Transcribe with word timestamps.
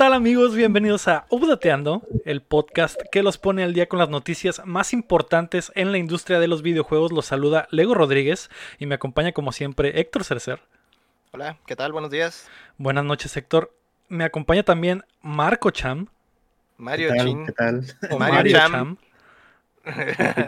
¿Qué 0.00 0.04
tal 0.06 0.14
amigos? 0.14 0.56
Bienvenidos 0.56 1.08
a 1.08 1.26
Updateando, 1.28 2.00
el 2.24 2.40
podcast 2.40 2.98
que 3.12 3.22
los 3.22 3.36
pone 3.36 3.64
al 3.64 3.74
día 3.74 3.86
con 3.86 3.98
las 3.98 4.08
noticias 4.08 4.62
más 4.64 4.94
importantes 4.94 5.70
en 5.74 5.92
la 5.92 5.98
industria 5.98 6.40
de 6.40 6.48
los 6.48 6.62
videojuegos. 6.62 7.12
Los 7.12 7.26
saluda 7.26 7.68
Lego 7.70 7.92
Rodríguez 7.92 8.48
y 8.78 8.86
me 8.86 8.94
acompaña 8.94 9.32
como 9.32 9.52
siempre 9.52 10.00
Héctor 10.00 10.24
Cercer. 10.24 10.60
Hola, 11.32 11.58
¿qué 11.66 11.76
tal? 11.76 11.92
Buenos 11.92 12.10
días. 12.10 12.48
Buenas 12.78 13.04
noches 13.04 13.36
Héctor. 13.36 13.74
Me 14.08 14.24
acompaña 14.24 14.62
también 14.62 15.04
Marco 15.20 15.70
Cham. 15.70 16.06
Mario 16.78 17.10
¿Qué 17.10 17.16
tal? 17.18 17.26
Chin. 17.26 17.44
¿Qué 17.44 17.52
tal? 17.52 17.84
O 18.10 18.18
Mario, 18.18 18.34
Mario 18.36 18.52
Cham. 18.56 18.72
Cham. 18.72 18.96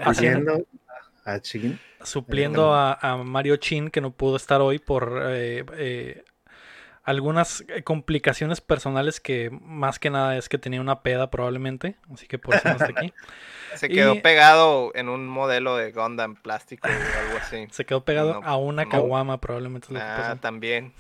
Haciendo 0.07 0.67
a 1.27 1.41
Chin. 1.41 1.79
supliendo 2.03 2.73
a, 2.73 2.95
a 2.95 3.19
Mario 3.19 3.59
Chin 3.59 3.91
que 3.91 4.01
no 4.01 4.13
pudo 4.13 4.37
estar 4.37 4.63
hoy 4.63 4.79
por 4.79 5.21
eh, 5.27 5.67
eh, 5.75 6.25
algunas 7.05 7.65
eh, 7.69 7.83
complicaciones 7.83 8.61
personales 8.61 9.21
que 9.21 9.51
más 9.63 9.99
que 9.99 10.11
nada 10.11 10.37
es 10.37 10.49
que 10.49 10.59
tenía 10.59 10.81
una 10.81 11.01
peda 11.03 11.31
probablemente, 11.31 11.97
así 12.13 12.27
que 12.29 12.39
por 12.39 12.55
eso 12.55 12.69
no 12.69 12.73
está 12.75 12.87
aquí. 12.87 13.13
Se 13.75 13.89
quedó 13.89 14.15
Y- 14.15 14.21
pegado 14.21 14.93
en 14.95 15.09
un 15.09 15.27
modelo 15.27 15.77
de 15.77 15.93
Gundam 15.93 16.37
plástico 16.37 16.87
o 16.89 16.91
algo 16.91 17.39
así. 17.41 17.67
Se 17.73 17.85
quedó 17.87 18.05
pegado 18.05 18.35
No, 18.41 18.47
a 18.47 18.57
una 18.57 18.85
no. 18.85 18.91
caguama 18.91 19.41
probablemente. 19.41 19.87
es 19.87 19.93
lo 19.93 19.99
que 19.99 20.05
Ah, 20.05 20.37
también. 20.41 20.93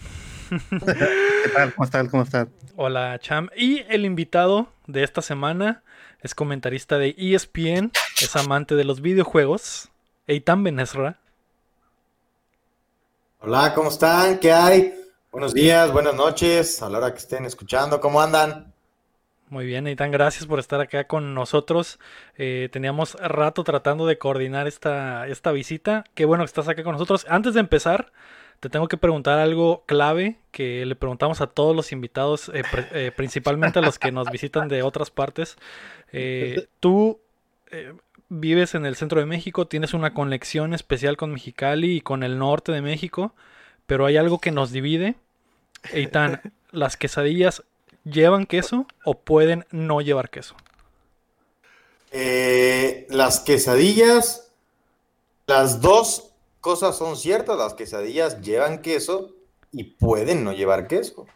¿Qué 0.50 1.48
tal? 1.54 1.72
¿Cómo 1.74 1.84
estás? 1.84 2.08
¿Cómo 2.08 2.22
estás? 2.24 2.48
Hola 2.76 3.18
Cham. 3.20 3.48
Y 3.56 3.84
el 3.88 4.04
invitado 4.04 4.68
de 4.86 5.02
esta 5.04 5.22
semana 5.22 5.82
es 6.20 6.34
comentarista 6.34 6.98
de 6.98 7.14
ESPN, 7.16 7.90
es 8.20 8.36
amante 8.36 8.74
de 8.74 8.84
los 8.84 9.00
videojuegos, 9.02 9.90
Eitan 10.26 10.62
Benesra. 10.64 11.18
Hola, 13.40 13.72
¿cómo 13.74 13.88
están? 13.88 14.38
¿Qué 14.38 14.52
hay? 14.52 14.94
Buenos 15.32 15.54
días, 15.54 15.90
buenas 15.90 16.14
noches, 16.14 16.82
a 16.82 16.90
la 16.90 16.98
hora 16.98 17.12
que 17.12 17.18
estén 17.18 17.46
escuchando, 17.46 18.00
¿cómo 18.00 18.20
andan? 18.20 18.74
Muy 19.48 19.64
bien, 19.64 19.86
Eitan, 19.86 20.10
gracias 20.10 20.44
por 20.44 20.58
estar 20.58 20.78
acá 20.82 21.06
con 21.06 21.32
nosotros. 21.32 21.98
Eh, 22.36 22.68
teníamos 22.70 23.14
rato 23.14 23.64
tratando 23.64 24.06
de 24.06 24.18
coordinar 24.18 24.68
esta, 24.68 25.26
esta 25.26 25.50
visita. 25.50 26.04
Qué 26.14 26.26
bueno 26.26 26.44
que 26.44 26.48
estás 26.48 26.68
acá 26.68 26.84
con 26.84 26.92
nosotros. 26.92 27.24
Antes 27.30 27.54
de 27.54 27.60
empezar, 27.60 28.12
te 28.60 28.68
tengo 28.68 28.88
que 28.88 28.98
preguntar 28.98 29.38
algo 29.38 29.84
clave 29.86 30.36
que 30.50 30.84
le 30.84 30.96
preguntamos 30.96 31.40
a 31.40 31.46
todos 31.46 31.74
los 31.74 31.92
invitados, 31.92 32.50
eh, 32.50 32.62
eh, 32.92 33.10
principalmente 33.16 33.78
a 33.78 33.82
los 33.82 33.98
que 33.98 34.12
nos 34.12 34.30
visitan 34.30 34.68
de 34.68 34.82
otras 34.82 35.10
partes. 35.10 35.56
Eh, 36.12 36.66
tú 36.78 37.20
eh, 37.70 37.94
vives 38.28 38.74
en 38.74 38.84
el 38.84 38.96
centro 38.96 39.18
de 39.18 39.26
México, 39.26 39.66
tienes 39.66 39.94
una 39.94 40.12
conexión 40.12 40.74
especial 40.74 41.16
con 41.16 41.32
Mexicali 41.32 41.96
y 41.96 42.00
con 42.02 42.22
el 42.22 42.38
norte 42.38 42.70
de 42.70 42.82
México, 42.82 43.34
pero 43.92 44.06
hay 44.06 44.16
algo 44.16 44.38
que 44.38 44.52
nos 44.52 44.72
divide. 44.72 45.16
Eitan, 45.92 46.40
¿las 46.70 46.96
quesadillas 46.96 47.62
llevan 48.04 48.46
queso 48.46 48.86
o 49.04 49.18
pueden 49.18 49.66
no 49.70 50.00
llevar 50.00 50.30
queso? 50.30 50.56
Eh, 52.10 53.06
las 53.10 53.40
quesadillas, 53.40 54.50
las 55.46 55.82
dos 55.82 56.30
cosas 56.62 56.96
son 56.96 57.18
ciertas, 57.18 57.58
las 57.58 57.74
quesadillas 57.74 58.40
llevan 58.40 58.80
queso 58.80 59.34
y 59.72 59.84
pueden 59.84 60.42
no 60.42 60.54
llevar 60.54 60.86
queso. 60.86 61.26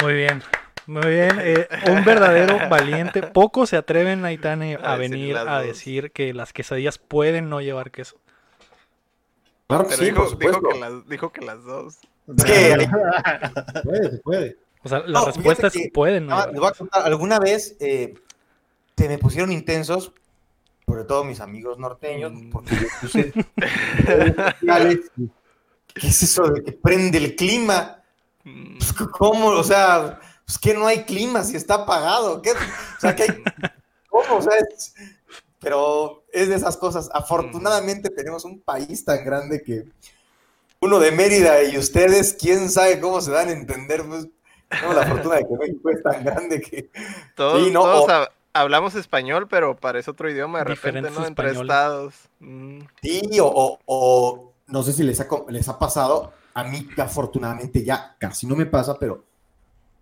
Muy 0.00 0.14
bien, 0.14 0.42
muy 0.86 1.06
bien. 1.06 1.38
eh, 1.38 1.68
un 1.90 2.02
verdadero 2.02 2.66
valiente. 2.70 3.24
Pocos 3.24 3.68
se 3.68 3.76
atreven, 3.76 4.24
Aitane, 4.24 4.76
a 4.76 4.94
A 4.94 4.96
decir 4.96 5.10
venir 5.10 5.36
a 5.36 5.60
decir 5.60 6.12
que 6.12 6.32
las 6.32 6.54
quesadillas 6.54 6.96
pueden 6.96 7.50
no 7.50 7.60
llevar 7.60 7.90
queso. 7.90 8.16
Claro 9.68 9.84
que 9.84 9.96
Pero 9.96 9.98
sí, 9.98 10.04
dijo, 10.06 10.16
por 10.16 10.38
dijo 10.38 10.52
supuesto. 10.54 10.68
que 10.68 10.78
las, 10.80 11.08
dijo 11.08 11.32
que 11.32 11.40
las 11.44 11.64
dos. 11.64 11.98
Es 12.36 12.44
que- 12.44 12.88
Se 13.72 13.82
puede, 13.82 14.10
se 14.10 14.18
puede. 14.18 14.56
O 14.82 14.88
sea, 14.88 14.98
la 15.00 15.20
No, 15.20 15.26
respuesta 15.26 15.66
es 15.68 15.72
que- 15.72 15.90
pueden 15.92 16.26
no 16.26 16.36
Ah, 16.36 16.46
les 16.46 16.60
voy 16.60 16.68
a 16.68 16.72
contar, 16.72 17.02
alguna 17.04 17.38
vez 17.40 17.76
eh, 17.80 18.14
se 18.96 19.08
me 19.08 19.18
pusieron 19.18 19.50
intensos, 19.52 20.12
sobre 20.86 21.04
todo 21.04 21.24
mis 21.24 21.40
amigos 21.40 21.78
norteños, 21.78 22.32
Mm. 22.32 22.50
porque 22.50 22.76
yo 22.76 22.86
puse 23.00 23.32
¿Qué 25.94 26.08
es 26.08 26.22
eso 26.22 26.48
de 26.48 26.62
que 26.62 26.72
prende 26.72 27.18
el 27.18 27.34
clima? 27.36 28.02
Mm, 28.44 28.78
Pues, 28.78 28.92
¿Cómo? 29.12 29.48
O 29.48 29.64
sea, 29.64 30.20
pues 30.44 30.58
que 30.58 30.74
no 30.74 30.86
hay 30.86 31.04
clima 31.04 31.42
si 31.42 31.56
está 31.56 31.74
apagado. 31.74 32.42
¿Qué? 32.42 32.52
O 32.52 33.00
sea, 33.00 33.16
que 33.16 33.22
hay... 33.24 33.28
¿Cómo? 34.08 34.36
O 34.36 34.42
sea, 34.42 34.52
es- 34.70 34.94
Pero 35.66 36.22
es 36.32 36.48
de 36.48 36.54
esas 36.54 36.76
cosas. 36.76 37.10
Afortunadamente 37.12 38.08
tenemos 38.10 38.44
un 38.44 38.60
país 38.60 39.04
tan 39.04 39.24
grande 39.24 39.64
que 39.64 39.82
uno 40.78 41.00
de 41.00 41.10
Mérida 41.10 41.60
y 41.64 41.76
ustedes, 41.76 42.36
quién 42.38 42.70
sabe 42.70 43.00
cómo 43.00 43.20
se 43.20 43.32
dan 43.32 43.48
a 43.48 43.50
entender. 43.50 44.04
Pues, 44.06 44.28
tenemos 44.68 44.94
la 44.94 45.06
fortuna 45.08 45.34
de 45.34 45.42
que 45.42 45.56
México 45.58 45.90
es 45.90 46.02
tan 46.04 46.22
grande 46.24 46.60
que... 46.60 46.88
Todos, 47.34 47.64
Sí, 47.64 47.72
no, 47.72 47.82
todos 47.82 48.02
o- 48.04 48.06
hab- 48.06 48.30
hablamos 48.52 48.94
español, 48.94 49.48
pero 49.50 49.74
parece 49.74 50.08
otro 50.12 50.30
idioma 50.30 50.58
de 50.58 50.64
repente, 50.66 50.86
Diferentes 51.00 51.18
¿no? 51.18 51.26
Entre 51.26 51.50
estados. 51.50 52.14
Mm, 52.38 52.80
Sí, 53.02 53.40
o, 53.40 53.46
o- 53.48 53.78
o 53.86 54.52
no 54.68 54.82
sé 54.84 54.92
si 54.92 55.02
les 55.02 55.20
ha, 55.20 55.26
les 55.48 55.68
ha 55.68 55.80
pasado, 55.80 56.32
a 56.54 56.62
mí 56.62 56.86
que 56.94 57.02
afortunadamente 57.02 57.82
ya 57.82 58.14
casi 58.20 58.46
no 58.46 58.54
me 58.54 58.66
pasa, 58.66 59.00
pero 59.00 59.24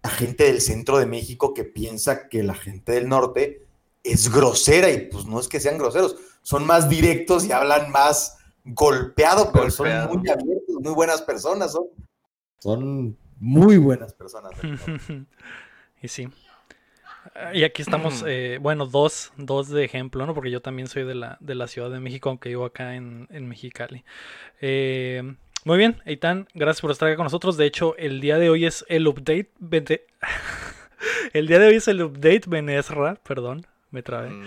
la 0.03 0.11
gente 0.11 0.45
del 0.45 0.61
centro 0.61 0.99
de 0.99 1.07
México 1.07 1.55
que 1.55 1.65
piensa 1.65 2.29
que 2.29 2.43
la 2.43 2.53
gente 2.55 2.93
del 2.93 3.09
norte 3.09 3.63
es 4.04 4.31
grosera 4.31 4.91
y 4.91 5.06
pues 5.06 5.25
no 5.25 5.41
es 5.41 5.48
que 5.48 5.59
sean 5.59 5.78
groseros, 5.78 6.16
son 6.42 6.66
más 6.66 6.88
directos 6.88 7.44
y 7.44 7.53
hablan 7.53 7.91
más 7.91 8.38
golpeado, 8.65 9.50
pero 9.50 9.65
Golpeado. 9.65 10.09
son 10.09 10.19
muy 10.20 10.31
abiertos, 10.31 10.76
muy 10.81 10.92
buenas 10.92 11.22
personas, 11.22 11.72
son, 11.72 11.87
son 12.59 13.16
muy 13.41 13.78
buenas 13.78 14.12
personas. 14.12 14.53
y 16.03 16.09
sí. 16.09 16.28
Y 17.53 17.65
aquí 17.65 17.82
estamos, 17.82 18.22
eh, 18.26 18.59
bueno, 18.60 18.87
dos, 18.87 19.32
dos 19.37 19.69
de 19.69 19.84
ejemplo, 19.84 20.26
¿no? 20.26 20.34
Porque 20.34 20.50
yo 20.50 20.60
también 20.60 20.86
soy 20.86 21.04
de 21.04 21.15
la, 21.15 21.38
de 21.41 21.54
la 21.54 21.66
Ciudad 21.66 21.91
de 21.91 22.00
México, 22.00 22.28
aunque 22.28 22.50
vivo 22.50 22.65
acá 22.65 22.94
en, 22.94 23.26
en 23.31 23.48
Mexicali. 23.48 24.04
Eh, 24.60 25.34
muy 25.65 25.78
bien, 25.78 26.03
Eitan, 26.04 26.47
gracias 26.53 26.82
por 26.82 26.91
estar 26.91 27.09
acá 27.09 27.16
con 27.16 27.25
nosotros. 27.25 27.56
De 27.56 27.65
hecho, 27.65 27.97
el 27.97 28.21
día 28.21 28.38
de 28.38 28.50
hoy 28.50 28.66
es 28.66 28.84
el 28.88 29.09
update. 29.09 29.50
el 31.32 31.47
día 31.47 31.59
de 31.59 31.69
hoy 31.69 31.76
es 31.76 31.88
el 31.88 32.03
update 32.03 32.42
Benesra, 32.47 33.15
perdón, 33.15 33.66
me 33.94 34.03
trabé. 34.03 34.28
mm. 34.31 34.44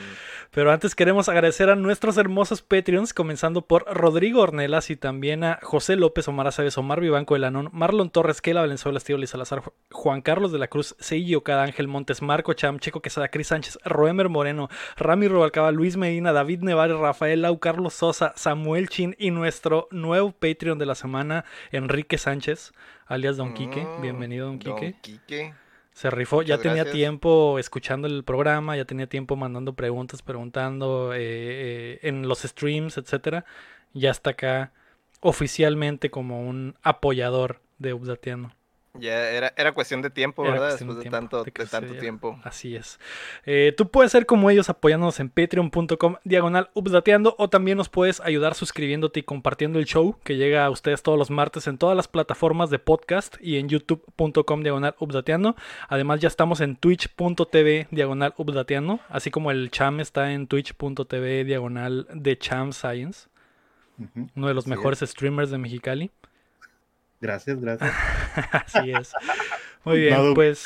Pero 0.51 0.71
antes 0.71 0.93
queremos 0.93 1.29
agradecer 1.29 1.69
a 1.69 1.75
nuestros 1.75 2.17
hermosos 2.17 2.61
Patreons, 2.61 3.13
comenzando 3.13 3.63
por 3.63 3.85
Rodrigo 3.91 4.41
Ornelas 4.41 4.89
y 4.91 4.95
también 4.95 5.43
a 5.43 5.59
José 5.63 5.95
López, 5.95 6.27
Omar 6.27 6.45
Aceves, 6.47 6.77
Omar 6.77 7.01
Vivanco 7.01 7.33
del 7.33 7.45
Anón, 7.45 7.69
Marlon 7.73 8.09
Torres, 8.09 8.41
Kela 8.41 8.61
Valenzuela, 8.61 8.97
Estío 8.97 9.17
Salazar, 9.25 9.61
Ju- 9.63 9.73
Juan 9.91 10.21
Carlos 10.21 10.51
de 10.51 10.59
la 10.59 10.67
Cruz, 10.67 10.95
Seiji 10.99 11.33
Okada, 11.35 11.63
Ángel 11.63 11.87
Montes, 11.87 12.21
Marco 12.21 12.53
Cham, 12.53 12.77
Checo 12.79 13.01
Quesada, 13.01 13.29
Cris 13.29 13.47
Sánchez, 13.47 13.79
Roemer 13.83 14.29
Moreno, 14.29 14.69
Rami 14.97 15.27
Rubalcaba, 15.27 15.71
Luis 15.71 15.97
Medina, 15.97 16.33
David 16.33 16.59
Nevares, 16.61 16.97
Rafael 16.97 17.41
Lau, 17.41 17.57
Carlos 17.59 17.93
Sosa, 17.93 18.33
Samuel 18.35 18.89
Chin 18.89 19.15
y 19.17 19.31
nuestro 19.31 19.87
nuevo 19.91 20.31
Patreon 20.31 20.77
de 20.77 20.85
la 20.85 20.95
semana, 20.95 21.45
Enrique 21.71 22.17
Sánchez, 22.17 22.73
alias 23.05 23.37
Don 23.37 23.53
Quique. 23.53 23.81
Mm, 23.83 24.01
Bienvenido, 24.01 24.47
Don 24.47 24.59
Quique. 24.59 24.95
Quique. 25.01 25.53
Se 25.97 26.11
rifó, 26.11 26.43
ya 26.43 26.59
tenía 26.59 26.83
gracias. 26.83 26.93
tiempo 26.93 27.57
escuchando 27.57 28.07
el 28.07 28.23
programa, 28.23 28.77
ya 28.77 28.85
tenía 28.85 29.07
tiempo 29.07 29.35
mandando 29.35 29.73
preguntas, 29.73 30.21
preguntando 30.21 31.11
eh, 31.15 31.17
eh, 31.19 31.99
en 32.03 32.27
los 32.27 32.43
streams, 32.43 32.99
etcétera. 32.99 33.45
Ya 33.93 34.11
está 34.11 34.29
acá 34.29 34.73
oficialmente 35.21 36.11
como 36.11 36.47
un 36.47 36.75
apoyador 36.83 37.61
de 37.79 37.93
Updateando. 37.93 38.51
Ya 38.99 39.29
era, 39.29 39.53
era 39.55 39.73
cuestión 39.73 40.01
de 40.01 40.09
tiempo, 40.09 40.43
Era 40.43 40.53
¿verdad? 40.53 40.71
Después 40.71 40.97
de, 40.97 41.03
tiempo, 41.03 41.17
tanto, 41.17 41.43
de 41.43 41.51
tanto 41.51 41.93
tiempo. 41.95 42.39
Así 42.43 42.75
es. 42.75 42.99
Eh, 43.45 43.73
tú 43.75 43.89
puedes 43.89 44.11
ser 44.11 44.25
como 44.25 44.49
ellos 44.49 44.69
apoyándonos 44.69 45.19
en 45.19 45.29
patreon.com 45.29 46.15
diagonal 46.23 46.69
updateando 46.73 47.35
o 47.37 47.49
también 47.49 47.77
nos 47.77 47.89
puedes 47.89 48.19
ayudar 48.21 48.55
suscribiéndote 48.55 49.19
y 49.19 49.23
compartiendo 49.23 49.79
el 49.79 49.85
show 49.85 50.17
que 50.23 50.35
llega 50.35 50.65
a 50.65 50.69
ustedes 50.69 51.03
todos 51.03 51.17
los 51.17 51.29
martes 51.29 51.67
en 51.67 51.77
todas 51.77 51.95
las 51.95 52.07
plataformas 52.07 52.69
de 52.69 52.79
podcast 52.79 53.35
y 53.41 53.57
en 53.57 53.69
youtube.com 53.69 54.63
diagonal 54.63 54.95
updateando. 54.99 55.55
Además 55.87 56.19
ya 56.19 56.27
estamos 56.27 56.61
en 56.61 56.75
twitch.tv 56.75 57.87
diagonal 57.91 58.33
updateando, 58.37 58.99
así 59.09 59.31
como 59.31 59.51
el 59.51 59.71
cham 59.71 59.99
está 59.99 60.31
en 60.31 60.47
twitch.tv 60.47 61.43
diagonal 61.43 62.07
de 62.13 62.37
cham 62.37 62.73
science, 62.73 63.29
uno 64.35 64.47
de 64.47 64.53
los 64.53 64.67
mejores 64.67 64.99
streamers 64.99 65.49
de 65.49 65.57
Mexicali. 65.57 66.11
Gracias, 67.19 67.59
gracias. 67.59 67.91
Así 68.51 68.91
es. 68.91 69.13
Muy 69.83 70.01
bien, 70.01 70.13
No, 70.13 70.33
pues... 70.33 70.65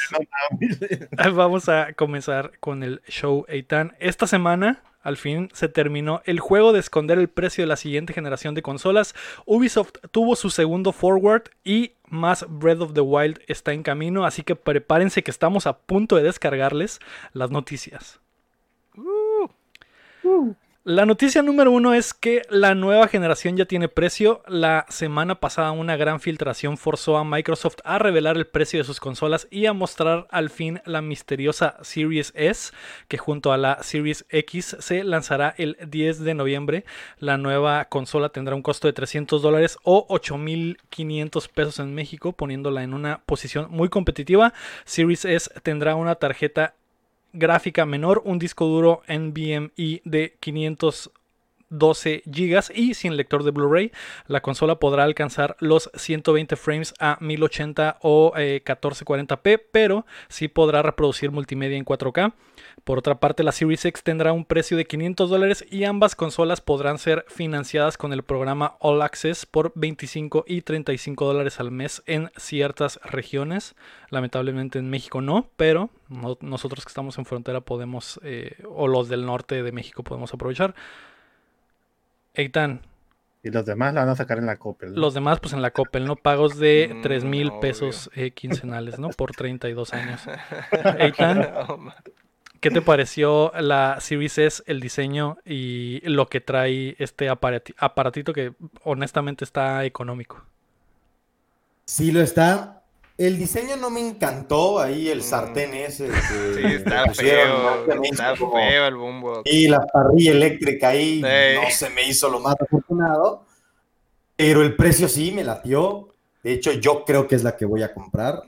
no, 1.25 1.33
Vamos 1.33 1.69
a 1.69 1.93
comenzar 1.93 2.53
con 2.59 2.83
el 2.83 3.01
show 3.07 3.45
Eitan. 3.47 3.95
Esta 3.99 4.27
semana, 4.27 4.81
al 5.03 5.17
fin, 5.17 5.49
se 5.53 5.69
terminó 5.69 6.21
el 6.25 6.39
juego 6.39 6.73
de 6.73 6.79
esconder 6.79 7.19
el 7.19 7.29
precio 7.29 7.63
de 7.63 7.67
la 7.67 7.75
siguiente 7.77 8.13
generación 8.13 8.55
de 8.55 8.61
consolas. 8.61 9.15
Ubisoft 9.45 9.93
tuvo 10.11 10.35
su 10.35 10.49
segundo 10.49 10.91
forward 10.91 11.43
y 11.63 11.93
más 12.07 12.45
Breath 12.49 12.81
of 12.81 12.93
the 12.93 13.01
Wild 13.01 13.39
está 13.47 13.73
en 13.73 13.83
camino, 13.83 14.25
así 14.25 14.43
que 14.43 14.55
prepárense 14.55 15.23
que 15.23 15.31
estamos 15.31 15.67
a 15.67 15.77
punto 15.77 16.15
de 16.17 16.23
descargarles 16.23 16.99
las 17.33 17.51
noticias. 17.51 18.19
La 20.83 21.05
noticia 21.05 21.43
número 21.43 21.69
uno 21.69 21.93
es 21.93 22.11
que 22.11 22.41
la 22.49 22.73
nueva 22.73 23.07
generación 23.07 23.55
ya 23.55 23.65
tiene 23.65 23.87
precio. 23.87 24.41
La 24.47 24.87
semana 24.89 25.39
pasada 25.39 25.73
una 25.73 25.95
gran 25.95 26.19
filtración 26.19 26.75
forzó 26.75 27.17
a 27.17 27.23
Microsoft 27.23 27.75
a 27.83 27.99
revelar 27.99 28.35
el 28.35 28.47
precio 28.47 28.79
de 28.79 28.83
sus 28.83 28.99
consolas 28.99 29.47
y 29.51 29.67
a 29.67 29.73
mostrar 29.73 30.25
al 30.31 30.49
fin 30.49 30.81
la 30.85 31.03
misteriosa 31.03 31.77
Series 31.83 32.33
S, 32.35 32.73
que 33.07 33.19
junto 33.19 33.53
a 33.53 33.59
la 33.59 33.83
Series 33.83 34.25
X 34.29 34.75
se 34.79 35.03
lanzará 35.03 35.53
el 35.55 35.77
10 35.87 36.21
de 36.21 36.33
noviembre. 36.33 36.83
La 37.19 37.37
nueva 37.37 37.85
consola 37.85 38.29
tendrá 38.29 38.55
un 38.55 38.63
costo 38.63 38.87
de 38.87 38.93
300 38.93 39.39
dólares 39.39 39.77
o 39.83 40.07
8.500 40.07 41.47
pesos 41.47 41.77
en 41.77 41.93
México, 41.93 42.31
poniéndola 42.31 42.81
en 42.81 42.95
una 42.95 43.21
posición 43.27 43.67
muy 43.69 43.89
competitiva. 43.89 44.51
Series 44.85 45.25
S 45.25 45.47
tendrá 45.61 45.93
una 45.93 46.15
tarjeta 46.15 46.73
gráfica 47.33 47.85
menor, 47.85 48.21
un 48.25 48.39
disco 48.39 48.65
duro 48.65 49.01
NVMe 49.07 50.01
de 50.03 50.37
512 51.71 52.23
GB 52.25 52.75
y 52.75 52.93
sin 52.93 53.17
lector 53.17 53.43
de 53.43 53.51
Blu-ray. 53.51 53.91
La 54.27 54.41
consola 54.41 54.75
podrá 54.75 55.03
alcanzar 55.03 55.55
los 55.59 55.89
120 55.95 56.55
frames 56.55 56.93
a 56.99 57.17
1080 57.19 57.97
o 58.01 58.33
1440p, 58.33 59.39
eh, 59.45 59.57
pero 59.71 60.05
sí 60.27 60.47
podrá 60.47 60.81
reproducir 60.81 61.31
multimedia 61.31 61.77
en 61.77 61.85
4K. 61.85 62.33
Por 62.83 62.97
otra 62.97 63.19
parte, 63.19 63.43
la 63.43 63.51
Series 63.51 63.85
X 63.85 64.03
tendrá 64.03 64.33
un 64.33 64.45
precio 64.45 64.77
de 64.77 64.85
500 64.85 65.29
dólares 65.29 65.65
y 65.69 65.83
ambas 65.83 66.15
consolas 66.15 66.61
podrán 66.61 66.97
ser 66.97 67.25
financiadas 67.27 67.97
con 67.97 68.13
el 68.13 68.23
programa 68.23 68.75
All 68.79 69.01
Access 69.01 69.45
por 69.45 69.71
25 69.75 70.45
y 70.47 70.61
35 70.61 71.25
dólares 71.25 71.59
al 71.59 71.71
mes 71.71 72.03
en 72.05 72.31
ciertas 72.37 72.99
regiones. 73.03 73.75
Lamentablemente 74.09 74.79
en 74.79 74.89
México 74.89 75.21
no, 75.21 75.49
pero 75.55 75.89
nosotros 76.41 76.83
que 76.85 76.89
estamos 76.89 77.17
en 77.17 77.25
frontera 77.25 77.61
podemos, 77.61 78.19
eh, 78.23 78.57
o 78.67 78.87
los 78.87 79.09
del 79.09 79.25
norte 79.25 79.63
de 79.63 79.71
México 79.71 80.03
podemos 80.03 80.33
aprovechar. 80.33 80.75
Eitan. 82.33 82.81
Y 83.43 83.49
los 83.49 83.65
demás 83.65 83.93
la 83.93 84.01
van 84.01 84.09
a 84.09 84.15
sacar 84.15 84.37
en 84.37 84.45
la 84.45 84.57
Coppel. 84.57 84.93
Los 84.93 85.13
demás, 85.13 85.39
pues 85.39 85.53
en 85.53 85.61
la 85.61 85.71
Coppel, 85.71 86.05
¿no? 86.05 86.15
Pagos 86.15 86.57
de 86.57 86.99
3 87.01 87.23
mm, 87.23 87.27
mil 87.29 87.51
pesos 87.59 88.11
eh, 88.13 88.31
quincenales, 88.31 88.99
¿no? 88.99 89.09
Por 89.09 89.31
32 89.31 89.93
años. 89.93 90.21
Eitan. 90.99 91.47
¿Qué 92.59 92.69
te 92.69 92.83
pareció 92.83 93.51
la 93.59 93.97
Series 93.99 94.37
S, 94.37 94.63
el 94.67 94.79
diseño 94.79 95.39
y 95.43 95.99
lo 96.07 96.27
que 96.27 96.41
trae 96.41 96.95
este 96.99 97.27
aparatito 97.27 98.33
que 98.33 98.53
honestamente 98.83 99.43
está 99.43 99.83
económico? 99.83 100.45
Sí, 101.85 102.11
lo 102.11 102.21
está. 102.21 102.80
El 103.21 103.37
diseño 103.37 103.77
no 103.77 103.91
me 103.91 103.99
encantó, 103.99 104.79
ahí 104.79 105.07
el 105.07 105.19
mm. 105.19 105.23
sartén 105.23 105.75
ese. 105.75 106.09
sí, 106.09 106.63
está 106.63 107.13
feo, 107.13 107.85
está 108.03 108.35
feo 108.35 108.87
el 108.87 108.95
bombo. 108.95 109.43
Y 109.45 109.67
la 109.67 109.85
parrilla 109.85 110.31
eléctrica 110.31 110.89
ahí 110.89 111.21
no 111.21 111.69
se 111.69 111.91
me 111.91 112.07
hizo 112.07 112.29
lo 112.29 112.39
más 112.39 112.55
afortunado, 112.59 113.45
pero 114.35 114.63
el 114.63 114.75
precio 114.75 115.07
sí 115.07 115.31
me 115.31 115.43
latió. 115.43 116.07
De 116.41 116.53
hecho, 116.53 116.71
yo 116.71 117.05
creo 117.05 117.27
que 117.27 117.35
es 117.35 117.43
la 117.43 117.55
que 117.55 117.65
voy 117.65 117.83
a 117.83 117.93
comprar. 117.93 118.41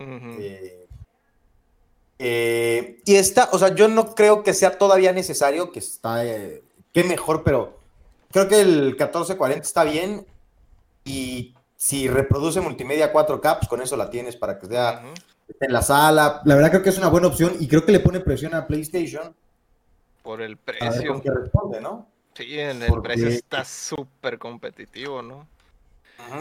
Eh, 2.17 2.99
y 3.05 3.15
está, 3.15 3.49
o 3.51 3.59
sea, 3.59 3.75
yo 3.75 3.87
no 3.87 4.15
creo 4.15 4.41
que 4.41 4.55
sea 4.55 4.75
todavía 4.79 5.11
necesario, 5.11 5.71
que 5.71 5.79
está, 5.79 6.25
eh, 6.25 6.63
qué 6.91 7.03
mejor, 7.03 7.43
pero 7.43 7.79
creo 8.31 8.47
que 8.47 8.61
el 8.61 8.95
1440 8.95 9.61
está 9.61 9.83
bien 9.83 10.25
y 11.05 11.53
si 11.83 12.07
reproduce 12.07 12.61
multimedia 12.61 13.11
4K, 13.11 13.57
pues 13.57 13.67
con 13.67 13.81
eso 13.81 13.97
la 13.97 14.09
tienes 14.09 14.37
para 14.37 14.57
que 14.57 14.67
sea 14.67 15.03
en 15.59 15.73
la 15.73 15.81
sala. 15.81 16.41
La 16.45 16.55
verdad 16.55 16.69
creo 16.69 16.81
que 16.81 16.89
es 16.91 16.97
una 16.97 17.09
buena 17.09 17.27
opción 17.27 17.57
y 17.59 17.67
creo 17.67 17.85
que 17.85 17.91
le 17.91 17.99
pone 17.99 18.21
presión 18.21 18.55
a 18.55 18.65
PlayStation. 18.65 19.35
Por 20.21 20.41
el 20.41 20.55
precio. 20.55 21.21
responde, 21.21 21.81
¿no? 21.81 22.07
Sí, 22.35 22.57
el 22.57 22.79
precio 23.01 23.27
está 23.27 23.65
súper 23.65 24.39
competitivo, 24.39 25.21
¿no? 25.21 25.45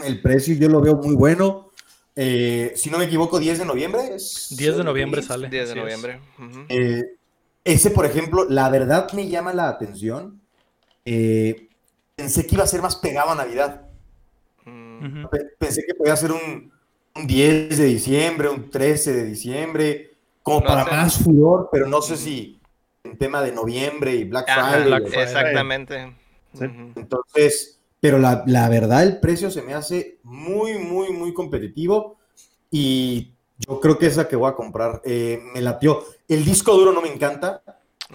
El 0.05 0.23
precio 0.23 0.55
yo 0.55 0.69
lo 0.69 0.81
veo 0.81 0.95
muy 0.95 1.17
bueno. 1.17 1.71
Eh, 2.15 2.75
si 2.77 2.89
no 2.89 2.99
me 2.99 3.07
equivoco, 3.07 3.41
10 3.41 3.59
de 3.59 3.65
noviembre. 3.65 4.11
10 4.11 4.77
de 4.77 4.85
noviembre 4.85 5.23
sale. 5.23 5.49
10 5.49 5.71
de 5.71 5.75
noviembre. 5.75 6.21
Eh, 6.69 7.03
ese, 7.65 7.91
por 7.91 8.07
ejemplo, 8.07 8.47
la 8.49 8.69
verdad 8.69 9.11
me 9.13 9.29
llama 9.29 9.53
la 9.53 9.69
atención. 9.69 10.41
Eh, 11.05 11.69
pensé 12.15 12.47
que 12.47 12.55
iba 12.55 12.63
a 12.63 12.69
ser 12.69 12.81
más 12.81 12.95
pegado 12.95 13.31
a 13.31 13.35
Navidad. 13.35 13.82
Pensé 15.59 15.85
que 15.87 15.95
podía 15.95 16.17
ser 16.17 16.33
un, 16.33 16.73
10 17.15 17.77
de 17.77 17.85
diciembre, 17.85 18.49
un 18.49 18.71
13 18.71 19.13
de 19.13 19.25
diciembre, 19.25 20.11
como 20.43 20.63
para 20.63 20.85
más 20.85 21.19
furor, 21.19 21.69
pero 21.71 21.87
no 21.87 22.01
sé 22.03 22.17
si 22.17 22.61
en 23.05 23.19
tema 23.19 23.43
de 23.43 23.53
noviembre 23.53 24.15
y 24.15 24.25
Black 24.25 24.47
Friday. 24.47 25.23
exactamente. 25.23 26.15
Entonces, 26.59 27.81
pero 28.01 28.19
la, 28.19 28.69
verdad 28.69 29.03
el 29.03 29.21
precio 29.21 29.51
se 29.51 29.63
me 29.63 29.75
hace 29.75 30.19
muy, 30.23 30.79
muy, 30.79 31.11
muy 31.11 31.33
competitivo 31.33 32.19
y 32.71 33.35
yo 33.59 33.79
creo 33.81 33.99
que 33.99 34.07
esa 34.07 34.27
que 34.27 34.37
voy 34.37 34.51
a 34.51 34.55
comprar 34.55 35.01
eh, 35.05 35.41
me 35.55 35.61
latió. 35.61 36.05
El 36.27 36.45
disco 36.45 36.75
duro 36.75 36.93
no 36.93 37.03
me 37.03 37.13
encanta, 37.13 37.63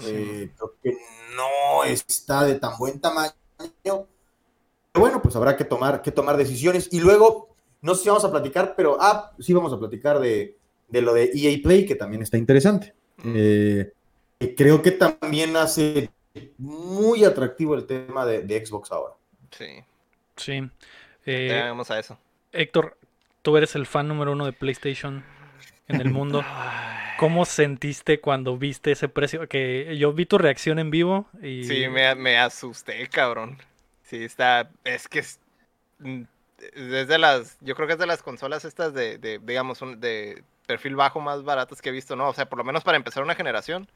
eh, 0.03 0.51
creo 0.55 0.73
que 0.81 0.97
no 1.35 1.83
está 1.83 2.43
de 2.43 2.55
tan 2.55 2.77
buen 2.77 2.99
tamaño. 2.99 3.33
Pero 4.97 5.09
bueno, 5.09 5.21
pues 5.21 5.35
habrá 5.35 5.55
que 5.55 5.63
tomar, 5.63 6.01
que 6.01 6.11
tomar 6.11 6.37
decisiones. 6.37 6.89
Y 6.91 6.99
luego, 6.99 7.49
no 7.81 7.93
sé 7.93 8.03
si 8.03 8.09
vamos 8.09 8.25
a 8.25 8.31
platicar, 8.31 8.73
pero 8.75 8.97
ah, 8.99 9.31
sí 9.39 9.53
vamos 9.53 9.71
a 9.71 9.79
platicar 9.79 10.19
de, 10.19 10.57
lo 10.89 11.13
de 11.13 11.31
EA 11.33 11.59
Play, 11.61 11.85
que 11.85 11.95
también 11.95 12.23
está 12.23 12.37
interesante. 12.37 12.93
Eh, 13.23 13.91
creo 14.55 14.81
que 14.81 14.91
también 14.91 15.55
hace 15.55 16.09
muy 16.57 17.23
atractivo 17.23 17.75
el 17.75 17.85
tema 17.85 18.25
de 18.25 18.65
Xbox 18.65 18.91
ahora. 18.91 19.13
Sí. 19.51 19.83
Sí. 20.35 20.69
Eh, 21.25 21.61
vamos 21.65 21.91
a 21.91 21.99
eso. 21.99 22.17
Héctor, 22.51 22.97
tú 23.41 23.57
eres 23.57 23.75
el 23.75 23.85
fan 23.85 24.07
número 24.07 24.31
uno 24.31 24.45
de 24.45 24.53
PlayStation 24.53 25.23
en 25.87 26.01
el 26.01 26.09
mundo. 26.09 26.43
¿Cómo 27.19 27.45
sentiste 27.45 28.19
cuando 28.19 28.57
viste 28.57 28.91
ese 28.91 29.09
precio? 29.09 29.47
Que 29.47 29.95
yo 29.97 30.13
vi 30.13 30.25
tu 30.25 30.37
reacción 30.37 30.79
en 30.79 30.91
vivo 30.91 31.27
y... 31.41 31.63
Sí, 31.65 31.87
me, 31.87 32.37
asusté, 32.37 33.07
cabrón. 33.09 33.57
Sí, 34.07 34.23
está... 34.23 34.71
Es 34.83 35.07
que 35.07 35.19
es... 35.19 35.39
Mm, 35.99 36.23
de 36.73 37.17
las... 37.17 37.57
Yo 37.61 37.75
creo 37.75 37.87
que 37.87 37.93
es 37.93 37.99
de 37.99 38.07
las 38.07 38.23
consolas 38.23 38.65
estas 38.65 38.93
de, 38.93 39.17
de 39.17 39.39
digamos, 39.39 39.79
de 39.97 40.43
perfil 40.65 40.95
bajo 40.95 41.19
más 41.19 41.43
baratas 41.43 41.81
que 41.81 41.89
he 41.89 41.91
visto, 41.91 42.15
¿no? 42.15 42.29
O 42.29 42.33
sea, 42.33 42.49
por 42.49 42.57
lo 42.57 42.63
menos 42.63 42.83
para 42.83 42.97
empezar 42.97 43.21
una 43.21 43.35
generación, 43.35 43.87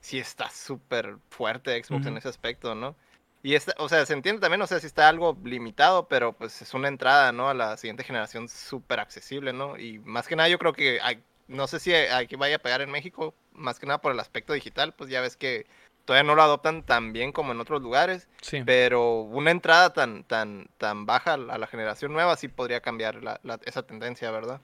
sí 0.00 0.18
está 0.18 0.50
súper 0.50 1.16
fuerte 1.30 1.82
Xbox 1.82 2.06
en 2.06 2.16
ese 2.16 2.28
aspecto, 2.28 2.74
¿no? 2.74 2.96
Y 3.42 3.54
esta, 3.54 3.74
o 3.78 3.88
sea, 3.88 4.04
se 4.04 4.12
entiende 4.12 4.40
también, 4.40 4.60
o 4.60 4.66
sea, 4.66 4.80
si 4.80 4.86
está 4.86 5.08
algo 5.08 5.36
limitado, 5.44 6.08
pero 6.08 6.32
pues 6.34 6.60
es 6.60 6.74
una 6.74 6.88
entrada, 6.88 7.32
¿no? 7.32 7.48
A 7.48 7.54
la 7.54 7.76
siguiente 7.76 8.04
generación 8.04 8.48
súper 8.48 9.00
accesible, 9.00 9.52
¿no? 9.52 9.78
Y 9.78 9.98
más 10.00 10.28
que 10.28 10.36
nada 10.36 10.48
yo 10.48 10.58
creo 10.58 10.74
que 10.74 11.00
hay, 11.00 11.22
no 11.48 11.66
sé 11.66 11.80
si 11.80 11.92
hay 11.94 12.26
que 12.26 12.36
vaya 12.36 12.56
a 12.56 12.60
pegar 12.60 12.82
en 12.82 12.90
México, 12.90 13.34
más 13.52 13.78
que 13.78 13.86
nada 13.86 14.00
por 14.00 14.12
el 14.12 14.20
aspecto 14.20 14.52
digital, 14.52 14.92
pues 14.94 15.08
ya 15.08 15.22
ves 15.22 15.36
que 15.36 15.66
todavía 16.10 16.26
no 16.26 16.34
lo 16.34 16.42
adoptan 16.42 16.82
tan 16.82 17.12
bien 17.12 17.30
como 17.30 17.52
en 17.52 17.60
otros 17.60 17.80
lugares, 17.80 18.26
sí. 18.40 18.64
pero 18.66 19.20
una 19.20 19.52
entrada 19.52 19.92
tan, 19.92 20.24
tan, 20.24 20.66
tan 20.76 21.06
baja 21.06 21.34
a 21.34 21.36
la 21.36 21.66
generación 21.68 22.12
nueva 22.12 22.36
sí 22.36 22.48
podría 22.48 22.80
cambiar 22.80 23.22
la, 23.22 23.38
esa 23.64 23.84
tendencia, 23.84 24.28
¿verdad? 24.32 24.60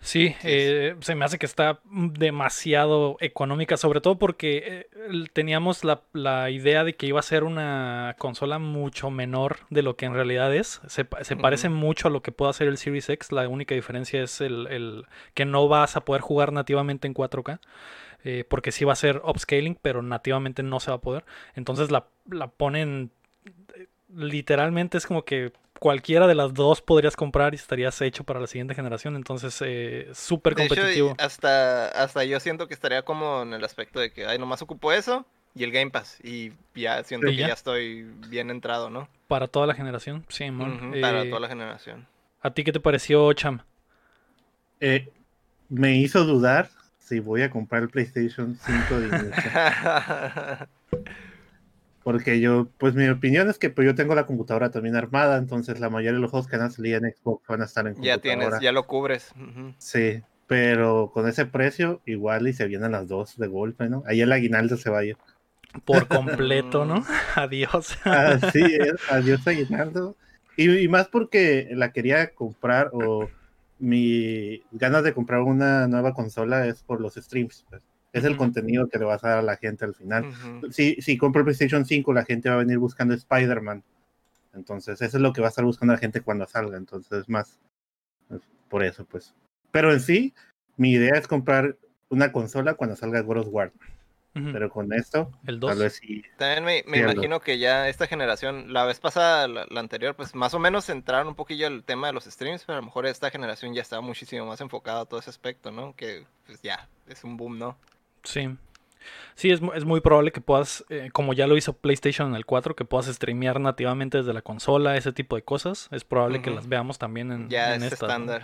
Sí, 0.00 0.34
eh, 0.42 0.96
se 1.00 1.14
me 1.14 1.26
hace 1.26 1.38
que 1.38 1.44
está 1.44 1.80
demasiado 1.84 3.18
económica, 3.20 3.76
sobre 3.76 4.00
todo 4.00 4.18
porque 4.18 4.86
eh, 4.94 5.24
teníamos 5.34 5.82
la, 5.84 6.48
idea 6.48 6.82
de 6.82 6.96
que 6.96 7.04
iba 7.04 7.20
a 7.20 7.22
ser 7.22 7.44
una 7.44 8.16
consola 8.16 8.58
mucho 8.58 9.10
menor 9.10 9.58
de 9.68 9.82
lo 9.82 9.96
que 9.96 10.06
en 10.06 10.14
realidad 10.14 10.54
es. 10.54 10.80
Se, 10.86 11.04
parece 11.04 11.68
mucho 11.68 12.08
a 12.08 12.10
lo 12.10 12.22
que 12.22 12.32
puede 12.32 12.48
hacer 12.48 12.68
el 12.68 12.78
Series 12.78 13.10
X, 13.10 13.32
la 13.32 13.46
única 13.46 13.74
diferencia 13.74 14.22
es 14.22 14.40
el, 14.40 15.04
que 15.34 15.44
no 15.44 15.68
vas 15.68 15.94
a 15.96 16.06
poder 16.06 16.22
jugar 16.22 16.54
nativamente 16.54 17.06
en 17.06 17.12
4K. 17.12 17.60
Eh, 18.24 18.44
porque 18.48 18.72
sí 18.72 18.84
va 18.84 18.92
a 18.92 18.96
ser 18.96 19.22
upscaling, 19.24 19.78
pero 19.80 20.02
nativamente 20.02 20.62
no 20.62 20.80
se 20.80 20.90
va 20.90 20.98
a 20.98 21.00
poder. 21.00 21.24
Entonces 21.54 21.90
la, 21.90 22.06
la 22.30 22.48
ponen 22.48 23.10
literalmente 24.14 24.98
es 24.98 25.06
como 25.06 25.24
que 25.24 25.52
cualquiera 25.78 26.26
de 26.26 26.34
las 26.34 26.52
dos 26.54 26.82
podrías 26.82 27.16
comprar 27.16 27.54
y 27.54 27.56
estarías 27.56 28.00
hecho 28.02 28.24
para 28.24 28.40
la 28.40 28.46
siguiente 28.46 28.74
generación. 28.74 29.16
Entonces, 29.16 29.56
eh, 29.64 30.08
súper 30.12 30.54
competitivo. 30.54 31.14
hasta, 31.18 31.88
hasta 31.88 32.24
yo 32.24 32.38
siento 32.40 32.68
que 32.68 32.74
estaría 32.74 33.02
como 33.02 33.42
en 33.42 33.54
el 33.54 33.64
aspecto 33.64 33.98
de 33.98 34.12
que, 34.12 34.26
ay, 34.26 34.38
nomás 34.38 34.62
ocupo 34.62 34.92
eso 34.92 35.24
y 35.54 35.64
el 35.64 35.72
Game 35.72 35.90
Pass. 35.90 36.18
Y 36.22 36.52
ya 36.74 37.02
siento 37.02 37.28
que 37.28 37.36
ya? 37.36 37.46
estoy 37.48 38.02
bien 38.28 38.50
entrado, 38.50 38.90
¿no? 38.90 39.08
Para 39.26 39.48
toda 39.48 39.66
la 39.66 39.74
generación, 39.74 40.24
sí, 40.28 40.50
para 41.00 41.24
toda 41.24 41.40
la 41.40 41.48
generación. 41.48 42.06
¿A 42.42 42.50
ti 42.50 42.62
qué 42.64 42.72
te 42.72 42.80
pareció, 42.80 43.32
Cham? 43.32 43.60
Eh, 44.80 45.08
me 45.68 45.96
hizo 45.96 46.24
dudar 46.24 46.70
si 47.10 47.18
voy 47.18 47.42
a 47.42 47.50
comprar 47.50 47.82
el 47.82 47.88
PlayStation 47.88 48.56
5 48.56 49.00
de 49.00 49.10
Porque 52.04 52.40
yo, 52.40 52.68
pues 52.78 52.94
mi 52.94 53.08
opinión 53.08 53.50
es 53.50 53.58
que 53.58 53.68
pues, 53.68 53.84
yo 53.84 53.96
tengo 53.96 54.14
la 54.14 54.26
computadora 54.26 54.70
también 54.70 54.94
armada, 54.94 55.36
entonces 55.36 55.80
la 55.80 55.90
mayoría 55.90 56.12
de 56.12 56.20
los 56.20 56.30
juegos 56.30 56.48
que 56.48 56.56
van 56.56 56.66
a 56.66 56.70
salir 56.70 56.94
en 56.94 57.12
Xbox 57.12 57.48
van 57.48 57.62
a 57.62 57.64
estar 57.64 57.84
en 57.88 57.94
computadora. 57.94 58.16
Ya 58.16 58.22
tienes, 58.22 58.60
ya 58.60 58.70
lo 58.70 58.86
cubres. 58.86 59.34
Sí, 59.78 60.22
pero 60.46 61.10
con 61.12 61.28
ese 61.28 61.46
precio 61.46 62.00
igual 62.06 62.46
y 62.46 62.52
se 62.52 62.66
vienen 62.66 62.92
las 62.92 63.08
dos 63.08 63.36
de 63.36 63.48
golpe, 63.48 63.88
¿no? 63.88 64.04
Ahí 64.06 64.20
el 64.20 64.30
aguinaldo 64.30 64.76
se 64.76 64.88
vaya. 64.88 65.16
Por 65.84 66.06
completo, 66.06 66.84
¿no? 66.84 67.04
Adiós. 67.34 67.98
Así 68.04 68.62
es, 68.62 68.94
adiós 69.10 69.44
Aguinaldo. 69.46 70.14
Y, 70.56 70.70
y 70.78 70.86
más 70.86 71.08
porque 71.08 71.70
la 71.72 71.92
quería 71.92 72.34
comprar 72.34 72.90
o 72.92 73.28
mi 73.80 74.62
ganas 74.72 75.02
de 75.02 75.14
comprar 75.14 75.40
una 75.40 75.88
nueva 75.88 76.14
consola 76.14 76.66
es 76.66 76.82
por 76.82 77.00
los 77.00 77.14
streams. 77.14 77.64
pues. 77.68 77.82
Es 78.12 78.24
el 78.24 78.36
contenido 78.36 78.88
que 78.88 78.98
le 78.98 79.04
vas 79.04 79.22
a 79.22 79.28
dar 79.28 79.38
a 79.38 79.42
la 79.42 79.56
gente 79.56 79.84
al 79.84 79.94
final. 79.94 80.32
Si, 80.70 80.96
si 81.00 81.16
compro 81.16 81.40
el 81.40 81.44
PlayStation 81.44 81.86
5, 81.86 82.12
la 82.12 82.24
gente 82.24 82.48
va 82.48 82.56
a 82.56 82.58
venir 82.58 82.78
buscando 82.78 83.14
Spider-Man. 83.14 83.84
Entonces, 84.52 85.00
eso 85.00 85.16
es 85.16 85.22
lo 85.22 85.32
que 85.32 85.40
va 85.40 85.46
a 85.46 85.50
estar 85.50 85.64
buscando 85.64 85.94
la 85.94 86.00
gente 86.00 86.20
cuando 86.20 86.46
salga. 86.46 86.76
Entonces, 86.76 87.28
más 87.28 87.60
pues, 88.28 88.42
por 88.68 88.82
eso, 88.82 89.04
pues. 89.04 89.32
Pero 89.70 89.92
en 89.92 90.00
sí, 90.00 90.34
mi 90.76 90.92
idea 90.92 91.16
es 91.16 91.28
comprar 91.28 91.76
una 92.08 92.32
consola 92.32 92.74
cuando 92.74 92.96
salga 92.96 93.20
God 93.20 93.38
of 93.38 93.48
War. 93.50 93.72
Pero 94.32 94.70
con 94.70 94.92
esto, 94.92 95.30
El 95.46 95.58
tal 95.58 95.70
2. 95.70 95.78
vez 95.78 95.94
sí. 96.00 96.22
También 96.38 96.64
me, 96.64 96.84
me 96.86 96.98
imagino 96.98 97.40
que 97.40 97.58
ya 97.58 97.88
esta 97.88 98.06
generación, 98.06 98.72
la 98.72 98.84
vez 98.84 99.00
pasada, 99.00 99.48
la, 99.48 99.66
la 99.68 99.80
anterior, 99.80 100.14
pues 100.14 100.34
más 100.36 100.54
o 100.54 100.60
menos 100.60 100.88
entraron 100.88 101.28
un 101.28 101.34
poquillo 101.34 101.66
el 101.66 101.82
tema 101.82 102.06
de 102.06 102.12
los 102.12 102.24
streams, 102.24 102.64
pero 102.64 102.78
a 102.78 102.80
lo 102.80 102.86
mejor 102.86 103.06
esta 103.06 103.30
generación 103.30 103.74
ya 103.74 103.82
está 103.82 104.00
muchísimo 104.00 104.46
más 104.46 104.60
enfocada 104.60 105.00
a 105.00 105.04
todo 105.06 105.18
ese 105.18 105.30
aspecto, 105.30 105.72
¿no? 105.72 105.96
Que 105.96 106.24
pues 106.46 106.62
ya, 106.62 106.88
es 107.08 107.24
un 107.24 107.36
boom, 107.36 107.58
¿no? 107.58 107.76
Sí. 108.22 108.48
Sí, 109.34 109.50
es, 109.50 109.60
es 109.74 109.84
muy 109.84 110.00
probable 110.00 110.32
que 110.32 110.40
puedas, 110.40 110.84
eh, 110.90 111.10
como 111.12 111.32
ya 111.32 111.46
lo 111.46 111.56
hizo 111.56 111.72
PlayStation 111.72 112.28
en 112.28 112.34
el 112.36 112.44
4, 112.46 112.76
que 112.76 112.84
puedas 112.84 113.06
streamear 113.06 113.58
nativamente 113.60 114.18
desde 114.18 114.32
la 114.34 114.42
consola, 114.42 114.96
ese 114.96 115.12
tipo 115.12 115.36
de 115.36 115.42
cosas. 115.42 115.88
Es 115.90 116.04
probable 116.04 116.42
que 116.42 116.50
las 116.50 116.68
veamos 116.68 116.98
también 116.98 117.32
en, 117.32 117.48
Ya 117.48 117.74
en 117.74 117.82
es 117.82 117.92
estándar. 117.94 118.42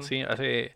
Sí, 0.00 0.22
hace- 0.22 0.74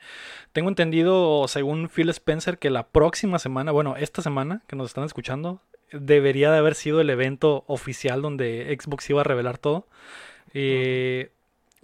tengo 0.52 0.68
entendido, 0.68 1.48
según 1.48 1.88
Phil 1.88 2.08
Spencer, 2.10 2.58
que 2.58 2.70
la 2.70 2.86
próxima 2.88 3.38
semana, 3.38 3.72
bueno, 3.72 3.96
esta 3.96 4.22
semana 4.22 4.62
que 4.66 4.76
nos 4.76 4.86
están 4.88 5.04
escuchando, 5.04 5.60
debería 5.92 6.50
de 6.50 6.58
haber 6.58 6.74
sido 6.74 7.00
el 7.00 7.10
evento 7.10 7.64
oficial 7.66 8.22
donde 8.22 8.76
Xbox 8.80 9.08
iba 9.10 9.20
a 9.20 9.24
revelar 9.24 9.58
todo. 9.58 9.86
Eh, 10.54 11.30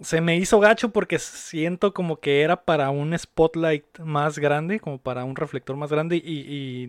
se 0.03 0.21
me 0.21 0.35
hizo 0.37 0.59
gacho 0.59 0.89
porque 0.89 1.17
siento 1.19 1.93
como 1.93 2.17
que 2.19 2.41
era 2.41 2.63
para 2.63 2.89
un 2.89 3.17
spotlight 3.17 3.99
más 3.99 4.37
grande, 4.37 4.79
como 4.79 4.97
para 4.99 5.23
un 5.23 5.35
reflector 5.35 5.75
más 5.75 5.89
grande 5.91 6.17
y, 6.17 6.39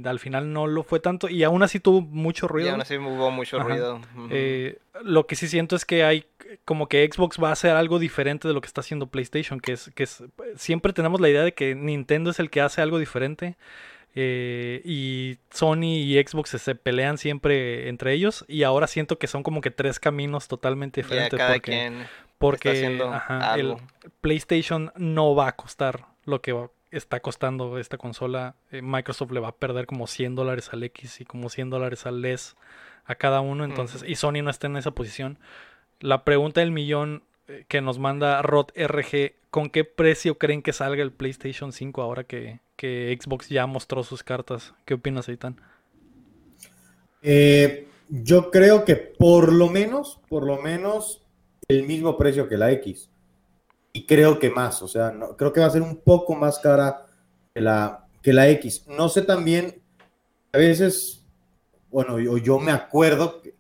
y 0.03 0.07
al 0.07 0.19
final 0.19 0.53
no 0.53 0.67
lo 0.67 0.83
fue 0.83 1.01
tanto 1.01 1.29
y 1.29 1.43
aún 1.45 1.63
así 1.63 1.81
tuvo 1.81 2.01
mucho 2.03 2.47
Y 2.47 2.49
ruido. 2.49 2.71
aún 2.73 2.81
así 2.81 2.97
hubo 2.99 3.31
mucho 3.31 3.57
Ajá. 3.59 3.69
ruido. 3.69 4.01
Eh, 4.31 4.79
lo 5.03 5.27
que 5.27 5.37
sí 5.37 5.49
siento 5.49 5.77
es 5.77 5.85
que 5.85 6.05
hay 6.05 6.27
como 6.65 6.89
que 6.89 7.09
Xbox 7.13 7.39
va 7.43 7.49
a 7.49 7.53
hacer 7.53 7.73
algo 7.73 7.99
diferente 7.99 8.47
de 8.47 8.55
lo 8.55 8.61
que 8.61 8.67
está 8.67 8.81
haciendo 8.81 9.07
PlayStation, 9.07 9.61
que 9.61 9.73
es 9.73 9.91
que 9.95 10.03
es, 10.05 10.23
siempre 10.57 10.93
tenemos 10.93 11.21
la 11.21 11.29
idea 11.29 11.43
de 11.43 11.53
que 11.55 11.75
Nintendo 11.75 12.31
es 12.31 12.39
el 12.39 12.51
que 12.51 12.61
hace 12.61 12.81
algo 12.83 12.99
diferente 12.99 13.57
eh, 14.17 14.81
y 14.85 15.39
Sony 15.51 15.97
y 15.97 16.23
Xbox 16.25 16.51
se 16.51 16.75
pelean 16.77 17.19
siempre 17.19 17.89
entre 17.89 18.13
ellos 18.13 18.45
y 18.47 18.63
ahora 18.63 18.87
siento 18.87 19.19
que 19.19 19.27
son 19.27 19.43
como 19.43 19.61
que 19.61 19.73
tres 19.73 19.99
caminos 19.99 20.47
totalmente 20.47 21.03
diferentes 21.03 21.41
porque, 21.41 21.61
quien 21.61 22.07
porque 22.51 23.01
ajá, 23.03 23.55
el. 23.57 23.77
PlayStation 24.21 24.93
no 24.97 25.35
va 25.35 25.49
a 25.49 25.57
costar 25.57 26.07
lo 26.25 26.41
que 26.41 26.53
va- 26.53 26.71
está 26.91 27.21
costando 27.21 27.79
esta 27.79 27.99
consola. 27.99 28.55
Eh, 28.71 28.83
Microsoft 28.83 29.33
le 29.33 29.41
va 29.41 29.49
a 29.49 29.57
perder 29.57 29.87
como 29.87 30.07
100 30.07 30.35
dólares 30.35 30.71
al 30.73 30.83
X 30.85 31.21
y 31.21 31.25
como 31.25 31.49
100 31.49 31.71
dólares 31.71 32.07
al 32.07 32.25
S 32.25 32.55
a 33.05 33.15
cada 33.17 33.41
uno. 33.41 33.65
Entonces, 33.65 34.05
y 34.07 34.15
Sony 34.15 34.43
no 34.43 34.51
está 34.51 34.67
en 34.69 34.77
esa 34.77 34.93
posición. 34.93 35.39
La 36.01 36.25
pregunta 36.25 36.61
del 36.61 36.71
millón 36.71 37.23
eh, 37.49 37.65
que 37.69 37.81
nos 37.81 37.99
manda 37.99 38.41
Rod 38.43 38.69
RG, 38.77 39.35
¿con 39.51 39.71
qué 39.71 39.85
precio 39.85 40.39
creen 40.39 40.63
que 40.63 40.73
salga 40.73 41.03
el 41.03 41.13
PlayStation 41.13 41.73
5 41.73 42.01
ahora 42.03 42.25
que, 42.25 42.61
que 42.77 43.17
Xbox 43.21 43.49
ya 43.49 43.67
mostró 43.67 44.03
sus 44.03 44.23
cartas? 44.23 44.75
¿Qué 44.85 44.95
opinas, 44.95 45.29
Aitan? 45.29 45.61
Eh, 47.23 47.89
yo 48.09 48.51
creo 48.51 48.85
que 48.85 48.97
por 48.97 49.53
lo 49.53 49.69
menos, 49.69 50.21
por 50.29 50.45
lo 50.47 50.59
menos, 50.63 51.24
el 51.69 51.85
mismo 51.85 52.17
precio 52.17 52.49
que 52.49 52.57
la 52.57 52.71
X. 52.73 53.09
Y 53.93 54.07
creo 54.07 54.39
que 54.39 54.51
más, 54.51 54.83
o 54.83 54.89
sea, 54.89 55.11
no, 55.13 55.37
creo 55.37 55.53
que 55.53 55.61
va 55.61 55.67
a 55.67 55.71
ser 55.71 55.83
un 55.83 55.97
poco 55.97 56.35
más 56.35 56.59
cara 56.59 57.07
que 57.55 57.61
la, 57.61 58.07
que 58.23 58.33
la 58.33 58.49
X. 58.49 58.85
No 58.89 59.09
sé 59.09 59.23
también, 59.23 59.81
a 60.53 60.59
veces, 60.59 61.23
bueno, 61.91 62.19
yo, 62.19 62.37
yo 62.39 62.59
me 62.59 62.73
acuerdo 62.73 63.41
que- 63.41 63.55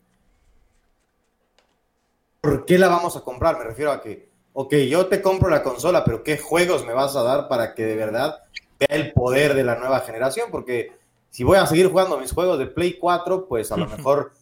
¿por 2.40 2.64
qué 2.64 2.78
la 2.78 2.88
vamos 2.88 3.16
a 3.16 3.20
comprar? 3.22 3.58
Me 3.58 3.64
refiero 3.64 3.92
a 3.92 4.02
que, 4.02 4.28
ok, 4.52 4.74
yo 4.88 5.06
te 5.06 5.22
compro 5.22 5.48
la 5.48 5.62
consola, 5.62 6.04
pero 6.04 6.22
¿qué 6.22 6.36
juegos 6.36 6.84
me 6.84 6.92
vas 6.92 7.14
a 7.16 7.22
dar 7.22 7.48
para 7.48 7.74
que 7.74 7.84
de 7.84 7.96
verdad 7.96 8.42
vea 8.78 8.88
el 8.98 9.12
poder 9.12 9.54
de 9.54 9.64
la 9.64 9.76
nueva 9.76 10.00
generación? 10.00 10.50
Porque 10.50 10.92
si 11.30 11.44
voy 11.44 11.58
a 11.58 11.66
seguir 11.66 11.88
jugando 11.88 12.18
mis 12.18 12.32
juegos 12.32 12.58
de 12.58 12.66
Play 12.66 12.98
4, 12.98 13.46
pues 13.46 13.70
a 13.72 13.76
lo 13.76 13.86
mejor 13.86 14.32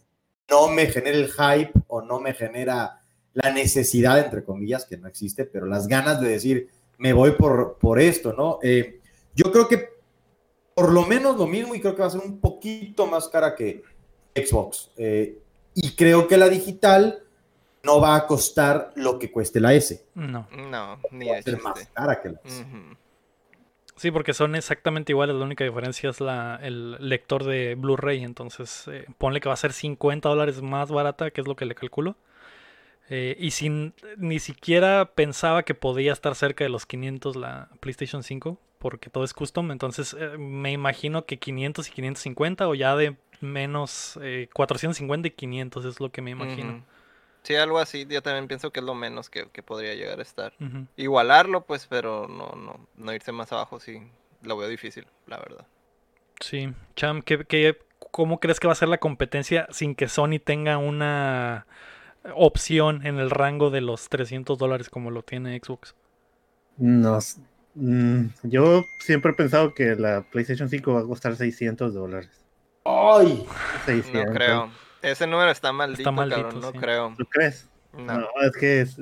no 0.50 0.68
me 0.68 0.86
genera 0.86 1.16
el 1.16 1.30
hype 1.30 1.72
o 1.86 2.02
no 2.02 2.18
me 2.18 2.34
genera 2.34 3.01
la 3.34 3.52
necesidad, 3.52 4.18
entre 4.18 4.44
comillas, 4.44 4.84
que 4.84 4.96
no 4.96 5.08
existe, 5.08 5.44
pero 5.44 5.66
las 5.66 5.88
ganas 5.88 6.20
de 6.20 6.28
decir, 6.28 6.68
me 6.98 7.12
voy 7.12 7.32
por, 7.32 7.78
por 7.78 8.00
esto, 8.00 8.32
¿no? 8.32 8.58
Eh, 8.62 9.00
yo 9.34 9.50
creo 9.50 9.68
que 9.68 9.88
por 10.74 10.92
lo 10.92 11.06
menos 11.06 11.36
lo 11.36 11.46
mismo 11.46 11.74
y 11.74 11.80
creo 11.80 11.94
que 11.94 12.02
va 12.02 12.08
a 12.08 12.10
ser 12.10 12.20
un 12.20 12.40
poquito 12.40 13.06
más 13.06 13.28
cara 13.28 13.54
que 13.54 13.82
Xbox. 14.34 14.90
Eh, 14.96 15.38
y 15.74 15.94
creo 15.96 16.28
que 16.28 16.36
la 16.36 16.48
digital 16.48 17.22
no 17.82 18.00
va 18.00 18.16
a 18.16 18.26
costar 18.26 18.92
lo 18.94 19.18
que 19.18 19.30
cueste 19.30 19.60
la 19.60 19.74
S. 19.74 20.04
No. 20.14 20.46
No, 20.50 20.98
ni 21.10 21.28
Va 21.28 21.38
a 21.38 21.42
ser 21.42 21.60
más 21.60 21.88
cara 21.92 22.20
que 22.20 22.30
la 22.30 22.40
S. 22.44 22.64
Sí, 23.96 24.10
porque 24.10 24.32
son 24.32 24.54
exactamente 24.54 25.12
iguales. 25.12 25.36
La 25.36 25.44
única 25.44 25.64
diferencia 25.64 26.10
es 26.10 26.20
la, 26.20 26.58
el 26.62 26.96
lector 27.08 27.44
de 27.44 27.74
Blu-ray. 27.74 28.24
Entonces, 28.24 28.88
eh, 28.88 29.06
ponle 29.18 29.40
que 29.40 29.48
va 29.48 29.54
a 29.54 29.58
ser 29.58 29.72
50 29.72 30.28
dólares 30.28 30.62
más 30.62 30.90
barata, 30.90 31.30
que 31.30 31.40
es 31.40 31.46
lo 31.46 31.56
que 31.56 31.66
le 31.66 31.74
calculo. 31.74 32.16
Eh, 33.10 33.36
y 33.38 33.50
sin 33.50 33.94
ni 34.16 34.38
siquiera 34.38 35.10
pensaba 35.14 35.64
que 35.64 35.74
podía 35.74 36.12
estar 36.12 36.34
cerca 36.34 36.64
de 36.64 36.70
los 36.70 36.86
500 36.86 37.36
la 37.36 37.68
PlayStation 37.80 38.22
5, 38.22 38.58
porque 38.78 39.10
todo 39.10 39.24
es 39.24 39.34
custom. 39.34 39.70
Entonces, 39.70 40.16
eh, 40.18 40.38
me 40.38 40.72
imagino 40.72 41.26
que 41.26 41.38
500 41.38 41.88
y 41.88 41.92
550 41.92 42.68
o 42.68 42.74
ya 42.74 42.96
de 42.96 43.16
menos 43.40 44.18
eh, 44.22 44.48
450 44.52 45.28
y 45.28 45.30
500 45.32 45.84
es 45.84 46.00
lo 46.00 46.10
que 46.10 46.22
me 46.22 46.30
imagino. 46.30 46.84
Sí, 47.42 47.56
algo 47.56 47.80
así. 47.80 48.06
Yo 48.08 48.22
también 48.22 48.46
pienso 48.46 48.70
que 48.70 48.80
es 48.80 48.86
lo 48.86 48.94
menos 48.94 49.28
que, 49.28 49.48
que 49.50 49.62
podría 49.64 49.94
llegar 49.94 50.20
a 50.20 50.22
estar. 50.22 50.52
Igualarlo, 50.96 51.64
pues, 51.66 51.86
pero 51.88 52.28
no, 52.28 52.52
no, 52.56 52.86
no 52.96 53.12
irse 53.12 53.32
más 53.32 53.52
abajo, 53.52 53.80
sí. 53.80 54.00
Lo 54.42 54.56
veo 54.56 54.68
difícil, 54.68 55.06
la 55.26 55.38
verdad. 55.38 55.66
Sí, 56.40 56.72
Cham, 56.96 57.22
¿qué, 57.22 57.44
qué- 57.44 57.78
cómo 58.10 58.40
crees 58.40 58.60
que 58.60 58.66
va 58.68 58.72
a 58.74 58.76
ser 58.76 58.88
la 58.88 58.98
competencia 58.98 59.66
sin 59.70 59.94
que 59.94 60.08
Sony 60.08 60.38
tenga 60.44 60.78
una 60.78 61.66
opción 62.34 63.06
en 63.06 63.18
el 63.18 63.30
rango 63.30 63.70
de 63.70 63.80
los 63.80 64.08
300 64.08 64.58
dólares 64.58 64.88
como 64.90 65.10
lo 65.10 65.22
tiene 65.22 65.58
Xbox? 65.58 65.94
No, 66.76 67.18
mm, 67.74 68.26
yo 68.44 68.84
siempre 69.00 69.32
he 69.32 69.34
pensado 69.34 69.74
que 69.74 69.94
la 69.96 70.22
PlayStation 70.30 70.68
5 70.68 70.92
va 70.92 71.00
a 71.00 71.04
costar 71.04 71.36
600 71.36 71.94
dólares. 71.94 72.30
¡Ay! 72.84 73.46
600. 73.86 74.24
No 74.24 74.32
creo. 74.32 74.70
Ese 75.02 75.26
número 75.26 75.50
está 75.50 75.72
maldito, 75.72 76.12
maldito, 76.12 76.42
cabrón. 76.42 76.60
No 76.60 76.72
creo. 76.72 77.14
¿Tú 77.18 77.24
crees? 77.26 77.68
No. 77.92 78.18
No, 78.20 78.28
es 78.42 78.52
que 78.52 78.80
es... 78.80 79.00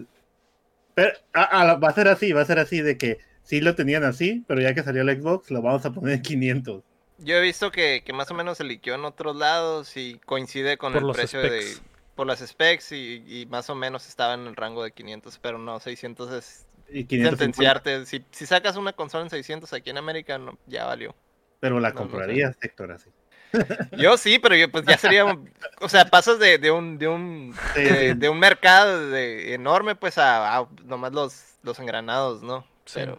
Pero, 0.94 1.12
ah, 1.34 1.48
ah, 1.52 1.74
va 1.74 1.88
a 1.88 1.94
ser 1.94 2.08
así, 2.08 2.32
va 2.32 2.40
a 2.42 2.46
ser 2.46 2.58
así 2.58 2.80
de 2.80 2.98
que 2.98 3.18
sí 3.42 3.60
lo 3.60 3.74
tenían 3.74 4.04
así, 4.04 4.44
pero 4.46 4.60
ya 4.60 4.74
que 4.74 4.82
salió 4.82 5.02
el 5.02 5.20
Xbox 5.20 5.50
lo 5.50 5.62
vamos 5.62 5.84
a 5.86 5.92
poner 5.92 6.14
en 6.14 6.22
500. 6.22 6.82
Yo 7.18 7.36
he 7.36 7.40
visto 7.40 7.70
que, 7.70 8.02
que 8.04 8.12
más 8.12 8.30
o 8.30 8.34
menos 8.34 8.58
se 8.58 8.64
liqueó 8.64 8.94
en 8.94 9.04
otros 9.04 9.36
lados 9.36 9.96
y 9.96 10.18
coincide 10.24 10.78
con 10.78 10.92
Por 10.92 11.02
el 11.02 11.10
precio 11.12 11.40
specs. 11.40 11.76
de... 11.76 11.89
Por 12.20 12.26
las 12.26 12.40
specs 12.46 12.92
y, 12.92 13.24
y 13.26 13.46
más 13.46 13.70
o 13.70 13.74
menos 13.74 14.06
estaba 14.06 14.34
en 14.34 14.46
el 14.46 14.54
rango 14.54 14.84
de 14.84 14.90
500, 14.92 15.38
pero 15.38 15.56
no, 15.56 15.80
600 15.80 16.30
es 16.32 16.66
Y 16.90 17.04
550, 17.04 17.30
sentenciarte. 17.30 18.04
Si, 18.04 18.22
si 18.30 18.44
sacas 18.44 18.76
una 18.76 18.92
consola 18.92 19.24
en 19.24 19.30
600 19.30 19.72
aquí 19.72 19.88
en 19.88 19.96
América, 19.96 20.36
no, 20.36 20.58
ya 20.66 20.84
valió. 20.84 21.14
pero 21.60 21.80
la 21.80 21.88
No, 21.88 21.94
no 21.94 22.00
sé. 22.04 22.08
comprarías, 22.10 22.58
Héctor, 22.60 22.92
así. 22.92 23.08
Yo 23.96 24.18
sí, 24.18 24.38
pero 24.38 24.54
yo 24.54 24.70
pues 24.70 24.84
ya 24.84 24.98
sería, 24.98 25.24
un- 25.24 25.50
o 25.80 25.88
sea, 25.88 26.04
pasas 26.04 26.38
de, 26.38 26.58
de 26.58 26.70
un, 26.70 26.98
de 26.98 27.08
un, 27.08 27.54
Sí, 27.74 27.80
de, 27.84 28.12
sí. 28.12 28.18
de 28.18 28.28
un 28.28 28.38
mercado 28.38 29.08
de 29.08 29.54
enorme 29.54 29.94
pues 29.94 30.18
a, 30.18 30.58
a 30.58 30.68
nomás 30.84 31.12
los, 31.14 31.54
los 31.62 31.78
engranados, 31.78 32.42
¿no? 32.42 32.66
Sí. 32.84 32.96
Pero 32.96 33.18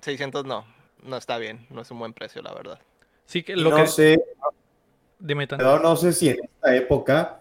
600 0.00 0.44
no, 0.46 0.66
no 1.04 1.16
está 1.16 1.38
bien, 1.38 1.64
no 1.70 1.82
es 1.82 1.90
un 1.92 2.00
buen 2.00 2.12
precio, 2.12 2.42
la 2.42 2.52
verdad. 2.52 2.80
Sí, 3.24 3.44
que 3.44 3.54
lo 3.54 3.70
no 3.70 3.76
que... 3.76 3.86
sé, 3.86 4.20
Dime, 5.20 5.46
Tan. 5.46 5.58
pero 5.58 5.78
no 5.78 5.94
sé 5.94 6.12
si 6.12 6.30
en 6.30 6.40
esta 6.42 6.74
época, 6.74 7.38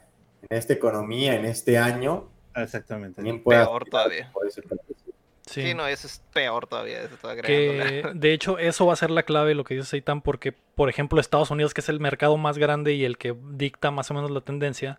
en 0.50 0.58
esta 0.58 0.74
economía, 0.74 1.36
en 1.36 1.46
este 1.46 1.78
año, 1.78 2.30
Exactamente. 2.56 3.16
también 3.18 3.42
pueda 3.44 3.66
Peor 3.66 3.86
todavía. 3.90 4.32
Sí. 5.48 5.62
Sí. 5.64 5.74
no, 5.74 5.86
eso 5.86 6.08
es 6.08 6.24
peor 6.34 6.66
todavía, 6.68 7.02
eso 7.02 7.16
está 7.16 7.36
Que 7.42 8.04
de 8.16 8.34
hecho 8.34 8.58
eso 8.58 8.86
va 8.86 8.94
a 8.94 8.96
ser 8.96 9.12
la 9.12 9.24
clave 9.24 9.54
lo 9.54 9.64
que 9.66 9.74
dice 9.74 9.86
Seitan 9.88 10.22
porque 10.22 10.54
por 10.54 10.88
ejemplo 10.90 11.20
Estados 11.20 11.52
Unidos 11.52 11.74
que 11.74 11.82
es 11.82 11.90
el 11.90 12.00
mercado 12.00 12.38
más 12.38 12.58
grande 12.58 12.94
y 12.94 13.04
el 13.04 13.18
que 13.18 13.36
dicta 13.50 13.92
más 13.92 14.10
o 14.12 14.14
menos 14.14 14.32
la 14.32 14.40
tendencia 14.42 14.98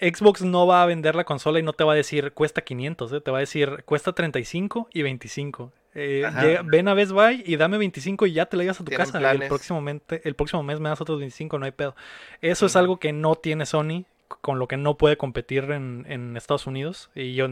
Xbox 0.00 0.42
no 0.42 0.66
va 0.66 0.82
a 0.82 0.86
vender 0.86 1.14
la 1.14 1.24
consola 1.24 1.58
y 1.58 1.62
no 1.62 1.72
te 1.74 1.84
va 1.84 1.92
a 1.92 1.96
decir 1.96 2.32
cuesta 2.32 2.62
500 2.62 3.12
¿eh? 3.12 3.20
te 3.20 3.30
va 3.30 3.38
a 3.38 3.40
decir 3.40 3.82
cuesta 3.84 4.12
35 4.12 4.88
y 4.94 5.02
25 5.02 5.72
Eh, 5.94 6.22
llega- 6.40 6.62
ven 6.64 6.88
a 6.88 6.94
Best 6.94 7.12
Buy 7.12 7.42
y 7.46 7.56
dame 7.56 7.76
25 7.78 8.26
y 8.26 8.32
ya 8.32 8.46
te 8.46 8.56
la 8.56 8.62
llevas 8.64 8.80
a 8.80 8.84
tu 8.84 8.92
casa. 8.92 9.20
Y 9.20 9.24
el 9.42 9.48
próximo, 9.48 9.80
mente- 9.80 10.20
el 10.24 10.34
próximo 10.34 10.62
mes 10.64 10.80
me 10.80 10.88
das 10.88 11.00
otros 11.00 11.18
25, 11.20 11.56
no 11.58 11.66
hay 11.66 11.70
pedo. 11.72 11.94
Eso 12.40 12.66
es 12.66 12.74
algo 12.76 12.98
que 12.98 13.12
no 13.12 13.36
tiene 13.36 13.64
Sony, 13.64 14.04
con 14.28 14.58
lo 14.58 14.66
que 14.68 14.76
no 14.76 14.96
puede 14.96 15.16
competir 15.16 15.64
en, 15.70 16.04
en 16.08 16.36
Estados 16.36 16.66
Unidos. 16.66 17.10
Y 17.14 17.34
yo 17.34 17.46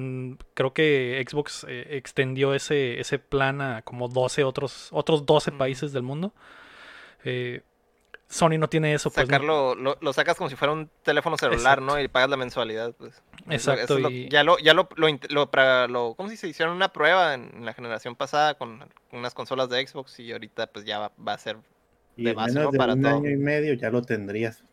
creo 0.55 0.73
que 0.73 1.23
Xbox 1.29 1.65
eh, 1.69 1.87
extendió 1.97 2.55
ese, 2.55 3.01
ese 3.01 3.19
plan 3.19 3.61
a 3.61 3.83
como 3.83 4.09
12 4.09 4.45
otros, 4.45 4.89
otros 4.93 5.27
12 5.27 5.51
Ujú. 5.51 5.59
países 5.59 5.93
del 5.93 6.03
mundo. 6.03 6.33
Eh, 7.25 7.63
Sony 8.29 8.57
no 8.59 8.69
tiene 8.69 8.95
eso, 8.95 9.11
pues. 9.11 9.27
¿no? 9.29 9.33
Sacarlo, 9.35 9.75
lo, 9.75 9.99
lo 10.01 10.13
sacas 10.15 10.39
como 10.39 10.49
si 10.49 10.57
fuera 10.57 10.73
un 10.73 10.89
teléfono 11.03 11.37
celular, 11.37 11.83
¿no? 11.83 12.01
Y 12.01 12.09
pagas 12.09 12.31
la 12.31 12.39
mensualidad, 12.39 12.95
pues. 12.97 13.23
Exacto, 13.51 13.83
eso 13.85 13.99
lo- 13.99 14.11
y- 14.11 14.29
ya 14.31 14.43
lo, 14.43 14.59
ya 14.59 14.73
lo, 14.73 14.89
lo, 14.97 16.15
¿cómo 16.15 16.29
se 16.29 16.33
dice? 16.33 16.49
Hicieron 16.49 16.75
una 16.75 16.93
prueba 16.95 17.35
en, 17.35 17.51
en 17.55 17.67
la 17.67 17.75
generación 17.75 18.17
pasada 18.17 18.55
con 18.55 18.89
unas 19.13 19.35
consolas 19.35 19.69
de 19.69 19.87
Xbox 19.87 20.19
y 20.21 20.33
ahorita 20.33 20.69
pues 20.69 20.87
ya 20.87 20.99
va, 20.99 21.13
va 21.29 21.35
a 21.35 21.39
ser 21.39 21.59
Y 22.17 22.25
de 22.25 22.31
en 22.31 22.37
base, 22.37 22.55
menos 22.55 22.67
¿no? 22.69 22.73
de 22.73 22.79
Para 22.79 22.95
un 22.95 23.03
todo. 23.03 23.17
año 23.17 23.29
y 23.31 23.37
medio 23.37 23.75
ya 23.75 23.91
lo 23.91 24.01
tendrías 24.01 24.65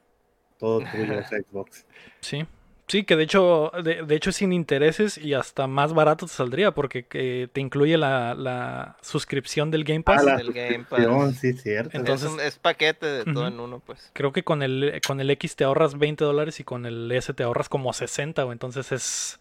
todo 0.59 0.79
tuyo, 0.91 1.13
ese 1.19 1.41
Xbox. 1.43 1.85
Sí, 2.21 2.45
sí, 2.87 3.03
que 3.03 3.15
de 3.15 3.23
hecho, 3.23 3.71
de, 3.83 4.03
de 4.03 4.15
hecho 4.15 4.29
es 4.31 4.35
sin 4.35 4.51
intereses 4.53 5.17
y 5.17 5.33
hasta 5.33 5.67
más 5.67 5.93
barato 5.93 6.25
te 6.25 6.33
saldría 6.33 6.71
porque 6.71 7.05
que 7.05 7.49
te 7.53 7.61
incluye 7.61 7.97
la, 7.97 8.33
la 8.35 8.97
suscripción 9.01 9.71
del 9.71 9.83
Game 9.83 10.03
Pass. 10.03 10.21
Ah, 10.21 10.25
la 10.31 10.37
del 10.37 10.51
Game 10.53 10.85
Pass. 10.89 11.35
sí, 11.37 11.53
cierto. 11.53 11.97
Entonces- 11.97 12.27
es, 12.27 12.33
un- 12.33 12.39
es 12.41 12.57
paquete 12.59 13.05
de 13.05 13.25
todo 13.25 13.47
en 13.47 13.59
uno, 13.59 13.79
pues. 13.79 14.09
Creo 14.13 14.31
que 14.33 14.43
con 14.43 14.61
el, 14.63 14.99
con 15.07 15.19
el 15.21 15.29
X 15.31 15.55
te 15.55 15.63
ahorras 15.63 15.97
20 15.97 16.23
dólares 16.25 16.59
y 16.59 16.63
con 16.63 16.85
el 16.85 17.11
S 17.11 17.33
te 17.33 17.43
ahorras 17.43 17.69
como 17.69 17.93
60, 17.93 18.43
güey. 18.43 18.53
Entonces 18.53 18.91
es, 18.91 19.39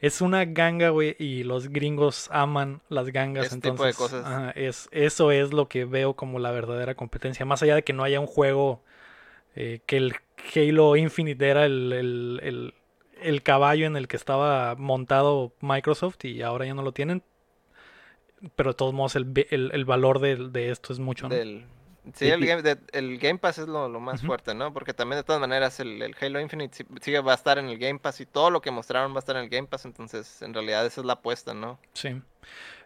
es 0.00 0.20
una 0.20 0.44
ganga, 0.44 0.88
güey, 0.90 1.16
y 1.18 1.42
los 1.44 1.68
gringos 1.68 2.28
aman 2.32 2.80
las 2.88 3.08
gangas. 3.08 3.46
Ese 3.46 3.56
tipo 3.56 3.68
entonces, 3.84 3.94
de 3.96 3.98
cosas. 4.02 4.24
ajá, 4.26 4.50
es, 4.52 4.88
eso 4.90 5.30
es 5.32 5.52
lo 5.52 5.68
que 5.68 5.84
veo 5.84 6.14
como 6.14 6.38
la 6.38 6.50
verdadera 6.50 6.94
competencia. 6.94 7.44
Más 7.46 7.62
allá 7.62 7.74
de 7.76 7.82
que 7.82 7.92
no 7.92 8.02
haya 8.04 8.20
un 8.20 8.26
juego 8.26 8.82
eh, 9.56 9.80
que 9.86 9.96
el 9.96 10.14
Halo 10.54 10.94
Infinite 10.96 11.48
era 11.48 11.64
el, 11.66 11.92
el- 11.92 12.40
el- 12.42 12.74
el 13.20 13.42
caballo 13.42 13.86
en 13.86 13.96
el 13.96 14.06
que 14.08 14.16
estaba 14.16 14.74
montado 14.76 15.52
Microsoft 15.60 16.24
y 16.24 16.42
ahora 16.42 16.66
ya 16.66 16.74
no 16.74 16.82
lo 16.82 16.92
tienen. 16.92 17.22
Pero 18.54 18.70
de 18.70 18.74
todos 18.76 18.92
modos 18.92 19.16
el, 19.16 19.24
ve- 19.24 19.48
el- 19.50 19.70
el 19.72 19.84
valor 19.84 20.20
de, 20.20 20.36
de 20.50 20.70
esto 20.70 20.92
es 20.92 20.98
mucho, 20.98 21.28
¿no? 21.28 21.34
Del, 21.34 21.64
sí, 22.14 22.26
Y- 22.26 22.46
game, 22.46 22.60
de- 22.62 22.76
el 22.92 23.16
Game 23.18 23.38
Pass 23.38 23.58
es 23.58 23.66
lo, 23.66 23.88
lo 23.88 23.98
más 23.98 24.20
fuerte, 24.22 24.54
¿no? 24.54 24.72
Porque 24.74 24.92
también 24.92 25.18
de 25.20 25.24
todas 25.24 25.40
maneras 25.40 25.80
el, 25.80 26.02
el 26.02 26.14
Halo 26.20 26.38
Infinite 26.40 26.76
sí- 26.76 26.84
sigue 27.00 27.20
va 27.20 27.32
a 27.32 27.34
estar 27.36 27.56
en 27.58 27.68
el 27.70 27.78
Game 27.78 27.98
Pass 27.98 28.20
y 28.20 28.26
todo 28.26 28.50
lo 28.50 28.60
que 28.60 28.70
mostraron 28.70 29.12
va 29.12 29.16
a 29.16 29.18
estar 29.20 29.36
en 29.36 29.44
el 29.44 29.48
Game 29.48 29.66
Pass, 29.66 29.86
entonces 29.86 30.42
en 30.42 30.52
realidad 30.52 30.84
esa 30.84 31.00
es 31.00 31.06
la 31.06 31.14
apuesta, 31.14 31.54
¿no? 31.54 31.78
Sí. 31.94 32.20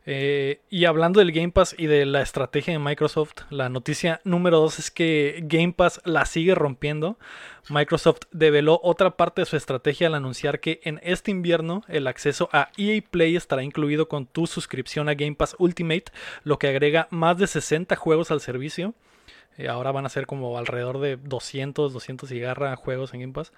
Eh, 0.07 0.61
y 0.71 0.87
hablando 0.87 1.21
del 1.21 1.31
Game 1.31 1.53
Pass 1.53 1.75
y 1.77 1.87
de 1.87 2.07
la 2.07 2.23
estrategia 2.23 2.73
de 2.73 2.79
Microsoft, 2.79 3.33
la 3.51 3.69
noticia 3.69 4.21
número 4.25 4.59
dos 4.59 4.79
es 4.79 4.91
que 4.91 5.41
Game 5.43 5.73
Pass 5.73 6.01
la 6.05 6.25
sigue 6.25 6.55
rompiendo. 6.55 7.19
Microsoft 7.69 8.21
develó 8.33 8.81
otra 8.83 9.17
parte 9.17 9.43
de 9.43 9.47
su 9.47 9.57
estrategia 9.57 10.07
al 10.07 10.15
anunciar 10.15 10.61
que 10.61 10.81
en 10.85 11.01
este 11.03 11.31
invierno 11.31 11.85
el 11.87 12.07
acceso 12.07 12.49
a 12.53 12.71
EA 12.77 13.03
Play 13.09 13.37
estará 13.37 13.63
incluido 13.63 14.09
con 14.09 14.27
tu 14.27 14.47
suscripción 14.47 15.09
a 15.09 15.15
Game 15.15 15.37
Pass 15.37 15.55
Ultimate, 15.59 16.07
lo 16.45 16.59
que 16.59 16.69
agrega 16.69 17.07
más 17.11 17.37
de 17.37 17.47
60 17.47 17.95
juegos 17.97 18.31
al 18.31 18.41
servicio. 18.41 18.95
Eh, 19.59 19.69
ahora 19.69 19.93
van 19.93 20.07
a 20.07 20.09
ser 20.09 20.27
como 20.27 20.57
alrededor 20.57 21.01
de 21.01 21.17
200, 21.17 21.93
200 21.93 22.33
y 22.33 22.41
garra 22.41 22.75
juegos 22.77 23.13
en 23.13 23.21
Game 23.21 23.33
Pass. 23.35 23.53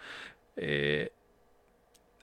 Eh, 0.57 1.13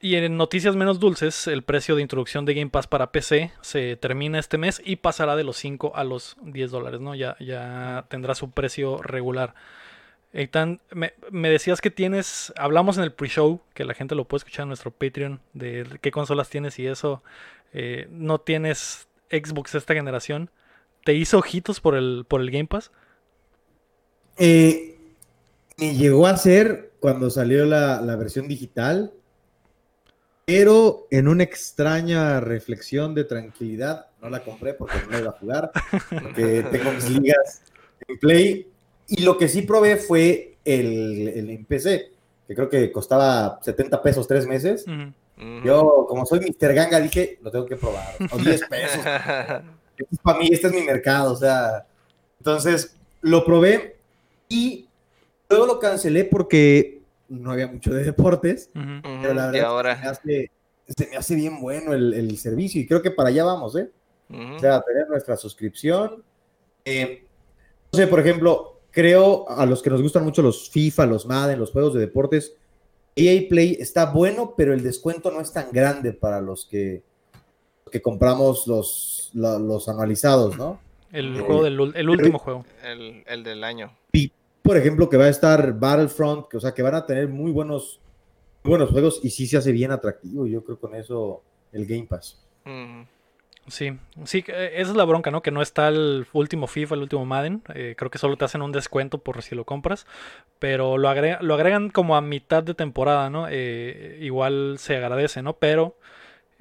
y 0.01 0.15
en 0.15 0.37
noticias 0.37 0.75
menos 0.75 0.99
dulces, 0.99 1.47
el 1.47 1.63
precio 1.63 1.95
de 1.95 2.01
introducción 2.01 2.45
de 2.45 2.53
Game 2.53 2.69
Pass 2.71 2.87
para 2.87 3.11
PC 3.11 3.51
se 3.61 3.95
termina 3.97 4.39
este 4.39 4.57
mes 4.57 4.81
y 4.85 4.97
pasará 4.97 5.35
de 5.35 5.43
los 5.43 5.57
5 5.57 5.93
a 5.95 6.03
los 6.03 6.37
10 6.43 6.71
dólares, 6.71 7.01
¿no? 7.01 7.15
Ya, 7.15 7.35
ya 7.39 8.05
tendrá 8.09 8.35
su 8.35 8.51
precio 8.51 8.97
regular. 9.01 9.55
Eitan, 10.33 10.81
me, 10.91 11.13
me 11.31 11.49
decías 11.49 11.81
que 11.81 11.91
tienes, 11.91 12.53
hablamos 12.57 12.97
en 12.97 13.03
el 13.03 13.13
pre-show, 13.13 13.61
que 13.73 13.85
la 13.85 13.95
gente 13.95 14.15
lo 14.15 14.25
puede 14.27 14.39
escuchar 14.39 14.63
en 14.63 14.69
nuestro 14.69 14.91
Patreon, 14.91 15.41
de 15.53 15.99
qué 16.01 16.11
consolas 16.11 16.49
tienes 16.49 16.79
y 16.79 16.87
eso. 16.87 17.23
eh, 17.73 18.07
no 18.11 18.39
tienes 18.41 19.07
Xbox 19.31 19.75
esta 19.75 19.93
generación. 19.95 20.51
¿Te 21.05 21.13
hizo 21.15 21.39
ojitos 21.39 21.79
por 21.81 21.95
el, 21.95 22.25
por 22.27 22.41
el 22.41 22.51
Game 22.51 22.67
Pass? 22.67 22.91
Eh, 24.37 24.97
llegó 25.77 26.27
a 26.27 26.37
ser 26.37 26.93
cuando 26.99 27.29
salió 27.29 27.65
la, 27.65 28.01
la 28.01 28.15
versión 28.15 28.47
digital, 28.47 29.13
pero 30.49 31.07
en 31.11 31.27
una 31.27 31.43
extraña 31.43 32.39
reflexión 32.39 33.13
de 33.13 33.23
tranquilidad, 33.23 34.07
no 34.19 34.31
la 34.31 34.43
compré 34.43 34.73
porque 34.73 34.95
no 35.05 35.11
la 35.11 35.19
iba 35.19 35.29
a 35.29 35.33
jugar, 35.33 35.71
porque 36.09 36.65
tengo 36.71 36.91
mis 36.91 37.09
ligas 37.09 37.61
en 38.07 38.17
Play, 38.17 38.67
y 39.07 39.21
lo 39.21 39.37
que 39.37 39.47
sí 39.47 39.61
probé 39.61 39.97
fue 39.97 40.57
el, 40.65 41.27
el 41.27 41.49
en 41.51 41.65
PC, 41.65 42.11
que 42.47 42.55
creo 42.55 42.67
que 42.67 42.91
costaba 42.91 43.59
70 43.61 44.01
pesos 44.01 44.27
tres 44.27 44.47
meses. 44.47 44.85
Ujú. 44.87 45.13
Ujú. 45.37 45.65
Yo, 45.65 46.05
como 46.09 46.25
soy 46.25 46.39
Mr. 46.39 46.73
Ganga, 46.73 46.99
dije, 46.99 47.37
lo 47.43 47.51
tengo 47.51 47.67
que 47.67 47.75
probar, 47.75 48.15
o 48.31 48.37
10 48.37 48.61
pesos. 48.65 49.01
Este 49.99 50.15
es 50.15 50.21
para 50.21 50.39
mí, 50.39 50.47
este 50.49 50.67
es 50.67 50.73
mi 50.73 50.83
mercado, 50.83 51.33
o 51.33 51.35
sea. 51.35 51.85
Entonces, 52.37 52.95
lo 53.19 53.43
probé 53.43 53.97
y 54.47 54.87
luego 55.49 55.65
lo 55.65 55.77
cancelé 55.77 56.23
porque 56.23 56.98
no 57.29 57.51
había 57.51 57.67
mucho 57.67 57.93
de 57.93 58.03
deportes, 58.03 58.69
pero 58.73 59.33
la 59.33 59.51
verdad 59.51 59.65
ahora, 59.69 59.95
se, 59.95 60.01
me 60.03 60.09
hace, 60.09 60.51
se 60.87 61.07
me 61.09 61.15
hace 61.17 61.35
bien 61.35 61.61
bueno 61.61 61.93
el, 61.93 62.13
el 62.13 62.37
servicio 62.37 62.81
y 62.81 62.87
creo 62.87 63.01
que 63.01 63.11
para 63.11 63.29
allá 63.29 63.43
vamos, 63.43 63.75
¿eh? 63.75 63.89
ujú. 64.29 64.55
O 64.55 64.59
sea, 64.59 64.81
tener 64.81 65.07
nuestra 65.07 65.37
suscripción. 65.37 66.23
Eh, 66.85 67.23
no 67.91 67.97
sé, 67.97 68.07
por 68.07 68.19
ejemplo, 68.19 68.79
creo 68.91 69.49
a 69.49 69.65
los 69.65 69.81
que 69.83 69.89
nos 69.89 70.01
gustan 70.01 70.23
mucho 70.23 70.41
los 70.41 70.69
FIFA, 70.69 71.05
los 71.05 71.25
Madden, 71.25 71.59
los 71.59 71.71
juegos 71.71 71.93
de 71.93 71.99
deportes, 72.01 72.53
EA 73.15 73.47
Play 73.49 73.77
está 73.79 74.11
bueno, 74.11 74.53
pero 74.55 74.73
el 74.73 74.81
descuento 74.83 75.29
no 75.31 75.41
es 75.41 75.51
tan 75.51 75.71
grande 75.71 76.13
para 76.13 76.39
los 76.41 76.65
que, 76.65 77.03
que 77.91 78.01
compramos 78.01 78.65
los, 78.67 79.29
la- 79.33 79.59
los 79.59 79.89
anualizados, 79.89 80.57
¿no? 80.57 80.79
El 81.11 81.35
Eh, 81.35 81.39
juego 81.39 81.63
del 81.63 81.73
el 81.95 82.09
último 82.09 82.37
juego. 82.39 82.65
el, 82.83 83.23
el 83.27 83.43
del 83.43 83.63
año. 83.63 83.91
Por 84.61 84.77
ejemplo, 84.77 85.09
que 85.09 85.17
va 85.17 85.25
a 85.25 85.29
estar 85.29 85.73
Battlefront, 85.79 86.47
que, 86.47 86.57
o 86.57 86.59
sea, 86.59 86.73
que 86.73 86.81
van 86.81 86.95
a 86.95 87.05
tener 87.05 87.27
muy 87.27 87.51
buenos, 87.51 87.99
muy 88.63 88.71
buenos 88.71 88.89
juegos 88.89 89.19
y 89.23 89.29
sí 89.29 89.47
se 89.47 89.57
hace 89.57 89.71
bien 89.71 89.91
atractivo. 89.91 90.45
Yo 90.47 90.63
creo 90.63 90.79
con 90.79 90.95
eso 90.95 91.41
el 91.71 91.85
Game 91.85 92.05
Pass. 92.09 92.39
Ujú. 92.65 93.05
Sí, 93.67 93.91
sí, 94.23 94.43
eh, 94.47 94.71
esa 94.77 94.89
es 94.91 94.97
la 94.97 95.05
bronca, 95.05 95.29
¿no? 95.29 95.43
Que 95.43 95.51
no 95.51 95.61
está 95.61 95.89
el 95.89 96.25
último 96.33 96.65
FIFA, 96.65 96.95
el 96.95 97.01
último 97.03 97.23
Madden. 97.25 97.61
Eh, 97.75 97.93
creo 97.95 98.09
que 98.09 98.17
solo 98.17 98.35
te 98.35 98.45
hacen 98.45 98.63
un 98.63 98.71
descuento 98.71 99.19
por 99.19 99.43
si 99.43 99.53
lo 99.53 99.63
compras. 99.63 100.07
Pero 100.57 100.97
lo, 100.97 101.07
agrega- 101.07 101.39
lo 101.41 101.53
agregan 101.53 101.89
como 101.91 102.15
a 102.15 102.21
mitad 102.21 102.63
de 102.63 102.73
temporada, 102.73 103.29
¿no? 103.29 103.45
Eh, 103.49 104.17
igual 104.21 104.77
se 104.79 104.95
agradece, 104.97 105.43
¿no? 105.43 105.53
Pero 105.53 105.95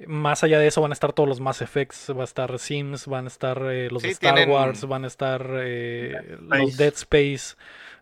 más 0.05 0.43
allá 0.43 0.59
de 0.59 0.67
eso 0.67 0.81
van 0.81 0.91
a 0.91 0.93
estar 0.93 1.11
todos 1.11 1.27
los 1.27 1.39
Mass 1.41 1.61
Effects, 1.63 2.11
va 2.15 2.21
a 2.21 2.25
estar 2.25 2.57
Sims, 2.59 3.07
van 3.07 3.25
a 3.25 3.27
estar 3.29 3.59
eh, 3.71 3.89
los 3.91 4.03
Sí, 4.03 4.09
Star 4.09 4.35
tienen- 4.35 4.53
Wars, 4.53 4.85
van 4.87 5.03
a 5.03 5.07
estar 5.07 5.49
eh, 5.61 6.37
los. 6.41 6.77
Dead 6.77 6.93
Space, 6.93 7.55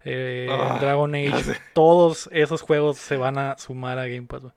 eh, 0.07 0.47
Ah, 0.49 0.77
Dragon 0.79 1.13
Age. 1.13 1.43
sé. 1.43 1.57
Todos 1.73 2.29
esos 2.31 2.61
juegos 2.61 2.97
se 2.97 3.17
van 3.17 3.37
a 3.37 3.57
sumar 3.57 3.99
a 3.99 4.07
Game 4.07 4.27
Pass. 4.27 4.41
güey. 4.41 4.53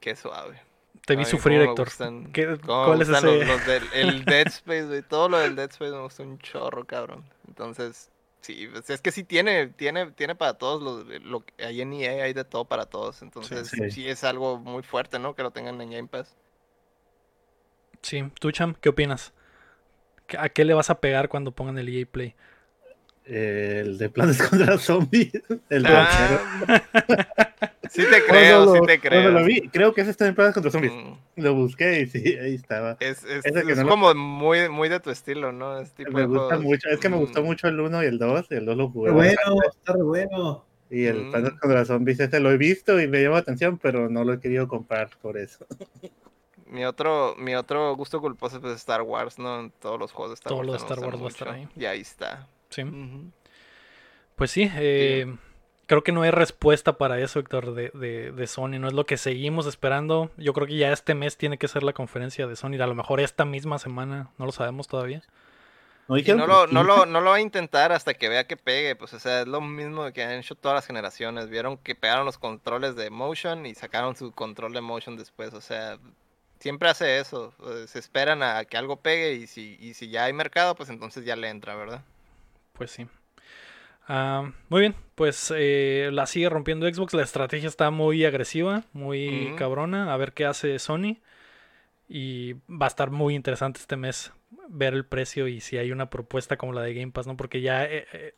Qué 0.00 0.16
suave. 0.16 0.60
Te 1.06 1.16
vi 1.16 1.24
Ay, 1.24 1.30
sufrir, 1.30 1.60
Héctor. 1.60 1.88
gustan- 1.88 2.32
¿Qué- 2.32 2.58
cómo 2.64 2.80
me 2.82 2.86
¿Cuál 2.86 3.02
es 3.02 3.08
ese? 3.08 3.26
los- 3.26 3.46
los 3.46 3.66
del- 3.66 3.88
el 3.92 4.24
Dead 4.24 4.46
Space, 4.48 4.86
güey. 4.86 5.02
Todo 5.02 5.28
lo 5.28 5.38
del 5.38 5.56
Dead 5.56 5.70
Space 5.70 5.90
me 5.92 6.00
gusta 6.00 6.22
un 6.22 6.38
chorro, 6.38 6.84
cabrón. 6.86 7.24
Entonces, 7.48 8.10
sí, 8.40 8.68
pues, 8.70 8.88
es 8.88 9.00
que 9.00 9.10
sí 9.10 9.24
tiene, 9.24 9.66
tiene, 9.68 10.10
tiene 10.12 10.34
para 10.34 10.54
todos 10.54 10.82
los, 10.82 11.22
lo 11.22 11.40
que 11.44 11.64
hay 11.64 11.80
en 11.82 11.92
EA, 11.92 12.24
hay 12.24 12.32
de 12.32 12.44
todo 12.44 12.64
para 12.64 12.86
todos. 12.86 13.22
Entonces, 13.22 13.68
sí. 13.68 13.90
sí, 13.90 14.08
es 14.08 14.22
algo 14.24 14.58
muy 14.58 14.82
fuerte, 14.82 15.18
¿no? 15.18 15.34
Que 15.34 15.42
lo 15.42 15.50
tengan 15.50 15.80
en 15.80 15.90
Game 15.90 16.08
Pass. 16.08 16.36
Sí, 18.02 18.24
tú, 18.40 18.50
Cham, 18.50 18.74
¿qué 18.80 18.88
opinas? 18.88 19.32
¿Qué- 20.26 20.38
¿A 20.38 20.48
qué 20.48 20.64
le 20.64 20.74
vas 20.74 20.90
a 20.90 21.00
pegar 21.00 21.28
cuando 21.28 21.52
pongan 21.52 21.78
el 21.78 21.88
EA 21.88 22.06
Play? 22.06 22.34
El 23.24 23.98
de 23.98 24.08
planes 24.10 24.42
contra 24.48 24.78
zombies. 24.78 25.32
El 25.68 25.82
de 25.84 25.88
Ah, 25.92 26.82
sí 27.90 28.02
te 28.10 28.24
Cuando 28.24 28.26
creo, 28.26 28.64
lo- 28.64 28.74
sí 28.74 28.80
te 28.86 29.00
creo. 29.00 29.30
lo 29.30 29.44
vi, 29.44 29.68
creo 29.68 29.94
que 29.94 30.00
ese 30.00 30.10
está 30.10 30.26
en 30.26 30.34
planes 30.34 30.54
contra 30.54 30.70
zombies. 30.72 30.92
Mm, 30.92 31.12
Lo 31.36 31.54
busqué 31.54 32.00
y 32.00 32.06
sí, 32.06 32.36
ahí 32.36 32.54
estaba. 32.54 32.96
Es, 33.00 33.24
es, 33.24 33.44
es 33.46 33.76
no 33.76 33.84
lo- 33.84 33.88
como 33.88 34.14
muy, 34.14 34.68
muy 34.68 34.88
de 34.88 34.98
tu 35.00 35.10
estilo, 35.10 35.52
¿no? 35.52 35.78
Es 35.78 35.92
tipo 35.92 36.10
Me 36.12 36.24
gusta 36.26 36.56
juegos, 36.56 36.64
mucho, 36.64 36.88
es 36.88 36.98
que 37.00 37.08
me 37.08 37.16
gustó 37.16 37.42
mm, 37.42 37.46
mucho 37.46 37.68
el 37.68 37.78
1 37.80 38.02
y 38.02 38.06
el 38.06 38.18
2, 38.18 38.46
y 38.50 38.54
el 38.54 38.64
2 38.66 38.76
lo 38.76 38.88
jugué. 38.90 39.10
Está 39.10 39.50
bueno, 39.50 39.62
está 39.70 39.92
re 39.92 40.02
bueno. 40.02 40.64
Y 40.90 41.04
el 41.06 41.26
Mm. 41.26 41.30
planes 41.30 41.52
contra 41.60 41.84
zombies 41.84 42.20
ese 42.20 42.40
lo 42.40 42.50
he 42.50 42.56
visto 42.58 43.00
y 43.00 43.06
me 43.08 43.22
llama 43.22 43.36
la 43.36 43.40
atención, 43.42 43.78
pero 43.78 44.10
no 44.10 44.24
lo 44.24 44.34
he 44.34 44.40
querido 44.40 44.68
comprar 44.68 45.08
por 45.22 45.38
eso. 45.38 45.64
Mi 46.66 46.84
otro, 46.84 47.34
mi 47.38 47.54
otro 47.54 47.94
gusto 47.96 48.20
culposo 48.20 48.58
es 48.58 48.76
Star 48.76 49.02
Wars, 49.02 49.38
¿no? 49.38 49.60
En 49.60 49.70
todos 49.70 49.98
los 49.98 50.10
juegos 50.12 50.30
de 50.30 50.34
Star 50.34 50.50
Todo 50.50 50.58
Wars. 50.58 50.66
lo 50.66 50.72
de 50.72 50.78
me 50.78 50.84
Star 50.84 50.98
Wars 51.00 51.20
va 51.22 51.24
a 51.26 51.28
estar 51.28 51.48
ahí. 51.48 51.68
Y 51.76 51.84
ahí 51.84 52.00
está. 52.00 52.46
Sí. 52.72 52.82
Pues 54.36 54.50
sí, 54.50 54.70
eh, 54.74 55.36
creo 55.86 56.02
que 56.02 56.12
no 56.12 56.22
hay 56.22 56.30
respuesta 56.30 56.94
para 56.98 57.20
eso, 57.20 57.38
Héctor, 57.38 57.74
de, 57.74 57.90
de, 57.94 58.32
de, 58.32 58.46
Sony. 58.46 58.78
No 58.78 58.88
es 58.88 58.94
lo 58.94 59.06
que 59.06 59.16
seguimos 59.16 59.66
esperando. 59.66 60.30
Yo 60.36 60.52
creo 60.52 60.66
que 60.66 60.76
ya 60.76 60.92
este 60.92 61.14
mes 61.14 61.36
tiene 61.36 61.58
que 61.58 61.68
ser 61.68 61.82
la 61.82 61.92
conferencia 61.92 62.46
de 62.46 62.56
Sony. 62.56 62.80
A 62.80 62.86
lo 62.86 62.94
mejor 62.94 63.20
esta 63.20 63.44
misma 63.44 63.78
semana, 63.78 64.30
no 64.38 64.46
lo 64.46 64.52
sabemos 64.52 64.88
todavía. 64.88 65.22
No, 66.08 66.16
no, 66.16 66.46
lo, 66.46 66.66
no, 66.66 66.82
lo, 66.82 67.06
no 67.06 67.20
lo 67.20 67.30
va 67.30 67.36
a 67.36 67.40
intentar 67.40 67.92
hasta 67.92 68.14
que 68.14 68.28
vea 68.28 68.46
que 68.46 68.56
pegue. 68.56 68.96
Pues, 68.96 69.14
o 69.14 69.20
sea, 69.20 69.42
es 69.42 69.48
lo 69.48 69.60
mismo 69.60 70.10
que 70.12 70.22
han 70.22 70.32
hecho 70.32 70.54
todas 70.54 70.74
las 70.74 70.86
generaciones. 70.86 71.48
Vieron 71.48 71.78
que 71.78 71.94
pegaron 71.94 72.26
los 72.26 72.38
controles 72.38 72.96
de 72.96 73.10
motion 73.10 73.64
y 73.66 73.74
sacaron 73.74 74.16
su 74.16 74.32
control 74.32 74.72
de 74.72 74.80
motion 74.80 75.16
después. 75.16 75.54
O 75.54 75.60
sea, 75.60 75.98
siempre 76.58 76.88
hace 76.88 77.18
eso. 77.18 77.54
Eh, 77.66 77.86
se 77.86 77.98
esperan 77.98 78.42
a 78.42 78.64
que 78.64 78.76
algo 78.76 78.96
pegue 78.96 79.34
y 79.34 79.46
si, 79.46 79.76
y 79.80 79.94
si 79.94 80.08
ya 80.10 80.24
hay 80.24 80.32
mercado, 80.32 80.74
pues 80.74 80.90
entonces 80.90 81.24
ya 81.24 81.36
le 81.36 81.48
entra, 81.48 81.76
¿verdad? 81.76 82.02
Pues 82.72 82.90
sí. 82.90 83.06
Uh, 84.08 84.50
muy 84.68 84.80
bien, 84.80 84.94
pues 85.14 85.52
eh, 85.56 86.10
la 86.12 86.26
sigue 86.26 86.48
rompiendo 86.48 86.92
Xbox. 86.92 87.14
La 87.14 87.22
estrategia 87.22 87.68
está 87.68 87.90
muy 87.90 88.24
agresiva, 88.24 88.84
muy 88.92 89.28
uh 89.28 89.52
-huh. 89.52 89.56
cabrona. 89.56 90.12
A 90.12 90.16
ver 90.16 90.32
qué 90.32 90.44
hace 90.44 90.78
Sony. 90.78 91.18
Y 92.08 92.54
va 92.68 92.86
a 92.86 92.88
estar 92.88 93.10
muy 93.10 93.34
interesante 93.34 93.80
este 93.80 93.96
mes 93.96 94.32
ver 94.68 94.94
el 94.94 95.04
precio 95.04 95.48
y 95.48 95.60
si 95.60 95.78
hay 95.78 95.92
una 95.92 96.10
propuesta 96.10 96.56
como 96.56 96.72
la 96.72 96.82
de 96.82 96.94
Game 96.94 97.12
Pass, 97.12 97.26
¿no? 97.26 97.36
Porque 97.36 97.60
ya, 97.60 97.84
eh, 97.84 98.06
eh, 98.12 98.34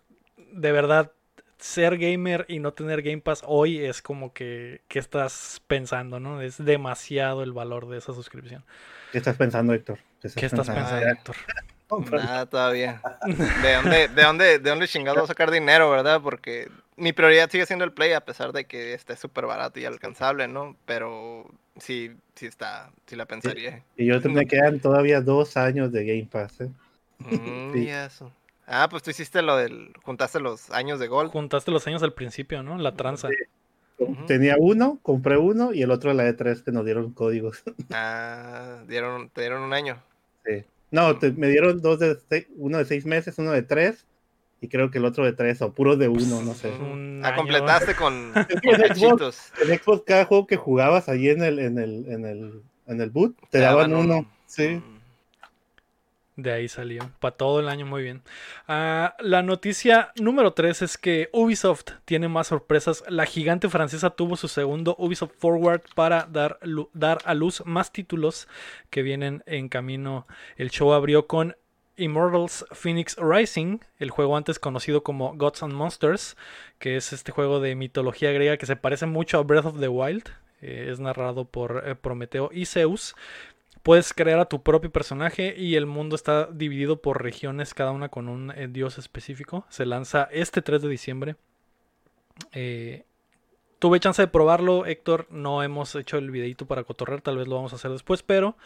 de 0.52 0.72
verdad, 0.72 1.12
ser 1.58 1.98
gamer 1.98 2.44
y 2.48 2.58
no 2.58 2.72
tener 2.72 3.02
Game 3.02 3.20
Pass 3.20 3.42
hoy 3.46 3.78
es 3.78 4.02
como 4.02 4.32
que, 4.32 4.82
que 4.88 4.98
estás 4.98 5.62
pensando, 5.66 6.20
¿no? 6.20 6.42
Es 6.42 6.62
demasiado 6.62 7.42
el 7.42 7.52
valor 7.52 7.88
de 7.88 7.98
esa 7.98 8.12
suscripción. 8.12 8.64
¿Qué 9.12 9.18
estás 9.18 9.36
pensando, 9.36 9.72
Héctor? 9.72 9.98
¿Qué 10.20 10.28
estás, 10.28 10.40
¿Qué 10.40 10.46
estás 10.46 10.66
pensando, 10.66 11.06
pensando 11.06 11.73
Nada 12.00 12.46
todavía. 12.46 13.00
¿De 13.26 13.74
dónde, 13.74 14.08
de 14.08 14.22
dónde, 14.22 14.58
de 14.58 14.70
dónde 14.70 14.88
chingado 14.88 15.26
sacar 15.26 15.50
dinero, 15.50 15.90
verdad? 15.90 16.20
Porque 16.22 16.68
mi 16.96 17.12
prioridad 17.12 17.50
sigue 17.50 17.66
siendo 17.66 17.84
el 17.84 17.92
Play, 17.92 18.12
a 18.12 18.24
pesar 18.24 18.52
de 18.52 18.64
que 18.64 18.94
esté 18.94 19.16
súper 19.16 19.46
barato 19.46 19.80
y 19.80 19.84
alcanzable, 19.84 20.48
¿no? 20.48 20.76
Pero 20.86 21.46
sí, 21.76 22.12
sí 22.34 22.46
está, 22.46 22.90
sí 23.06 23.16
la 23.16 23.26
pensaría. 23.26 23.82
Y 23.96 24.06
yo 24.06 24.20
me 24.30 24.46
quedan 24.46 24.80
todavía 24.80 25.20
dos 25.20 25.56
años 25.56 25.92
de 25.92 26.04
Game 26.04 26.28
Pass, 26.30 26.60
¿eh? 26.60 26.70
Mm, 27.18 27.72
sí. 27.72 27.88
eso. 27.88 28.32
Ah, 28.66 28.88
pues 28.90 29.02
tú 29.02 29.10
hiciste 29.10 29.42
lo 29.42 29.56
del, 29.56 29.92
juntaste 30.02 30.40
los 30.40 30.70
años 30.70 30.98
de 30.98 31.08
Gold. 31.08 31.30
Juntaste 31.30 31.70
los 31.70 31.86
años 31.86 32.02
al 32.02 32.14
principio, 32.14 32.62
¿no? 32.62 32.78
La 32.78 32.94
tranza. 32.94 33.28
Sí. 33.28 33.34
Uh 33.98 34.08
-huh. 34.08 34.26
Tenía 34.26 34.56
uno, 34.58 34.98
compré 35.02 35.36
uno 35.36 35.72
y 35.72 35.82
el 35.82 35.90
otro 35.90 36.12
la 36.14 36.24
E3 36.24 36.64
que 36.64 36.72
nos 36.72 36.84
dieron 36.84 37.12
códigos. 37.12 37.62
Ah, 37.90 38.82
dieron, 38.88 39.28
te 39.30 39.42
dieron 39.42 39.62
un 39.62 39.72
año. 39.72 40.02
Sí. 40.44 40.64
No, 40.90 41.18
te, 41.18 41.32
me 41.32 41.48
dieron 41.48 41.80
dos 41.80 41.98
de 41.98 42.16
seis, 42.28 42.46
uno 42.56 42.78
de 42.78 42.84
seis 42.84 43.06
meses, 43.06 43.38
uno 43.38 43.50
de 43.52 43.62
tres, 43.62 44.06
y 44.60 44.68
creo 44.68 44.90
que 44.90 44.98
el 44.98 45.04
otro 45.04 45.24
de 45.24 45.32
tres, 45.32 45.60
o 45.62 45.72
puro 45.72 45.96
de 45.96 46.08
uno, 46.08 46.42
no 46.42 46.54
sé. 46.54 46.70
Un 46.70 47.20
ah, 47.24 47.34
completaste 47.34 47.94
con, 47.96 48.32
con 48.32 48.82
en, 48.82 48.94
Xbox, 48.94 50.02
cada 50.06 50.24
juego 50.24 50.46
que 50.46 50.56
jugabas 50.56 51.08
allí 51.08 51.30
en 51.30 51.42
el, 51.42 51.58
en 51.58 51.78
el, 51.78 52.06
en 52.08 52.24
el, 52.24 52.62
en 52.86 53.00
el 53.00 53.10
boot, 53.10 53.36
te, 53.42 53.46
te 53.50 53.58
daban, 53.58 53.90
daban 53.90 54.06
uno. 54.06 54.30
Sí. 54.46 54.80
De 56.36 56.50
ahí 56.52 56.68
salió. 56.68 57.10
Para 57.20 57.36
todo 57.36 57.60
el 57.60 57.68
año, 57.68 57.86
muy 57.86 58.02
bien. 58.02 58.22
Uh, 58.68 59.08
la 59.20 59.42
noticia 59.44 60.12
número 60.16 60.52
3 60.52 60.82
es 60.82 60.98
que 60.98 61.28
Ubisoft 61.32 61.92
tiene 62.04 62.28
más 62.28 62.48
sorpresas. 62.48 63.04
La 63.08 63.24
gigante 63.24 63.68
francesa 63.68 64.10
tuvo 64.10 64.36
su 64.36 64.48
segundo 64.48 64.96
Ubisoft 64.98 65.34
Forward 65.38 65.82
para 65.94 66.26
dar, 66.30 66.58
dar 66.92 67.18
a 67.24 67.34
luz 67.34 67.62
más 67.66 67.92
títulos 67.92 68.48
que 68.90 69.02
vienen 69.02 69.44
en 69.46 69.68
camino. 69.68 70.26
El 70.56 70.70
show 70.70 70.92
abrió 70.92 71.28
con 71.28 71.56
Immortals 71.96 72.66
Phoenix 72.72 73.16
Rising, 73.16 73.78
el 73.98 74.10
juego 74.10 74.36
antes 74.36 74.58
conocido 74.58 75.04
como 75.04 75.36
Gods 75.36 75.62
and 75.62 75.74
Monsters, 75.74 76.36
que 76.80 76.96
es 76.96 77.12
este 77.12 77.30
juego 77.30 77.60
de 77.60 77.76
mitología 77.76 78.32
griega 78.32 78.56
que 78.56 78.66
se 78.66 78.74
parece 78.74 79.06
mucho 79.06 79.38
a 79.38 79.42
Breath 79.44 79.66
of 79.66 79.78
the 79.78 79.88
Wild. 79.88 80.30
Eh, 80.60 80.88
es 80.90 80.98
narrado 80.98 81.44
por 81.44 81.84
eh, 81.86 81.94
Prometeo 81.94 82.50
y 82.52 82.66
Zeus. 82.66 83.14
Puedes 83.84 84.14
crear 84.14 84.38
a 84.38 84.46
tu 84.46 84.62
propio 84.62 84.90
personaje 84.90 85.54
y 85.58 85.74
el 85.74 85.84
mundo 85.84 86.16
está 86.16 86.46
dividido 86.46 87.02
por 87.02 87.22
regiones, 87.22 87.74
cada 87.74 87.90
una 87.90 88.08
con 88.08 88.30
un 88.30 88.50
eh, 88.52 88.66
dios 88.66 88.96
específico. 88.96 89.66
Se 89.68 89.84
lanza 89.84 90.26
este 90.32 90.62
3 90.62 90.80
de 90.80 90.88
diciembre. 90.88 91.36
Eh, 92.52 93.04
tuve 93.78 94.00
chance 94.00 94.22
de 94.22 94.28
probarlo, 94.28 94.86
Héctor. 94.86 95.26
No 95.28 95.62
hemos 95.62 95.94
hecho 95.96 96.16
el 96.16 96.30
videito 96.30 96.64
para 96.64 96.84
cotorrer, 96.84 97.20
tal 97.20 97.36
vez 97.36 97.46
lo 97.46 97.56
vamos 97.56 97.74
a 97.74 97.76
hacer 97.76 97.90
después, 97.90 98.22
pero 98.22 98.56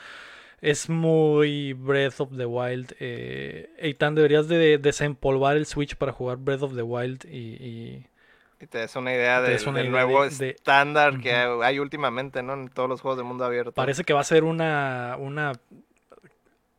es 0.60 0.88
muy 0.88 1.72
Breath 1.72 2.20
of 2.20 2.36
the 2.36 2.46
Wild. 2.46 2.94
Eh, 3.00 3.70
Eitan, 3.78 4.14
deberías 4.14 4.46
de 4.46 4.78
desempolvar 4.78 5.56
el 5.56 5.66
Switch 5.66 5.96
para 5.96 6.12
jugar 6.12 6.36
Breath 6.36 6.62
of 6.62 6.76
the 6.76 6.82
Wild 6.82 7.24
y... 7.24 7.54
y 7.54 8.06
y 8.60 8.66
te 8.66 8.78
des 8.78 8.96
una 8.96 9.12
idea 9.12 9.40
de, 9.40 9.56
una 9.66 9.78
del 9.78 9.88
idea 9.88 10.04
nuevo 10.04 10.28
de, 10.28 10.50
estándar 10.50 11.16
de, 11.16 11.22
que 11.22 11.30
uh 11.30 11.60
-huh. 11.60 11.64
hay 11.64 11.78
últimamente, 11.78 12.42
¿no? 12.42 12.54
En 12.54 12.68
todos 12.68 12.88
los 12.88 13.00
juegos 13.00 13.18
de 13.18 13.24
mundo 13.24 13.44
abierto. 13.44 13.72
Parece 13.72 14.04
que 14.04 14.12
va 14.12 14.20
a 14.20 14.24
ser 14.24 14.44
una, 14.44 15.16
una 15.18 15.52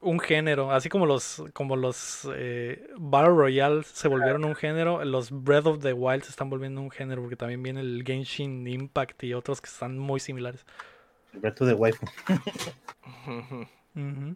un 0.01 0.19
género, 0.19 0.71
así 0.71 0.89
como 0.89 1.05
los 1.05 1.43
como 1.53 1.75
los 1.75 2.27
eh, 2.33 2.89
Battle 2.97 3.33
Royale 3.33 3.83
se 3.83 4.07
volvieron 4.07 4.45
un 4.45 4.55
género, 4.55 5.03
los 5.03 5.31
Breath 5.31 5.65
of 5.65 5.79
the 5.79 5.93
Wild 5.93 6.23
se 6.23 6.29
están 6.29 6.49
volviendo 6.49 6.81
un 6.81 6.91
género 6.91 7.21
porque 7.21 7.35
también 7.35 7.61
viene 7.61 7.81
el 7.81 8.03
Genshin 8.05 8.65
Impact 8.65 9.23
y 9.23 9.33
otros 9.33 9.61
que 9.61 9.67
están 9.67 9.97
muy 9.97 10.19
similares. 10.19 10.65
El 11.33 11.39
Breath 11.41 11.61
of 11.61 11.67
the 11.67 11.73
Wild. 11.73 11.97
uh 13.27 13.29
-huh. 13.95 14.35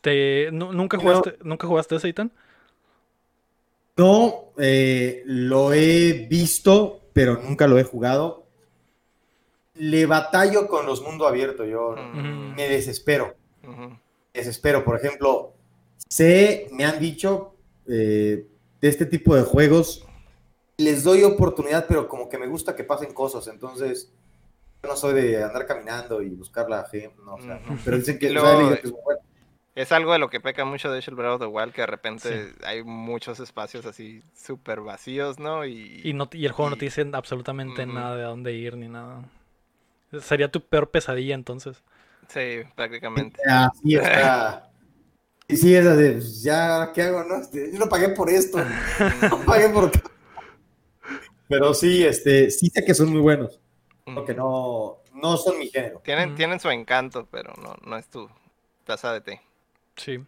¿Te, 0.00 0.50
¿Nunca 0.52 0.98
jugaste, 0.98 1.36
no. 1.40 1.50
¿nunca 1.50 1.66
jugaste 1.66 1.96
ese, 1.96 2.08
Ethan? 2.10 2.30
No, 3.96 4.52
eh, 4.58 5.22
lo 5.26 5.72
he 5.72 6.26
visto, 6.28 7.00
pero 7.12 7.40
nunca 7.40 7.66
lo 7.66 7.78
he 7.78 7.84
jugado. 7.84 8.44
Le 9.74 10.06
batallo 10.06 10.68
con 10.68 10.86
los 10.86 11.02
mundos 11.02 11.28
abiertos, 11.28 11.68
yo 11.68 11.90
uh 11.90 11.96
-huh. 11.96 12.54
me 12.54 12.68
desespero. 12.68 13.34
Uh 13.62 13.70
-huh. 13.70 13.98
Desespero, 14.32 14.84
por 14.84 14.96
ejemplo, 14.96 15.52
sé, 16.08 16.68
me 16.72 16.84
han 16.84 16.98
dicho 16.98 17.54
eh, 17.88 18.46
de 18.80 18.88
este 18.88 19.06
tipo 19.06 19.34
de 19.36 19.42
juegos, 19.42 20.04
les 20.76 21.04
doy 21.04 21.22
oportunidad, 21.22 21.86
pero 21.86 22.08
como 22.08 22.28
que 22.28 22.38
me 22.38 22.46
gusta 22.46 22.74
que 22.74 22.84
pasen 22.84 23.12
cosas, 23.12 23.46
entonces 23.48 24.10
yo 24.82 24.88
no 24.88 24.96
soy 24.96 25.14
de 25.14 25.42
andar 25.42 25.66
caminando 25.66 26.20
y 26.20 26.30
buscar 26.30 26.68
la 26.68 26.84
gente, 26.84 27.14
no, 27.24 27.34
o 27.34 27.40
sea, 27.40 27.60
no, 27.66 27.78
pero 27.84 27.96
dicen 27.96 28.18
que, 28.18 28.30
Luego, 28.30 28.48
o 28.48 28.68
sea, 28.68 28.80
que 28.80 28.86
es 28.88 28.92
bueno. 28.92 29.20
Es 29.74 29.90
algo 29.90 30.12
de 30.12 30.20
lo 30.20 30.30
que 30.30 30.40
peca 30.40 30.64
mucho 30.64 30.90
de 30.90 31.00
hecho 31.00 31.10
el 31.10 31.16
Breath 31.16 31.32
of 31.32 31.40
the 31.40 31.46
Wild, 31.46 31.72
que 31.72 31.80
de 31.80 31.86
repente 31.86 32.28
sí. 32.28 32.54
hay 32.64 32.84
muchos 32.84 33.40
espacios 33.40 33.84
así 33.86 34.22
súper 34.34 34.80
vacíos, 34.80 35.40
¿no? 35.40 35.64
Y, 35.64 36.00
y, 36.04 36.12
no, 36.12 36.28
y 36.32 36.46
el 36.46 36.52
juego 36.52 36.70
y... 36.70 36.74
no 36.74 36.78
te 36.78 36.84
dice 36.84 37.08
absolutamente 37.12 37.84
mm 37.84 37.90
-hmm. 37.90 37.94
nada 37.94 38.16
de 38.16 38.22
dónde 38.22 38.52
ir 38.52 38.76
ni 38.76 38.88
nada. 38.88 39.24
Sería 40.20 40.48
tu 40.48 40.60
peor 40.60 40.90
pesadilla 40.90 41.34
entonces. 41.34 41.82
Sí, 42.28 42.62
prácticamente. 42.76 43.40
Así 43.48 43.96
está. 43.96 44.70
Y 45.48 45.56
sí, 45.56 45.74
es 45.74 45.84
de, 45.84 46.12
pues, 46.12 46.42
ya, 46.42 46.90
¿qué 46.94 47.02
hago? 47.02 47.24
No? 47.24 47.36
Este, 47.36 47.70
yo 47.72 47.78
no 47.78 47.88
pagué 47.88 48.10
por 48.10 48.30
esto. 48.30 48.58
no 49.30 49.44
pagué 49.44 49.68
por... 49.68 49.90
Pero 51.48 51.74
sí, 51.74 52.04
este, 52.04 52.50
sí 52.50 52.70
sé 52.70 52.84
que 52.84 52.94
son 52.94 53.10
muy 53.10 53.20
buenos. 53.20 53.60
Porque 54.04 54.34
no, 54.34 54.98
no 55.12 55.36
son 55.36 55.58
mi 55.58 55.68
género. 55.68 56.00
Tienen, 56.04 56.32
mm. 56.32 56.36
tienen 56.36 56.60
su 56.60 56.70
encanto, 56.70 57.26
pero 57.30 57.52
no, 57.62 57.76
no 57.84 57.96
es 57.98 58.08
tu 58.08 58.28
taza 58.84 59.12
de 59.12 59.20
té. 59.20 59.40
Sí. 59.96 60.20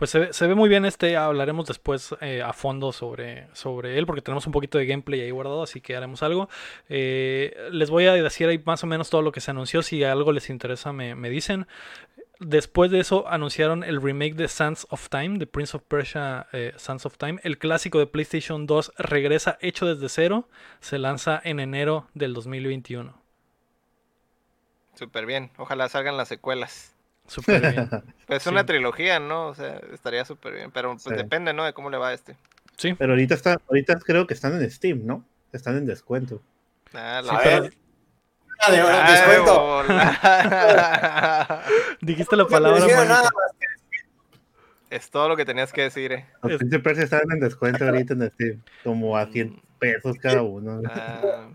Pues 0.00 0.12
se 0.12 0.46
ve, 0.46 0.54
muy 0.54 0.70
bien 0.70 0.86
este, 0.86 1.14
hablaremos 1.18 1.66
después 1.66 2.14
eh, 2.22 2.40
a 2.40 2.54
fondo 2.54 2.90
sobre, 2.90 3.48
sobre 3.52 3.98
él, 3.98 4.06
porque 4.06 4.22
tenemos 4.22 4.46
un 4.46 4.52
poquito 4.52 4.78
de 4.78 4.86
gameplay 4.86 5.20
ahí 5.20 5.30
guardado, 5.30 5.62
así 5.62 5.82
que 5.82 5.94
haremos 5.94 6.22
algo. 6.22 6.48
Eh, 6.88 7.54
les 7.70 7.90
voy 7.90 8.06
a 8.06 8.14
decir 8.14 8.48
ahí 8.48 8.62
más 8.64 8.82
o 8.82 8.86
menos 8.86 9.10
todo 9.10 9.20
lo 9.20 9.30
que 9.30 9.42
se 9.42 9.50
anunció, 9.50 9.82
si 9.82 10.02
algo 10.02 10.32
les 10.32 10.48
interesa 10.48 10.94
me, 10.94 11.14
me 11.14 11.28
dicen. 11.28 11.66
Después 12.38 12.90
de 12.90 13.00
eso 13.00 13.28
anunciaron 13.28 13.84
el 13.84 14.00
remake 14.00 14.34
de 14.36 14.48
Sands 14.48 14.86
of 14.88 15.10
Time, 15.10 15.36
de 15.36 15.46
Prince 15.46 15.76
of 15.76 15.82
Persia 15.82 16.46
eh, 16.52 16.72
Sands 16.78 17.04
of 17.04 17.18
Time. 17.18 17.38
El 17.42 17.58
clásico 17.58 17.98
de 17.98 18.06
PlayStation 18.06 18.66
2 18.66 18.94
regresa 18.96 19.58
hecho 19.60 19.84
desde 19.84 20.08
cero, 20.08 20.48
se 20.80 20.98
lanza 20.98 21.38
en 21.44 21.60
enero 21.60 22.08
del 22.14 22.32
2021. 22.32 23.14
Súper 24.94 25.26
bien, 25.26 25.50
ojalá 25.58 25.90
salgan 25.90 26.16
las 26.16 26.28
secuelas. 26.28 26.94
Súper 27.30 27.60
bien. 27.60 27.88
Pues 28.26 28.42
es 28.42 28.46
una 28.48 28.66
trilogía, 28.66 29.20
¿no? 29.20 29.46
O 29.46 29.54
sea, 29.54 29.80
estaría 29.92 30.24
súper 30.24 30.54
bien, 30.54 30.72
pero 30.72 30.90
pues 30.90 31.04
sí. 31.04 31.14
depende, 31.14 31.52
¿no? 31.52 31.64
De 31.64 31.72
cómo 31.72 31.88
le 31.88 31.96
va 31.96 32.08
a 32.08 32.12
este. 32.12 32.36
Sí. 32.76 32.94
Pero 32.94 33.12
ahorita 33.12 33.34
está, 33.34 33.60
ahorita 33.68 34.00
creo 34.00 34.26
que 34.26 34.34
están 34.34 34.60
en 34.60 34.68
Steam, 34.68 35.06
¿no? 35.06 35.24
Están 35.52 35.76
en 35.76 35.86
descuento. 35.86 36.42
Ah, 36.92 37.22
la 37.24 37.32
sí, 37.32 37.38
pero... 37.44 37.68
Ah, 38.62 38.72
de, 38.72 38.80
ah, 38.80 39.10
descuento. 39.12 39.84
Dijiste 42.00 42.36
la 42.36 42.46
palabra. 42.46 43.04
Nada 43.04 43.30
es 44.90 45.08
todo 45.08 45.28
lo 45.28 45.36
que 45.36 45.44
tenías 45.44 45.72
que 45.72 45.82
decir, 45.82 46.10
eh. 46.10 46.26
Los 46.42 46.60
están 46.98 47.30
en 47.30 47.38
descuento 47.38 47.84
ahorita 47.84 48.14
en 48.14 48.30
Steam, 48.32 48.62
como 48.82 49.16
a 49.16 49.26
100 49.26 49.62
pesos 49.78 50.16
cada 50.20 50.42
uno. 50.42 50.82
Ah. 50.86 51.48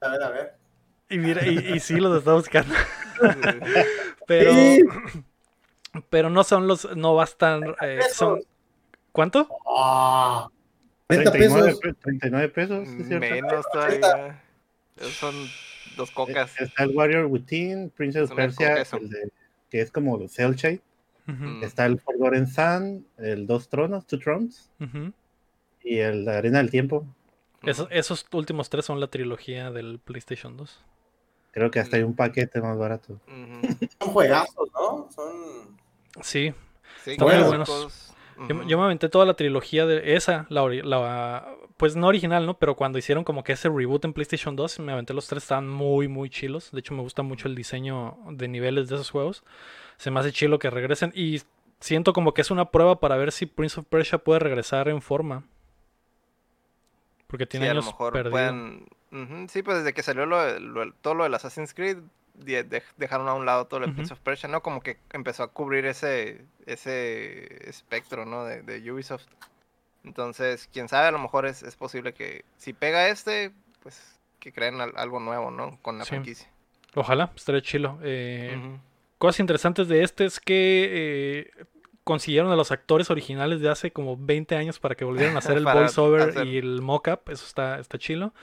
A 0.00 0.08
ver, 0.08 0.22
a 0.22 0.30
ver. 0.30 0.63
Y 1.10 1.18
mira, 1.18 1.46
y, 1.46 1.74
y 1.74 1.80
sí 1.80 1.96
los 1.96 2.18
está 2.18 2.32
buscando. 2.34 2.74
pero 4.26 4.52
pero 6.10 6.30
no 6.30 6.42
son 6.44 6.66
los 6.66 6.96
no 6.96 7.14
bastan 7.14 7.62
eh, 7.82 8.00
son 8.12 8.40
¿cuánto? 9.12 9.46
Oh, 9.64 10.50
40 11.06 11.30
39, 11.30 11.66
pesos. 11.66 11.80
pe- 11.80 11.94
39 11.94 12.48
pesos, 12.48 12.88
¿sí 12.88 12.96
es 13.02 13.08
cierto? 13.08 13.26
Menos 13.34 13.66
todavía. 13.72 14.42
Esos 14.96 15.12
son 15.12 15.34
dos 15.96 16.10
cocas. 16.10 16.58
Está 16.60 16.84
el 16.84 16.90
Warrior 16.96 17.26
Within, 17.26 17.90
Princess 17.90 18.24
Es 18.24 18.30
una 18.30 18.36
Persia, 18.36 18.82
el 18.98 19.10
de- 19.10 19.30
que 19.70 19.80
es 19.80 19.90
como 19.90 20.26
Cell 20.28 20.54
Shade. 20.54 20.80
Mm. 21.26 21.62
Está 21.62 21.86
el 21.86 22.00
Forgotten 22.00 22.46
Sun, 22.46 23.06
el 23.18 23.46
Dos 23.46 23.68
Tronos, 23.68 24.06
Two 24.06 24.18
Thrones, 24.18 24.70
y 25.82 25.98
el 25.98 26.24
la 26.24 26.38
Arena 26.38 26.58
del 26.58 26.70
Tiempo. 26.70 27.06
Esos, 27.62 27.88
esos 27.90 28.26
últimos 28.32 28.68
tres 28.68 28.84
son 28.84 29.00
la 29.00 29.06
trilogía 29.06 29.70
del 29.70 29.98
PlayStation 29.98 30.56
2. 30.56 30.84
Creo 31.54 31.70
que 31.70 31.80
hasta 31.80 31.96
hay 31.96 32.02
un 32.02 32.14
paquete 32.14 32.60
más 32.60 32.76
barato. 32.76 33.18
Son 34.00 34.10
juegazos, 34.10 34.68
¿no? 34.74 35.08
Son. 35.10 35.76
Sí, 36.20 36.52
Sí, 37.04 37.12
Están 37.12 37.28
muy 37.28 37.48
buenos. 37.48 38.14
Yo, 38.48 38.78
me 38.78 38.84
aventé 38.84 39.10
toda 39.10 39.26
la 39.26 39.34
trilogía 39.34 39.84
de 39.84 40.16
esa, 40.16 40.46
la, 40.48 41.54
pues 41.76 41.96
no 41.96 42.06
original, 42.06 42.46
¿no? 42.46 42.58
Pero 42.58 42.74
cuando 42.76 42.98
hicieron 42.98 43.24
como 43.24 43.44
que 43.44 43.52
ese 43.52 43.68
reboot 43.68 44.06
en 44.06 44.14
PlayStation 44.14 44.56
2, 44.56 44.80
me 44.80 44.92
aventé 44.92 45.12
los 45.12 45.26
tres, 45.26 45.42
estaban 45.42 45.68
muy, 45.68 46.08
muy 46.08 46.30
chilos. 46.30 46.72
De 46.72 46.80
hecho, 46.80 46.94
me 46.94 47.02
gusta 47.02 47.22
mucho 47.22 47.46
el 47.46 47.54
diseño 47.54 48.16
de 48.30 48.48
niveles 48.48 48.88
de 48.88 48.94
esos 48.94 49.10
juegos. 49.10 49.44
Se 49.98 50.10
me 50.10 50.18
hace 50.18 50.32
chilo 50.32 50.58
que 50.58 50.70
regresen 50.70 51.12
y 51.14 51.42
siento 51.78 52.14
como 52.14 52.32
que 52.32 52.40
es 52.40 52.50
una 52.50 52.70
prueba 52.70 52.98
para 53.00 53.16
ver 53.16 53.32
si 53.32 53.44
Prince 53.44 53.78
of 53.78 53.86
Persia 53.86 54.16
puede 54.16 54.40
regresar 54.40 54.88
en 54.88 55.02
forma. 55.02 55.44
Porque 57.26 57.46
tiene 57.46 57.66
sí, 57.66 57.70
a 57.70 57.74
lo 57.74 57.82
mejor 57.82 58.12
perdido. 58.14 58.86
Ujú, 59.14 59.46
Sí, 59.48 59.62
pues 59.62 59.78
desde 59.78 59.94
que 59.94 60.02
salió 60.02 60.26
lo, 60.26 60.58
lo- 60.58 60.92
todo 60.94 61.14
lo 61.14 61.24
del 61.24 61.34
Assassin's 61.34 61.72
Creed, 61.72 61.98
de- 62.34 62.64
de- 62.64 62.82
dejaron 62.96 63.28
a 63.28 63.34
un 63.34 63.46
lado 63.46 63.66
todo 63.66 63.78
el 63.78 63.86
Ujú. 63.86 63.94
Prince 63.94 64.12
of 64.12 64.20
Persia, 64.20 64.48
¿no? 64.48 64.60
Como 64.62 64.80
que 64.82 64.98
empezó 65.12 65.42
a 65.44 65.52
cubrir 65.52 65.86
ese, 65.86 66.44
ese 66.66 67.68
espectro, 67.70 68.24
¿no? 68.26 68.44
De, 68.44 68.62
de 68.62 68.90
Ubisoft. 68.92 69.26
Entonces, 70.04 70.68
quién 70.72 70.88
sabe, 70.88 71.08
a 71.08 71.12
lo 71.12 71.18
mejor 71.18 71.46
es, 71.46 71.62
es 71.62 71.76
posible 71.76 72.12
que 72.12 72.44
si 72.58 72.72
pega 72.72 73.08
este, 73.08 73.52
pues 73.82 74.18
que 74.40 74.52
creen 74.52 74.80
al- 74.80 74.92
algo 74.96 75.20
nuevo, 75.20 75.50
¿no? 75.50 75.78
Con 75.80 75.96
la 75.98 76.04
Sí. 76.04 76.10
franquicia. 76.10 76.48
Ojalá, 76.94 77.30
estaría 77.34 77.62
chilo. 77.62 77.98
Eh. 78.02 78.78
Cosas 79.18 79.40
interesantes 79.40 79.88
de 79.88 80.02
este 80.02 80.26
es 80.26 80.38
que 80.40 80.88
eh, 81.56 81.64
consiguieron 82.04 82.50
a 82.52 82.56
los 82.56 82.70
actores 82.70 83.10
originales 83.10 83.60
de 83.60 83.70
hace 83.70 83.90
como 83.92 84.16
20 84.18 84.56
años 84.56 84.78
para 84.78 84.94
que 84.94 85.04
volvieran 85.04 85.36
a 85.36 85.38
hacer 85.38 85.56
el 85.56 85.64
voiceover 85.98 86.20
hacer- 86.30 86.46
y 86.46 86.58
el 86.58 86.82
mock-up. 86.82 87.20
Eso 87.28 87.46
está, 87.46 87.78
está 87.80 87.96
chilo. 87.98 88.34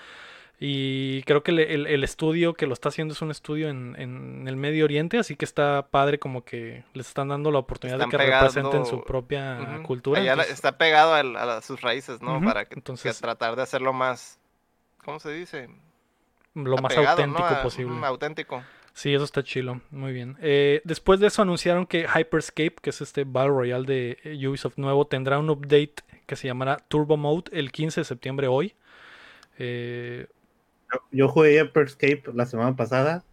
Y 0.64 1.24
creo 1.24 1.42
que 1.42 1.50
el, 1.50 1.60
el- 1.60 1.88
el 1.88 2.04
estudio 2.04 2.54
que 2.54 2.68
lo 2.68 2.74
está 2.74 2.90
haciendo 2.90 3.16
es 3.16 3.22
un 3.24 3.32
estudio 3.32 3.68
en, 3.70 3.96
en 3.98 4.48
el 4.48 4.56
Medio 4.58 4.86
Oriente, 4.86 5.18
así 5.18 5.36
que 5.36 5.44
está 5.44 5.88
padre 5.90 6.20
como 6.20 6.46
que 6.46 6.84
les 6.94 7.08
están 7.08 7.30
dando 7.30 7.50
la 7.50 7.58
oportunidad 7.58 7.98
Están 8.00 8.12
de 8.12 8.18
que 8.18 8.32
representen 8.32 8.86
su 8.86 9.02
pegando- 9.02 9.06
propia 9.06 9.82
cultura. 9.82 10.20
Allá 10.22 10.28
la- 10.36 10.44
entonces- 10.44 10.54
está 10.54 10.78
pegado 10.78 11.16
a, 11.16 11.24
la- 11.24 11.62
sus 11.62 11.82
raíces, 11.82 12.22
¿no? 12.22 12.40
Para 12.44 12.66
que, 12.66 12.70
que 12.70 12.76
entonces- 12.76 13.20
tratar 13.20 13.56
de 13.56 13.64
hacerlo 13.64 13.92
más, 13.92 14.40
¿cómo 15.04 15.20
se 15.20 15.32
dice? 15.34 15.68
lo 16.54 16.78
más 16.78 16.96
auténtico 16.96 17.44
A- 17.48 17.64
posible. 17.64 17.96
auténtico. 18.06 18.64
Sí, 18.94 19.14
eso 19.16 19.24
está 19.24 19.42
chilo, 19.42 19.82
muy 19.90 20.12
bien. 20.14 20.38
Eh, 20.42 20.82
después 20.84 21.20
de 21.22 21.28
eso 21.28 21.42
anunciaron 21.42 21.88
que 21.88 22.06
Hyperscape, 22.08 22.76
que 22.82 22.90
es 22.92 23.02
este 23.02 23.24
Battle 23.24 23.52
Royale 23.52 23.86
de 23.86 24.18
eh, 24.26 24.48
Ubisoft 24.48 24.78
nuevo, 24.78 25.08
tendrá 25.08 25.40
un 25.40 25.50
update 25.50 25.96
que 26.28 26.36
se 26.36 26.48
llamará 26.48 26.78
Turbo 26.78 27.18
Mode 27.18 27.46
el 27.54 27.72
15 27.72 28.02
de 28.02 28.06
septiembre 28.06 28.48
hoy. 28.48 28.76
Eh, 29.58 30.28
Yo, 30.92 31.00
yo 31.12 31.28
jugué 31.28 31.60
Escape 31.60 32.24
la 32.34 32.46
semana 32.46 32.76
pasada 32.76 33.24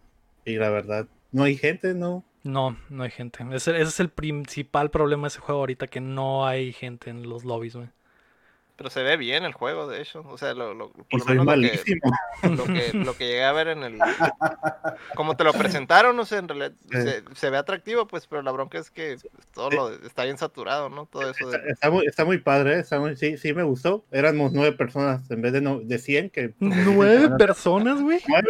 y 0.45 0.55
la 0.55 0.69
verdad, 0.69 1.07
no 1.31 1.43
hay 1.43 1.55
gente, 1.55 1.93
¿no? 1.93 2.23
no, 2.43 2.77
no 2.89 3.03
hay 3.03 3.11
gente. 3.11 3.43
Ese, 3.51 3.71
ese 3.71 3.83
es 3.83 3.99
el 3.99 4.09
principal 4.09 4.89
problema 4.89 5.23
de 5.23 5.27
ese 5.29 5.39
juego 5.39 5.61
ahorita, 5.61 5.87
que 5.87 6.01
no 6.01 6.45
hay 6.45 6.73
gente 6.73 7.09
en 7.09 7.27
los 7.27 7.43
lobbies, 7.43 7.75
güey. 7.75 7.89
Pero 8.79 8.89
se 8.89 9.03
ve 9.03 9.17
bien 9.17 9.43
el 9.43 9.51
juego, 9.51 9.87
de 9.89 10.01
hecho. 10.01 10.21
O 10.29 10.37
sea, 10.37 10.53
lo, 10.53 10.73
lo, 10.73 10.89
por 10.93 11.03
Y 11.09 11.17
lo 11.17 11.23
soy 11.25 11.37
menos 11.39 11.57
lo 11.57 11.61
que- 11.69 12.49
lo 12.49 12.63
que, 12.63 12.97
lo 12.97 13.13
que 13.17 13.27
llegué 13.27 13.43
a 13.43 13.51
ver 13.51 13.67
en 13.67 13.83
el... 13.83 13.99
Como 15.15 15.35
te 15.35 15.43
lo 15.43 15.51
presentaron, 15.51 16.15
no 16.15 16.25
sé, 16.25 16.37
en 16.37 16.47
realidad 16.47 16.71
se, 16.89 17.23
se 17.35 17.49
ve 17.49 17.57
atractivo, 17.57 18.07
pues, 18.07 18.25
pero 18.25 18.41
la 18.41 18.51
bronca 18.51 18.77
es 18.79 18.89
que 18.89 19.17
todo 19.53 19.69
lo 19.69 19.89
está 20.05 20.23
bien 20.23 20.37
saturado, 20.37 20.87
¿no? 20.89 21.07
Todo 21.07 21.29
eso 21.29 21.51
Está, 21.51 21.61
de... 21.61 21.71
está 21.71 21.91
muy, 21.91 22.05
está 22.05 22.23
muy 22.25 22.37
padre, 22.37 22.75
¿eh? 22.75 22.79
está 22.79 22.99
muy- 23.01 23.17
sí, 23.17 23.37
sí 23.37 23.53
me 23.53 23.63
gustó. 23.63 24.05
Éramos 24.11 24.53
nueve 24.53 24.75
personas 24.77 25.29
en 25.29 25.41
vez 25.41 25.51
de, 25.51 25.59
no, 25.59 25.79
de 25.81 25.97
100 25.99 26.29
que... 26.29 26.53
¿Nueve 26.59 27.29
personas, 27.37 28.01
güey? 28.01 28.19
Nueve, 28.29 28.47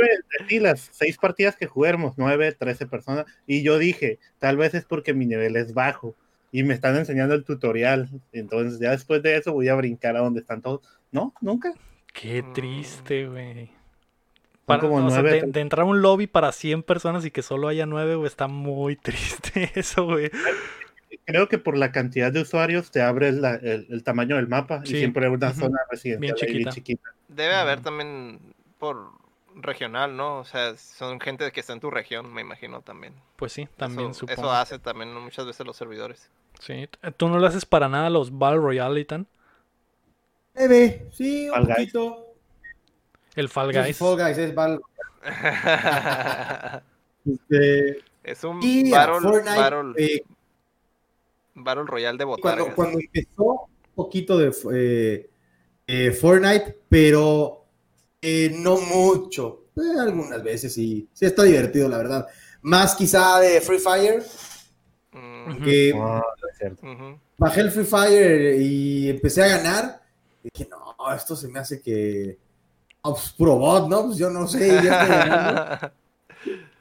sí, 0.48 0.60
las 0.60 0.90
seis 0.92 1.18
partidas 1.18 1.56
que 1.56 1.66
juguemos, 1.66 2.14
nueve, 2.18 2.52
trece 2.52 2.86
personas. 2.86 3.26
Y 3.48 3.64
yo 3.64 3.80
dije, 3.80 4.20
tal 4.38 4.58
vez 4.58 4.76
es 4.76 4.86
porque 4.86 5.16
mi 5.16 5.26
nivel 5.26 5.56
es 5.56 5.74
bajo 5.74 6.16
y 6.52 6.64
me 6.64 6.74
están 6.74 6.96
enseñando 6.96 7.36
el 7.36 7.44
tutorial. 7.44 8.10
Entonces 8.32 8.80
ya 8.80 8.92
después 8.92 9.22
de 9.24 9.38
eso 9.38 9.54
voy 9.54 9.68
a 9.70 9.76
brincar 9.76 10.16
a 10.16 10.20
donde 10.22 10.40
están 10.42 10.62
todos. 10.62 10.82
No, 11.12 11.34
nunca. 11.42 11.74
Qué 12.14 12.42
Mm. 12.44 12.54
triste, 12.54 13.28
güey. 13.28 13.68
Son 13.68 13.76
Para, 14.66 14.82
como 14.82 14.96
o 14.98 15.10
sea, 15.10 15.22
nueve- 15.22 15.42
de, 15.42 15.52
de 15.52 15.60
entrar 15.62 15.82
a 15.86 15.90
un 15.90 16.02
lobby 16.02 16.28
para 16.28 16.52
100 16.52 16.84
personas 16.84 17.26
y 17.26 17.32
que 17.32 17.42
solo 17.42 17.68
haya 17.68 17.86
9, 17.88 18.16
güey, 18.16 18.28
está 18.28 18.48
muy 18.48 18.96
triste 19.54 19.72
eso, 19.76 20.06
güey. 20.06 20.30
Creo 21.26 21.48
que 21.48 21.58
por 21.58 21.78
la 21.78 21.92
cantidad 21.92 22.32
de 22.32 22.42
usuarios 22.42 22.92
te 22.92 23.02
abre 23.02 23.32
la- 23.32 23.56
el, 23.56 23.88
el 23.90 24.04
tamaño 24.04 24.36
del 24.36 24.48
mapa 24.48 24.82
Sí, 24.86 24.96
y 24.96 25.00
siempre 25.00 25.26
hay 25.26 25.32
una 25.32 25.54
zona 25.54 25.80
residencial 25.90 26.20
bien 26.22 26.36
chiquita. 26.36 26.72
chiquita. 26.72 27.10
Debe 27.28 27.56
haber 27.56 27.82
también 27.82 28.40
por 28.78 29.12
regional, 29.56 30.16
¿no? 30.16 30.38
O 30.40 30.46
sea, 30.46 30.76
son 30.78 31.20
gente 31.20 31.52
que 31.52 31.60
está 31.60 31.74
en 31.74 31.80
tu 31.80 31.90
región, 31.92 32.32
me 32.34 32.42
imagino 32.42 32.82
también. 32.82 33.14
Pues 33.36 33.52
sí, 33.54 33.68
también 33.78 34.12
eso, 34.12 34.22
supongo. 34.22 34.42
eso 34.42 34.52
hace 34.52 34.78
también 34.80 35.14
muchas 35.16 35.46
veces 35.48 35.66
los 35.66 35.76
servidores. 35.78 36.30
Sí. 36.60 36.88
¿Tú 37.18 37.30
no 37.30 37.40
le 37.40 37.48
haces 37.48 37.66
para 37.66 37.88
nada 37.90 38.08
a 38.08 38.10
los 38.10 38.38
Battle 38.38 38.60
Royale 38.60 39.00
y 39.00 39.06
tan? 39.06 39.28
Bebe, 40.54 41.08
sí, 41.14 41.48
un 41.48 41.54
Fall 41.54 41.66
Guys. 41.66 41.76
poquito. 41.78 42.26
El 43.36 43.50
Fall 43.50 43.72
Guys. 43.74 43.98
Fall 43.98 44.18
Guys, 44.18 44.38
es 44.38 44.54
Val. 44.56 44.80
Este, 47.26 47.98
es 48.24 48.44
un 48.46 48.60
y 48.64 48.90
battle, 48.90 49.20
Fortnite, 49.20 49.60
battle, 49.60 49.94
eh, 49.98 50.22
battle 51.54 51.84
royal 51.84 52.18
de 52.18 52.24
cuando, 52.26 52.42
botargas. 52.42 52.74
cuando 52.76 52.98
empezó 53.00 53.44
un 53.44 53.94
poquito 53.94 54.38
de 54.38 54.52
eh, 54.74 55.30
eh, 55.86 56.12
Fortnite, 56.12 56.80
pero 56.88 57.66
eh, 58.22 58.56
no 58.58 58.80
mucho. 58.80 59.66
Eh, 59.76 60.00
algunas 60.00 60.42
veces 60.42 60.74
sí, 60.74 61.08
sí 61.14 61.26
está 61.26 61.44
divertido, 61.44 61.90
la 61.90 61.98
verdad. 61.98 62.26
Más 62.62 62.96
quizá 62.96 63.40
de 63.40 63.60
Free 63.62 63.80
Fire, 63.80 64.24
Mm, 65.12 65.64
que 65.64 65.92
bajé 67.38 67.62
el 67.62 67.72
Free 67.72 67.86
Fire 67.86 68.62
y 68.62 69.10
empecé 69.10 69.44
a 69.44 69.58
ganar. 69.58 70.02
Y 70.44 70.50
dije, 70.54 70.70
no, 70.70 71.14
esto 71.14 71.36
se 71.36 71.48
me 71.48 71.60
hace 71.60 71.82
que. 71.82 72.38
ah, 73.04 73.12
pues, 73.12 73.32
puro 73.32 73.58
bot, 73.58 73.90
¿no? 73.90 74.06
Pues 74.08 74.18
yo 74.18 74.30
no 74.30 74.48
sé, 74.48 74.68
ya. 74.84 75.94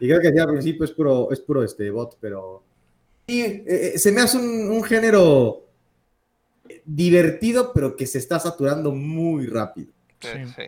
Y 0.00 0.06
creo 0.06 0.20
que 0.20 0.30
sí, 0.30 0.38
al 0.38 0.46
principio 0.46 0.84
es 0.84 0.92
puro, 0.92 1.32
es 1.32 1.40
puro 1.40 1.64
este 1.64 1.90
bot, 1.90 2.16
pero. 2.20 2.62
Sí, 3.26 3.42
eh, 3.42 3.64
eh, 3.94 3.98
se 3.98 4.12
me 4.12 4.20
hace 4.20 4.38
un, 4.38 4.70
un 4.70 4.84
género 4.84 5.64
divertido, 6.84 7.72
pero 7.72 7.96
que 7.96 8.06
se 8.06 8.18
está 8.18 8.38
saturando 8.38 8.92
muy 8.92 9.46
rápido. 9.46 9.90
Eh, 10.20 10.44
Sí. 10.46 10.52
sí. 10.56 10.62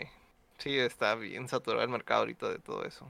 Sí, 0.59 0.79
está 0.79 1.15
bien 1.15 1.49
saturado 1.49 1.83
el 1.83 1.89
mercado 1.89 2.21
ahorita 2.21 2.51
de 2.51 2.59
todo 2.59 2.85
eso. 2.85 3.07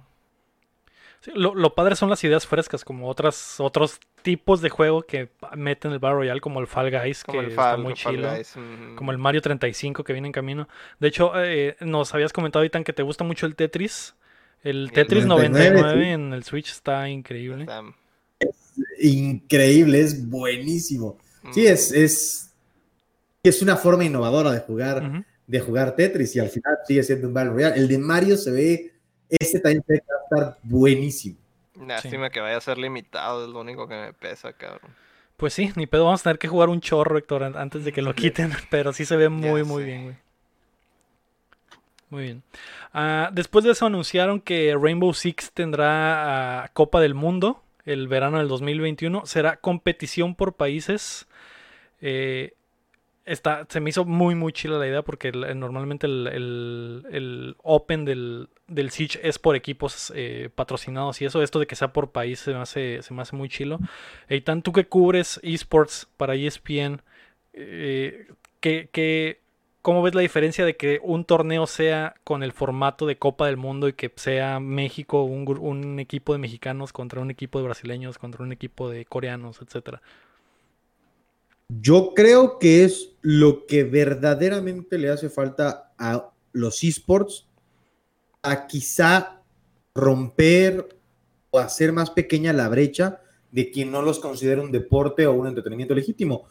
Sí, 1.20 1.30
lo, 1.35 1.54
lo 1.54 1.74
padre 1.74 1.96
son 1.96 2.09
las 2.09 2.24
ideas 2.24 2.46
frescas, 2.46 2.85
como 2.85 3.09
otras, 3.09 3.61
otros 3.61 4.00
tipos 4.22 4.62
de 4.62 4.70
juego 4.70 5.02
que 5.02 5.28
meten 5.54 5.92
el 5.92 5.98
Battle 5.98 6.16
Royale, 6.16 6.40
como 6.40 6.61
el 6.61 6.66
Fall 6.66 6.90
Guys, 6.90 7.24
Como 7.24 7.40
que 7.40 7.44
el 7.44 7.50
está 7.50 7.76
muy 7.76 7.94
el 8.06 8.24
ujú. 8.24 8.96
Como 8.96 9.12
el 9.12 9.18
Mario 9.18 9.42
35 9.42 10.02
que 10.02 10.12
viene 10.14 10.28
en 10.28 10.33
camino. 10.33 10.68
De 10.98 11.09
hecho, 11.09 11.33
eh, 11.37 11.76
nos 11.80 12.14
habías 12.14 12.33
comentado 12.33 12.61
ahorita 12.61 12.83
que 12.85 12.92
te 12.92 13.02
gusta 13.02 13.24
mucho 13.24 13.46
el 13.46 13.54
Tetris. 13.54 14.14
El 14.62 14.85
el 14.85 14.92
Tetris 14.92 15.26
99, 15.26 15.70
99 15.83 16.04
sí. 16.04 16.11
en 16.11 16.33
el 16.33 16.44
Switch 16.44 16.70
está 16.70 17.09
increíble. 17.09 17.62
Está- 17.64 17.83
Increíble, 18.98 20.00
es 20.00 20.28
buenísimo. 20.28 21.18
Sí, 21.52 21.66
es, 21.66 21.92
es, 21.92 22.50
es 23.42 23.62
una 23.62 23.76
forma 23.76 24.04
innovadora 24.04 24.52
de 24.52 24.61
jugar, 24.61 25.24
de 25.46 25.61
jugar 25.61 25.96
Tetris 25.96 26.37
y 26.37 26.40
al 26.40 26.48
final 26.48 26.78
sigue 26.87 27.02
siendo 27.02 27.28
un 27.28 27.35
Battle 27.35 27.52
Royale. 27.52 27.76
El 27.76 27.88
de 27.88 27.98
Mario 27.98 28.37
se 28.37 28.50
ve, 28.50 28.92
este 29.31 29.61
ve 29.64 29.83
que 29.87 29.95
va 29.95 30.16
a 30.21 30.23
estar 30.49 30.59
buenísimo. 30.62 31.37
Lástima 31.87 32.31
que 32.31 32.40
vaya 32.40 32.57
a 32.57 32.61
ser 32.61 32.77
limitado, 32.79 33.45
es 33.45 33.51
lo 33.51 33.61
único 33.61 33.88
que 33.88 33.95
me 33.95 34.12
pesa, 34.12 34.53
cabrón. 34.53 34.90
Pues 35.37 35.55
sí, 35.55 35.73
ni 35.77 35.87
pedo, 35.87 36.05
vamos 36.05 36.21
a 36.21 36.25
tener 36.25 36.38
que 36.38 36.49
jugar 36.49 36.69
un 36.69 36.81
chorro, 36.83 37.16
Héctor, 37.16 37.45
an- 37.45 37.57
antes 37.57 37.85
de 37.85 37.93
que 37.93 38.03
lo 38.03 38.14
quiten, 38.14 38.53
pero 38.71 38.93
sí 38.93 39.07
se 39.07 39.16
ve 39.16 39.29
muy, 39.31 39.61
Ya 39.61 39.64
muy 39.64 39.83
sé. 39.83 39.87
bien, 39.87 40.03
güey. 40.05 40.16
Muy 42.11 42.23
bien. 42.25 42.43
Ah, 42.93 43.31
después 43.33 43.64
de 43.64 43.71
eso 43.71 43.87
anunciaron 43.87 44.40
que 44.40 44.77
Rainbow 44.79 45.14
Six 45.14 45.53
tendrá 45.53 46.64
ah, 46.64 46.69
Copa 46.73 47.01
del 47.01 47.14
Mundo 47.14 47.62
el 47.87 48.09
verano 48.09 48.38
del 48.38 48.49
2021. 48.49 49.25
Será 49.27 49.57
competición 49.57 50.35
por 50.35 50.55
países. 50.55 51.27
Eh, 52.01 52.55
está, 53.33 53.66
se 53.69 53.81
me 53.81 53.90
hizo 53.90 54.05
muy, 54.05 54.35
muy 54.35 54.53
chila 54.53 54.79
la 54.79 54.87
idea 54.87 55.03
porque 55.03 55.33
normalmente 55.33 56.07
el, 56.07 56.27
el- 56.29 57.07
el 57.11 57.57
Open 57.62 58.05
del, 58.05 58.49
del 58.69 58.90
Siege 58.90 59.21
es 59.27 59.38
por 59.38 59.57
equipos 59.57 60.12
eh, 60.16 60.51
patrocinados 60.55 61.21
y 61.23 61.25
eso. 61.27 61.43
Esto 61.43 61.59
de 61.61 61.66
que 61.66 61.77
sea 61.77 61.93
por 61.93 62.11
país 62.12 62.40
se 62.40 62.53
me 62.53 62.59
hace, 62.61 63.03
se 63.03 63.14
me 63.14 63.23
hace 63.23 63.37
muy 63.37 63.49
chilo. 63.49 63.81
Eitan, 64.29 64.62
tú 64.62 64.73
que 64.73 64.87
cubres 64.87 65.40
esports 65.43 66.09
para 66.16 66.35
ESPN, 66.35 67.01
eh, 67.53 68.29
¿qué, 68.61 68.88
qué, 68.93 69.40
¿cómo 69.83 70.03
ves 70.03 70.14
la 70.14 70.21
diferencia 70.23 70.64
de 70.64 70.77
que 70.77 71.01
un 71.03 71.25
torneo 71.25 71.66
sea 71.66 72.14
con 72.25 72.43
el 72.43 72.53
formato 72.53 73.07
de 73.07 73.16
Copa 73.19 73.47
del 73.47 73.57
Mundo 73.57 73.88
y 73.88 73.93
que 73.95 74.12
sea 74.16 74.61
México, 74.61 75.25
un, 75.25 75.47
un 75.59 75.99
equipo 76.01 76.33
de 76.33 76.38
mexicanos 76.38 76.93
contra 76.93 77.21
un 77.21 77.31
equipo 77.31 77.59
de 77.59 77.64
brasileños, 77.66 78.19
contra 78.19 78.45
un 78.45 78.53
equipo 78.53 78.90
de 78.90 79.05
coreanos, 79.05 79.61
etcétera? 79.62 80.03
Yo 81.80 82.14
creo 82.14 82.59
que 82.59 82.85
es 82.85 83.11
lo 83.22 83.66
que 83.66 83.85
verdaderamente 83.85 84.98
le 84.98 85.11
hace 85.11 85.28
falta 85.28 85.92
a 85.98 86.30
los 86.52 86.83
esports 86.83 87.46
a 88.42 88.66
quizá 88.66 89.42
romper 89.94 90.88
o 91.50 91.59
hacer 91.59 91.92
más 91.92 92.11
pequeña 92.11 92.52
la 92.52 92.68
brecha 92.68 93.20
de 93.52 93.70
quien 93.70 93.90
no 93.90 94.02
los 94.02 94.18
considera 94.18 94.62
un 94.62 94.72
deporte 94.72 95.26
o 95.26 95.33
un 95.33 95.48
entretenimiento 95.48 95.94
legítimo. 95.94 96.44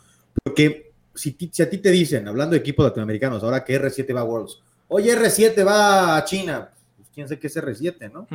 Porque 0.44 0.92
si, 1.16 1.36
a 1.62 1.70
ti 1.70 1.78
te 1.80 1.92
dicen, 1.92 2.28
hablando 2.28 2.54
de 2.54 2.60
equipos 2.60 2.86
latinoamericanos, 2.86 3.44
ahora 3.44 3.64
que 3.64 3.80
R7 3.80 4.16
va 4.16 4.22
a 4.22 4.26
Worlds, 4.26 4.62
oye, 4.88 5.18
R7 5.18 5.66
va 5.66 6.18
a 6.18 6.26
China, 6.26 6.70
pues 6.96 7.10
quién 7.14 7.28
sé 7.28 7.40
qué 7.40 7.48
es 7.48 7.58
R7, 7.58 8.12
¿no? 8.12 8.28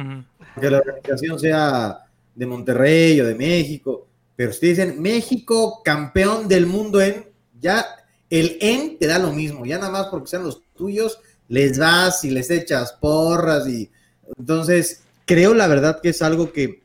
Que 0.61 0.71
la 0.71 0.79
organización 0.79 1.39
sea 1.39 2.05
de 2.35 2.47
Monterrey 2.47 3.21
o 3.21 3.27
de 3.27 3.35
México, 3.35 4.09
pero 4.37 4.53
si 4.53 4.69
dicen 4.69 5.01
México 5.01 5.83
campeón 5.85 6.49
del 6.49 6.67
mundo 6.67 7.01
en, 7.01 7.27
ya 7.61 7.87
el 8.31 8.59
en 8.61 8.99
te 8.99 9.07
da 9.07 9.19
lo 9.19 9.33
mismo, 9.33 9.65
ya 9.65 9.79
nada 9.79 9.91
más 9.91 10.07
porque 10.09 10.29
sean 10.29 10.45
los 10.45 10.63
tuyos, 10.75 11.19
les 11.49 11.79
vas 11.79 12.25
y 12.25 12.31
les 12.31 12.51
echas 12.51 12.93
porras 12.93 13.69
y 13.69 13.91
entonces 14.39 15.03
creo 15.25 15.55
la 15.55 15.67
verdad 15.67 16.01
que 16.03 16.11
es 16.11 16.23
algo 16.23 16.53
que 16.53 16.83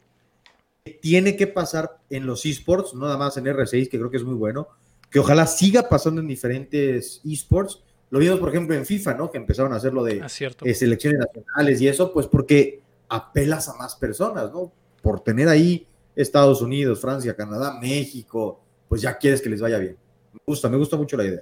tiene 1.02 1.36
que 1.36 1.48
pasar 1.48 2.00
en 2.10 2.26
los 2.26 2.46
esports, 2.46 2.94
no 2.94 3.06
nada 3.06 3.18
más 3.18 3.38
en 3.38 3.46
R6, 3.46 3.90
que 3.90 3.98
creo 3.98 4.10
que 4.10 4.18
es 4.18 4.24
muy 4.24 4.36
bueno, 4.36 4.68
que 5.10 5.20
ojalá 5.20 5.46
siga 5.48 5.90
pasando 5.90 6.22
en 6.22 6.28
diferentes 6.28 7.22
esports. 7.26 7.82
Lo 8.10 8.20
vimos, 8.20 8.40
por 8.40 8.50
ejemplo, 8.50 8.76
en 8.76 8.86
FIFA, 8.86 9.14
¿no? 9.14 9.30
Que 9.30 9.38
empezaron 9.38 9.74
a 9.74 9.76
hacer 9.76 9.94
lo 9.94 10.04
de 10.04 10.18
eh, 10.64 10.74
selecciones 10.74 11.20
nacionales 11.20 11.82
y 11.82 11.88
eso, 11.88 12.12
pues 12.12 12.28
porque 12.28 12.82
apelas 13.08 13.70
a 13.70 13.76
más 13.76 13.96
personas, 13.96 14.52
¿no? 14.52 14.72
Por 15.02 15.22
tener 15.22 15.48
ahí 15.48 15.88
Estados 16.22 16.62
Unidos, 16.62 17.00
Francia, 17.02 17.36
Canadá, 17.36 17.78
México, 17.82 18.62
pues 18.88 19.02
ya 19.02 19.18
quieres 19.18 19.42
que 19.42 19.50
les 19.50 19.62
vaya 19.62 19.78
bien. 19.78 19.98
Me 20.34 20.40
gusta, 20.46 20.70
me 20.70 20.78
gusta 20.78 20.98
mucho 20.98 21.16
la 21.18 21.24
idea. 21.26 21.42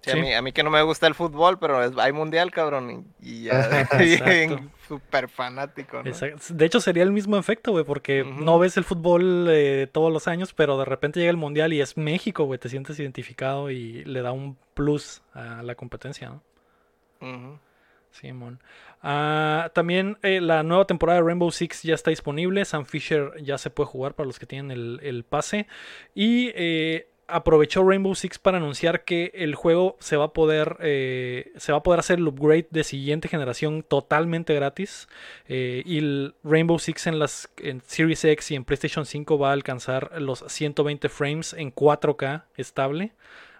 Sí, 0.00 0.12
Sí. 0.12 0.18
A, 0.18 0.22
mí, 0.22 0.32
a 0.32 0.40
mí 0.42 0.52
que 0.52 0.62
no 0.62 0.70
me 0.70 0.80
gusta 0.82 1.06
el 1.08 1.14
fútbol, 1.14 1.58
pero 1.58 1.82
es- 1.82 1.98
hay 1.98 2.12
mundial, 2.12 2.50
cabrón. 2.52 3.12
Y, 3.20 3.30
y 3.30 3.44
ya. 3.44 3.90
Súper 4.88 5.28
fanático, 5.28 6.02
¿no? 6.02 6.10
De 6.50 6.64
hecho, 6.64 6.80
sería 6.80 7.02
el 7.02 7.10
mismo 7.12 7.36
efecto, 7.36 7.72
güey, 7.72 7.84
porque 7.84 8.24
no 8.24 8.58
ves 8.58 8.76
el 8.76 8.84
fútbol 8.84 9.48
eh, 9.50 9.88
todos 9.90 10.10
los 10.12 10.28
años, 10.28 10.54
pero 10.54 10.78
de 10.78 10.84
repente 10.86 11.18
llega 11.20 11.30
el 11.30 11.36
mundial 11.36 11.72
y 11.72 11.80
es 11.80 11.96
México, 11.98 12.44
güey, 12.44 12.58
te 12.60 12.68
sientes 12.70 12.98
identificado 13.00 13.70
y 13.70 14.04
le 14.04 14.22
da 14.22 14.32
un 14.32 14.56
plus 14.74 15.20
a 15.34 15.62
la 15.62 15.74
competencia, 15.74 16.30
¿no? 16.30 16.42
Ujú. 17.20 17.58
Simón. 18.10 18.60
Ah, 19.02 19.70
también 19.74 20.18
eh, 20.22 20.40
la 20.40 20.62
nueva 20.62 20.86
temporada 20.86 21.20
de 21.20 21.26
Rainbow 21.26 21.50
Six 21.50 21.82
ya 21.82 21.94
está 21.94 22.10
disponible. 22.10 22.64
Sam 22.64 22.84
Fisher 22.84 23.32
ya 23.42 23.58
se 23.58 23.70
puede 23.70 23.88
jugar 23.88 24.14
para 24.14 24.26
los 24.26 24.38
que 24.38 24.46
tienen 24.46 24.70
el, 24.70 25.00
el 25.02 25.24
pase. 25.24 25.66
Y 26.14 26.50
eh, 26.54 27.08
aprovechó 27.28 27.88
Rainbow 27.88 28.14
Six 28.14 28.38
para 28.38 28.58
anunciar 28.58 29.04
que 29.04 29.30
el 29.34 29.54
juego 29.54 29.96
se 30.00 30.16
va 30.16 30.26
a 30.26 30.32
poder 30.32 30.78
eh, 30.80 31.52
se 31.56 31.72
va 31.72 31.78
a 31.78 31.82
poder 31.82 32.00
hacer 32.00 32.18
el 32.18 32.26
upgrade 32.26 32.66
de 32.70 32.82
siguiente 32.82 33.28
generación 33.28 33.84
totalmente 33.86 34.54
gratis. 34.54 35.08
Y 35.46 35.98
el 35.98 36.34
Rainbow 36.42 36.78
Six 36.78 37.06
en 37.06 37.18
las 37.18 37.50
en 37.58 37.82
Series 37.86 38.24
X 38.24 38.50
y 38.50 38.56
en 38.56 38.64
PlayStation 38.64 39.06
5 39.06 39.38
va 39.38 39.50
a 39.50 39.52
alcanzar 39.52 40.20
los 40.20 40.44
120 40.48 41.08
frames 41.08 41.52
en 41.52 41.72
4K 41.72 42.44
estable. 42.56 43.12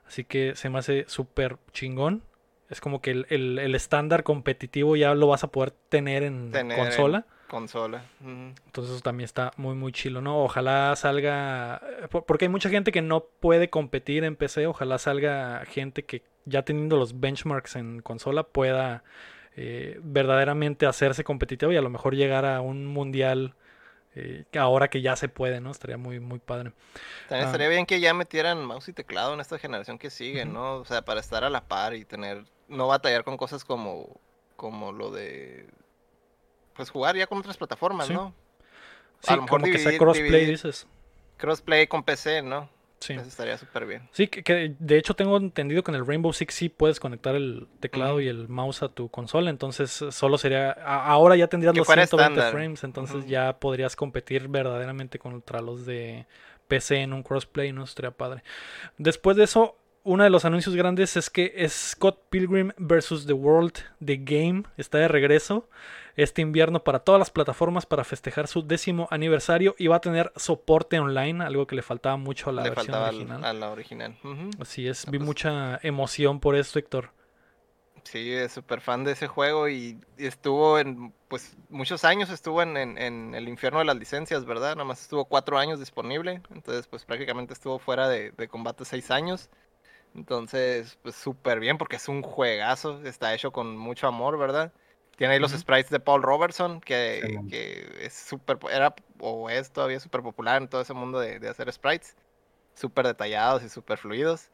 Así 0.07 0.25
que 0.25 0.57
se 0.57 0.71
me 0.71 0.79
hace 0.79 1.05
súper 1.07 1.59
chingón. 1.73 2.23
Es 2.69 2.81
como 2.81 3.01
que 3.01 3.11
el, 3.13 3.27
el- 3.31 3.59
el 3.59 3.75
estándar 3.75 4.23
competitivo 4.25 4.95
ya 4.97 5.15
lo 5.15 5.29
vas 5.29 5.45
a 5.45 5.49
poder 5.49 5.71
tener 5.89 6.23
en 6.23 6.51
Tener 6.53 6.79
en 6.79 6.85
consola. 6.85 7.27
Consola. 7.49 8.03
Entonces 8.23 8.93
eso 8.95 9.03
también 9.03 9.25
está 9.25 9.53
muy 9.57 9.75
muy 9.75 9.91
chilo, 9.91 10.21
¿no? 10.21 10.45
Ojalá 10.45 10.95
salga, 10.97 11.81
por- 12.11 12.25
porque 12.27 12.45
hay 12.45 12.51
mucha 12.51 12.69
gente 12.69 12.93
que 12.93 13.01
no 13.01 13.25
puede 13.41 13.71
competir 13.71 14.25
en 14.25 14.37
PC, 14.37 14.67
ojalá 14.67 14.99
salga 14.99 15.65
gente 15.65 16.05
que 16.05 16.23
ya 16.45 16.63
teniendo 16.63 16.99
los 16.99 17.21
benchmarks 17.21 17.77
en 17.77 18.01
consola 18.03 18.43
pueda 18.43 19.03
eh, 19.57 19.99
verdaderamente 20.03 20.85
hacerse 20.87 21.25
competitivo 21.25 21.73
y 21.73 21.77
a 21.77 21.83
lo 21.83 21.91
mejor 21.91 22.15
llegar 22.15 22.45
a 22.45 22.61
un 22.61 22.87
mundial 22.87 23.55
eh, 24.19 24.45
que 24.51 24.59
ahora 24.59 24.89
que 24.89 25.01
ya 25.03 25.15
se 25.17 25.29
puede, 25.29 25.61
¿no? 25.61 25.71
Estaría 25.71 25.97
muy 25.97 26.19
muy 26.21 26.39
padre. 26.39 26.73
También 27.29 27.45
Ah. 27.47 27.51
estaría 27.51 27.69
bien 27.69 27.87
que 27.87 28.01
ya 28.01 28.13
metieran 28.15 28.65
mouse 28.65 28.89
y 28.89 28.93
teclado 28.93 29.35
en 29.35 29.41
esta 29.41 29.59
generación 29.59 29.99
que 29.99 30.11
sigue. 30.11 30.45
¿no? 30.45 30.77
O 30.77 30.85
sea, 30.85 31.03
para 31.03 31.21
estar 31.21 31.45
a 31.45 31.51
la 31.51 31.67
par 31.69 31.95
y 31.95 32.05
tener, 32.05 32.45
no 32.69 32.87
batallar 32.89 33.25
con 33.25 33.37
cosas 33.37 33.65
como, 33.65 34.21
como 34.57 34.93
lo 34.93 35.11
de, 35.11 35.67
pues 36.75 36.91
jugar 36.91 37.17
ya 37.17 37.27
con 37.27 37.39
otras 37.39 37.57
plataformas, 37.57 38.07
Sí. 38.09 38.13
¿no? 38.15 38.35
Sí, 39.21 39.33
A 39.33 39.37
lo 39.37 39.43
mejor 39.43 39.61
como 39.61 39.73
que 39.73 39.79
sea 39.79 39.99
crossplay, 39.99 40.47
dices. 40.47 40.87
Crossplay 41.39 41.87
con 41.87 42.03
PC, 42.05 42.43
¿no? 42.43 42.69
Sí. 43.01 43.13
Eso 43.15 43.23
estaría 43.29 43.57
súper 43.57 43.87
bien. 43.87 44.09
Sí, 44.13 44.27
que, 44.27 44.43
que 44.43 44.75
de 44.79 44.99
hecho 44.99 45.15
tengo 45.15 45.37
entendido 45.37 45.85
que 45.85 45.91
en 45.93 45.97
el 45.97 46.07
Rainbow 46.07 46.33
Six 46.33 46.53
sí 46.55 46.69
puedes 46.69 46.99
conectar 46.99 47.35
el 47.37 47.69
teclado 47.81 48.21
y 48.21 48.27
el 48.29 48.49
mouse 48.49 48.83
a 48.83 48.89
tu 48.89 49.09
consola, 49.09 49.51
entonces 49.51 50.03
eh, 50.03 50.11
solo 50.11 50.37
sería, 50.37 50.73
a- 50.73 51.05
ahora 51.07 51.37
ya 51.37 51.47
tendrías 51.47 51.73
Que 51.75 51.79
los 51.81 51.87
fuera 51.87 52.03
120 52.07 52.33
estándar. 52.41 52.53
frames, 52.53 52.83
entonces 52.85 53.27
ya 53.27 53.59
podrías 53.61 53.95
competir 53.95 54.49
verdaderamente 54.49 55.19
contra 55.19 55.61
los 55.61 55.87
de 55.87 56.27
PC 56.67 56.97
en 57.03 57.13
un 57.13 57.23
crossplay, 57.23 57.73
no 57.73 57.85
estaría 57.85 58.11
padre. 58.11 58.43
Después 58.99 59.37
de 59.37 59.45
eso, 59.45 59.77
uno 60.09 60.25
de 60.25 60.31
los 60.31 60.45
anuncios 60.45 60.75
grandes 60.75 61.17
es 61.17 61.31
que 61.31 61.67
Scott 61.69 62.19
Pilgrim 62.31 62.73
vs. 62.79 63.27
The 63.27 63.33
World 63.35 63.75
The 64.05 64.17
Game 64.17 64.65
está 64.77 64.99
de 64.99 65.09
regreso 65.09 65.69
este 66.17 66.43
invierno 66.43 66.83
para 66.83 66.99
todas 67.01 67.19
las 67.21 67.31
plataformas 67.31 67.87
para 67.87 68.03
festejar 68.05 68.49
su 68.49 68.67
décimo 68.67 69.07
aniversario 69.11 69.77
y 69.79 69.87
va 69.87 69.97
a 69.97 70.01
tener 70.01 70.33
soporte 70.35 70.99
online, 70.99 71.45
algo 71.45 71.67
que 71.67 71.77
le 71.77 71.83
faltaba 71.83 72.17
mucho 72.17 72.51
a 72.51 72.53
la 72.53 72.63
Le 72.65 72.71
versión 72.71 72.87
faltaba 72.87 73.09
al- 73.09 73.15
original. 73.17 73.45
a 73.45 73.53
la 73.53 73.71
original. 73.71 74.19
Así 74.61 74.89
es, 74.89 75.07
Ah, 75.07 75.11
vi 75.13 75.19
pues. 75.19 75.27
mucha 75.27 75.79
emoción 75.83 76.41
por 76.41 76.57
esto, 76.57 76.79
Héctor. 76.81 77.11
Sí, 78.05 78.33
es 78.33 78.53
súper 78.53 78.81
fan 78.81 79.05
de 79.05 79.13
ese 79.13 79.27
juego 79.29 79.69
y 79.69 79.99
y 80.17 80.27
estuvo 80.27 80.79
en, 80.79 81.13
pues, 81.29 81.57
muchos 81.69 82.05
años 82.05 82.31
estuvo 82.31 82.63
en, 82.63 82.77
en- 82.77 82.97
en 82.99 83.35
el 83.35 83.49
infierno 83.49 83.79
de 83.81 83.85
las 83.85 83.97
licencias, 83.97 84.45
¿verdad? 84.47 84.71
Nada 84.75 84.85
más 84.87 85.03
estuvo 85.03 85.27
cuatro 85.27 85.59
años 85.59 85.79
disponible, 85.79 86.41
entonces, 86.53 86.87
pues, 86.89 87.05
prácticamente 87.05 87.53
estuvo 87.53 87.79
fuera 87.79 88.09
de, 88.09 88.33
de 88.33 88.49
combate 88.49 88.85
seis 88.87 89.11
años. 89.11 89.51
Entonces, 90.15 90.99
pues, 91.03 91.15
súper 91.15 91.61
bien 91.61 91.79
porque 91.79 91.97
es 91.97 92.09
un 92.09 92.23
juegazo, 92.23 93.01
está 93.05 93.35
hecho 93.35 93.53
con 93.53 93.77
mucho 93.77 94.07
amor, 94.07 94.39
¿verdad? 94.39 94.73
Tiene 95.17 95.35
ahí 95.35 95.41
los 95.41 95.53
sprites 95.53 95.91
de 95.91 96.01
Paul 96.01 96.23
Robertson, 96.23 96.81
que, 96.81 97.41
que 97.51 98.07
es 98.07 98.15
súper, 98.15 98.59
era 98.71 98.95
o 99.19 99.51
es 99.51 99.73
todavía 99.73 99.99
súper 99.99 100.23
popular 100.23 100.63
en 100.63 100.69
todo 100.69 100.81
ese 100.81 100.95
mundo 100.95 101.19
de, 101.19 101.41
de 101.41 101.49
hacer 101.49 101.73
sprites, 101.73 102.17
súper 102.75 103.07
detallados 103.07 103.63
y 103.65 103.69
súper 103.69 103.99
fluidos. 103.99 104.51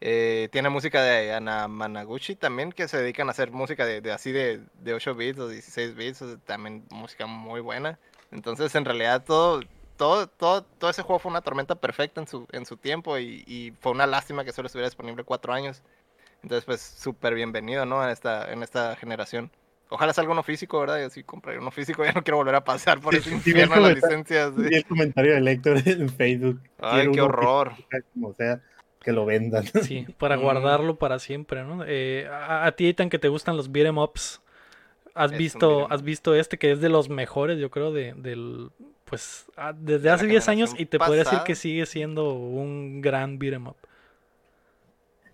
Eh, 0.00 0.48
tiene 0.52 0.68
música 0.68 1.02
de 1.02 1.32
Ana 1.32 1.68
Managuchi 1.68 2.36
también, 2.36 2.72
que 2.72 2.88
se 2.88 2.98
dedican 2.98 3.28
a 3.28 3.30
hacer 3.30 3.50
música 3.50 3.86
de, 3.86 4.00
de 4.00 4.12
así 4.12 4.30
de, 4.32 4.60
de 4.80 4.94
8 4.94 5.14
bits 5.14 5.38
o 5.38 5.48
16 5.48 5.94
bits, 5.94 6.22
o 6.22 6.28
sea, 6.28 6.38
también 6.38 6.86
música 6.90 7.26
muy 7.26 7.60
buena. 7.60 7.98
Entonces, 8.30 8.74
en 8.74 8.84
realidad, 8.84 9.24
todo, 9.24 9.60
todo, 9.96 10.28
todo, 10.28 10.64
todo 10.64 10.90
ese 10.90 11.02
juego 11.02 11.18
fue 11.18 11.30
una 11.30 11.42
tormenta 11.42 11.74
perfecta 11.76 12.20
en 12.20 12.26
su, 12.28 12.46
en 12.52 12.66
su 12.66 12.76
tiempo 12.76 13.18
y, 13.18 13.44
y 13.46 13.72
fue 13.80 13.92
una 13.92 14.06
lástima 14.06 14.44
que 14.44 14.52
solo 14.52 14.66
estuviera 14.66 14.88
disponible 14.88 15.24
cuatro 15.24 15.52
años. 15.52 15.82
Entonces, 16.42 16.64
pues, 16.64 16.80
súper 16.80 17.34
bienvenido, 17.34 17.86
¿no? 17.86 18.02
En 18.04 18.10
esta, 18.10 18.52
en 18.52 18.62
esta 18.62 18.96
generación. 18.96 19.50
Ojalá 19.90 20.12
salga 20.12 20.32
uno 20.32 20.42
físico, 20.44 20.80
¿verdad? 20.80 21.00
Yo 21.00 21.10
sí 21.10 21.24
compraré 21.24 21.58
uno 21.58 21.70
físico, 21.70 22.04
ya 22.06 22.12
no 22.12 22.24
quiero 22.24 22.38
volver 22.38 22.56
a 22.56 22.64
pasar 22.64 23.00
por 23.00 23.14
Sí, 23.14 23.16
ese 23.16 23.30
sí, 23.30 23.34
infierno 23.34 23.76
de 23.76 23.80
las 23.82 23.92
licencias. 23.92 24.54
sí. 24.56 24.62
Vi 24.62 24.74
el 24.76 24.84
comentario 24.84 25.34
de 25.42 25.50
Héctor 25.52 25.78
en 25.86 26.08
Facebook. 26.08 26.60
Ay, 26.78 27.00
Quiero 27.00 27.12
qué 27.12 27.20
horror. 27.20 27.74
Como 28.14 28.34
sea, 28.34 28.60
que 29.02 29.12
lo 29.12 29.24
vendan. 29.26 29.64
Sí, 29.74 30.06
para 30.18 30.36
Mm. 30.40 30.42
guardarlo 30.42 30.96
para 30.98 31.18
siempre, 31.18 31.62
¿no? 31.64 31.84
Eh, 31.86 32.26
a, 32.30 32.66
a 32.66 32.72
ti, 32.72 32.88
Ethan, 32.88 33.10
que 33.10 33.18
te 33.18 33.28
gustan 33.28 33.56
los 33.56 33.70
beat'em 33.72 33.98
ups, 33.98 34.40
¿has 35.14 35.32
Es 35.32 35.38
visto, 35.38 35.90
has 35.92 36.02
visto 36.02 36.34
este 36.34 36.58
que 36.58 36.72
es 36.72 36.80
de 36.80 36.88
los 36.90 37.08
mejores, 37.10 37.58
yo 37.58 37.70
creo, 37.70 37.92
de, 37.92 38.14
del, 38.14 38.70
pues, 39.06 39.46
ah, 39.56 39.72
desde 39.74 40.10
hace 40.10 40.26
10 40.26 40.48
años 40.48 40.74
y 40.76 40.84
te 40.86 40.98
podría 40.98 41.24
decir 41.24 41.38
que 41.44 41.54
sigue 41.54 41.86
siendo 41.86 42.32
un 42.34 43.00
gran 43.00 43.38
beat'em 43.38 43.68
up. 43.68 43.76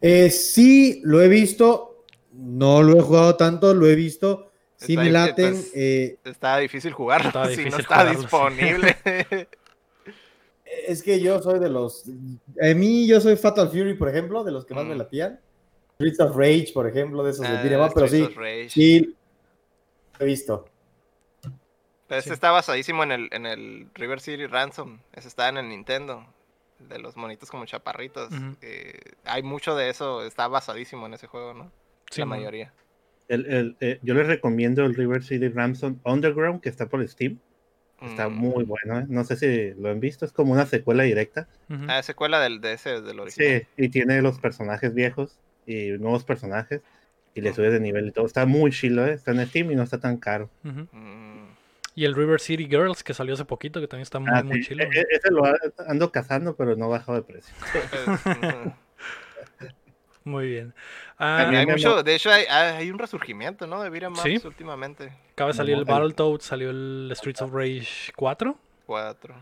Eh, 0.00 0.30
sí, 0.30 1.00
lo 1.04 1.20
he 1.22 1.28
visto, 1.28 2.04
no 2.32 2.82
lo 2.82 2.98
he 2.98 3.02
jugado 3.02 3.36
tanto, 3.36 3.72
lo 3.72 3.86
he 3.86 3.94
visto, 3.94 4.50
sí 4.76 4.92
Está 4.92 5.04
me 5.04 5.10
laten. 5.10 5.44
entonces- 5.46 5.72
eh, 5.74 6.18
Está 6.24 6.58
difícil 6.58 6.92
jugarlo 6.92 7.28
Estaba 7.28 7.46
si 7.48 7.56
no 7.56 7.58
difícil 7.64 7.80
está 7.80 7.94
jugarlo, 7.94 8.12
sí. 8.14 8.20
disponible. 8.22 8.96
es 10.88 11.02
que 11.02 11.20
yo 11.20 11.40
soy 11.42 11.58
de 11.60 11.68
los. 11.70 12.04
A 12.60 12.74
mí, 12.74 13.06
yo 13.06 13.20
soy 13.20 13.36
Fatal 13.36 13.68
Fury, 13.68 13.94
por 13.94 14.08
ejemplo, 14.08 14.42
de 14.44 14.52
los 14.52 14.64
que 14.64 14.74
más 14.74 14.84
me 14.84 14.94
Mm. 14.94 14.98
latían. 14.98 15.40
Streets 15.96 16.20
of 16.20 16.36
Rage, 16.36 16.70
por 16.74 16.88
ejemplo, 16.88 17.22
de 17.22 17.30
esos 17.30 17.42
de 17.48 17.56
Ah, 17.56 17.62
beat'em 17.62 17.80
up, 17.80 17.92
pero 17.94 18.08
sí, 18.08 18.16
Streets 18.16 18.36
of 18.36 18.42
Rage. 18.42 18.70
sí, 18.70 19.14
lo 20.18 20.24
he 20.24 20.28
visto. 20.28 20.64
Pero 22.12 22.18
este 22.20 22.30
Sí. 22.30 22.34
está 22.34 22.50
basadísimo 22.50 23.02
en 23.04 23.10
el, 23.12 23.28
en 23.32 23.46
el 23.46 23.88
River 23.94 24.20
City 24.20 24.46
Ransom. 24.46 24.98
Ese 25.14 25.28
está 25.28 25.48
en 25.48 25.56
el 25.56 25.68
Nintendo. 25.70 26.26
de 26.78 26.98
los 26.98 27.16
monitos 27.16 27.48
como 27.48 27.64
chaparritos. 27.64 28.32
Eh, 28.60 28.98
hay 29.24 29.42
mucho 29.44 29.76
de 29.76 29.88
eso, 29.88 30.24
está 30.26 30.48
basadísimo 30.48 31.06
en 31.06 31.14
ese 31.14 31.28
juego, 31.28 31.54
¿no? 31.54 31.70
Sí, 32.10 32.20
la 32.22 32.26
mayoría. 32.26 32.72
El, 33.28 33.46
el, 33.46 33.76
eh, 33.80 34.00
yo 34.02 34.14
les 34.14 34.26
recomiendo 34.26 34.84
el 34.84 34.96
River 34.96 35.22
City 35.22 35.48
Ransom 35.48 36.00
Underground, 36.04 36.60
que 36.60 36.68
está 36.68 36.88
por 36.88 37.06
Steam. 37.08 37.38
Está 38.02 38.28
Mm. 38.28 38.32
muy 38.34 38.64
bueno, 38.64 38.98
¿eh? 38.98 39.04
No 39.08 39.22
sé 39.22 39.36
si 39.36 39.80
lo 39.80 39.90
han 39.90 40.00
visto, 40.00 40.24
es 40.26 40.32
como 40.32 40.52
una 40.52 40.66
secuela 40.66 41.04
directa. 41.04 41.46
Ujú. 41.70 41.84
Ah, 41.88 42.02
secuela 42.02 42.40
del, 42.40 42.60
de 42.60 42.72
ese, 42.72 43.00
del 43.00 43.20
original. 43.20 43.60
Sí, 43.76 43.82
y 43.84 43.88
tiene 43.88 44.20
los 44.20 44.40
personajes 44.40 44.92
viejos 44.92 45.38
y 45.66 45.92
nuevos 45.92 46.24
personajes. 46.24 46.82
Y 47.34 47.40
le 47.42 47.50
Ujú. 47.50 47.56
sube 47.56 47.70
de 47.70 47.78
nivel 47.80 48.08
y 48.08 48.10
todo. 48.10 48.26
Está 48.26 48.44
muy 48.44 48.72
chilo, 48.72 49.06
¿eh? 49.06 49.12
Está 49.12 49.30
en 49.30 49.46
Steam 49.46 49.70
y 49.70 49.76
no 49.76 49.84
está 49.84 50.00
tan 50.00 50.16
caro. 50.18 50.50
Mm, 50.64 50.80
Y 51.94 52.04
el 52.06 52.14
River 52.14 52.40
City 52.40 52.66
Girls, 52.66 53.02
que 53.04 53.12
salió 53.12 53.34
hace 53.34 53.44
poquito, 53.44 53.80
que 53.80 53.86
también 53.86 54.02
está 54.02 54.18
muy, 54.18 54.30
Ah, 54.32 54.42
muy 54.42 54.62
sí, 54.62 54.68
chilo. 54.68 54.84
e- 54.84 54.88
e- 54.98 55.06
Ese 55.10 55.30
lo 55.30 55.42
ando 55.86 56.10
cazando, 56.10 56.56
pero 56.56 56.74
no 56.76 56.86
ha 56.86 56.88
bajado 56.88 57.14
de 57.16 57.22
precio. 57.22 57.54
Muy 60.24 60.46
bien. 60.46 60.72
Ah, 61.18 61.48
Hay 61.48 61.66
mucho, 61.66 62.02
de 62.04 62.14
hecho 62.14 62.30
hay, 62.30 62.88
un 62.90 62.98
resurgimiento, 62.98 63.66
¿no? 63.66 63.82
De 63.82 63.90
beat'em 63.90 64.14
Sí. 64.16 64.40
últimamente. 64.44 65.12
acaba 65.32 65.50
de 65.50 65.56
salir 65.56 65.76
el 65.76 65.84
Battletoads, 65.84 66.44
salió 66.44 66.70
el 66.70 67.10
Streets 67.16 67.42
of 67.42 67.52
Rage 67.52 68.12
4. 68.14 68.56
Cuatro. 68.86 69.34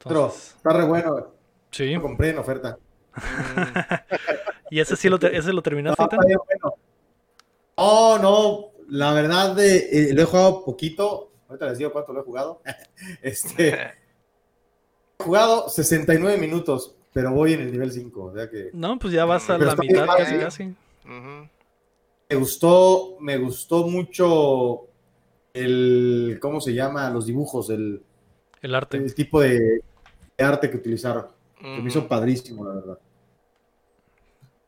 Otro, 0.00 0.20
Entonces, 0.24 0.54
está 0.56 0.70
re 0.72 0.84
bueno. 0.84 1.28
sí. 1.70 1.94
Lo 1.94 2.02
compré 2.02 2.30
en 2.30 2.38
oferta. 2.38 2.78
¿Y 4.70 4.80
ese 4.80 4.96
sí 4.96 5.08
lo, 5.08 5.18
te- 5.20 5.36
ese 5.36 5.52
lo 5.52 5.62
terminaste? 5.62 6.02
No, 6.02 6.08
bueno. 6.18 6.74
Oh, 7.76 8.18
no, 8.20 8.72
la 8.88 9.12
verdad 9.12 9.54
de, 9.54 9.76
eh, 10.10 10.14
lo 10.14 10.22
he 10.22 10.24
jugado 10.24 10.64
poquito. 10.64 11.27
Ahorita 11.48 11.66
les 11.66 11.78
digo 11.78 11.92
cuánto 11.92 12.12
lo 12.12 12.20
he 12.20 12.24
jugado. 12.24 12.62
Este, 13.22 13.68
he 15.18 15.22
jugado 15.22 15.68
69 15.68 16.36
minutos, 16.38 16.94
pero 17.12 17.32
voy 17.32 17.54
en 17.54 17.60
el 17.62 17.72
nivel 17.72 17.90
5. 17.92 18.24
O 18.24 18.34
sea 18.34 18.48
que 18.50 18.70
No, 18.72 18.98
pues 18.98 19.12
ya 19.12 19.24
vas 19.24 19.48
a 19.50 19.58
Pero 19.58 19.70
la 19.70 19.76
mitad 19.76 19.94
bien 19.94 20.06
casi, 20.06 20.24
padre. 20.32 20.44
casi. 20.44 20.74
me 22.30 22.36
gustó, 22.36 23.16
me 23.20 23.38
gustó 23.38 23.86
mucho 23.88 24.86
el, 25.54 26.38
¿cómo 26.40 26.60
se 26.60 26.74
llama? 26.74 27.08
Los 27.10 27.26
dibujos, 27.26 27.70
el, 27.70 28.02
El 28.60 28.74
arte. 28.74 28.98
el 28.98 29.14
tipo 29.14 29.40
de, 29.40 29.58
de 30.36 30.44
arte 30.44 30.70
que 30.70 30.76
utilizaron. 30.76 31.26
Se 31.60 31.66
me 31.82 31.88
hizo 31.88 32.06
padrísimo, 32.06 32.64
la 32.64 32.74
verdad. 32.74 32.98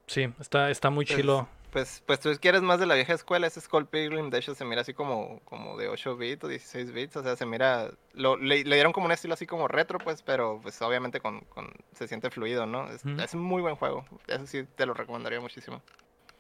Sí, 0.07 0.27
está, 0.41 0.71
está 0.71 0.91
muy 0.91 1.05
Pues, 1.05 1.17
chilo. 1.19 1.47
Pues, 1.71 2.03
pues 2.05 2.19
tú 2.21 2.31
quieres 2.41 2.63
más 2.63 2.81
de 2.81 2.87
la 2.87 2.95
vieja 2.97 3.13
escuela, 3.15 3.47
ese 3.47 3.61
Skull 3.61 3.87
Pilgrim, 3.87 4.29
de 4.31 4.39
hecho 4.39 4.55
se 4.55 4.65
mira 4.65 4.81
así 4.81 4.93
como, 4.93 5.41
como 5.45 5.77
de 5.79 5.89
8 5.89 6.17
bits 6.17 6.43
o 6.45 6.49
16 6.49 6.93
bits, 6.93 7.17
o 7.17 7.23
sea, 7.23 7.37
se 7.37 7.47
mira, 7.47 7.91
lo, 8.13 8.37
le, 8.37 8.65
le 8.65 8.75
dieron 8.75 8.93
como 8.93 9.07
un 9.07 9.13
estilo 9.13 9.35
así 9.35 9.47
como 9.47 9.69
retro, 9.69 9.99
pues, 9.99 10.23
pero 10.23 10.59
pues 10.63 10.83
obviamente 10.83 11.21
con, 11.21 11.41
con 11.43 11.71
se 11.95 12.09
siente 12.09 12.29
fluido, 12.31 12.67
¿no? 12.67 12.89
Es, 12.91 13.05
es 13.05 13.35
un 13.35 13.43
muy 13.43 13.63
buen 13.63 13.77
juego, 13.77 14.05
eso 14.27 14.47
sí 14.47 14.65
te 14.75 14.85
lo 14.85 14.95
recomendaría 14.95 15.41
muchísimo. 15.41 15.81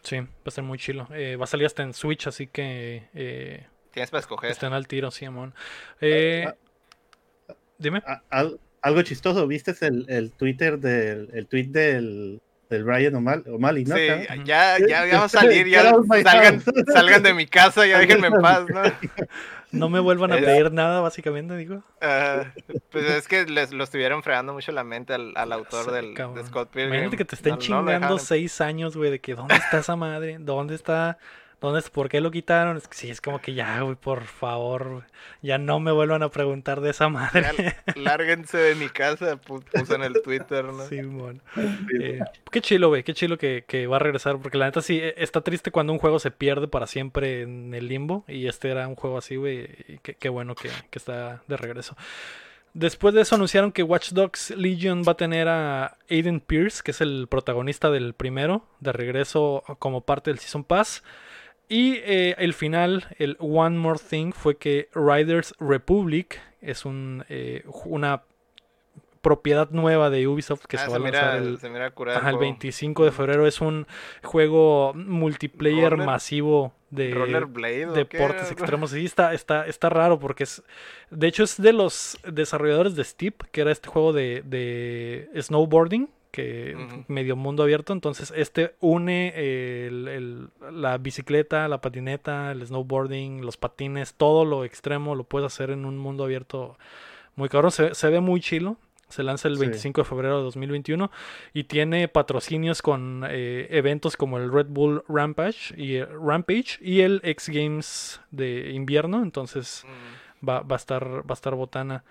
Sí, 0.03 0.19
va 0.19 0.27
a 0.47 0.51
ser 0.51 0.65
muy 0.65 0.79
chilo. 0.79 1.07
Eh, 1.13 1.37
va 1.37 1.45
a 1.45 1.47
salir 1.47 1.67
hasta 1.67 1.83
en 1.83 1.93
Switch, 1.93 2.27
así 2.27 2.47
que 2.47 3.09
eh, 3.15 3.67
Tienes 3.93 4.11
para 4.11 4.21
escoger. 4.21 4.51
estén 4.51 4.73
al 4.73 4.89
tiro, 4.89 5.11
Simón. 5.11 5.55
Eh, 6.01 6.47
dime. 7.79 8.03
A- 8.07 8.23
al- 8.31 8.59
algo 8.83 9.03
chistoso, 9.03 9.47
¿viste 9.47 9.75
el, 9.83 10.07
el 10.09 10.33
Twitter 10.33 10.79
del 10.79 11.29
el 11.35 11.47
tweet 11.47 11.67
del, 11.67 12.41
del 12.71 12.85
Brian 12.85 13.15
O'Mal- 13.17 13.45
O'Malley, 13.49 13.85
no? 13.85 13.97
Sí, 13.97 14.07
ya, 14.45 14.79
ya, 14.79 15.07
ya 15.07 15.19
va 15.19 15.25
a 15.25 15.29
salir, 15.29 15.67
ya 15.67 15.93
salgan, 16.23 16.63
salgan 16.95 17.23
de 17.23 17.35
mi 17.35 17.47
casa, 17.47 17.85
ya 17.87 17.99
déjenme 17.99 18.29
en 18.29 18.41
paz, 18.41 18.65
¿no? 18.69 18.83
No 19.73 19.89
me 19.89 20.01
vuelvan 20.01 20.33
a 20.33 20.37
pedir 20.37 20.73
nada, 20.73 21.01
básicamente, 21.01 21.57
digo. 21.57 21.85
Pues 22.91 23.05
es 23.09 23.29
que 23.29 23.45
les 23.47 23.73
lo 23.73 23.85
estuvieron 23.85 24.21
fregando 24.23 24.53
mucho 24.53 24.73
la 24.73 24.83
mente 24.83 25.15
al, 25.15 25.33
al 25.37 25.53
autor 25.53 25.93
del, 25.93 26.15
cabrón. 26.15 26.35
de 26.43 26.45
Scott 26.49 26.71
Pilgrim. 26.71 26.89
Imagínate 26.95 27.17
que 27.17 27.25
te 27.25 27.37
estén 27.37 27.53
No- 27.53 27.59
chingando 27.59 28.19
seis 28.19 28.61
años, 28.61 28.97
güey, 28.97 29.13
de 29.13 29.21
que 29.21 29.37
¿dónde 29.37 29.55
está 29.55 29.79
esa 29.79 29.95
madre? 29.95 30.39
¿Dónde 30.41 30.75
está? 30.75 31.19
¿Dónde? 31.61 31.83
¿Por 31.93 32.09
qué 32.09 32.23
lo 32.23 32.31
quitaron? 32.31 32.79
Es 32.79 32.89
que 32.89 32.97
sí, 32.97 33.11
es 33.11 33.21
como 33.21 33.41
que 33.41 33.53
ya, 33.53 33.81
güey, 33.83 33.95
por 33.95 34.25
favor, 34.25 35.05
ya 35.43 35.59
no 35.59 35.79
me 35.79 35.93
vuelvan 35.93 36.23
a 36.23 36.31
preguntar 36.31 36.81
de 36.81 36.89
esa 36.91 37.11
madre. 37.11 37.43
Ya, 37.87 37.93
lárguense 38.01 38.57
de 38.57 38.75
mi 38.77 38.89
casa, 38.89 39.39
pu- 39.41 39.63
puso 39.63 39.95
en 39.95 40.03
el 40.03 40.23
Twitter, 40.23 40.65
¿no? 40.65 40.87
Simón. 40.87 41.43
Eh, 42.01 42.21
qué 42.51 42.61
chilo, 42.63 42.89
güey, 42.89 43.03
qué 43.03 43.13
chilo 43.13 43.37
que, 43.37 43.65
que 43.69 43.87
va 43.87 43.97
a 43.97 43.99
regresar, 43.99 44.39
porque 44.41 44.57
la 44.57 44.65
neta 44.67 44.81
sí, 44.81 44.99
eh, 45.01 45.15
está 45.19 45.43
triste 45.43 45.71
cuando 45.71 45.93
un 45.93 45.99
juego 45.99 46.19
se 46.19 46.31
pierde 46.31 46.67
para 46.67 46.87
siempre 46.87 47.43
en 47.43 47.75
el 47.75 47.89
limbo, 47.89 48.25
y 48.27 48.47
este 48.47 48.71
era 48.71 48.89
un 48.89 48.95
juego 48.97 49.19
así, 49.19 49.37
güey, 49.37 49.69
y 49.87 49.99
qué, 50.03 50.15
qué 50.15 50.31
bueno 50.31 50.55
que, 50.55 50.71
que 50.89 50.99
está 50.99 51.43
de 51.47 51.57
regreso. 51.59 51.95
Después 52.73 53.13
de 53.15 53.21
eso 53.21 53.35
anunciaron 53.35 53.73
que 53.73 53.83
Watch 53.83 54.13
Dogs 54.13 54.53
Legion 54.57 55.03
va 55.07 55.13
a 55.13 55.17
tener 55.17 55.49
a 55.49 55.99
Aiden 56.09 56.41
Pierce, 56.41 56.83
que 56.83 56.93
es 56.93 57.01
el 57.01 57.27
protagonista 57.29 57.91
del 57.91 58.15
primero, 58.15 58.65
de 58.79 58.93
regreso 58.93 59.63
como 59.79 60.03
parte 60.03 60.31
del 60.31 60.39
Season 60.39 60.65
Pass. 60.65 61.03
Y 61.71 61.95
eh, 62.05 62.35
el 62.39 62.53
final, 62.53 63.07
el 63.19 63.37
One 63.39 63.79
More 63.79 63.99
Thing, 63.99 64.33
fue 64.33 64.57
que 64.57 64.89
Riders 64.95 65.55
Republic 65.61 66.41
es 66.61 66.85
un, 66.85 67.25
eh, 67.29 67.63
una 67.85 68.23
propiedad 69.21 69.71
nueva 69.71 70.11
de 70.11 70.27
Ubisoft 70.27 70.65
que 70.67 70.77
Ah, 70.79 70.81
se 70.87 70.91
va 70.91 70.97
a 70.97 70.99
lanzar 70.99 71.39
mira, 71.41 71.49
el, 71.51 71.59
se 71.61 71.69
mira 71.71 71.91
curada 71.93 72.19
Ajá, 72.19 72.31
el 72.31 72.37
juego. 72.37 72.51
25 72.51 73.05
de 73.05 73.13
febrero 73.13 73.47
es 73.47 73.61
un 73.61 73.87
juego 74.23 74.93
multiplayer 74.95 75.93
Roller- 75.93 76.07
masivo 76.07 76.73
de 76.91 77.15
Rollerblade, 77.15 77.87
¿o 77.87 77.93
qué 77.93 77.99
deportes 78.19 78.51
extremos. 78.51 78.91
Sí, 78.91 79.05
está, 79.05 79.33
está, 79.33 79.65
está 79.67 79.91
raro 79.91 80.19
porque 80.19 80.43
es. 80.45 80.63
De 81.11 81.29
hecho, 81.29 81.45
es 81.45 81.57
de 81.63 81.73
los 81.73 82.19
desarrolladores 82.27 82.97
de 82.97 83.05
Steep, 83.05 83.43
que 83.53 83.61
era 83.61 83.71
este 83.71 83.89
juego 83.89 84.13
de, 84.13 84.43
de 84.45 85.31
snowboarding, 85.41 86.09
que 86.31 87.05
medio 87.09 87.37
mundo 87.37 87.63
abierto. 87.63 87.93
Entonces, 87.93 88.33
este 88.37 88.75
une 88.81 89.33
el- 89.87 90.09
el- 90.09 90.49
la 90.81 90.99
bicicleta, 90.99 91.67
la 91.69 91.81
patineta, 91.81 92.53
el 92.53 92.67
snowboarding, 92.67 93.45
los 93.45 93.57
patines, 93.57 94.15
todo 94.15 94.45
lo 94.45 94.65
extremo 94.65 95.15
lo 95.15 95.25
puedes 95.25 95.47
hacer 95.47 95.71
en 95.71 95.85
un 95.85 95.99
mundo 95.99 96.25
abierto 96.25 96.79
muy 97.37 97.49
cabrón. 97.49 97.71
Se, 97.73 97.95
se 97.95 98.09
ve 98.11 98.21
muy 98.21 98.41
chilo. 98.41 98.77
Se 99.09 99.25
lanza 99.25 99.49
el 99.49 99.55
Sí. 99.57 99.63
25 99.63 100.03
de 100.03 100.05
febrero 100.05 100.37
de 100.39 100.45
2021 100.45 101.11
y 101.53 101.65
tiene 101.65 102.07
patrocinios 102.07 102.81
con 102.81 103.25
eh, 103.29 103.67
eventos 103.71 104.17
como 104.17 104.39
el 104.39 104.53
Red 104.53 104.67
Bull 104.69 105.03
Rampage 105.09 105.75
y, 105.77 105.97
eh, 105.97 106.07
Rampage 106.07 106.79
y 106.81 107.01
el 107.01 107.21
X 107.25 107.49
Games 107.49 108.21
de 108.31 108.71
invierno. 108.71 109.25
Entonces 109.25 109.85
va, 110.49 110.61
va 110.61 110.77
a 110.77 110.79
estar 110.79 111.05
va 111.29 111.31
a 111.31 111.33
estar 111.35 111.57
botana. 111.57 112.05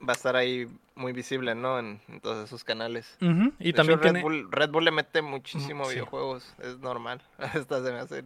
Va 0.00 0.12
a 0.12 0.16
estar 0.16 0.36
ahí 0.36 0.68
muy 0.94 1.12
visible, 1.12 1.54
¿no? 1.54 1.78
En, 1.78 2.00
en 2.08 2.20
todos 2.20 2.44
esos 2.44 2.64
canales. 2.64 3.16
Y 3.58 3.72
De 3.72 3.72
también 3.72 3.98
hecho, 3.98 4.12
Red. 4.12 4.22
Bull, 4.22 4.48
Red 4.52 4.70
Bull 4.70 4.84
le 4.84 4.90
mete 4.90 5.22
muchísimo 5.22 5.84
sí. 5.86 5.92
videojuegos, 5.94 6.54
es 6.62 6.78
normal. 6.80 7.22
Hasta 7.38 7.82
se 7.82 7.92
me 7.92 7.98
hace 7.98 8.24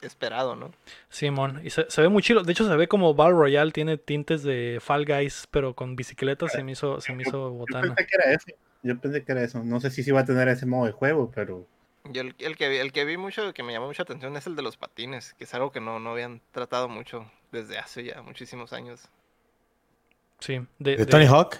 esperado, 0.00 0.54
¿no? 0.54 0.70
Simón, 1.08 1.60
y 1.64 1.70
se, 1.70 1.90
se 1.90 2.00
ve 2.02 2.08
muy 2.08 2.22
chido. 2.22 2.42
De 2.44 2.52
hecho, 2.52 2.66
se 2.68 2.76
ve 2.76 2.86
como 2.86 3.14
Battle 3.14 3.34
Royale, 3.34 3.72
tiene 3.72 3.98
tintes 3.98 4.42
de 4.44 4.78
Fall 4.80 5.04
Guys, 5.04 5.48
pero 5.50 5.74
con 5.74 5.96
bicicletas. 5.96 6.52
Se 6.52 6.62
me 6.62 6.72
hizo, 6.72 7.00
se 7.00 7.12
me 7.12 7.22
hizo 7.24 7.50
Yo 7.50 7.50
botana. 7.50 7.94
pensé 7.94 8.06
que 8.06 8.14
era 8.16 8.32
eso. 8.32 8.46
Yo 8.82 8.98
pensé 9.00 9.24
que 9.24 9.32
era 9.32 9.42
eso. 9.42 9.64
No 9.64 9.80
sé 9.80 9.90
si 9.90 10.04
sí 10.04 10.12
va 10.12 10.20
a 10.20 10.24
tener 10.24 10.46
ese 10.48 10.66
modo 10.66 10.86
de 10.86 10.92
juego, 10.92 11.32
pero 11.34 11.66
Yo 12.04 12.22
el, 12.22 12.36
el 12.38 12.56
que 12.56 12.68
vi, 12.68 12.76
el 12.76 12.92
que 12.92 13.04
vi 13.04 13.16
mucho, 13.16 13.52
que 13.52 13.62
me 13.64 13.72
llamó 13.72 13.86
mucha 13.88 14.04
atención 14.04 14.36
es 14.36 14.46
el 14.46 14.54
de 14.54 14.62
los 14.62 14.76
patines, 14.76 15.34
que 15.34 15.44
es 15.44 15.54
algo 15.54 15.72
que 15.72 15.80
no, 15.80 15.98
no 15.98 16.12
habían 16.12 16.40
tratado 16.52 16.88
mucho 16.88 17.28
desde 17.50 17.76
hace 17.78 18.04
ya 18.04 18.22
muchísimos 18.22 18.72
años. 18.72 19.08
Sí, 20.38 20.54
de, 20.78 20.92
¿De 20.92 20.96
de- 20.98 21.06
Tony 21.06 21.26
Hawk? 21.26 21.56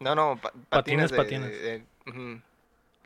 No, 0.00 0.14
no, 0.14 0.38
pa- 0.40 0.52
Patines, 0.70 1.10
patines, 1.10 1.10
de- 1.10 1.16
patines. 1.16 1.50
de- 1.50 1.78
de- 1.78 1.84
ujú. 2.10 2.40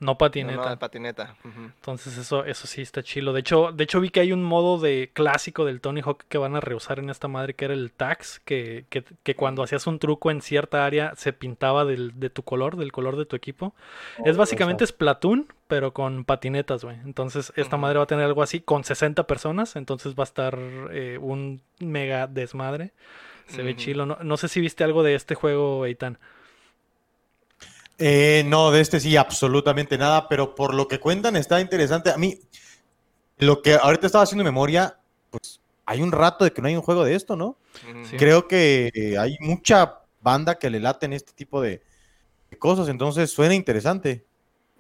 no 0.01 0.13
No, 0.13 0.19
patineta. 0.19 0.71
no, 0.71 0.79
patineta. 0.79 1.37
Entonces 1.45 2.17
eso, 2.19 2.45
eso 2.45 2.67
sí 2.69 2.83
está 2.83 3.03
chilo. 3.03 3.33
De 3.33 3.41
hecho, 3.41 3.73
de 3.73 3.83
hecho 3.85 4.01
vi 4.01 4.11
que 4.11 4.21
hay 4.21 4.33
un 4.33 4.45
modo 4.45 4.79
de 4.79 5.11
clásico 5.13 5.65
del 5.65 5.81
Tony 5.81 6.03
Hawk 6.05 6.25
que 6.29 6.39
van 6.39 6.55
a 6.55 6.61
reusar 6.61 7.01
en 7.01 7.11
esta 7.11 7.27
madre 7.27 7.55
que 7.55 7.65
era 7.65 7.75
el 7.75 7.91
tax, 7.91 8.41
que, 8.45 8.85
que, 8.91 9.03
que 9.25 9.35
cuando 9.35 9.63
hacías 9.65 9.87
un 9.89 9.99
truco 9.99 10.31
en 10.31 10.41
cierta 10.41 10.85
área 10.87 11.15
se 11.17 11.33
pintaba 11.33 11.85
del, 11.85 12.13
de 12.21 12.31
tu 12.31 12.43
color, 12.45 12.77
del 12.77 12.93
color 12.93 13.17
de 13.17 13.27
tu 13.27 13.35
equipo. 13.35 13.75
es 14.25 14.37
básicamente 14.37 14.87
Splatoon, 14.87 15.49
pero 15.67 15.93
con 15.93 16.25
patinetas, 16.25 16.85
güey. 16.85 16.97
Entonces 17.05 17.53
esta 17.57 17.77
madre 17.77 17.99
va 17.99 18.05
a 18.05 18.07
tener 18.07 18.25
algo 18.25 18.43
así 18.45 18.61
con 18.61 18.85
60 18.85 19.27
personas, 19.27 19.75
entonces 19.75 20.15
va 20.15 20.23
a 20.23 20.25
estar 20.25 20.57
eh, 20.93 21.19
un 21.21 21.61
mega 21.81 22.29
desmadre. 22.29 22.93
Se 23.49 23.63
ve 23.63 23.77
chilo. 23.77 24.07
No, 24.07 24.19
no 24.23 24.37
sé 24.37 24.49
si 24.49 24.61
viste 24.61 24.85
algo 24.85 25.03
de 25.03 25.15
este 25.15 25.35
juego, 25.35 25.85
Eitan. 25.87 26.19
Eh, 27.99 28.45
no, 28.47 28.71
de 28.71 28.81
este 28.81 29.01
sí, 29.01 29.17
absolutamente 29.17 29.99
nada, 29.99 30.29
pero 30.29 30.55
por 30.55 30.75
lo 30.75 30.87
que 30.87 31.01
cuentan 31.01 31.37
está 31.37 31.61
interesante. 31.61 32.11
A 32.11 32.17
mí, 32.17 32.39
lo 33.39 33.61
que 33.63 33.75
ahorita 33.75 34.07
estaba 34.07 34.25
haciendo 34.25 34.45
memoria, 34.45 34.99
pues 35.31 35.61
hay 35.87 36.03
un 36.03 36.13
rato 36.13 36.45
de 36.45 36.53
que 36.53 36.63
no 36.63 36.69
hay 36.69 36.77
un 36.77 36.83
juego 36.83 37.05
de 37.05 37.15
esto, 37.15 37.35
¿no? 37.35 37.57
Sí. 38.09 38.17
Creo 38.17 38.47
que 38.47 38.91
eh, 38.95 39.19
hay 39.19 39.37
mucha 39.41 40.01
banda 40.21 40.59
que 40.59 40.71
le 40.71 40.81
laten 40.81 41.13
este 41.13 41.33
tipo 41.33 41.61
de 41.61 41.83
de 42.51 42.59
cosas, 42.59 42.89
entonces 42.89 43.31
suena 43.31 43.55
interesante. 43.55 44.25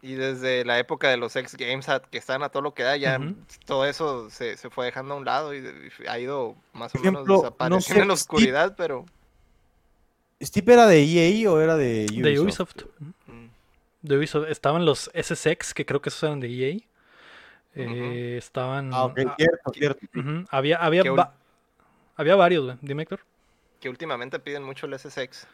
Y 0.00 0.14
desde 0.14 0.64
la 0.64 0.78
época 0.78 1.08
de 1.08 1.16
los 1.16 1.34
X 1.34 1.56
Games 1.56 1.86
que 2.10 2.18
están 2.18 2.42
a 2.44 2.50
todo 2.50 2.62
lo 2.62 2.72
que 2.72 2.84
da, 2.84 2.96
ya 2.96 3.18
todo 3.66 3.84
eso 3.84 4.30
se, 4.30 4.56
se 4.56 4.70
fue 4.70 4.86
dejando 4.86 5.14
a 5.14 5.16
un 5.16 5.24
lado 5.24 5.52
y, 5.54 5.58
y 5.58 6.06
ha 6.06 6.18
ido 6.20 6.54
más 6.72 6.94
o 6.94 6.98
ejemplo, 6.98 7.22
menos 7.24 7.28
no 7.28 7.36
desapareciendo 7.42 7.80
sé, 7.82 7.92
en 8.02 8.08
la 8.08 8.16
Steve- 8.16 8.36
oscuridad, 8.36 8.74
pero 8.76 9.06
¿Steve 10.40 10.72
era 10.72 10.86
de 10.86 11.02
EA 11.02 11.50
o 11.50 11.58
era 11.60 11.76
de 11.76 12.06
Ubisoft? 12.10 12.22
De 12.22 12.40
Ubisoft. 12.40 12.76
mm, 13.26 13.46
de 14.02 14.16
Ubisoft. 14.18 14.48
Estaban 14.50 14.84
los 14.84 15.10
SSX, 15.14 15.74
que 15.74 15.84
creo 15.84 16.00
que 16.00 16.10
esos 16.10 16.22
eran 16.22 16.38
de 16.38 16.48
EA. 16.48 16.78
Eh, 17.74 18.36
Estaban. 18.38 18.92
Ah, 18.94 19.04
ok, 19.06 19.18
ah, 19.26 19.34
cierto, 19.36 19.72
cierto. 19.72 20.06
Había, 20.50 20.76
había, 20.78 21.02
va- 21.10 21.34
había 22.16 22.36
varios, 22.36 22.64
güey. 22.64 22.76
Dime, 22.82 23.02
Héctor. 23.02 23.20
Que 23.80 23.88
últimamente 23.88 24.38
piden 24.38 24.62
mucho 24.62 24.86
el 24.86 24.94
SSX. 24.94 25.46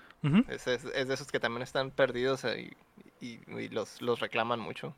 Es- 0.49 0.67
es 0.67 1.09
de 1.09 1.15
esos 1.15 1.31
que 1.31 1.41
también 1.41 1.63
están 1.63 1.91
perdidos 1.91 2.45
eh, 2.45 2.71
y, 2.73 3.04
y- 3.21 3.39
y 3.59 3.69
los, 3.69 4.01
los 4.03 4.21
reclaman 4.21 4.61
mucho. 4.61 4.95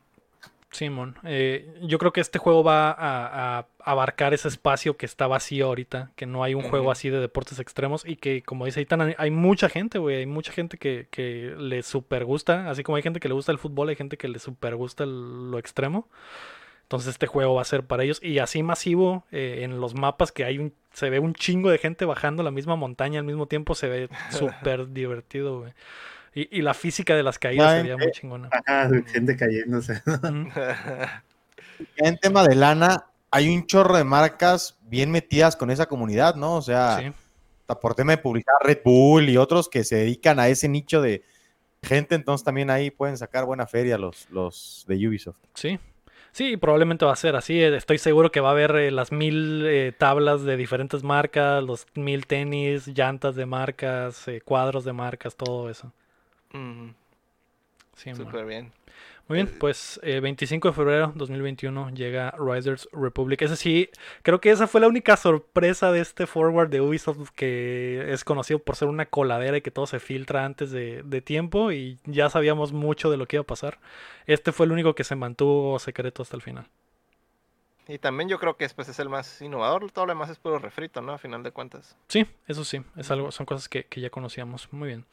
Simón, 0.69 1.15
eh, 1.23 1.79
yo 1.83 1.97
creo 1.97 2.11
que 2.11 2.19
este 2.19 2.39
juego 2.39 2.61
va 2.61 2.91
a, 2.91 3.59
a 3.59 3.65
abarcar 3.79 4.33
ese 4.33 4.49
espacio 4.49 4.97
que 4.97 5.05
está 5.05 5.25
vacío 5.25 5.65
ahorita, 5.67 6.11
que 6.17 6.25
no 6.25 6.43
hay 6.43 6.55
un 6.55 6.61
juego 6.69 6.91
así 6.91 7.09
de 7.09 7.21
deportes 7.21 7.59
extremos 7.59 8.03
y 8.05 8.17
que, 8.17 8.43
como 8.43 8.65
dice 8.65 8.81
Aitan, 8.81 8.99
hay, 9.01 9.15
hay 9.17 9.31
mucha 9.31 9.69
gente, 9.69 9.97
güey, 9.97 10.17
hay 10.17 10.25
mucha 10.25 10.51
gente 10.51 10.77
que, 10.77 11.07
que 11.09 11.55
le 11.57 11.83
super 11.83 12.25
gusta, 12.25 12.69
así 12.69 12.83
como 12.83 12.97
hay 12.97 13.01
gente 13.01 13.21
que 13.21 13.29
le 13.29 13.33
gusta 13.33 13.53
el 13.53 13.59
fútbol, 13.59 13.87
hay 13.89 13.95
gente 13.95 14.17
que 14.17 14.27
le 14.27 14.39
super 14.39 14.75
gusta 14.75 15.05
el- 15.05 15.49
lo 15.51 15.57
extremo. 15.57 16.09
Entonces 16.83 17.09
este 17.09 17.27
juego 17.27 17.55
va 17.55 17.61
a 17.61 17.65
ser 17.65 17.83
para 17.85 18.03
ellos 18.03 18.19
y 18.21 18.39
así 18.39 18.61
masivo 18.61 19.25
eh, 19.31 19.59
en 19.63 19.79
los 19.81 19.93
mapas 19.93 20.31
que 20.33 20.43
hay 20.45 20.57
un, 20.57 20.73
se 20.91 21.09
ve 21.09 21.19
un 21.19 21.33
chingo 21.33 21.69
de 21.69 21.77
gente 21.79 22.05
bajando 22.05 22.43
la 22.43 22.51
misma 22.51 22.75
montaña 22.75 23.19
al 23.19 23.25
mismo 23.25 23.45
tiempo, 23.47 23.73
se 23.73 23.87
ve 23.87 24.09
súper 24.31 24.89
divertido, 24.93 25.59
güey. 25.61 25.73
Y, 26.37 26.59
y 26.59 26.61
la 26.61 26.75
física 26.75 27.15
de 27.15 27.23
las 27.23 27.39
caídas 27.39 27.73
sería 27.77 27.93
eh, 27.93 27.97
muy 27.97 28.11
chingona. 28.11 28.49
Ajá, 28.51 28.89
gente 29.11 29.35
cayéndose. 29.35 30.01
Ujú. 30.05 30.49
En 31.97 32.17
tema 32.17 32.43
de 32.47 32.55
lana, 32.55 33.05
hay 33.29 33.49
un 33.49 33.65
chorro 33.67 33.97
de 33.97 34.03
marcas 34.03 34.77
bien 34.83 35.11
metidas 35.11 35.55
con 35.55 35.69
esa 35.69 35.85
comunidad, 35.85 36.35
¿no? 36.35 36.55
O 36.55 36.61
sea, 36.61 36.99
Sí. 36.99 37.11
por 37.81 37.93
tema 37.95 38.13
de 38.13 38.17
publicidad, 38.17 38.53
Red 38.61 38.79
Bull 38.83 39.29
y 39.29 39.37
otros 39.37 39.69
que 39.69 39.83
se 39.83 39.95
dedican 39.97 40.39
a 40.39 40.47
ese 40.47 40.67
nicho 40.69 41.01
de 41.01 41.23
gente, 41.83 42.15
entonces 42.15 42.43
también 42.43 42.69
ahí 42.71 42.89
pueden 42.89 43.17
sacar 43.17 43.45
buena 43.45 43.67
feria 43.67 43.97
los, 43.97 44.27
los 44.31 44.85
de 44.87 45.07
Ubisoft. 45.07 45.37
Sí. 45.53 45.79
Sí, 46.31 46.55
probablemente 46.57 47.05
va 47.05 47.13
a 47.13 47.15
ser 47.15 47.35
así. 47.35 47.59
eh, 47.61 47.75
Estoy 47.75 47.97
seguro 47.99 48.31
que 48.31 48.39
va 48.41 48.49
a 48.49 48.51
haber 48.51 48.75
eh, 48.75 48.91
las 48.91 49.11
mil 49.11 49.63
eh, 49.65 49.91
tablas 49.97 50.43
de 50.43 50.55
diferentes 50.57 51.03
marcas, 51.03 51.63
los 51.63 51.85
mil 51.95 52.25
tenis, 52.27 52.87
llantas 52.87 53.35
de 53.35 53.45
marcas, 53.47 54.27
eh, 54.27 54.41
cuadros 54.41 54.83
de 54.85 54.93
marcas, 54.93 55.35
todo 55.35 55.69
eso. 55.69 55.91
Sí. 57.95 58.13
Súper 58.13 58.45
bien. 58.45 58.71
Muy 59.27 59.37
bien, 59.37 59.57
pues 59.59 59.99
eh, 60.03 60.21
25 60.21 60.69
de 60.69 60.73
febrero 60.73 61.11
2021 61.13 61.89
llega 61.89 62.33
Riders 62.39 62.87
Republic. 62.93 63.41
Ese 63.41 63.57
sí, 63.57 63.89
creo 64.21 64.39
que 64.39 64.51
esa 64.51 64.67
fue 64.67 64.79
la 64.79 64.87
única 64.87 65.17
sorpresa 65.17 65.91
de 65.91 65.99
este 65.99 66.27
forward 66.27 66.69
de 66.69 66.79
Ubisoft 66.79 67.31
que 67.35 68.05
es 68.13 68.23
conocido 68.23 68.59
por 68.59 68.77
ser 68.77 68.87
una 68.87 69.05
coladera 69.05 69.57
y 69.57 69.61
que 69.61 69.71
todo 69.71 69.85
se 69.85 69.99
filtra 69.99 70.45
antes 70.45 70.71
de, 70.71 71.03
de 71.03 71.21
tiempo 71.21 71.73
y 71.73 71.99
ya 72.05 72.29
sabíamos 72.29 72.71
mucho 72.71 73.11
de 73.11 73.17
lo 73.17 73.25
que 73.25 73.35
iba 73.35 73.41
a 73.41 73.47
pasar. 73.47 73.79
Este 74.27 74.53
fue 74.53 74.65
el 74.65 74.71
único 74.71 74.95
que 74.95 75.03
se 75.03 75.15
mantuvo 75.15 75.77
secreto 75.79 76.21
hasta 76.21 76.37
el 76.37 76.41
final. 76.41 76.67
Y 77.87 77.99
también 77.99 78.29
yo 78.29 78.39
creo 78.39 78.57
que 78.57 78.65
después 78.65 78.89
es 78.89 78.99
el 78.99 79.09
más 79.09 79.41
innovador. 79.41 79.89
Todo 79.91 80.05
lo 80.05 80.11
demás 80.11 80.29
es 80.29 80.37
puro 80.37 80.59
refrito, 80.59 81.01
¿no? 81.01 81.13
A 81.13 81.17
final 81.17 81.43
de 81.43 81.51
cuentas. 81.51 81.95
Sí, 82.07 82.25
eso 82.47 82.63
sí, 82.63 82.81
es 82.95 83.11
algo, 83.11 83.31
son 83.31 83.45
cosas 83.45 83.69
que, 83.69 83.85
que 83.85 84.01
ya 84.01 84.09
conocíamos. 84.09 84.71
Muy 84.71 84.87
bien. 84.89 85.05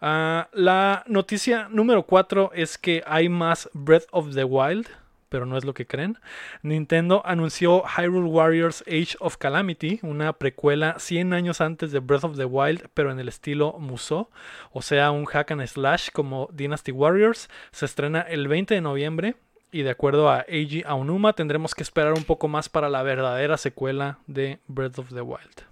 Ah, 0.00 0.48
la 0.52 1.04
noticia 1.06 1.68
número 1.68 2.04
4 2.04 2.52
es 2.54 2.78
que 2.78 3.02
hay 3.06 3.28
más 3.28 3.68
Breath 3.72 4.06
of 4.10 4.34
the 4.34 4.44
Wild, 4.44 4.88
pero 5.32 5.46
no 5.46 5.56
es 5.56 5.64
lo 5.64 5.72
que 5.72 5.86
creen. 5.86 6.18
Nintendo 6.62 7.22
anunció 7.24 7.82
Hyrule 7.84 8.28
Warriors 8.28 8.84
Age 8.86 9.16
of 9.18 9.38
Calamity, 9.38 9.98
una 10.02 10.34
precuela 10.34 10.98
100 10.98 11.32
años 11.32 11.62
antes 11.62 11.90
de 11.90 12.00
Breath 12.00 12.24
of 12.24 12.36
the 12.36 12.44
Wild, 12.44 12.88
pero 12.92 13.10
en 13.10 13.18
el 13.18 13.28
estilo 13.28 13.72
Musou, 13.78 14.28
o 14.72 14.82
sea, 14.82 15.10
un 15.10 15.24
hack 15.24 15.52
and 15.52 15.66
slash 15.66 16.10
como 16.12 16.50
Dynasty 16.52 16.92
Warriors. 16.92 17.48
Se 17.70 17.86
estrena 17.86 18.20
el 18.20 18.46
20 18.46 18.74
de 18.74 18.80
noviembre. 18.82 19.36
Y 19.72 19.82
de 19.82 19.90
acuerdo 19.90 20.30
a 20.30 20.44
Eiji 20.48 20.82
Aonuma, 20.86 21.32
tendremos 21.32 21.74
que 21.74 21.82
esperar 21.82 22.12
un 22.12 22.24
poco 22.24 22.46
más 22.46 22.68
para 22.68 22.88
la 22.90 23.02
verdadera 23.02 23.56
secuela 23.56 24.18
de 24.26 24.58
Breath 24.68 24.98
of 24.98 25.08
the 25.14 25.22
Wild. 25.22 25.62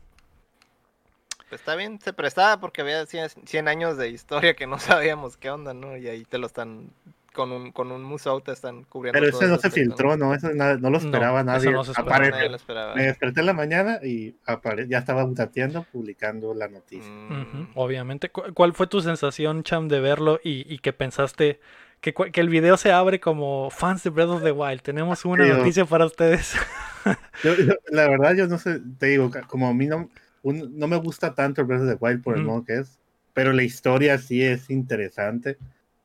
Está 1.50 1.74
bien, 1.74 2.00
se 2.00 2.12
prestaba 2.12 2.60
porque 2.60 2.80
había 2.80 3.04
100, 3.06 3.30
100 3.44 3.68
años 3.68 3.96
de 3.96 4.08
historia 4.08 4.54
que 4.54 4.66
no 4.66 4.78
sabíamos 4.78 5.36
qué 5.36 5.50
onda, 5.50 5.74
¿no? 5.74 5.96
Y 5.96 6.06
ahí 6.08 6.24
te 6.24 6.38
lo 6.38 6.46
están, 6.46 6.90
con 7.34 7.50
un, 7.50 7.72
con 7.72 7.90
un 7.90 8.04
musou 8.04 8.40
te 8.40 8.52
están 8.52 8.84
cubriendo. 8.84 9.18
Pero 9.20 9.36
ese 9.36 9.48
no 9.48 9.58
se 9.58 9.68
filtró, 9.70 10.16
¿no? 10.16 10.32
Eso 10.32 10.50
no 10.54 10.76
lo 10.78 10.90
No, 10.90 10.96
esperaba 10.96 11.40
eso 11.40 11.46
nadie. 11.46 11.70
no 11.72 11.84
se 11.84 11.90
esperaba. 11.90 12.16
Apare- 12.16 12.30
Nadie 12.30 12.48
lo 12.50 12.56
esperaba. 12.56 12.94
Me 12.94 13.02
desperté 13.02 13.40
en 13.40 13.46
la 13.46 13.52
mañana 13.52 13.98
y 14.02 14.36
apare- 14.46 14.86
ya 14.88 14.98
estaba 14.98 15.24
butateando, 15.24 15.82
publicando 15.92 16.54
la 16.54 16.68
noticia. 16.68 17.10
Mm, 17.10 17.72
obviamente. 17.74 18.30
¿Cu- 18.30 18.54
¿Cuál 18.54 18.72
fue 18.72 18.86
tu 18.86 19.00
sensación, 19.02 19.64
Cham, 19.64 19.88
de 19.88 19.98
verlo 20.00 20.38
y, 20.44 20.72
y 20.72 20.78
que 20.78 20.92
pensaste 20.92 21.58
que, 22.00 22.14
que 22.14 22.40
el 22.40 22.48
video 22.48 22.76
se 22.76 22.92
abre 22.92 23.20
como 23.20 23.70
fans 23.70 24.02
de 24.02 24.10
Breath 24.10 24.28
of 24.30 24.42
the 24.42 24.52
Wild? 24.52 24.80
Tenemos 24.82 25.24
una 25.24 25.44
Sí, 25.44 25.50
noticia 25.50 25.84
para 25.84 26.06
ustedes. 26.06 26.54
Yo- 27.44 27.54
yo- 27.56 27.74
la 27.90 28.08
verdad, 28.08 28.34
yo 28.34 28.46
no 28.46 28.58
sé, 28.58 28.80
te 28.98 29.06
digo, 29.06 29.30
como 29.46 29.68
a 29.68 29.72
mí 29.74 29.86
no, 29.86 30.10
un- 30.42 30.78
no 30.78 30.86
me 30.86 30.96
gusta 30.96 31.34
tanto 31.34 31.64
Breath 31.64 31.82
of 31.82 31.88
the 31.88 31.96
Wild 31.98 32.22
por 32.22 32.36
el 32.36 32.44
modo 32.44 32.64
que 32.64 32.74
es, 32.80 32.98
pero 33.32 33.52
la 33.54 33.62
historia 33.62 34.18
sí 34.18 34.42
es 34.44 34.68
interesante. 34.68 35.56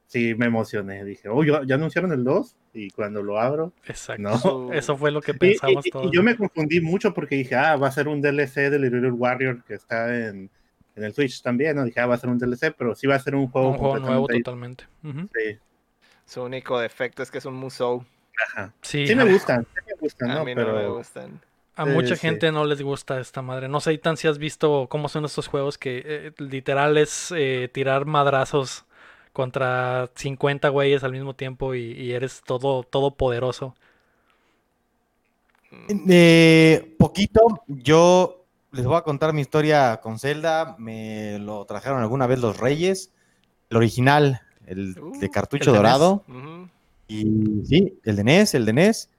Sí, 0.08 0.36
me 0.36 0.46
emocioné. 0.46 1.04
Dije, 1.04 1.28
oh, 1.28 1.44
¿ya, 1.44 1.62
ya 1.66 1.76
anunciaron 1.76 2.12
el 2.14 2.24
2 2.24 2.56
y 2.74 2.92
cuando 2.92 3.22
lo 3.24 3.40
abro, 3.40 3.74
Exacto. 3.86 4.22
no. 4.22 4.72
Eso 4.72 4.96
fue 4.96 5.12
lo 5.12 5.20
que 5.22 5.32
Y, 5.32 5.38
pensamos 5.38 5.86
y- 5.86 5.90
y 5.90 5.92
todos. 5.92 6.12
yo 6.14 6.24
me 6.24 6.38
confundí 6.38 6.80
mucho 6.80 7.14
porque 7.14 7.36
dije, 7.36 7.56
ah, 7.56 7.76
va 7.76 7.88
a 7.88 7.92
ser 7.92 8.08
un 8.08 8.22
DLC 8.22 8.70
del 8.70 8.84
Little 8.84 9.12
Warrior 9.12 9.64
que 9.66 9.74
está 9.74 10.16
en, 10.16 10.50
en 10.96 11.04
el 11.04 11.14
Switch 11.14 11.42
también, 11.42 11.76
¿no? 11.76 11.84
Dije, 11.84 12.00
ah, 12.00 12.06
va 12.06 12.16
a 12.16 12.20
ser 12.20 12.30
un 12.30 12.38
DLC, 12.38 12.72
pero 12.78 12.96
sí 12.96 13.08
va 13.08 13.16
a 13.16 13.20
ser 13.20 13.36
un 13.36 13.48
juego 13.50 13.72
Un 13.72 13.78
juego 13.78 14.00
nuevo 14.00 14.28
totalmente. 14.28 14.86
Ujú. 15.04 15.28
Sí, 15.34 15.58
Su 16.26 16.44
único 16.44 16.80
defecto 16.80 17.24
es 17.24 17.32
que 17.32 17.40
es 17.40 17.46
un 17.46 17.56
musou. 17.56 18.06
ajá. 18.44 18.74
Sí, 19.04 19.12
Sí 19.12 19.16
me 19.16 19.24
a- 19.24 19.26
gustan, 19.26 19.66
sí 19.74 19.82
me 19.88 19.96
gustan, 20.00 20.34
A 20.34 20.34
¿no? 20.34 20.46
mí 20.46 20.56
no 20.56 20.74
me 20.74 20.88
gustan. 20.88 21.42
A 21.76 21.86
Sí, 21.86 21.88
mucha 21.88 22.16
sí. 22.16 22.32
gente 22.36 22.52
no 22.54 22.66
les 22.66 22.82
gusta 22.82 23.20
esta 23.20 23.42
madre. 23.42 23.68
No 23.68 23.82
sé, 23.82 23.98
tan 23.98 24.16
si 24.18 24.28
has 24.30 24.38
visto 24.38 24.88
cómo 24.90 25.10
son 25.10 25.26
estos 25.26 25.48
juegos 25.48 25.78
que 25.78 26.04
eh, 26.06 26.34
literal 26.38 26.98
es 26.98 27.32
eh, 27.36 27.70
tirar 27.74 28.06
madrazos 28.06 28.86
contra 29.34 30.10
50 30.16 30.70
güeyes 30.70 31.04
al 31.04 31.12
mismo 31.12 31.36
tiempo 31.36 31.76
y, 31.76 31.92
y 31.94 32.14
eres 32.14 32.42
todo, 32.46 32.84
todo 32.84 33.16
poderoso. 33.18 33.76
Mm, 35.72 35.92
Eh, 36.10 36.96
poquito, 37.00 37.64
yo 37.68 38.46
les 38.72 38.86
voy 38.86 38.96
a 38.98 39.02
contar 39.04 39.34
mi 39.34 39.42
historia 39.42 40.00
con 40.02 40.20
Zelda. 40.20 40.76
Me 40.80 41.40
lo 41.40 41.66
trajeron 41.66 42.02
alguna 42.02 42.28
vez 42.28 42.40
los 42.40 42.58
Reyes, 42.58 43.14
el 43.70 43.78
original, 43.78 44.42
el 44.68 44.94
de 44.94 45.02
Uh, 45.02 45.32
cartucho 45.32 45.70
el 45.70 45.74
de 45.74 45.78
dorado. 45.78 46.24
ujú. 46.28 46.70
Y 47.08 47.62
sí, 47.66 48.00
el 48.04 48.16
de 48.16 48.24
NES, 48.24 48.56
el 48.56 48.66
de 48.66 48.74
NES. 48.74 49.10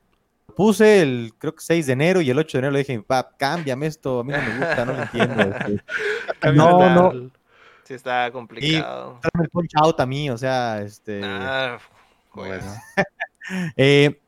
Lo 0.48 0.54
puse 0.54 1.02
el, 1.02 1.32
creo 1.38 1.54
que 1.54 1.62
6 1.62 1.86
de 1.86 1.92
enero 1.92 2.20
y 2.20 2.30
el 2.30 2.38
8 2.38 2.56
de 2.56 2.58
enero 2.60 2.72
le 2.72 2.78
dije, 2.80 3.00
papá, 3.00 3.36
cámbiame 3.36 3.86
esto, 3.86 4.20
a 4.20 4.24
mí 4.24 4.32
no 4.32 4.38
me 4.38 4.58
gusta, 4.58 4.84
no 4.84 4.92
lo 4.92 5.02
entiendo. 5.02 5.42
este, 6.42 6.52
No, 6.54 7.12
no. 7.12 7.30
Sí 7.84 7.94
está 7.94 8.30
complicado. 8.32 9.20
tráeme 9.22 9.44
el 9.44 9.50
punch 9.50 9.70
out 9.76 10.00
a 10.00 10.06
mí, 10.06 10.28
o 10.30 10.36
sea, 10.36 10.82
este... 10.82 11.20
Ah, 11.22 11.78
bueno. 12.32 12.64
Eh, 13.76 14.20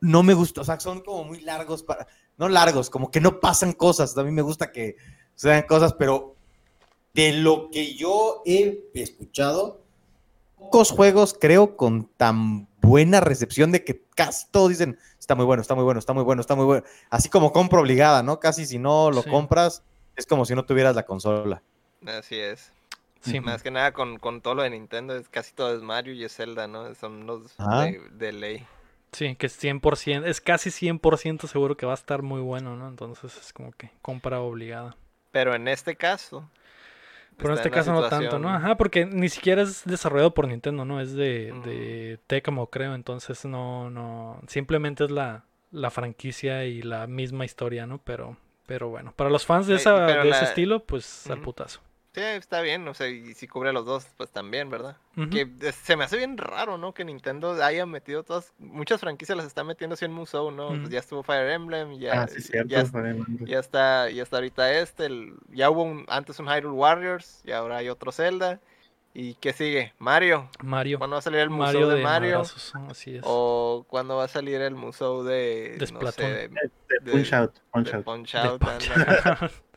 no 0.00 0.22
me 0.22 0.32
gusta, 0.32 0.62
o 0.62 0.64
sea, 0.64 0.80
son 0.80 1.02
como 1.02 1.24
muy 1.24 1.40
largos 1.40 1.82
para, 1.82 2.06
no 2.38 2.48
largos, 2.48 2.88
como 2.88 3.10
que 3.10 3.20
no 3.20 3.38
pasan 3.38 3.74
cosas. 3.74 4.16
A 4.16 4.24
mí 4.24 4.30
me 4.30 4.40
gusta 4.40 4.72
que 4.72 4.96
sean 5.34 5.64
cosas, 5.64 5.92
pero 5.92 6.34
de 7.12 7.34
lo 7.34 7.68
que 7.70 7.94
yo 7.94 8.42
he 8.46 8.90
escuchado, 8.94 9.83
pocos 10.64 10.90
juegos 10.90 11.36
creo 11.38 11.76
con 11.76 12.06
tan 12.16 12.66
buena 12.80 13.20
recepción 13.20 13.72
de 13.72 13.84
que 13.84 14.02
casi 14.14 14.46
todos 14.50 14.68
dicen, 14.70 14.98
está 15.18 15.34
muy 15.34 15.44
bueno, 15.44 15.60
está 15.62 15.74
muy 15.74 15.84
bueno, 15.84 15.98
está 16.00 16.12
muy 16.12 16.22
bueno, 16.24 16.40
está 16.40 16.54
muy 16.54 16.64
bueno. 16.64 16.84
Así 17.10 17.28
como 17.28 17.52
compra 17.52 17.80
obligada, 17.80 18.22
¿no? 18.22 18.40
Casi 18.40 18.66
si 18.66 18.78
no 18.78 19.10
lo 19.10 19.22
Sí. 19.22 19.30
compras, 19.30 19.82
es 20.16 20.26
como 20.26 20.44
si 20.44 20.54
no 20.54 20.64
tuvieras 20.64 20.94
la 20.96 21.04
consola. 21.04 21.62
Así 22.06 22.38
es. 22.38 22.72
Sí, 23.20 23.40
Más 23.40 23.62
que 23.62 23.70
nada 23.70 23.92
con, 23.92 24.18
con 24.18 24.42
todo 24.42 24.54
lo 24.54 24.62
de 24.62 24.70
Nintendo, 24.70 25.16
es 25.16 25.30
casi 25.30 25.54
todo 25.54 25.74
es 25.74 25.80
Mario 25.82 26.12
y 26.12 26.24
es 26.24 26.36
Zelda, 26.36 26.66
¿no? 26.68 26.94
Son 26.94 27.26
los 27.26 27.56
de, 27.56 28.00
de 28.12 28.32
ley. 28.32 28.66
sí, 29.12 29.34
que 29.36 29.46
es 29.46 29.58
100%, 29.62 30.26
es 30.26 30.42
casi 30.42 30.68
100% 30.70 31.46
seguro 31.48 31.76
que 31.78 31.86
va 31.86 31.92
a 31.92 31.94
estar 31.94 32.20
muy 32.20 32.42
bueno, 32.42 32.76
¿no? 32.76 32.86
Entonces 32.86 33.34
es 33.36 33.52
como 33.54 33.72
que 33.72 33.90
compra 34.02 34.40
obligada. 34.40 34.96
Pero 35.30 35.54
en 35.54 35.68
este 35.68 35.96
caso. 35.96 36.50
Pero 37.36 37.50
en 37.50 37.56
este 37.56 37.70
caso 37.70 37.92
no 37.92 38.08
tanto, 38.08 38.38
¿no? 38.38 38.48
Ajá, 38.48 38.76
porque 38.76 39.06
ni 39.06 39.28
siquiera 39.28 39.62
es 39.62 39.84
desarrollado 39.84 40.34
por 40.34 40.48
Nintendo, 40.48 40.84
¿no? 40.84 41.00
Es 41.00 41.14
de, 41.14 41.52
Ujú. 41.52 41.62
de 41.68 42.20
Tecmo, 42.26 42.68
creo. 42.68 42.94
Entonces 42.94 43.44
no, 43.44 43.90
no. 43.90 44.40
Simplemente 44.46 45.04
es 45.04 45.10
la, 45.10 45.44
la 45.70 45.90
franquicia 45.90 46.64
y 46.64 46.82
la 46.82 47.06
misma 47.06 47.44
historia, 47.44 47.86
¿no? 47.86 47.98
Pero, 47.98 48.36
pero 48.66 48.88
bueno. 48.88 49.12
Para 49.16 49.30
los 49.30 49.44
fans 49.46 49.66
de, 49.66 49.76
esa, 49.76 50.06
de 50.06 50.30
ese 50.30 50.44
estilo, 50.44 50.84
pues 50.84 51.28
al 51.30 51.40
putazo. 51.40 51.80
Sí, 52.14 52.20
está 52.20 52.60
bien, 52.60 52.86
o 52.86 52.94
sea, 52.94 53.08
y 53.08 53.34
si 53.34 53.48
cubre 53.48 53.72
los 53.72 53.84
dos, 53.84 54.06
pues 54.16 54.30
también, 54.30 54.70
¿verdad? 54.70 54.96
Ujú. 55.16 55.30
Que 55.30 55.48
es- 55.62 55.74
se 55.74 55.96
me 55.96 56.04
hace 56.04 56.16
bien 56.16 56.38
raro, 56.38 56.78
¿no? 56.78 56.94
Que 56.94 57.04
Nintendo 57.04 57.60
haya 57.60 57.86
metido 57.86 58.22
todas, 58.22 58.52
muchas 58.58 59.00
franquicias 59.00 59.36
las 59.36 59.46
está 59.48 59.64
metiendo 59.64 59.94
así 59.94 60.04
en 60.04 60.12
Musou, 60.12 60.52
¿no? 60.52 60.68
Pues 60.68 60.80
Ujú. 60.82 60.90
ya 60.90 61.00
estuvo 61.00 61.22
Fire 61.24 61.50
Emblem, 61.50 61.98
ya, 61.98 62.22
ah, 62.22 62.28
sí, 62.28 62.40
cierto. 62.40 62.68
ya, 62.68 62.84
fue- 62.86 63.16
ya 63.40 63.58
está, 63.58 64.08
ya 64.10 64.22
está 64.22 64.36
ahorita 64.36 64.72
este, 64.78 65.06
el- 65.06 65.34
ya 65.50 65.70
hubo 65.70 65.82
un- 65.82 66.04
antes 66.08 66.38
un 66.38 66.46
Hyrule 66.46 66.76
Warriors, 66.76 67.42
y 67.44 67.50
ahora 67.50 67.78
hay 67.78 67.88
otro 67.88 68.12
Zelda, 68.12 68.60
¿Y 69.16 69.34
qué 69.34 69.52
sigue? 69.52 69.92
Mario. 70.00 70.50
Mario. 70.60 70.98
¿Cuándo 70.98 71.14
va 71.14 71.18
a 71.20 71.22
salir 71.22 71.38
el 71.38 71.48
museo 71.48 71.66
Mario 71.66 71.88
de, 71.88 71.96
de 71.98 72.02
Mario? 72.02 72.40
así 72.90 73.14
es. 73.14 73.22
¿O 73.24 73.84
cuándo 73.86 74.16
va 74.16 74.24
a 74.24 74.28
salir 74.28 74.60
el 74.60 74.74
museo 74.74 75.22
de, 75.22 75.76
De 75.78 75.86
no 75.92 76.00
Splatoon. 76.00 76.12
sé, 76.14 76.24
de, 76.32 76.48
De 76.48 76.50
de- 77.00 77.12
Punch 77.12 77.32
Out. 77.32 77.52
Punch 77.72 77.90
de 77.92 77.96
Out. 77.96 78.04
Punch 78.04 78.32
De 78.32 78.38
Out, 78.40 78.60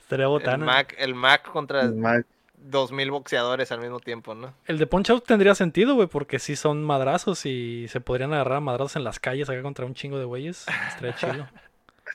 Estaría 0.00 0.26
el, 0.26 0.30
botana. 0.30 0.64
Mac, 0.64 0.94
el 0.98 1.14
Mac 1.14 1.50
contra 1.50 1.90
Mal. 1.90 2.26
2000 2.56 3.10
boxeadores 3.10 3.72
al 3.72 3.80
mismo 3.80 3.98
tiempo, 4.00 4.34
¿no? 4.34 4.54
El 4.66 4.78
de 4.78 4.86
Punch 4.86 5.10
Out 5.10 5.26
tendría 5.26 5.54
sentido, 5.54 5.94
güey, 5.94 6.06
porque 6.08 6.38
sí 6.38 6.54
son 6.56 6.84
madrazos 6.84 7.44
y 7.46 7.86
se 7.88 8.00
podrían 8.00 8.32
agarrar 8.32 8.58
a 8.58 8.60
madrazos 8.60 8.96
en 8.96 9.04
las 9.04 9.18
calles 9.18 9.48
acá 9.50 9.62
contra 9.62 9.84
un 9.84 9.94
chingo 9.94 10.18
de 10.18 10.24
güeyes. 10.24 10.66
Estaría 10.88 11.14
chido. 11.16 11.48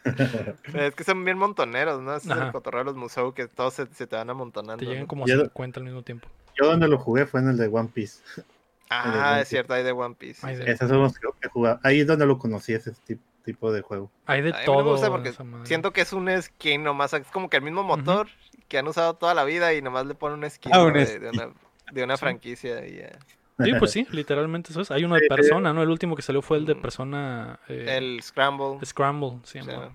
Es 0.74 0.96
que 0.96 1.04
son 1.04 1.24
bien 1.26 1.38
montoneros, 1.38 2.02
¿no? 2.02 2.16
Es 2.16 2.30
Ajá. 2.30 2.46
el 2.48 2.52
cotorreo 2.52 2.80
de 2.82 2.86
los 2.86 2.96
museos 2.96 3.34
que 3.34 3.48
todos 3.48 3.74
se, 3.74 3.88
se 3.88 4.08
te 4.08 4.16
van 4.16 4.28
Te 4.28 4.32
amontonando. 4.32 4.84
llegan 4.86 5.02
¿no? 5.04 5.08
como 5.08 5.26
Yo- 5.26 5.42
50 5.44 5.80
al 5.80 5.86
mismo 5.86 6.02
tiempo. 6.04 6.28
Yo 6.60 6.68
donde 6.68 6.88
lo 6.88 6.98
jugué 6.98 7.26
fue 7.26 7.40
en 7.42 7.50
el 7.50 7.58
de 7.58 7.68
One 7.68 7.90
Piece. 7.94 8.22
Ah, 8.90 9.32
One 9.34 9.42
es 9.42 9.50
cierto, 9.50 9.74
hay 9.74 9.84
de 9.84 9.92
One 9.92 10.16
Piece. 10.18 10.48
sí, 10.48 10.56
de-. 10.56 10.72
Esos 10.72 10.88
son 10.88 11.02
los 11.02 11.12
que 11.20 11.28
he 11.42 11.50
jugado. 11.50 11.78
Ahí 11.84 12.00
es 12.00 12.08
donde 12.08 12.26
lo 12.26 12.38
conocí, 12.40 12.72
ese 12.74 12.94
ti- 13.06 13.20
tipo 13.54 13.72
de 13.72 13.82
juego. 13.82 14.12
Hay 14.28 14.42
de 14.42 14.50
A 14.50 14.54
mí 14.54 14.60
me 14.60 14.66
todo. 14.66 14.92
gusta 14.92 15.10
porque. 15.10 15.34
Siento 15.64 15.92
que 15.92 16.02
es 16.02 16.14
un 16.14 16.30
skin 16.42 16.84
nomás, 16.84 17.14
es 17.14 17.26
como 17.32 17.50
que 17.50 17.58
el 17.58 17.64
mismo 17.64 17.84
motor 17.84 18.28
que 18.68 18.78
han 18.78 18.88
usado 18.88 19.16
toda 19.16 19.34
la 19.34 19.44
vida 19.46 19.74
y 19.74 19.82
nomás 19.82 20.06
le 20.06 20.14
ponen 20.16 20.44
un 20.44 20.50
skin 20.50 20.72
Ah, 20.74 20.78
¿no? 20.80 20.86
un 20.86 20.94
de, 20.94 21.06
skin. 21.06 21.22
de 21.22 21.30
una, 21.30 21.50
de 21.92 22.04
una 22.04 22.18
Sí. 22.18 22.20
franquicia 22.20 22.86
y 22.86 22.98
ya. 22.98 23.18
Sí, 23.64 23.72
pues 23.80 23.92
sí, 23.92 24.06
literalmente 24.12 24.72
eso 24.72 24.82
es. 24.82 24.92
Hay 24.92 25.04
uno 25.04 25.16
de 25.16 25.22
Sí, 25.22 25.26
sí. 25.30 25.36
persona, 25.36 25.74
¿no? 25.74 25.82
El 25.82 25.90
último 25.90 26.16
que 26.16 26.22
salió 26.22 26.42
fue 26.44 26.58
el 26.58 26.66
de 26.66 26.76
Mm. 26.76 26.82
persona. 26.82 27.60
eh, 27.68 27.96
El 27.98 28.22
Scramble. 28.22 28.86
Scramble, 28.86 29.40
se 29.44 29.62
o 29.62 29.64
sea, 29.64 29.90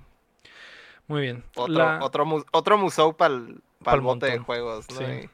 Muy 1.07 1.21
bien. 1.21 1.45
otro, 1.55 1.73
La- 1.75 1.99
otro, 2.03 2.25
mu- 2.25 2.45
otro 2.53 2.79
museo 2.79 3.13
para 3.13 3.35
el, 3.35 3.61
Pa'l 3.85 4.01
bote 4.01 4.27
de 4.27 4.39
juegos, 4.39 4.87
¿no? 4.91 4.99
Sí. 4.99 5.05
Y- 5.05 5.31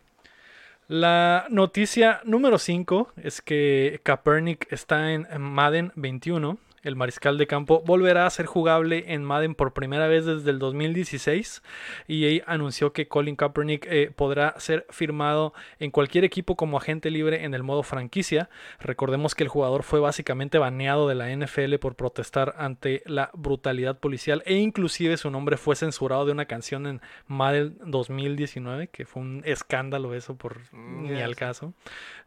La 0.88 1.44
noticia 1.50 2.20
número 2.24 2.58
5 2.58 3.12
es 3.16 3.42
que 3.42 4.00
Kaepernick 4.02 4.72
está 4.72 5.12
en 5.12 5.26
Madden 5.38 5.92
21. 5.96 6.56
El 6.82 6.96
mariscal 6.96 7.38
de 7.38 7.46
campo 7.46 7.82
volverá 7.84 8.26
a 8.26 8.30
ser 8.30 8.46
jugable 8.46 9.04
en 9.12 9.24
Madden 9.24 9.54
por 9.54 9.72
primera 9.72 10.06
vez 10.08 10.24
desde 10.26 10.50
el 10.50 10.58
2016. 10.58 11.62
EA 12.08 12.42
anunció 12.46 12.92
que 12.92 13.08
Colin 13.08 13.36
Kaepernick 13.36 13.86
eh, 13.90 14.10
podrá 14.14 14.54
ser 14.58 14.86
firmado 14.90 15.52
en 15.78 15.90
cualquier 15.90 16.24
equipo 16.24 16.56
como 16.56 16.76
agente 16.78 17.10
libre 17.10 17.44
en 17.44 17.54
el 17.54 17.62
modo 17.62 17.82
franquicia. 17.82 18.48
Recordemos 18.80 19.34
que 19.34 19.42
el 19.42 19.48
jugador 19.48 19.82
fue 19.82 20.00
básicamente 20.00 20.58
baneado 20.58 21.08
de 21.08 21.14
la 21.14 21.30
NFL 21.34 21.76
por 21.80 21.96
protestar 21.96 22.54
ante 22.58 23.02
la 23.06 23.30
brutalidad 23.34 23.98
policial 23.98 24.42
e 24.46 24.54
inclusive 24.54 25.16
su 25.16 25.30
nombre 25.30 25.56
fue 25.56 25.76
censurado 25.76 26.26
de 26.26 26.32
una 26.32 26.44
canción 26.46 26.86
en 26.86 27.00
Madden 27.26 27.76
2019, 27.84 28.88
que 28.88 29.04
fue 29.04 29.22
un 29.22 29.42
escándalo 29.44 30.14
eso 30.14 30.36
por 30.36 30.58
Mm, 30.72 31.12
ni 31.12 31.20
al 31.20 31.36
caso. 31.36 31.72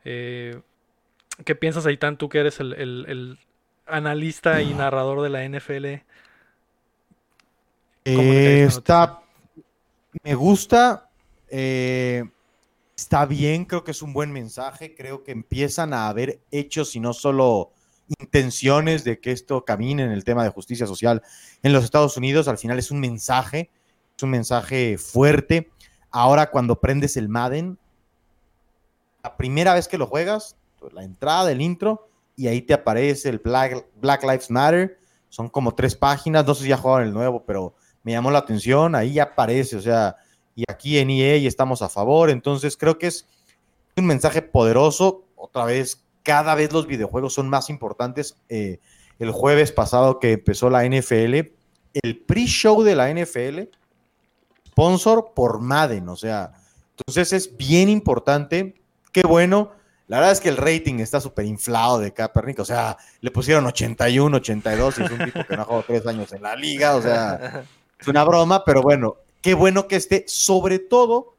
Eh, 0.05 0.59
¿Qué 1.45 1.55
piensas, 1.55 1.85
Aitán, 1.85 2.17
tú 2.17 2.29
que 2.29 2.39
eres 2.39 2.59
el, 2.59 2.73
el- 2.73 3.05
el 3.07 3.37
analista 3.85 4.61
y 4.61 4.73
narrador 4.73 5.21
de 5.21 5.29
la 5.29 5.43
NFL? 5.47 6.03
¿Cómo 8.05 8.17
le 8.17 8.43
cae 8.43 8.61
Eh, 8.61 8.63
está, 8.63 9.21
me 10.23 10.35
gusta, 10.35 11.09
eh, 11.49 12.23
está 12.95 13.25
bien, 13.25 13.65
creo 13.65 13.83
que 13.83 13.91
es 13.91 14.01
un 14.01 14.13
buen 14.13 14.31
mensaje, 14.31 14.95
creo 14.95 15.23
que 15.23 15.31
empiezan 15.31 15.93
a 15.93 16.07
haber 16.07 16.41
hechos 16.51 16.95
y 16.95 16.99
no 16.99 17.13
solo 17.13 17.71
intenciones 18.19 19.03
de 19.03 19.19
que 19.19 19.31
esto 19.31 19.63
camine 19.63 20.03
en 20.03 20.11
el 20.11 20.23
tema 20.23 20.43
de 20.43 20.49
justicia 20.49 20.87
social 20.87 21.21
en 21.63 21.73
los 21.73 21.83
Estados 21.83 22.17
Unidos, 22.17 22.47
al 22.47 22.57
final 22.57 22.79
es 22.79 22.91
un 22.91 22.99
mensaje, 22.99 23.69
es 24.17 24.23
un 24.23 24.31
mensaje 24.31 24.97
fuerte. 24.97 25.71
Ahora 26.09 26.51
cuando 26.51 26.79
prendes 26.79 27.15
el 27.15 27.29
Madden, 27.29 27.77
la 29.23 29.37
primera 29.37 29.73
vez 29.73 29.87
que 29.87 29.97
lo 29.97 30.07
juegas, 30.07 30.57
la 30.91 31.03
entrada, 31.03 31.51
el 31.51 31.61
intro, 31.61 32.09
y 32.41 32.47
ahí 32.47 32.63
te 32.63 32.73
aparece 32.73 33.29
el 33.29 33.37
Black, 33.37 33.85
Black 34.01 34.23
Lives 34.23 34.49
Matter, 34.49 34.97
son 35.29 35.47
como 35.47 35.75
tres 35.75 35.95
páginas, 35.95 36.43
no 36.43 36.55
sé 36.55 36.63
si 36.63 36.69
ya 36.69 36.77
jugaron 36.77 37.07
el 37.07 37.13
nuevo, 37.13 37.45
pero 37.45 37.75
me 38.01 38.13
llamó 38.13 38.31
la 38.31 38.39
atención, 38.39 38.95
ahí 38.95 39.13
ya 39.13 39.23
aparece, 39.23 39.75
o 39.75 39.81
sea, 39.81 40.15
y 40.55 40.63
aquí 40.67 40.97
en 40.97 41.11
EA 41.11 41.35
estamos 41.47 41.83
a 41.83 41.89
favor, 41.89 42.31
entonces 42.31 42.75
creo 42.75 42.97
que 42.97 43.05
es 43.05 43.27
un 43.95 44.07
mensaje 44.07 44.41
poderoso, 44.41 45.25
otra 45.35 45.65
vez, 45.65 46.03
cada 46.23 46.55
vez 46.55 46.73
los 46.73 46.87
videojuegos 46.87 47.35
son 47.35 47.47
más 47.47 47.69
importantes. 47.69 48.35
Eh, 48.49 48.79
el 49.19 49.29
jueves 49.29 49.71
pasado 49.71 50.19
que 50.19 50.31
empezó 50.31 50.71
la 50.71 50.83
NFL, 50.83 51.51
el 51.93 52.17
pre-show 52.25 52.81
de 52.81 52.95
la 52.95 53.13
NFL, 53.13 53.69
sponsor 54.69 55.33
por 55.35 55.61
Madden, 55.61 56.09
o 56.09 56.15
sea, 56.15 56.53
entonces 56.97 57.33
es 57.33 57.55
bien 57.55 57.87
importante, 57.87 58.81
qué 59.11 59.21
bueno. 59.21 59.79
La 60.11 60.17
verdad 60.17 60.33
es 60.33 60.41
que 60.41 60.49
el 60.49 60.57
rating 60.57 60.95
está 60.99 61.21
súper 61.21 61.45
inflado 61.45 61.97
de 61.97 62.11
Kaepernick, 62.13 62.59
o 62.59 62.65
sea, 62.65 62.97
le 63.21 63.31
pusieron 63.31 63.65
81, 63.65 64.35
82 64.35 64.99
y 64.99 65.03
es 65.03 65.11
un 65.11 65.17
tipo 65.19 65.45
que 65.45 65.55
no 65.55 65.61
ha 65.61 65.65
jugado 65.65 65.85
tres 65.87 66.05
años 66.05 66.33
en 66.33 66.41
la 66.43 66.53
liga, 66.53 66.95
o 66.97 67.01
sea, 67.01 67.63
es 67.97 68.07
una 68.09 68.25
broma, 68.25 68.65
pero 68.65 68.81
bueno, 68.81 69.15
qué 69.41 69.53
bueno 69.53 69.87
que 69.87 69.95
esté, 69.95 70.25
sobre 70.27 70.79
todo 70.79 71.35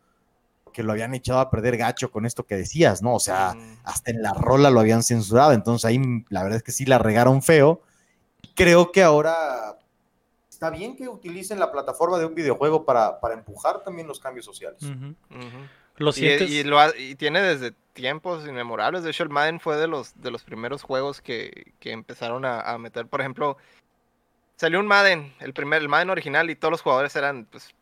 que 0.72 0.82
lo 0.82 0.92
habían 0.92 1.12
echado 1.14 1.40
a 1.40 1.50
perder 1.50 1.76
gacho 1.76 2.10
con 2.10 2.24
esto 2.24 2.46
que 2.46 2.56
decías, 2.56 3.02
¿no? 3.02 3.14
O 3.14 3.20
sea, 3.20 3.52
Mm. 3.54 3.76
hasta 3.84 4.10
en 4.10 4.22
la 4.22 4.32
rola 4.32 4.70
lo 4.70 4.80
habían 4.80 5.02
censurado, 5.02 5.52
entonces 5.52 5.84
ahí 5.84 6.00
la 6.30 6.42
verdad 6.42 6.56
es 6.56 6.62
que 6.62 6.72
sí 6.72 6.86
la 6.86 6.96
regaron 6.96 7.42
feo. 7.42 7.82
Creo 8.54 8.90
que 8.90 9.02
ahora 9.02 9.76
está 10.48 10.70
bien 10.70 10.96
que 10.96 11.08
utilicen 11.10 11.58
la 11.60 11.70
plataforma 11.70 12.18
de 12.18 12.24
un 12.24 12.34
videojuego 12.34 12.86
para, 12.86 13.20
para 13.20 13.34
empujar 13.34 13.84
también 13.84 14.06
los 14.08 14.18
cambios 14.18 14.46
sociales. 14.46 14.82
Ujú. 14.82 15.14
¿Lo 15.96 16.10
Y, 16.10 16.12
sientes? 16.14 16.50
y 16.50 16.64
lo 16.64 16.80
ha- 16.80 16.96
y 16.96 17.14
tiene 17.14 17.40
desde 17.42 17.72
tiempos 17.92 18.46
inmemorables. 18.46 19.02
De 19.04 19.10
hecho, 19.10 19.22
el 19.22 19.28
Madden 19.30 19.60
fue 19.60 19.76
de 19.76 19.86
los, 19.86 20.20
de 20.20 20.30
los 20.30 20.44
primeros 20.44 20.82
juegos 20.82 21.20
que, 21.20 21.72
que 21.78 21.92
empezaron 21.92 22.44
a, 22.44 22.60
a 22.60 22.78
meter. 22.78 23.06
Por 23.06 23.20
ejemplo, 23.20 23.58
salió 24.56 24.80
un 24.80 24.86
Madden, 24.86 25.34
el 25.40 25.52
primer, 25.52 25.82
el 25.82 25.88
Madden 25.88 26.10
original, 26.10 26.50
y 26.50 26.56
todos 26.56 26.70
los 26.72 26.82
jugadores 26.82 27.14
eran 27.16 27.44
pues, 27.46 27.74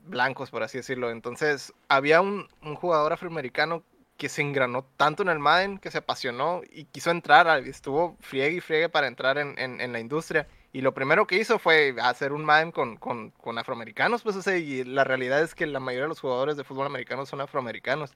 blancos, 0.00 0.50
por 0.50 0.62
así 0.62 0.78
decirlo. 0.78 1.10
Entonces, 1.10 1.72
había 1.88 2.20
un, 2.20 2.48
un 2.62 2.74
jugador 2.74 3.12
afroamericano 3.12 3.82
que 4.16 4.28
se 4.28 4.42
engranó 4.42 4.84
tanto 4.96 5.22
en 5.22 5.28
el 5.28 5.38
Madden, 5.38 5.78
que 5.78 5.90
se 5.90 5.98
apasionó 5.98 6.62
y 6.70 6.84
quiso 6.84 7.10
entrar, 7.10 7.46
estuvo 7.66 8.16
friegue 8.20 8.56
y 8.56 8.60
friegue 8.60 8.88
para 8.88 9.06
entrar 9.08 9.38
en, 9.38 9.58
en- 9.58 9.80
en 9.80 9.92
la 9.92 10.00
industria. 10.00 10.46
Y 10.76 10.82
lo 10.82 10.92
primero 10.92 11.26
que 11.26 11.36
hizo 11.38 11.58
fue 11.58 11.96
hacer 12.02 12.34
un 12.34 12.44
Madden 12.44 12.70
con, 12.70 12.98
con, 12.98 13.30
con 13.30 13.56
afroamericanos, 13.56 14.22
pues, 14.22 14.36
o 14.36 14.42
sea, 14.42 14.58
y 14.58 14.84
la 14.84 15.04
realidad 15.04 15.40
es 15.40 15.54
que 15.54 15.64
la 15.64 15.80
mayoría 15.80 16.02
de 16.02 16.10
los 16.10 16.20
jugadores 16.20 16.58
de 16.58 16.64
fútbol 16.64 16.84
americano 16.84 17.24
son 17.24 17.40
afroamericanos. 17.40 18.12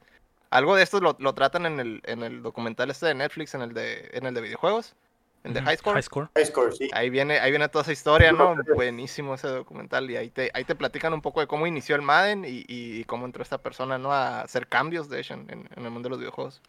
Algo 0.51 0.77
de 0.77 0.83
esto 0.83 1.01
lo, 1.01 1.17
lo 1.21 1.33
tratan 1.33 1.65
en 1.65 1.81
el, 1.81 2.03
en 2.05 2.23
el 2.23 2.43
documental 2.43 2.91
este 2.91 3.07
de 3.07 3.15
Netflix, 3.15 3.55
en 3.55 3.63
el 3.63 3.73
de, 3.73 4.11
en 4.13 4.27
el 4.27 4.35
de 4.35 4.43
videojuegos, 4.43 4.95
el 5.43 5.55
de. 5.55 5.63
High 5.63 5.79
Score. 5.79 5.95
High 5.95 6.03
Score. 6.03 6.29
High 6.35 6.45
score, 6.45 6.77
sí. 6.77 6.91
Ahí 6.93 7.09
viene, 7.09 7.39
ahí 7.39 7.51
viene 7.51 7.67
toda 7.71 7.81
esa 7.81 7.93
historia, 7.93 8.31
¿no? 8.31 8.55
Buenísimo 8.75 9.37
ese 9.37 9.49
documental. 9.49 10.11
Y 10.11 10.19
ahí 10.19 10.29
te, 10.29 10.51
ahí 10.53 10.67
te 10.67 10.75
platican 10.75 11.15
un 11.15 11.23
poco 11.23 11.41
de 11.41 11.47
cómo 11.47 11.67
inició 11.67 11.97
el 11.97 12.03
Madden 12.03 12.45
y, 12.45 12.67
y 12.69 13.05
cómo 13.05 13.25
entró 13.25 13.43
esta 13.43 13.57
persona, 13.57 13.97
¿no? 13.97 14.13
A 14.13 14.43
hacer 14.43 14.69
cambios, 14.69 15.09
de 15.09 15.21
hecho, 15.21 15.33
en, 15.33 15.49
en 15.49 15.83
el 15.83 15.91
mundo 15.91 16.09
de 16.09 16.11
los 16.11 16.19
videojuegos. 16.19 16.61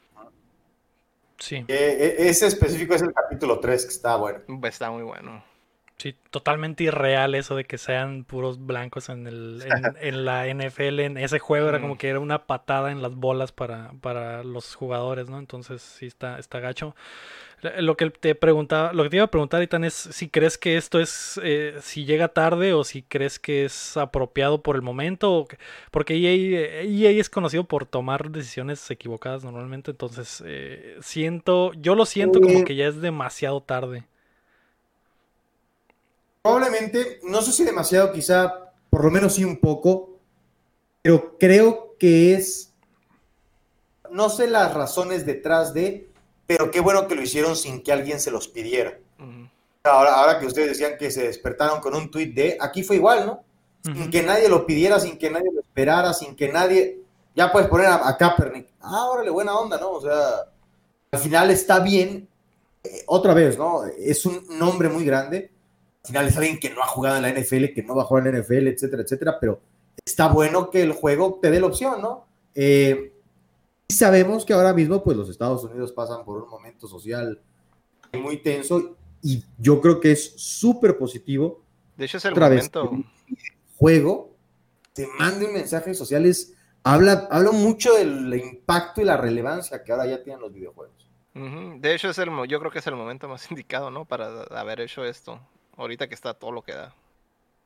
Sí, 1.37 1.55
Eh, 1.55 1.65
eh, 1.67 2.15
ese 2.29 2.47
específico 2.47 2.93
es 2.93 3.01
el 3.01 3.13
capítulo 3.13 3.59
3, 3.59 3.83
que 3.83 3.91
está 3.91 4.15
bueno. 4.15 4.39
Está 4.63 4.89
muy 4.89 5.03
bueno. 5.03 5.43
Sí, 6.01 6.15
totalmente 6.29 6.83
irreal 6.83 7.35
eso 7.35 7.55
de 7.55 7.65
que 7.65 7.77
sean 7.77 8.23
puros 8.23 8.65
blancos 8.65 9.09
en, 9.09 9.27
el, 9.27 9.61
en, 9.65 9.95
en 10.01 10.25
la 10.25 10.47
NFL. 10.47 10.99
En 10.99 11.17
ese 11.17 11.39
juego 11.39 11.69
era 11.69 11.79
como 11.81 11.97
que 11.97 12.09
era 12.09 12.19
una 12.19 12.45
patada 12.47 12.91
en 12.91 13.01
las 13.01 13.15
bolas 13.15 13.51
para, 13.51 13.91
para 14.01 14.43
los 14.43 14.75
jugadores, 14.75 15.29
¿no? 15.29 15.39
Entonces 15.39 15.81
sí 15.81 16.05
está, 16.07 16.39
está 16.39 16.59
gacho. 16.59 16.95
Lo 17.77 17.95
que 17.95 18.09
te 18.09 18.33
preguntaba, 18.33 18.91
lo 18.91 19.03
que 19.03 19.09
te 19.11 19.15
iba 19.17 19.25
a 19.25 19.29
preguntar, 19.29 19.61
Itan, 19.61 19.83
es 19.83 19.93
si 19.93 20.29
crees 20.29 20.57
que 20.57 20.77
esto 20.77 20.99
es, 20.99 21.39
eh, 21.43 21.75
si 21.79 22.05
llega 22.05 22.29
tarde 22.29 22.73
o 22.73 22.83
si 22.83 23.03
crees 23.03 23.37
que 23.37 23.65
es 23.65 23.97
apropiado 23.97 24.63
por 24.63 24.75
el 24.75 24.81
momento, 24.81 25.31
o 25.31 25.45
que- 25.47 25.57
porque 25.91 26.15
EA, 26.15 26.81
EA 26.81 27.11
es 27.11 27.29
conocido 27.29 27.65
por 27.65 27.85
tomar 27.85 28.31
decisiones 28.31 28.89
equivocadas 28.89 29.43
normalmente, 29.43 29.91
entonces 29.91 30.41
eh, 30.43 30.97
siento, 31.01 31.71
yo 31.73 31.93
lo 31.93 32.05
siento 32.07 32.41
como 32.41 32.59
Eh. 32.59 32.63
que 32.63 32.75
ya 32.75 32.87
es 32.87 32.99
demasiado 32.99 33.61
tarde. 33.61 34.05
Probablemente, 36.41 37.19
no 37.23 37.41
sé 37.41 37.51
si 37.51 37.63
demasiado, 37.63 38.11
quizá, 38.11 38.71
por 38.89 39.05
lo 39.05 39.11
menos 39.11 39.35
sí 39.35 39.43
un 39.43 39.57
poco, 39.57 40.17
pero 41.03 41.37
creo 41.37 41.95
que 41.99 42.33
es, 42.33 42.73
no 44.09 44.29
sé 44.29 44.47
las 44.47 44.73
razones 44.73 45.25
detrás 45.25 45.73
de, 45.73 46.09
pero 46.47 46.71
qué 46.71 46.79
bueno 46.79 47.07
que 47.07 47.15
lo 47.15 47.21
hicieron 47.21 47.55
sin 47.55 47.83
que 47.83 47.91
alguien 47.91 48.19
se 48.19 48.31
los 48.31 48.47
pidiera. 48.47 48.97
Ahora, 49.83 50.15
ahora 50.15 50.39
que 50.39 50.45
ustedes 50.47 50.69
decían 50.69 50.97
que 50.97 51.11
se 51.11 51.23
despertaron 51.23 51.79
con 51.79 51.95
un 51.95 52.09
tuit 52.09 52.33
de, 52.33 52.57
aquí 52.59 52.83
fue 52.83 52.95
igual, 52.97 53.25
¿no? 53.25 53.43
Sin 53.83 54.11
que 54.11 54.21
nadie 54.21 54.49
lo 54.49 54.65
pidiera, 54.65 54.99
sin 54.99 55.17
que 55.17 55.29
nadie 55.29 55.51
lo 55.51 55.61
esperara, 55.61 56.13
sin 56.13 56.35
que 56.35 56.51
nadie, 56.51 57.01
ya 57.35 57.51
puedes 57.51 57.67
poner 57.69 57.87
a, 57.87 58.07
a 58.07 58.17
Kaepernick, 58.17 58.67
ah, 58.81 59.09
órale, 59.09 59.29
buena 59.29 59.55
onda, 59.55 59.79
¿no? 59.79 59.91
O 59.91 60.01
sea, 60.01 60.45
al 61.11 61.19
final 61.19 61.51
está 61.51 61.79
bien, 61.79 62.27
eh, 62.83 63.03
otra 63.07 63.33
vez, 63.33 63.57
¿no? 63.57 63.83
Es 63.85 64.25
un 64.25 64.43
nombre 64.57 64.89
muy 64.89 65.05
grande, 65.05 65.51
al 66.03 66.07
final 66.07 66.27
es 66.27 66.37
alguien 66.37 66.59
que 66.59 66.69
no 66.71 66.81
ha 66.81 66.87
jugado 66.87 67.17
en 67.17 67.21
la 67.23 67.29
NFL, 67.29 67.65
que 67.73 67.83
no 67.83 67.95
va 67.95 68.03
a 68.03 68.05
jugar 68.05 68.27
en 68.27 68.33
la 68.33 68.39
NFL, 68.41 68.67
etcétera, 68.67 69.03
etcétera, 69.03 69.37
pero 69.39 69.59
está 70.05 70.27
bueno 70.27 70.69
que 70.69 70.81
el 70.81 70.93
juego 70.93 71.39
te 71.41 71.51
dé 71.51 71.59
la 71.59 71.67
opción, 71.67 72.01
¿no? 72.01 72.25
Eh, 72.55 73.13
Y 73.87 73.93
sabemos 73.93 74.45
que 74.45 74.53
ahora 74.53 74.73
mismo, 74.73 75.03
pues 75.03 75.17
los 75.17 75.29
Estados 75.29 75.63
Unidos 75.63 75.91
pasan 75.91 76.23
por 76.25 76.41
un 76.41 76.49
momento 76.49 76.87
social 76.87 77.39
muy 78.13 78.37
tenso 78.37 78.95
y 79.21 79.43
yo 79.57 79.79
creo 79.81 79.99
que 79.99 80.11
es 80.13 80.33
súper 80.37 80.97
positivo. 80.97 81.61
De 81.97 82.05
hecho, 82.05 82.17
es 82.17 82.25
el 82.25 82.31
Otra 82.33 82.49
vez, 82.49 82.71
momento. 82.73 83.05
juego 83.77 84.31
te 84.93 85.07
manden 85.19 85.53
mensajes 85.53 85.97
sociales. 85.97 86.53
Habla, 86.83 87.27
habla 87.29 87.51
mucho 87.51 87.93
del 87.93 88.33
impacto 88.33 89.01
y 89.01 89.03
la 89.05 89.17
relevancia 89.17 89.83
que 89.83 89.91
ahora 89.91 90.07
ya 90.07 90.23
tienen 90.23 90.41
los 90.41 90.51
videojuegos. 90.53 90.95
De 91.33 91.93
hecho, 91.93 92.09
es 92.09 92.17
el, 92.17 92.29
yo 92.49 92.59
creo 92.59 92.71
que 92.71 92.79
es 92.79 92.87
el 92.87 92.95
momento 92.95 93.27
más 93.27 93.47
indicado, 93.51 93.91
¿no? 93.91 94.05
Para 94.05 94.43
haber 94.43 94.81
hecho 94.81 95.05
esto. 95.05 95.39
Ahorita 95.77 96.07
que 96.07 96.15
está 96.15 96.33
todo 96.33 96.51
lo 96.51 96.61
que 96.61 96.73
da. 96.73 96.93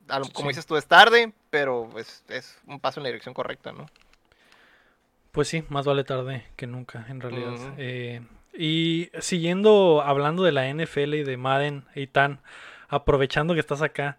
Lo- 0.07 0.29
Como 0.29 0.49
Sí. 0.49 0.49
dices 0.49 0.65
tú, 0.65 0.77
es 0.77 0.85
tarde, 0.85 1.33
pero 1.49 1.89
es, 1.97 2.23
es 2.29 2.57
un 2.67 2.79
paso 2.79 2.99
en 2.99 3.03
la 3.03 3.09
dirección 3.09 3.33
correcta, 3.33 3.71
¿no? 3.71 3.87
Pues 5.31 5.47
sí, 5.49 5.63
más 5.69 5.85
vale 5.85 6.03
tarde 6.03 6.45
que 6.55 6.65
nunca, 6.67 7.05
en 7.09 7.19
realidad. 7.19 7.55
Eh, 7.77 8.21
y 8.53 9.09
siguiendo 9.19 10.01
hablando 10.01 10.43
de 10.43 10.53
la 10.53 10.67
NFL 10.69 11.15
y 11.17 11.23
de 11.23 11.35
Madden, 11.35 11.83
Eitan, 11.93 12.39
aprovechando 12.87 13.53
que 13.53 13.59
estás 13.59 13.81
acá, 13.81 14.17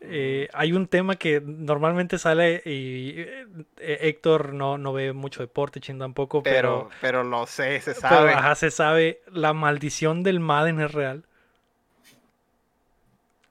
eh, 0.00 0.48
hay 0.52 0.72
un 0.72 0.86
tema 0.86 1.16
que 1.16 1.40
normalmente 1.40 2.18
sale 2.18 2.62
y 2.64 3.14
eh, 3.16 3.46
Héctor 3.78 4.52
no, 4.52 4.78
no 4.78 4.92
ve 4.92 5.12
mucho 5.12 5.40
deporte, 5.40 5.80
Chin 5.80 5.98
tampoco, 5.98 6.42
pero, 6.42 6.88
Pero, 6.88 6.90
pero 7.00 7.24
lo 7.24 7.46
sé, 7.46 7.80
se 7.80 7.94
pero, 7.94 7.94
sabe. 7.94 8.32
ajá, 8.34 8.54
se 8.54 8.70
sabe, 8.70 9.22
la 9.32 9.54
maldición 9.54 10.22
del 10.22 10.38
Madden 10.38 10.78
es 10.80 10.92
real. 10.92 11.24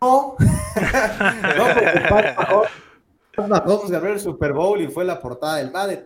No, 0.04 0.36
no 1.58 1.64
porque 1.74 2.02
Pat 2.10 2.38
Mahomes- 2.38 3.90
ganó 3.90 4.08
el 4.08 4.20
Super 4.20 4.52
Bowl 4.54 4.82
y 4.82 4.88
fue 4.88 5.06
la 5.06 5.20
portada 5.22 5.58
del 5.58 5.72
Madden. 5.72 6.06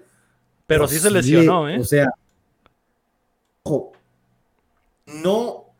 Pero 0.68 0.88
sí 0.88 1.00
se 1.00 1.10
lesionó, 1.10 1.68
¿eh? 1.68 1.80
O 1.80 1.84
sea, 1.84 2.08
ojo, 3.64 3.93
no, 5.08 5.38
o 5.39 5.74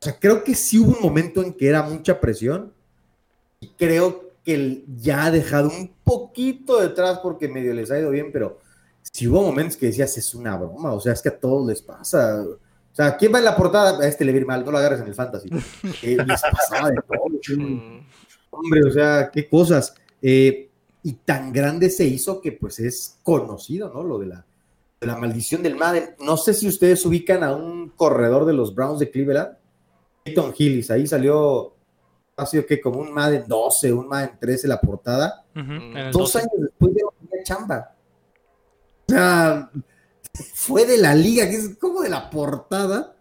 sea, 0.00 0.18
creo 0.18 0.44
que 0.44 0.54
sí 0.54 0.78
hubo 0.78 0.96
un 0.96 1.02
momento 1.02 1.42
en 1.42 1.52
que 1.52 1.68
era 1.68 1.82
mucha 1.82 2.20
presión 2.20 2.72
y 3.60 3.68
creo 3.70 4.30
que 4.44 4.54
el- 4.54 4.84
ya 4.98 5.24
ha 5.24 5.30
dejado 5.30 5.68
un 5.68 5.90
poquito 6.04 6.80
detrás 6.80 7.18
porque 7.18 7.48
medio 7.48 7.74
les 7.74 7.90
ha 7.90 7.98
ido 7.98 8.10
bien, 8.10 8.30
pero 8.32 8.58
sí 9.02 9.26
hubo 9.26 9.42
momentos 9.42 9.76
que 9.76 9.86
decías, 9.86 10.16
es 10.16 10.34
una 10.34 10.56
broma, 10.56 10.92
o 10.92 11.00
sea, 11.00 11.12
es 11.12 11.22
que 11.22 11.28
a 11.30 11.38
todos 11.38 11.66
les 11.66 11.82
pasa. 11.82 12.44
O 12.98 13.00
sea, 13.00 13.16
¿quién 13.16 13.32
va 13.32 13.38
en 13.38 13.44
la 13.44 13.54
portada? 13.56 13.96
A 14.02 14.08
este 14.08 14.24
le 14.24 14.32
va 14.32 14.38
a 14.38 14.40
ir 14.40 14.46
mal, 14.46 14.64
no 14.64 14.72
lo 14.72 14.78
agarres 14.78 15.00
en 15.00 15.06
el 15.06 15.14
fantasy. 15.14 15.48
Eh, 16.02 16.16
les 16.16 16.42
pasaba 16.42 16.90
de 16.90 16.96
todo. 16.96 17.28
Mm, 17.56 18.00
Hombre, 18.50 18.82
o 18.84 18.90
sea, 18.90 19.30
qué 19.32 19.48
cosas. 19.48 19.94
Eh, 20.20 20.68
y 21.04 21.12
tan 21.12 21.52
grande 21.52 21.90
se 21.90 22.04
hizo 22.04 22.40
que 22.40 22.50
pues 22.50 22.80
es 22.80 23.18
conocido, 23.22 23.92
¿no? 23.94 24.02
Lo 24.02 24.18
de 24.18 24.26
la, 24.26 24.44
de 25.00 25.06
la 25.06 25.16
maldición 25.16 25.62
del 25.62 25.76
Madden. 25.76 26.16
No 26.18 26.36
sé 26.36 26.52
si 26.54 26.66
ustedes 26.66 27.06
ubican 27.06 27.44
a 27.44 27.54
un 27.54 27.90
corredor 27.90 28.44
de 28.46 28.52
los 28.52 28.74
Browns 28.74 28.98
de 28.98 29.10
Cleveland, 29.12 29.56
Peyton 30.24 30.52
Hillis, 30.58 30.90
ahí 30.90 31.06
salió, 31.06 31.74
ha 32.36 32.46
sido 32.46 32.66
que 32.66 32.80
como 32.80 32.98
un 32.98 33.14
Madden 33.14 33.44
12, 33.46 33.92
un 33.92 34.08
Madden 34.08 34.32
13 34.40 34.66
la 34.66 34.80
portada. 34.80 35.44
Dos 35.54 36.32
12. 36.32 36.38
años 36.38 36.52
después 36.58 36.92
ya 36.96 37.04
no 37.04 37.28
tenía 37.30 37.44
chamba. 37.44 37.94
O 39.06 39.12
sea, 39.12 39.70
fue 40.54 40.86
de 40.86 40.98
la 40.98 41.14
liga, 41.14 41.48
que 41.48 41.56
es 41.56 41.76
como 41.76 42.02
de 42.02 42.08
la 42.08 42.30
portada, 42.30 43.16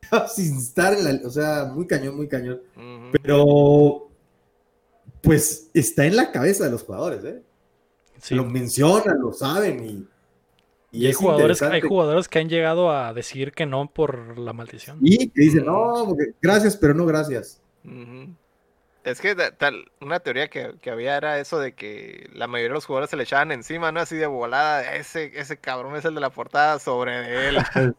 sin 0.34 0.56
estar 0.58 0.92
en 0.94 1.04
la, 1.04 1.26
o 1.26 1.30
sea, 1.30 1.70
muy 1.72 1.86
cañón, 1.86 2.16
muy 2.16 2.28
cañón. 2.28 2.60
Pero, 3.22 4.08
pues 5.20 5.70
está 5.74 6.06
en 6.06 6.16
la 6.16 6.32
cabeza 6.32 6.64
de 6.64 6.70
los 6.70 6.82
jugadores, 6.82 7.24
¿eh? 7.24 7.42
Sí. 8.20 8.34
Lo 8.34 8.44
mencionan, 8.44 9.18
lo 9.20 9.32
saben 9.32 9.82
y, 9.84 10.06
Y 10.92 11.06
hay 11.06 11.12
es 11.12 11.16
jugadores, 11.16 11.62
hay 11.62 11.80
jugadores 11.80 12.28
que 12.28 12.38
han 12.38 12.48
llegado 12.48 12.90
a 12.92 13.14
decir 13.14 13.52
que 13.52 13.64
no 13.64 13.90
por 13.90 14.38
la 14.38 14.52
maldición. 14.52 14.98
Y 15.00 15.28
que 15.28 15.40
dicen, 15.42 15.64
no, 15.64 16.04
porque 16.06 16.34
gracias, 16.40 16.76
pero 16.76 16.92
no 16.92 17.06
gracias. 17.06 17.60
Es 19.02 19.22
que 19.22 19.34
tal, 19.34 19.90
una 20.00 20.20
teoría 20.20 20.48
que, 20.48 20.74
que 20.82 20.90
había 20.90 21.16
era 21.16 21.38
eso 21.38 21.58
de 21.58 21.72
que 21.72 22.28
la 22.34 22.46
mayoría 22.46 22.68
de 22.68 22.74
los 22.74 22.84
jugadores 22.84 23.08
se 23.08 23.16
le 23.16 23.22
echaban 23.22 23.50
encima, 23.50 23.90
¿no? 23.92 24.00
Así 24.00 24.16
de 24.16 24.26
volada, 24.26 24.94
ese, 24.94 25.32
ese 25.40 25.56
cabrón 25.56 25.96
es 25.96 26.04
el 26.04 26.14
de 26.14 26.20
la 26.20 26.28
portada 26.30 26.78
sobre 26.78 27.48
él. 27.48 27.56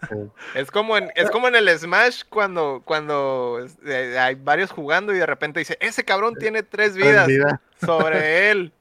Es 0.54 0.70
como 0.70 0.98
en, 0.98 1.12
es 1.16 1.32
como 1.32 1.48
en 1.48 1.56
el 1.56 1.70
Smash 1.78 2.24
cuando, 2.30 2.82
cuando 2.86 3.66
eh, 3.86 4.18
hay 4.20 4.36
varios 4.36 4.72
jugando 4.72 5.14
y 5.14 5.18
de 5.18 5.26
repente 5.26 5.60
dice, 5.60 5.78
ese 5.80 6.04
cabrón 6.04 6.36
tiene 6.36 6.62
tres 6.62 6.96
vidas 6.96 7.28
Vida. 7.28 7.62
sobre 7.80 8.52
él. 8.52 8.72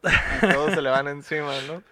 Y 0.43 0.53
todos 0.53 0.75
se 0.75 0.83
le 0.83 0.91
van 0.91 1.09
encima, 1.09 1.53
¿no? 1.67 1.83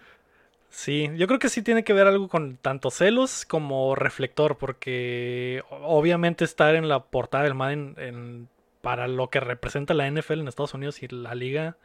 Sí, 0.69 1.09
yo 1.15 1.25
creo 1.27 1.39
que 1.39 1.49
sí 1.49 1.63
tiene 1.63 1.83
que 1.83 1.93
ver 1.93 2.05
algo 2.07 2.27
con 2.27 2.57
tanto 2.57 2.91
celos 2.91 3.45
como 3.45 3.95
reflector, 3.95 4.57
porque 4.57 5.63
obviamente 5.69 6.45
estar 6.45 6.75
en 6.75 6.87
la 6.87 7.03
portada 7.03 7.45
del 7.45 7.55
Madden 7.55 7.95
en- 7.97 8.49
para 8.81 9.07
lo 9.07 9.29
que 9.29 9.39
representa 9.39 9.93
la 9.93 10.09
NFL 10.09 10.39
en 10.39 10.47
Estados 10.47 10.73
Unidos 10.73 11.03
y 11.03 11.07
la 11.07 11.35
liga 11.35 11.77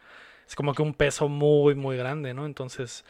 es 0.46 0.54
como 0.54 0.74
que 0.74 0.82
un 0.82 0.94
peso 0.94 1.28
muy, 1.28 1.74
muy 1.74 1.96
grande, 1.96 2.34
¿no? 2.34 2.46
Entonces, 2.46 3.04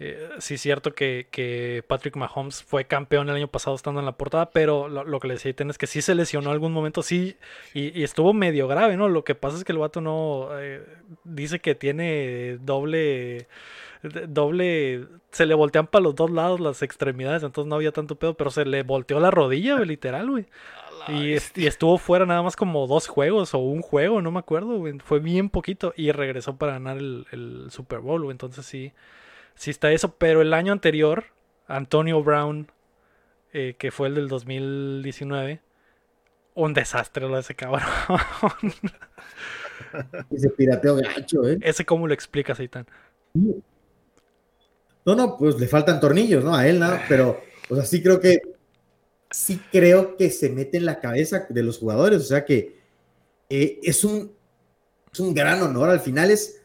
eh, 0.00 0.28
sí 0.38 0.54
es 0.54 0.60
cierto 0.60 0.94
que, 0.94 1.26
que 1.30 1.84
Patrick 1.86 2.16
Mahomes 2.16 2.62
fue 2.62 2.86
campeón 2.86 3.28
el 3.28 3.36
año 3.36 3.48
pasado 3.48 3.74
estando 3.76 4.00
en 4.00 4.06
la 4.06 4.16
portada, 4.16 4.50
pero 4.50 4.88
lo, 4.88 5.04
lo 5.04 5.20
que 5.20 5.28
le 5.28 5.34
decía 5.34 5.52
es 5.56 5.78
que 5.78 5.86
sí 5.86 6.02
se 6.02 6.14
lesionó 6.14 6.50
algún 6.50 6.72
momento, 6.72 7.02
sí, 7.02 7.36
y, 7.74 7.98
y 7.98 8.04
estuvo 8.04 8.32
medio 8.32 8.68
grave, 8.68 8.96
¿no? 8.96 9.08
Lo 9.08 9.24
que 9.24 9.34
pasa 9.34 9.56
es 9.56 9.64
que 9.64 9.72
el 9.72 9.78
vato 9.78 10.00
no 10.00 10.48
eh, 10.52 10.84
dice 11.24 11.60
que 11.60 11.74
tiene 11.74 12.58
doble 12.60 13.48
doble 14.28 15.06
se 15.32 15.46
le 15.46 15.54
voltean 15.54 15.86
para 15.86 16.04
los 16.04 16.14
dos 16.14 16.30
lados 16.30 16.60
las 16.60 16.82
extremidades, 16.82 17.42
entonces 17.42 17.68
no 17.68 17.76
había 17.76 17.92
tanto 17.92 18.16
pedo, 18.16 18.34
pero 18.34 18.50
se 18.50 18.64
le 18.64 18.82
volteó 18.82 19.20
la 19.20 19.30
rodilla, 19.30 19.78
literal, 19.80 20.30
güey. 20.30 20.46
A 21.08 21.12
la 21.12 21.18
Y, 21.18 21.38
y 21.56 21.66
estuvo 21.66 21.98
fuera 21.98 22.26
nada 22.26 22.42
más 22.42 22.56
como 22.56 22.86
dos 22.86 23.08
juegos 23.08 23.54
o 23.54 23.58
un 23.58 23.82
juego, 23.82 24.22
no 24.22 24.30
me 24.30 24.38
acuerdo, 24.38 24.78
güey. 24.78 24.98
Fue 24.98 25.18
bien 25.18 25.50
poquito 25.50 25.92
y 25.96 26.12
regresó 26.12 26.56
para 26.56 26.72
ganar 26.72 26.98
el, 26.98 27.26
el 27.32 27.66
Super 27.70 28.00
Bowl, 28.00 28.22
güey. 28.22 28.32
Entonces 28.32 28.64
sí, 28.66 28.92
sí 29.54 29.70
está 29.70 29.90
eso. 29.90 30.14
Pero 30.16 30.42
el 30.42 30.54
año 30.54 30.72
anterior, 30.72 31.24
Antonio 31.66 32.22
Brown, 32.22 32.70
eh, 33.52 33.74
que 33.78 33.90
fue 33.90 34.08
el 34.08 34.14
del 34.14 34.28
2019, 34.28 35.60
un 36.54 36.74
desastre 36.74 37.28
lo 37.28 37.34
de 37.34 37.40
ese 37.40 37.54
cabrón. 37.54 37.82
Ese 40.30 40.50
pirateo 40.50 40.96
gacho, 40.96 41.48
¿eh? 41.48 41.58
ese 41.62 41.86
cómo 41.86 42.06
lo 42.06 42.12
explicas, 42.12 42.60
Eitan. 42.60 42.86
No, 45.04 45.14
no, 45.14 45.38
pues 45.38 45.58
le 45.58 45.66
faltan 45.66 46.00
tornillos, 46.00 46.44
¿no? 46.44 46.54
A 46.54 46.66
él 46.66 46.80
nada, 46.80 47.02
pero, 47.08 47.40
o 47.70 47.74
sea, 47.74 47.84
sí 47.84 48.02
creo 48.02 48.20
que, 48.20 48.42
sí 49.30 49.60
creo 49.70 50.16
que 50.16 50.30
se 50.30 50.48
mete 50.50 50.78
en 50.78 50.84
la 50.86 51.00
cabeza 51.00 51.46
de 51.48 51.62
los 51.62 51.78
jugadores, 51.78 52.20
o 52.20 52.24
sea 52.24 52.44
que 52.44 52.78
eh, 53.48 53.78
es 53.82 54.04
un, 54.04 54.32
es 55.12 55.20
un 55.20 55.34
gran 55.34 55.62
honor, 55.62 55.90
al 55.90 56.00
final 56.00 56.30
es, 56.30 56.60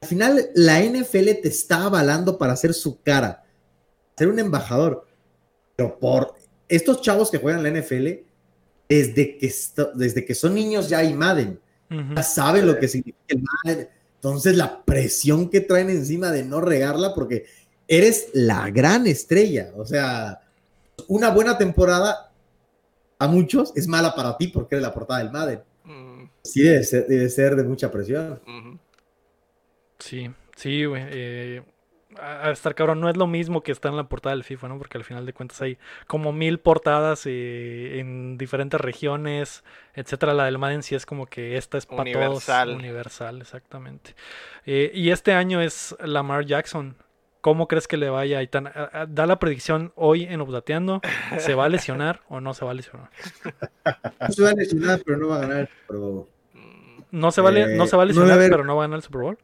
al 0.00 0.08
final 0.08 0.50
la 0.54 0.80
NFL 0.80 1.40
te 1.42 1.48
está 1.48 1.84
avalando 1.84 2.38
para 2.38 2.52
hacer 2.52 2.74
su 2.74 3.00
cara, 3.02 3.44
ser 4.16 4.28
un 4.28 4.38
embajador, 4.38 5.06
pero 5.76 5.98
por 5.98 6.34
estos 6.68 7.02
chavos 7.02 7.30
que 7.30 7.38
juegan 7.38 7.64
en 7.64 7.74
la 7.74 7.80
NFL, 7.80 8.08
desde 8.88 9.38
que, 9.38 9.54
desde 9.94 10.24
que 10.24 10.34
son 10.34 10.54
niños 10.54 10.88
ya 10.88 10.98
hay 10.98 11.14
Madden, 11.14 11.58
ya 12.14 12.22
saben 12.22 12.66
lo 12.66 12.78
que 12.78 12.88
significa 12.88 13.18
el 13.28 13.42
Madden. 13.42 13.88
Entonces, 14.14 14.56
la 14.56 14.84
presión 14.84 15.50
que 15.50 15.60
traen 15.60 15.90
encima 15.90 16.30
de 16.30 16.44
no 16.44 16.60
regarla, 16.60 17.12
porque 17.12 17.44
eres 17.88 18.28
la 18.32 18.70
gran 18.70 19.06
estrella. 19.06 19.72
O 19.76 19.84
sea, 19.84 20.41
una 21.08 21.30
buena 21.30 21.58
temporada 21.58 22.32
a 23.18 23.26
muchos 23.28 23.72
es 23.76 23.86
mala 23.86 24.14
para 24.14 24.36
ti 24.36 24.48
porque 24.48 24.74
eres 24.76 24.82
la 24.82 24.94
portada 24.94 25.20
del 25.20 25.30
Madden. 25.30 25.62
Mm, 25.84 26.24
Sí, 26.42 26.62
debe 26.62 26.82
ser, 26.82 27.06
debe 27.06 27.28
ser 27.28 27.54
de 27.54 27.62
mucha 27.62 27.90
presión. 27.90 28.40
Sí, 29.98 30.30
sí, 30.56 30.84
güey. 30.84 31.04
eh, 31.08 31.62
a, 32.18 32.50
estar 32.50 32.74
cabrón, 32.74 33.00
no 33.00 33.08
es 33.08 33.16
lo 33.16 33.26
mismo 33.26 33.62
que 33.62 33.72
está 33.72 33.88
en 33.88 33.96
la 33.96 34.08
portada 34.08 34.34
del 34.34 34.44
FIFA, 34.44 34.68
¿no? 34.68 34.78
Porque 34.78 34.98
al 34.98 35.04
final 35.04 35.24
de 35.24 35.32
cuentas 35.32 35.60
hay 35.62 35.78
como 36.06 36.32
mil 36.32 36.58
portadas 36.58 37.22
eh, 37.26 38.00
en 38.00 38.36
diferentes 38.38 38.80
regiones, 38.80 39.64
etcétera. 39.94 40.34
La 40.34 40.44
del 40.44 40.58
Madden 40.58 40.82
sí 40.82 40.94
es 40.94 41.06
como 41.06 41.26
que 41.26 41.56
esta 41.56 41.78
es 41.78 41.86
para 41.86 42.04
todos. 42.04 42.16
Universal. 42.16 42.70
Universal, 42.74 43.40
exactamente. 43.40 44.14
Eh, 44.66 44.90
y 44.94 45.10
este 45.10 45.32
año 45.32 45.60
es 45.60 45.96
Lamar 46.00 46.44
Jackson. 46.44 46.96
¿Cómo 47.42 47.68
crees 47.68 47.86
que 47.88 47.96
le 47.98 48.08
vaya 48.08 48.38
a- 48.40 49.06
Da 49.06 49.26
la 49.26 49.38
predicción 49.38 49.92
hoy 49.96 50.24
en 50.24 50.40
Updateando. 50.40 51.00
¿Se 51.38 51.54
va 51.54 51.66
a 51.66 51.68
lesionar 51.68 52.22
o 52.28 52.40
no 52.40 52.54
se 52.54 52.64
va 52.64 52.70
a 52.70 52.74
lesionar? 52.74 53.10
No 54.20 54.28
se 54.32 54.42
va 54.42 54.50
a 54.50 54.54
lesionar, 54.54 55.02
pero 55.04 55.18
no 55.18 55.28
va 55.28 55.36
a 55.36 55.40
ganar. 55.40 55.68
Pero 55.88 56.28
Mm, 56.54 57.02
No 57.10 57.30
se 57.32 57.40
va, 57.42 57.50
a 57.50 57.52
le- 57.52 57.74
Eh, 57.74 57.76
no 57.76 57.86
se 57.86 57.96
va 57.96 58.02
a 58.02 58.06
no 58.06 58.08
lesionar, 58.08 58.28
va 58.30 58.32
a 58.32 58.36
haber- 58.36 58.50
pero 58.52 58.64
no 58.64 58.76
va 58.76 58.84
a 58.84 58.86
ganar 58.86 58.96
el 58.98 59.02
Super 59.02 59.20
Bowl. 59.22 59.38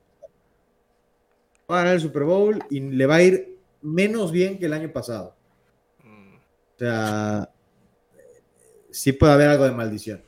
va 1.70 1.74
a 1.74 1.78
ganar 1.80 1.94
el 1.96 2.01
Super 2.01 2.22
Bowl 2.24 2.64
y 2.70 2.80
le 2.80 3.05
va 3.07 3.16
a 3.16 3.22
ir 3.22 3.59
menos 3.82 4.32
bien 4.32 4.59
que 4.59 4.64
el 4.66 4.72
año 4.72 4.90
pasado. 4.90 5.34
O 6.05 6.78
sea, 6.78 7.51
sí 8.90 9.12
puede 9.12 9.32
haber 9.34 9.49
algo 9.49 9.64
de 9.64 9.72
maldición. 9.72 10.22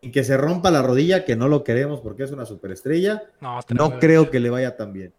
Y 0.00 0.10
que 0.10 0.24
se 0.24 0.36
rompa 0.38 0.70
la 0.70 0.80
rodilla, 0.82 1.24
que 1.26 1.36
no 1.36 1.46
lo 1.46 1.62
queremos 1.62 2.00
porque 2.00 2.22
es 2.24 2.32
una 2.32 2.46
superestrella. 2.46 3.22
No, 3.40 3.60
No 3.68 3.98
creo 3.98 4.30
que 4.30 4.40
le 4.40 4.48
vaya 4.50 4.76
tan 4.76 4.92
bien. 4.94 5.12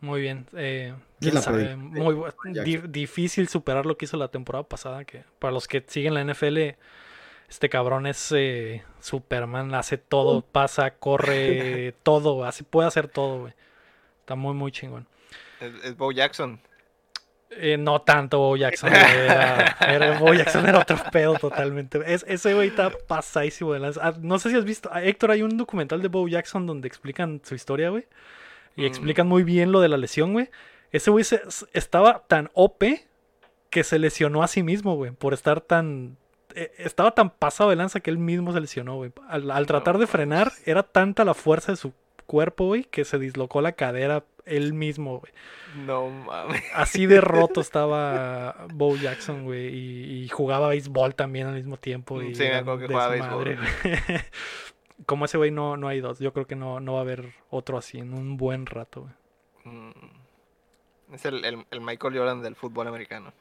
Muy 0.00 0.20
bien. 0.20 0.46
Eh, 0.56 0.94
la 1.20 1.40
sabe, 1.42 1.74
muy 1.76 2.16
di- 2.64 2.76
difícil 2.88 3.48
superar 3.48 3.84
lo 3.86 3.96
que 3.96 4.04
hizo 4.04 4.16
la 4.16 4.28
temporada 4.28 4.62
pasada. 4.64 5.04
Que 5.04 5.24
para 5.38 5.52
los 5.52 5.66
que 5.66 5.82
siguen 5.86 6.14
la 6.14 6.22
NFL, 6.24 6.76
este 7.48 7.68
cabrón 7.68 8.06
es 8.06 8.32
eh, 8.36 8.82
Superman, 9.00 9.74
hace 9.74 9.98
todo, 9.98 10.42
pasa, 10.42 10.92
corre, 10.94 11.94
todo, 12.04 12.44
así 12.44 12.62
puede 12.62 12.86
hacer 12.88 13.08
todo, 13.08 13.40
güey. 13.40 13.54
Está 14.20 14.34
muy, 14.36 14.54
muy 14.54 14.70
chingón. 14.70 15.06
Es, 15.60 15.72
es 15.82 15.96
Bo 15.96 16.12
Jackson. 16.12 16.60
Eh, 17.50 17.78
no 17.78 18.02
tanto 18.02 18.38
Bo 18.38 18.56
Jackson, 18.58 18.92
era, 18.94 19.74
era- 19.80 20.18
Bo 20.20 20.34
Jackson 20.34 20.68
era 20.68 20.78
otro 20.80 20.98
pedo 21.10 21.34
totalmente. 21.38 21.98
Es, 22.06 22.24
ese 22.28 22.52
güey 22.54 22.68
está 22.68 22.90
pasadísimo 22.90 23.72
de 23.72 23.80
lanza. 23.80 24.00
Ah, 24.06 24.14
No 24.20 24.38
sé 24.38 24.50
si 24.50 24.56
has 24.56 24.64
visto, 24.66 24.90
ah, 24.92 25.02
Héctor, 25.02 25.30
hay 25.32 25.42
un 25.42 25.56
documental 25.56 26.02
de 26.02 26.08
Bo 26.08 26.28
Jackson 26.28 26.66
donde 26.66 26.86
explican 26.86 27.40
su 27.42 27.54
historia, 27.56 27.88
güey. 27.88 28.06
Y 28.78 28.82
Mm. 28.82 28.86
explican 28.86 29.26
muy 29.26 29.42
bien 29.44 29.72
lo 29.72 29.80
de 29.80 29.88
la 29.88 29.96
lesión, 29.98 30.32
güey. 30.32 30.48
Ese 30.90 31.10
güey 31.10 31.24
se- 31.24 31.42
estaba 31.74 32.24
tan 32.28 32.50
OP 32.54 33.04
que 33.70 33.84
se 33.84 33.98
lesionó 33.98 34.42
a 34.42 34.48
sí 34.48 34.62
mismo, 34.62 34.96
güey, 34.96 35.10
por 35.10 35.34
estar 35.34 35.60
tan... 35.60 36.16
eh, 36.54 36.72
Estaba 36.78 37.10
tan 37.10 37.28
pasado 37.30 37.68
de 37.70 37.76
lanza 37.76 38.00
que 38.00 38.08
él 38.10 38.16
mismo 38.18 38.52
se 38.54 38.60
lesionó, 38.60 38.96
güey. 38.96 39.12
Al, 39.28 39.50
al 39.50 39.66
tratar 39.66 39.98
de 39.98 40.06
frenar, 40.06 40.52
era 40.64 40.82
tanta 40.82 41.24
la 41.26 41.34
fuerza 41.34 41.72
de 41.72 41.76
su 41.76 41.92
cuerpo, 42.24 42.66
güey, 42.66 42.84
que 42.84 43.04
se 43.04 43.18
dislocó 43.18 43.60
la 43.60 43.72
cadera 43.72 44.24
él 44.46 44.72
mismo, 44.72 45.18
güey. 45.20 45.32
No 45.84 46.08
mames. 46.08 46.62
Así 46.74 47.04
de 47.04 47.20
roto 47.20 47.60
estaba 47.60 48.66
Bo 48.72 48.96
Jackson, 48.96 49.44
güey. 49.44 49.68
Y, 49.74 50.24
y 50.24 50.28
jugaba 50.28 50.68
béisbol 50.68 51.14
también 51.14 51.46
al 51.48 51.54
mismo 51.54 51.76
tiempo. 51.76 52.22
Y 52.22 52.34
Sí, 52.34 52.44
me 52.44 52.54
acuerdo 52.54 52.78
que 52.80 52.86
jugaba 52.86 53.16
güey. 53.34 53.56
Como 55.06 55.24
ese 55.26 55.38
güey 55.38 55.50
no, 55.50 55.76
no 55.76 55.88
hay 55.88 56.00
dos. 56.00 56.18
Yo 56.18 56.32
creo 56.32 56.46
que 56.46 56.56
no, 56.56 56.80
no 56.80 56.94
va 56.94 56.98
a 56.98 57.02
haber 57.02 57.32
otro 57.50 57.78
así 57.78 57.98
en 57.98 58.14
un 58.14 58.36
buen 58.36 58.66
rato, 58.66 59.02
güey. 59.02 59.76
Mm. 59.76 61.14
Es 61.14 61.24
el, 61.24 61.44
el, 61.44 61.64
el 61.70 61.80
Michael 61.80 62.16
Jordan 62.18 62.42
del 62.42 62.54
fútbol 62.56 62.88
americano. 62.88 63.32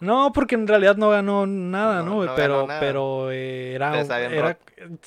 No, 0.00 0.32
porque 0.32 0.56
en 0.56 0.66
realidad 0.66 0.96
no 0.96 1.10
ganó 1.10 1.46
nada, 1.46 2.00
No, 2.02 2.04
¿no? 2.06 2.14
güey? 2.16 2.28
no 2.28 2.34
pero, 2.34 2.66
nada. 2.66 2.80
pero 2.80 3.30
eh, 3.30 3.72
era, 3.74 4.00
era- 4.00 4.58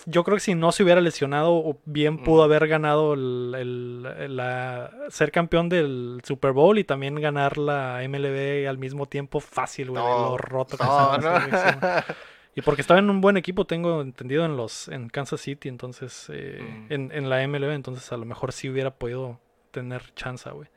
yo 0.06 0.24
creo 0.24 0.38
que 0.38 0.42
si 0.42 0.56
no 0.56 0.72
se 0.72 0.84
hubiera 0.84 1.02
lesionado, 1.02 1.52
o 1.54 1.78
bien 1.84 2.24
pudo 2.24 2.42
Mm. 2.44 2.46
haber 2.46 2.68
ganado 2.70 3.14
el, 3.14 3.54
el- 3.58 4.36
la, 4.38 4.90
ser 5.10 5.34
campeón 5.34 5.68
del 5.68 6.22
Super 6.24 6.54
Bowl 6.54 6.80
y 6.80 6.86
también 6.86 7.16
ganar 7.20 7.58
la 7.58 8.02
MLB 8.08 8.70
al 8.70 8.78
mismo 8.78 9.06
tiempo 9.06 9.42
fácil, 9.42 9.92
güey, 9.92 10.02
No, 10.02 10.30
lo 10.30 10.38
roto 10.38 10.78
que 10.78 10.84
Y 12.56 12.62
porque 12.62 12.82
estaba 12.82 13.00
en 13.00 13.10
un 13.10 13.20
buen 13.22 13.36
equipo, 13.38 13.66
tengo 13.66 14.02
entendido 14.02 14.46
en 14.46 14.56
los 14.56 14.88
en 14.88 15.10
Kansas 15.10 15.42
City, 15.42 15.68
entonces 15.70 16.28
eh, 16.34 16.62
Mm. 16.90 16.94
en, 16.94 17.12
en 17.12 17.30
la 17.30 17.46
MLB, 17.46 17.72
entonces 17.74 18.12
a 18.12 18.18
lo 18.18 18.26
mejor 18.26 18.54
sí 18.54 18.70
hubiera 18.70 18.92
podido 18.92 19.40
tener 19.72 20.14
chance, 20.16 20.50
güey. 20.50 20.70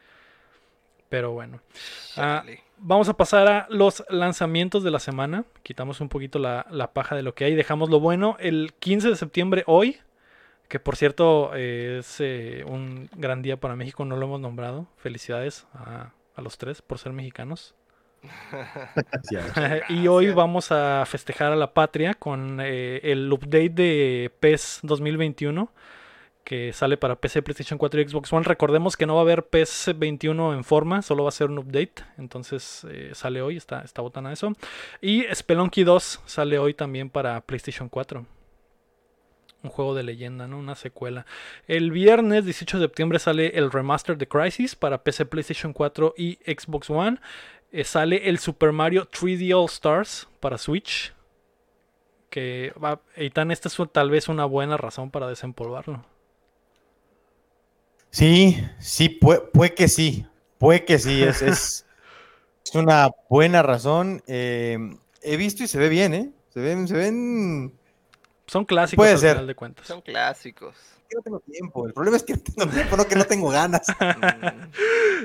Pero 1.08 1.32
bueno. 1.32 1.60
Ah. 2.16 2.44
Vamos 2.80 3.08
a 3.08 3.14
pasar 3.16 3.48
a 3.48 3.66
los 3.70 4.04
lanzamientos 4.08 4.84
de 4.84 4.90
la 4.90 4.98
semana. 5.00 5.44
Quitamos 5.62 6.00
un 6.00 6.08
poquito 6.08 6.38
la, 6.38 6.66
la 6.70 6.92
paja 6.92 7.16
de 7.16 7.22
lo 7.22 7.34
que 7.34 7.44
hay. 7.44 7.54
Dejamos 7.54 7.90
lo 7.90 7.98
bueno. 7.98 8.36
El 8.38 8.72
15 8.78 9.08
de 9.08 9.16
septiembre, 9.16 9.64
hoy, 9.66 9.98
que 10.68 10.78
por 10.78 10.94
cierto 10.96 11.52
eh, 11.54 11.98
es 12.00 12.16
eh, 12.20 12.64
un 12.68 13.08
gran 13.16 13.40
día 13.42 13.56
para 13.58 13.74
México, 13.74 14.04
no 14.04 14.16
lo 14.16 14.26
hemos 14.26 14.40
nombrado. 14.40 14.86
Felicidades 14.96 15.66
a, 15.74 16.12
a 16.34 16.42
los 16.42 16.58
tres 16.58 16.82
por 16.82 16.98
ser 16.98 17.12
mexicanos. 17.12 17.74
y 19.88 20.08
hoy 20.08 20.30
vamos 20.30 20.72
a 20.72 21.04
festejar 21.06 21.52
a 21.52 21.56
la 21.56 21.72
patria 21.72 22.14
con 22.14 22.60
eh, 22.60 23.00
el 23.02 23.32
update 23.32 23.70
de 23.70 24.32
PES 24.40 24.80
2021 24.82 25.70
que 26.48 26.72
sale 26.72 26.96
para 26.96 27.16
PC, 27.16 27.42
PlayStation 27.42 27.78
4 27.78 28.00
y 28.00 28.08
Xbox 28.08 28.32
One. 28.32 28.42
Recordemos 28.42 28.96
que 28.96 29.04
no 29.04 29.16
va 29.16 29.20
a 29.20 29.22
haber 29.24 29.48
PES 29.48 29.90
21 29.96 30.54
en 30.54 30.64
forma, 30.64 31.02
solo 31.02 31.24
va 31.24 31.28
a 31.28 31.32
ser 31.32 31.50
un 31.50 31.58
update. 31.58 31.96
Entonces 32.16 32.86
eh, 32.88 33.10
sale 33.12 33.42
hoy, 33.42 33.58
está, 33.58 33.82
está 33.82 34.00
botana 34.00 34.32
eso. 34.32 34.54
Y 35.02 35.24
Spelunky 35.30 35.84
2 35.84 36.20
sale 36.24 36.58
hoy 36.58 36.72
también 36.72 37.10
para 37.10 37.38
PlayStation 37.42 37.90
4. 37.90 38.24
Un 39.62 39.70
juego 39.70 39.94
de 39.94 40.04
leyenda, 40.04 40.46
¿no? 40.46 40.56
Una 40.58 40.74
secuela. 40.74 41.26
El 41.66 41.90
viernes 41.90 42.46
18 42.46 42.78
de 42.78 42.84
septiembre 42.84 43.18
sale 43.18 43.58
el 43.58 43.70
remaster 43.70 44.16
de 44.16 44.26
Crisis 44.26 44.74
para 44.74 45.02
PC, 45.02 45.26
PlayStation 45.26 45.74
4 45.74 46.14
y 46.16 46.38
Xbox 46.46 46.88
One. 46.88 47.18
Eh, 47.72 47.84
sale 47.84 48.28
el 48.28 48.38
Super 48.38 48.72
Mario 48.72 49.08
3D 49.08 49.52
All 49.52 49.66
Stars 49.66 50.28
para 50.40 50.58
Switch. 50.58 51.14
Que 52.30 52.72
va, 52.82 53.00
Eitan, 53.16 53.50
esta 53.50 53.68
es 53.68 53.76
tal 53.92 54.10
vez 54.10 54.28
una 54.28 54.44
buena 54.44 54.76
razón 54.76 55.10
para 55.10 55.28
desempolvarlo. 55.28 56.04
Sí, 58.10 58.56
sí, 58.78 59.08
puede, 59.08 59.40
puede 59.52 59.74
que 59.74 59.88
sí, 59.88 60.26
puede 60.58 60.84
que 60.84 60.98
sí, 60.98 61.22
es, 61.22 61.42
es, 61.42 61.86
es 62.64 62.74
una 62.74 63.10
buena 63.28 63.62
razón. 63.62 64.22
eh, 64.26 64.78
he 65.22 65.36
visto 65.36 65.64
y 65.64 65.68
se 65.68 65.78
ve 65.78 65.88
bien, 65.88 66.14
¿eh? 66.14 66.32
Se 66.50 66.60
ven, 66.60 66.88
se 66.88 66.94
ven... 66.94 67.74
Son 68.46 68.64
clásicos 68.64 68.96
Puede 68.96 69.12
al 69.12 69.18
ser. 69.18 69.30
final 69.30 69.46
de 69.46 69.54
cuentas. 69.54 69.86
Son 69.86 70.00
clásicos. 70.02 70.76
Que 71.08 71.16
no 71.16 71.22
tengo 71.22 71.40
tiempo, 71.40 71.86
el 71.86 71.92
problema 71.94 72.16
es 72.16 72.22
que 72.22 72.34
no 72.34 72.40
tengo 72.40 72.66
tiempo, 72.72 72.96
que 73.08 73.16
no 73.16 73.24
tengo 73.24 73.48
ganas. 73.50 73.86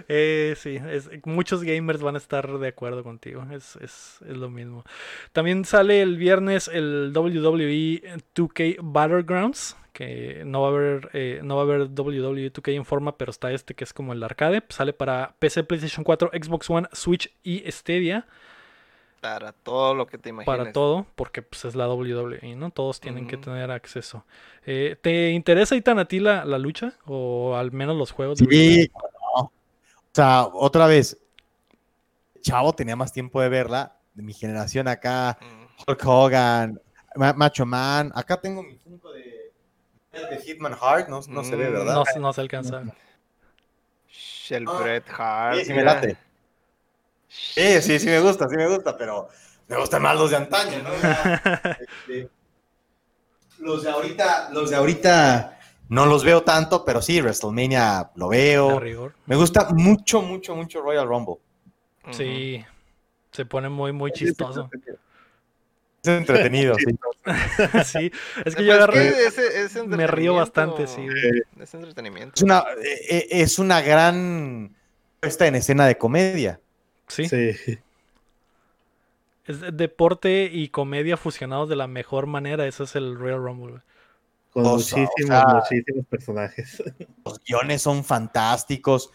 Eh, 0.07 0.55
sí, 0.57 0.79
muchos 1.25 1.63
gamers 1.63 2.01
van 2.01 2.15
a 2.15 2.17
estar 2.17 2.57
de 2.57 2.67
acuerdo 2.67 3.03
contigo. 3.03 3.45
Es, 3.51 3.75
es- 3.77 4.17
es 4.27 4.37
lo 4.37 4.49
mismo. 4.49 4.83
También 5.33 5.65
sale 5.65 6.01
el 6.01 6.17
viernes 6.17 6.67
el 6.67 7.11
WWE 7.15 8.01
2K 8.35 8.77
Battlegrounds. 8.81 9.77
Que 9.93 10.41
no 10.43 10.61
va 10.61 10.69
a 10.69 10.71
haber, 10.71 11.09
eh, 11.13 11.41
no 11.43 11.55
va 11.55 11.61
a 11.61 11.65
haber 11.65 11.81
WWE 11.83 12.51
2K 12.51 12.73
en 12.73 12.83
forma, 12.85 13.15
pero 13.17 13.29
está 13.29 13.51
este 13.51 13.75
que 13.75 13.83
es 13.83 13.93
como 13.93 14.13
el 14.13 14.23
arcade. 14.23 14.63
Sale 14.69 14.91
para 14.93 15.35
PC, 15.37 15.63
PlayStation 15.63 16.03
4, 16.03 16.31
Xbox 16.33 16.67
One, 16.71 16.87
Switch 16.93 17.31
y 17.43 17.63
Stadia. 17.71 18.25
Para 19.23 19.53
todo 19.53 19.95
lo 19.95 20.05
que 20.05 20.17
te 20.17 20.29
imagines. 20.29 20.57
Para 20.57 20.73
todo, 20.73 21.05
porque 21.15 21.41
pues, 21.41 21.63
es 21.63 21.75
la 21.75 21.87
WWE, 21.87 22.57
¿no? 22.57 22.71
Todos 22.71 22.99
tienen 22.99 23.25
que 23.25 23.37
tener 23.37 23.71
acceso. 23.71 24.25
Eh, 24.65 24.97
¿Te 25.01 25.29
interesa, 25.29 25.77
Itan, 25.77 25.97
a 25.97 26.09
ti 26.09 26.19
la, 26.19 26.43
la 26.43 26.57
lucha? 26.59 26.95
O 27.05 27.55
al 27.55 27.71
menos 27.71 27.95
los 27.95 28.11
juegos 28.11 28.37
de 28.39 28.45
Sí, 28.49 28.91
no. 28.93 29.43
O 29.43 29.51
sea, 30.13 30.45
otra 30.51 30.87
vez, 30.87 31.17
Chavo 32.41 32.73
tenía 32.73 32.97
más 32.97 33.13
tiempo 33.13 33.39
de 33.39 33.47
verla, 33.47 33.97
de 34.13 34.23
mi 34.23 34.33
generación 34.33 34.89
acá. 34.89 35.37
Hulk 35.87 36.05
Hogan, 36.05 36.81
Ma- 37.15 37.31
Macho 37.31 37.65
Man, 37.65 38.11
acá 38.13 38.41
tengo 38.41 38.61
mi 38.61 38.75
punto 38.75 39.09
de, 39.13 39.53
de 40.11 40.37
Hitman 40.43 40.75
Heart, 40.75 41.07
no, 41.07 41.21
no 41.29 41.43
se 41.45 41.55
ve, 41.55 41.69
Mm, 41.69 41.73
¿verdad? 41.73 41.93
No, 41.95 42.19
no 42.19 42.33
se 42.33 42.41
alcanza. 42.41 42.83
Sh, 44.09 44.51
El 44.51 44.67
Ah, 44.67 44.77
Bret 44.81 45.05
Hart. 45.17 45.59
Sí, 45.59 45.65
sí 45.67 45.73
me 45.73 45.83
late. 45.83 46.17
Sí, 47.35 47.81
sí, 47.81 47.99
sí 47.99 48.07
me 48.07 48.19
gusta, 48.19 48.47
sí 48.49 48.55
me 48.55 48.67
gusta, 48.67 48.97
pero 48.97 49.29
me 49.67 49.77
gustan 49.77 50.01
más 50.01 50.15
los 50.15 50.31
de 50.31 50.37
antaño, 50.37 50.81
¿no? 50.83 50.89
Este, 51.79 52.29
los 53.59 53.83
de 53.83 53.89
ahorita, 53.89 54.49
los 54.51 54.69
de 54.69 54.75
ahorita 54.75 55.59
no 55.89 56.05
los 56.05 56.23
veo 56.23 56.43
tanto, 56.43 56.83
pero 56.83 57.01
sí, 57.01 57.21
WrestleMania 57.21 58.11
lo 58.15 58.29
veo. 58.29 58.81
Me 59.25 59.35
gusta 59.35 59.69
mucho, 59.71 60.21
mucho, 60.21 60.55
mucho 60.55 60.81
Royal 60.81 61.07
Rumble. 61.07 61.35
Sí, 62.11 62.63
se 63.31 63.45
pone 63.45 63.69
muy, 63.69 63.91
muy 63.91 64.11
chistoso. 64.11 64.69
Es 66.03 66.09
entretenido, 66.09 66.75
sí. 66.75 66.85
sí, 67.85 68.11
es 68.43 68.43
que 68.43 68.53
Pues 68.55 68.65
yo 68.65 68.73
agarré. 68.73 69.25
es- 69.25 69.37
es 69.37 69.87
me 69.87 70.05
río 70.05 70.35
bastante, 70.35 70.87
sí. 70.87 71.07
Es 71.59 71.73
entretenimiento. 71.73 72.33
Es 72.35 72.41
una, 72.41 72.59
eh, 72.83 72.99
eh, 73.09 73.27
es 73.29 73.57
una 73.59 73.81
gran 73.81 74.75
puesta 75.21 75.47
en 75.47 75.55
escena 75.55 75.85
de 75.87 75.97
comedia. 75.97 76.59
Sí, 77.07 77.27
Sí. 77.27 77.77
es 79.45 79.59
de- 79.61 79.71
deporte 79.71 80.49
y 80.51 80.69
comedia 80.69 81.17
fusionados 81.17 81.69
de 81.69 81.75
la 81.75 81.87
mejor 81.87 82.27
manera. 82.27 82.65
Ese 82.65 82.83
es 82.83 82.95
el 82.95 83.19
Real 83.19 83.43
Rumble. 83.43 83.71
güey. 83.71 83.81
Con 84.51 84.65
O 84.67 84.79
sea, 84.79 84.99
muchísimos, 84.99 85.23
o 85.23 85.27
sea- 85.27 85.45
muchísimos 85.55 86.05
personajes. 86.07 86.83
Los 87.25 87.39
guiones 87.43 87.81
son 87.81 88.03
fantásticos. 88.03 89.09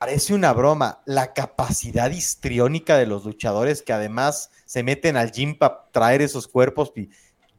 Parece 0.00 0.34
una 0.34 0.52
broma. 0.52 1.00
La 1.06 1.32
capacidad 1.32 2.10
histriónica 2.10 2.96
de 2.98 3.06
los 3.06 3.24
luchadores 3.24 3.82
que 3.82 3.92
además 3.92 4.50
se 4.64 4.82
meten 4.82 5.16
al 5.16 5.30
gym 5.32 5.56
para 5.56 5.86
traer 5.92 6.22
esos 6.22 6.46
cuerpos. 6.48 6.92
y 6.96 7.08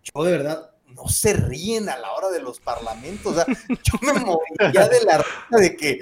yo 0.04 0.24
de 0.24 0.32
verdad 0.32 0.72
no 0.96 1.08
se 1.10 1.34
ríen 1.34 1.90
a 1.90 1.98
la 1.98 2.12
hora 2.14 2.30
de 2.30 2.42
los 2.42 2.60
parlamentos. 2.60 3.34
O 3.34 3.36
sea, 3.36 3.46
yo 3.84 3.94
me 4.02 4.14
moriría 4.20 4.88
de 4.88 5.04
la 5.06 5.18
risa 5.18 5.58
de 5.58 5.76
que 5.76 6.00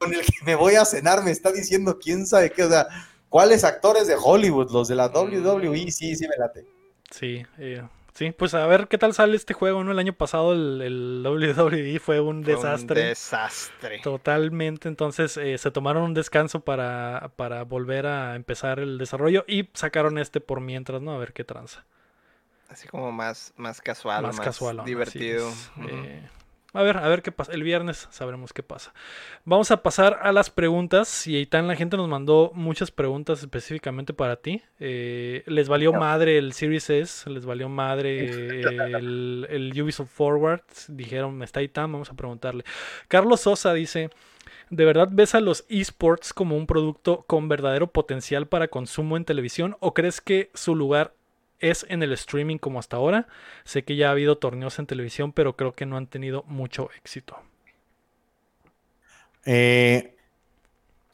con 0.00 0.14
el 0.14 0.22
que 0.22 0.44
me 0.44 0.54
voy 0.56 0.74
a 0.74 0.84
cenar 0.84 1.22
me 1.22 1.30
está 1.30 1.52
diciendo 1.52 1.98
quién 2.02 2.26
sabe 2.26 2.50
qué. 2.50 2.64
O 2.64 2.68
sea, 2.70 2.88
¿cuáles 3.28 3.62
actores 3.64 4.06
de 4.08 4.16
Hollywood? 4.20 4.70
Los 4.72 4.88
de 4.88 4.96
la 4.96 5.06
WWE, 5.08 5.90
sí, 5.92 6.16
sí 6.16 6.26
me 6.26 6.36
late. 6.38 6.66
Sí, 7.10 7.44
eh, 7.58 7.82
sí, 8.14 8.30
pues 8.32 8.54
a 8.54 8.66
ver 8.66 8.88
qué 8.88 8.96
tal 8.96 9.12
sale 9.14 9.36
este 9.36 9.52
juego, 9.52 9.84
¿no? 9.84 9.92
El 9.92 9.98
año 9.98 10.12
pasado 10.12 10.52
el, 10.52 10.80
el 10.80 11.22
WWE 11.26 11.98
fue 12.00 12.20
un 12.20 12.44
Fue 12.44 12.54
un 12.54 12.62
desastre. 12.62 13.04
desastre. 13.06 13.98
Totalmente, 14.02 14.88
entonces 14.88 15.36
eh, 15.36 15.58
se 15.58 15.70
tomaron 15.70 16.02
un 16.04 16.14
descanso 16.14 16.60
para, 16.60 17.32
para 17.36 17.64
volver 17.64 18.06
a 18.06 18.36
empezar 18.36 18.78
el 18.80 18.96
desarrollo 18.96 19.44
y 19.46 19.68
sacaron 19.74 20.18
este 20.18 20.40
por 20.40 20.60
mientras, 20.60 21.02
¿no? 21.02 21.12
A 21.12 21.18
ver 21.18 21.32
qué 21.32 21.44
tranza. 21.44 21.84
Así 22.68 22.86
como 22.86 23.10
más, 23.10 23.52
más 23.56 23.80
casual, 23.80 24.22
más 24.22 24.36
más, 24.36 24.46
casual. 24.46 24.84
divertido. 24.84 25.48
Ujú. 25.48 25.88
Eh, 25.88 26.22
A 26.72 26.82
ver, 26.82 26.98
a 26.98 27.08
ver 27.08 27.22
qué 27.22 27.32
pasa. 27.32 27.52
El 27.52 27.62
viernes 27.62 28.08
sabremos 28.10 28.52
qué 28.52 28.62
pasa. 28.62 28.92
Vamos 29.44 29.70
a 29.70 29.82
pasar 29.82 30.20
a 30.22 30.32
las 30.32 30.50
preguntas. 30.50 31.26
Y 31.26 31.36
Eitan, 31.36 31.66
la 31.66 31.74
gente 31.74 31.96
nos 31.96 32.08
mandó 32.08 32.52
muchas 32.54 32.90
preguntas 32.90 33.40
específicamente 33.40 34.12
para 34.12 34.36
ti. 34.36 34.62
Eh, 34.78 35.42
les 35.46 35.68
valió 35.68 35.92
madre 35.92 36.38
el 36.38 36.52
Series 36.52 36.88
S, 36.90 37.28
les 37.28 37.44
valió 37.44 37.68
madre 37.68 38.30
el, 38.60 39.46
el 39.50 39.82
Ubisoft 39.82 40.10
Forward. 40.10 40.62
Dijeron, 40.88 41.42
está 41.42 41.60
Eitan, 41.60 41.90
vamos 41.90 42.10
a 42.10 42.14
preguntarle. 42.14 42.64
Carlos 43.08 43.40
Sosa 43.40 43.72
dice. 43.74 44.10
¿De 44.70 44.84
verdad 44.84 45.08
ves 45.10 45.34
a 45.34 45.40
los 45.40 45.64
esports 45.68 46.32
como 46.32 46.56
un 46.56 46.68
producto 46.68 47.24
con 47.26 47.48
verdadero 47.48 47.88
potencial 47.88 48.46
para 48.46 48.68
consumo 48.68 49.16
en 49.16 49.24
televisión 49.24 49.76
o 49.80 49.94
crees 49.94 50.20
que 50.20 50.50
su 50.54 50.76
lugar 50.76 51.12
es 51.60 51.86
en 51.88 52.02
el 52.02 52.12
streaming 52.12 52.58
como 52.58 52.78
hasta 52.78 52.96
ahora? 52.96 53.28
Sé 53.64 53.84
que 53.84 53.96
ya 53.96 54.08
ha 54.08 54.12
habido 54.12 54.38
torneos 54.38 54.78
en 54.78 54.86
televisión, 54.86 55.32
pero 55.32 55.56
creo 55.56 55.72
que 55.72 55.86
no 55.86 55.96
han 55.96 56.06
tenido 56.06 56.44
mucho 56.46 56.90
éxito. 56.96 57.36
Eh, 59.44 60.16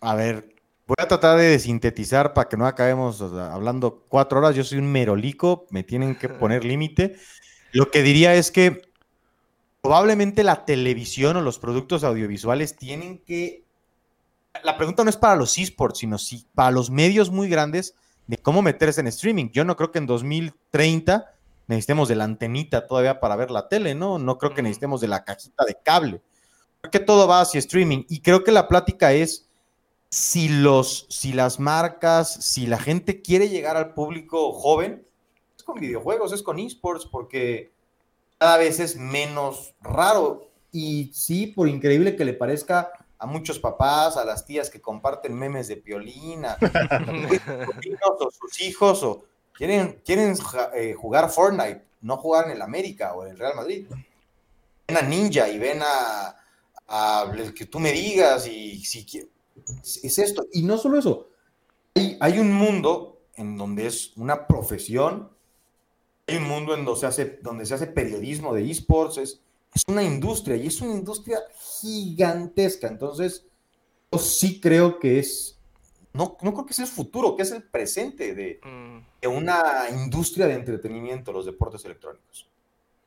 a 0.01 0.15
ver, 0.15 0.55
voy 0.87 0.97
a 0.99 1.09
tratar 1.09 1.39
de 1.39 1.59
sintetizar 1.59 2.33
para 2.33 2.49
que 2.49 2.57
no 2.57 2.67
acabemos 2.67 3.21
hablando 3.21 4.05
cuatro 4.09 4.39
horas. 4.39 4.55
Yo 4.55 4.65
soy 4.65 4.79
un 4.79 4.91
merolico, 4.91 5.67
me 5.71 5.83
tienen 5.83 6.15
que 6.17 6.29
poner 6.29 6.65
límite. 6.65 7.17
Lo 7.73 7.91
que 7.91 8.03
diría 8.03 8.35
es 8.35 8.51
que 8.51 8.83
probablemente 9.83 10.43
la 10.45 10.65
televisión 10.65 11.37
o 11.37 11.41
los 11.41 11.59
productos 11.59 12.05
audiovisuales 12.05 12.77
tienen 12.77 13.19
que... 13.19 13.65
La 14.65 14.79
pregunta 14.79 15.05
no 15.05 15.11
es 15.11 15.17
para 15.17 15.37
los 15.37 15.59
esports, 15.59 15.99
sino 15.99 16.17
si 16.19 16.47
para 16.55 16.71
los 16.71 16.89
medios 16.91 17.31
muy 17.31 17.49
grandes 17.49 17.95
de 18.27 18.39
cómo 18.39 18.62
meterse 18.62 19.01
en 19.01 19.07
streaming. 19.07 19.51
Yo 19.53 19.64
no 19.64 19.77
creo 19.77 19.93
que 19.93 19.99
en 19.99 20.07
2030 20.07 21.33
necesitemos 21.66 22.09
de 22.09 22.16
la 22.16 22.24
antenita 22.24 22.87
todavía 22.87 23.20
para 23.20 23.37
ver 23.37 23.51
la 23.51 23.68
tele, 23.68 23.95
¿no? 23.95 24.18
No 24.18 24.39
creo 24.39 24.55
que 24.55 24.62
necesitemos 24.62 25.01
de 25.01 25.09
la 25.09 25.24
cajita 25.24 25.64
de 25.64 25.77
cable. 25.83 26.22
Creo 26.81 26.91
que 26.91 27.01
todo 27.01 27.27
va 27.27 27.41
hacia 27.41 27.59
streaming. 27.59 28.05
Y 28.09 28.20
creo 28.20 28.45
que 28.45 28.53
la 28.53 28.68
plática 28.68 29.12
es 29.12 29.49
si 30.09 30.49
los, 30.49 31.07
si 31.11 31.33
las 31.33 31.59
marcas, 31.59 32.33
si 32.33 32.66
la 32.66 32.79
gente 32.79 33.22
quiere 33.22 33.49
llegar 33.49 33.77
al 33.77 33.95
público 33.95 34.53
joven, 34.53 35.07
es 35.57 35.62
con 35.62 35.81
videojuegos, 35.81 36.33
es 36.33 36.43
con 36.43 36.59
esports, 36.59 37.07
porque 37.07 37.72
cada 38.39 38.57
vez 38.57 38.81
es 38.81 38.97
menos 38.97 39.74
raro. 39.81 40.51
Y 40.72 41.11
sí, 41.12 41.47
por 41.47 41.68
increíble 41.68 42.16
que 42.16 42.24
le 42.24 42.35
parezca 42.35 42.93
a 43.19 43.27
muchos 43.27 43.59
papás, 43.59 44.17
a 44.17 44.25
las 44.25 44.45
tías 44.45 44.71
que 44.71 44.81
comparten 44.81 45.35
memes 45.35 45.69
de 45.69 45.77
piolina, 45.77 46.57
o 48.21 48.31
sus 48.31 48.61
hijos, 48.61 49.03
o 49.03 49.25
quieren, 49.53 50.01
quieren 50.05 50.35
eh, 50.75 50.95
jugar 50.95 51.31
Fortnite, 51.31 51.85
no 52.03 52.17
jugar 52.17 52.47
en 52.47 52.53
el 52.53 52.62
América 52.62 53.14
o 53.14 53.25
en 53.25 53.33
el 53.33 53.39
Real 53.39 53.57
Madrid. 53.57 53.87
Ven 54.87 54.97
a 54.97 55.03
Ninja 55.03 55.49
y 55.49 55.59
ven 55.59 55.81
a, 55.83 56.37
a 56.89 57.33
que 57.55 57.67
tú 57.67 57.81
me 57.81 57.93
digas 57.93 58.47
y 58.47 58.85
si 58.85 59.07
es 60.03 60.19
esto. 60.19 60.47
Y 60.53 60.62
no 60.62 60.79
solo 60.79 60.99
eso, 60.99 61.29
hay, 61.95 62.17
hay 62.21 62.39
un 62.39 62.53
mundo 62.53 63.23
en 63.35 63.57
donde 63.57 63.87
es 63.87 64.17
una 64.17 64.47
profesión 64.47 65.37
hay 66.27 66.37
un 66.37 66.45
mundo 66.45 66.75
en 66.75 66.85
donde 66.85 67.01
se 67.01 67.07
hace, 67.07 67.39
donde 67.43 67.67
se 67.67 67.75
hace 67.75 67.87
periodismo 67.87 68.53
de 68.53 68.69
esports, 68.69 69.19
es, 69.19 69.41
es 69.77 69.83
una 69.89 70.03
industria 70.03 70.57
y 70.57 70.66
es 70.66 70.81
una 70.81 70.93
industria 70.95 71.39
gigantesca. 71.81 72.89
Entonces, 72.89 73.47
yo 74.11 74.18
sí 74.18 74.61
creo 74.61 74.99
que 74.99 75.18
es, 75.18 75.59
no, 76.12 76.37
no 76.43 76.53
creo 76.55 76.66
que 76.66 76.74
sea 76.74 76.85
el 76.87 76.91
futuro, 76.91 77.37
que 77.37 77.43
es 77.43 77.51
el 77.53 77.62
presente 77.62 78.35
de, 78.35 78.61
Mm, 78.64 78.99
de 79.20 79.29
una 79.29 79.62
industria 79.91 80.47
de 80.47 80.55
entretenimiento, 80.55 81.33
los 81.33 81.47
deportes 81.47 81.85
electrónicos. 81.85 82.49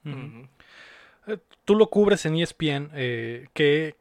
Eh, 0.05 1.38
Tú 1.65 1.76
lo 1.76 1.89
cubres 1.89 2.26
en 2.26 2.36
ESPN. 2.38 2.89
eh, 2.93 3.47
¿qué- 3.53 3.95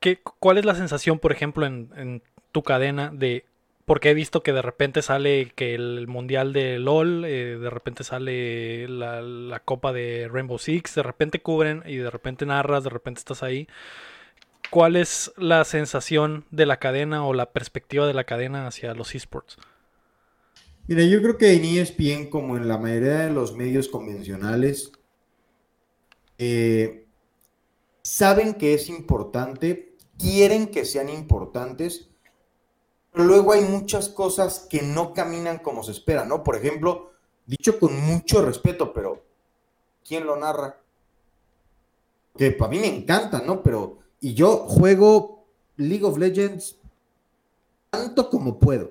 qué- 0.00 0.20
cuál 0.40 0.58
es 0.58 0.64
la 0.64 0.74
sensación, 0.74 1.18
por 1.18 1.30
ejemplo, 1.32 1.66
en, 1.66 1.90
en 1.96 2.22
tu 2.52 2.62
cadena 2.62 3.10
de... 3.14 3.44
Porque 3.86 4.10
he 4.10 4.14
visto 4.14 4.42
que 4.42 4.52
de 4.52 4.60
repente 4.60 5.00
sale 5.00 5.52
que 5.54 5.74
el 5.74 6.06
mundial 6.08 6.52
de 6.52 6.78
LOL, 6.78 7.24
eh, 7.24 7.56
de 7.58 7.70
repente 7.70 8.04
sale 8.04 8.88
la, 8.88 9.22
la 9.22 9.60
copa 9.60 9.92
de 9.94 10.28
Rainbow 10.30 10.58
Six, 10.58 10.96
de 10.96 11.02
repente 11.02 11.40
cubren 11.40 11.82
y 11.86 11.96
de 11.96 12.10
repente 12.10 12.44
narras, 12.44 12.84
de 12.84 12.90
repente 12.90 13.20
estás 13.20 13.42
ahí. 13.42 13.68
¿Cuál 14.70 14.96
es 14.96 15.32
la 15.36 15.64
sensación 15.64 16.44
de 16.50 16.66
la 16.66 16.78
cadena 16.78 17.24
o 17.24 17.32
la 17.32 17.52
perspectiva 17.52 18.06
de 18.06 18.14
la 18.14 18.24
cadena 18.24 18.66
hacia 18.66 18.92
los 18.94 19.14
esports? 19.14 19.56
Mira, 20.88 21.04
yo 21.04 21.20
creo 21.20 21.36
que 21.36 21.52
en 21.52 21.64
ESPN, 21.64 22.28
como 22.30 22.56
en 22.56 22.68
la 22.68 22.78
mayoría 22.78 23.18
de 23.18 23.32
los 23.32 23.56
medios 23.56 23.88
convencionales, 23.88 24.92
eh, 26.38 27.06
saben 28.02 28.54
que 28.54 28.74
es 28.74 28.88
importante, 28.88 29.96
quieren 30.18 30.68
que 30.68 30.84
sean 30.84 31.08
importantes, 31.08 32.10
pero 33.16 33.28
luego 33.28 33.52
hay 33.54 33.62
muchas 33.62 34.10
cosas 34.10 34.66
que 34.68 34.82
no 34.82 35.14
caminan 35.14 35.56
como 35.60 35.82
se 35.82 35.92
espera, 35.92 36.26
¿no? 36.26 36.44
Por 36.44 36.54
ejemplo, 36.54 37.12
dicho 37.46 37.78
con 37.78 37.98
mucho 37.98 38.44
respeto, 38.44 38.92
pero 38.92 39.24
¿quién 40.06 40.26
lo 40.26 40.36
narra? 40.36 40.76
Que 42.36 42.50
para 42.50 42.70
mí 42.70 42.78
me 42.78 42.94
encanta, 42.94 43.40
¿no? 43.40 43.62
Pero, 43.62 44.00
y 44.20 44.34
yo 44.34 44.66
juego 44.68 45.46
League 45.76 46.04
of 46.04 46.18
Legends 46.18 46.76
tanto 47.88 48.28
como 48.28 48.58
puedo. 48.58 48.90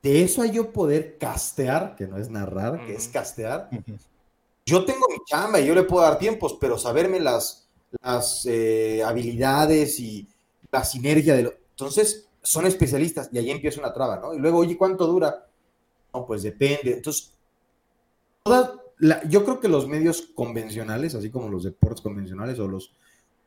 De 0.00 0.22
eso 0.22 0.42
a 0.42 0.46
yo 0.46 0.70
poder 0.70 1.18
castear, 1.18 1.96
que 1.96 2.06
no 2.06 2.18
es 2.18 2.30
narrar, 2.30 2.86
que 2.86 2.94
es 2.94 3.08
castear. 3.08 3.68
Yo 4.64 4.84
tengo 4.84 5.08
mi 5.10 5.16
chamba 5.26 5.58
y 5.58 5.66
yo 5.66 5.74
le 5.74 5.82
puedo 5.82 6.04
dar 6.04 6.20
tiempos, 6.20 6.56
pero 6.60 6.78
saberme 6.78 7.18
las, 7.18 7.68
las 8.00 8.46
eh, 8.46 9.02
habilidades 9.04 9.98
y 9.98 10.28
la 10.70 10.84
sinergia 10.84 11.34
de 11.34 11.42
lo... 11.42 11.54
Entonces, 11.70 12.27
son 12.48 12.66
especialistas 12.66 13.28
y 13.32 13.38
ahí 13.38 13.50
empieza 13.50 13.80
una 13.80 13.92
traba, 13.92 14.18
¿no? 14.18 14.34
Y 14.34 14.38
luego, 14.38 14.58
oye, 14.58 14.76
¿cuánto 14.76 15.06
dura? 15.06 15.46
No, 16.14 16.26
pues 16.26 16.42
depende. 16.42 16.94
Entonces, 16.94 17.32
toda 18.42 18.74
la- 18.98 19.22
yo 19.28 19.44
creo 19.44 19.60
que 19.60 19.68
los 19.68 19.86
medios 19.86 20.22
convencionales, 20.34 21.14
así 21.14 21.30
como 21.30 21.48
los 21.48 21.64
deportes 21.64 22.00
convencionales 22.00 22.58
o 22.58 22.66
los, 22.68 22.92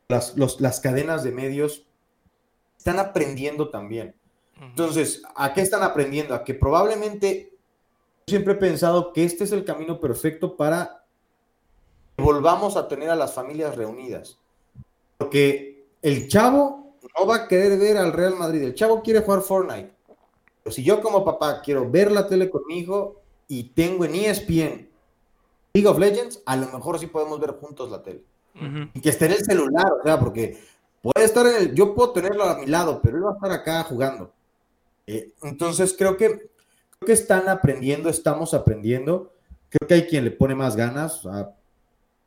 las, 0.08 0.36
los- 0.36 0.60
las 0.60 0.80
cadenas 0.80 1.24
de 1.24 1.32
medios, 1.32 1.86
están 2.78 2.98
aprendiendo 2.98 3.70
también. 3.70 4.14
Entonces, 4.60 5.22
¿a 5.34 5.52
qué 5.54 5.60
están 5.62 5.82
aprendiendo? 5.82 6.34
A 6.34 6.44
que 6.44 6.54
probablemente 6.54 7.52
siempre 8.26 8.52
he 8.54 8.56
pensado 8.56 9.12
que 9.12 9.24
este 9.24 9.44
es 9.44 9.52
el 9.52 9.64
camino 9.64 10.00
perfecto 10.00 10.56
para 10.56 11.04
que 12.16 12.22
volvamos 12.22 12.76
a 12.76 12.86
tener 12.86 13.10
a 13.10 13.16
las 13.16 13.34
familias 13.34 13.74
reunidas. 13.76 14.38
Porque 15.18 15.84
el 16.02 16.28
chavo 16.28 16.81
no 17.18 17.26
va 17.26 17.36
a 17.36 17.48
querer 17.48 17.78
ver 17.78 17.96
al 17.96 18.12
Real 18.12 18.36
Madrid, 18.36 18.62
el 18.62 18.74
chavo 18.74 19.02
quiere 19.02 19.20
jugar 19.20 19.42
Fortnite. 19.42 19.92
Pero 20.62 20.74
si 20.74 20.82
yo 20.82 21.00
como 21.00 21.24
papá 21.24 21.60
quiero 21.60 21.90
ver 21.90 22.12
la 22.12 22.28
tele 22.28 22.48
con 22.48 22.62
mi 22.66 22.78
hijo 22.78 23.20
y 23.48 23.64
tengo 23.70 24.04
en 24.04 24.14
ESPN 24.14 24.88
League 25.74 25.88
of 25.88 25.98
Legends, 25.98 26.42
a 26.46 26.56
lo 26.56 26.66
mejor 26.66 26.98
sí 26.98 27.06
podemos 27.06 27.40
ver 27.40 27.52
juntos 27.52 27.90
la 27.90 28.02
tele 28.02 28.24
y 28.94 29.00
que 29.00 29.08
esté 29.08 29.26
en 29.26 29.32
el 29.32 29.44
celular, 29.44 29.92
o 30.00 30.02
sea, 30.02 30.20
porque 30.20 30.58
puede 31.00 31.24
estar 31.24 31.46
en 31.46 31.56
el, 31.56 31.74
yo 31.74 31.94
puedo 31.94 32.12
tenerlo 32.12 32.44
a 32.44 32.58
mi 32.58 32.66
lado, 32.66 33.00
pero 33.02 33.16
él 33.16 33.24
va 33.24 33.30
a 33.30 33.34
estar 33.34 33.50
acá 33.50 33.82
jugando. 33.84 34.32
Eh, 35.06 35.32
entonces 35.42 35.94
creo 35.96 36.16
que, 36.16 36.28
creo 36.28 37.06
que 37.06 37.12
están 37.12 37.48
aprendiendo, 37.48 38.08
estamos 38.08 38.54
aprendiendo. 38.54 39.32
Creo 39.68 39.88
que 39.88 39.94
hay 39.94 40.06
quien 40.06 40.24
le 40.24 40.30
pone 40.30 40.54
más 40.54 40.76
ganas. 40.76 41.24
o 41.24 41.32
sea, 41.32 41.54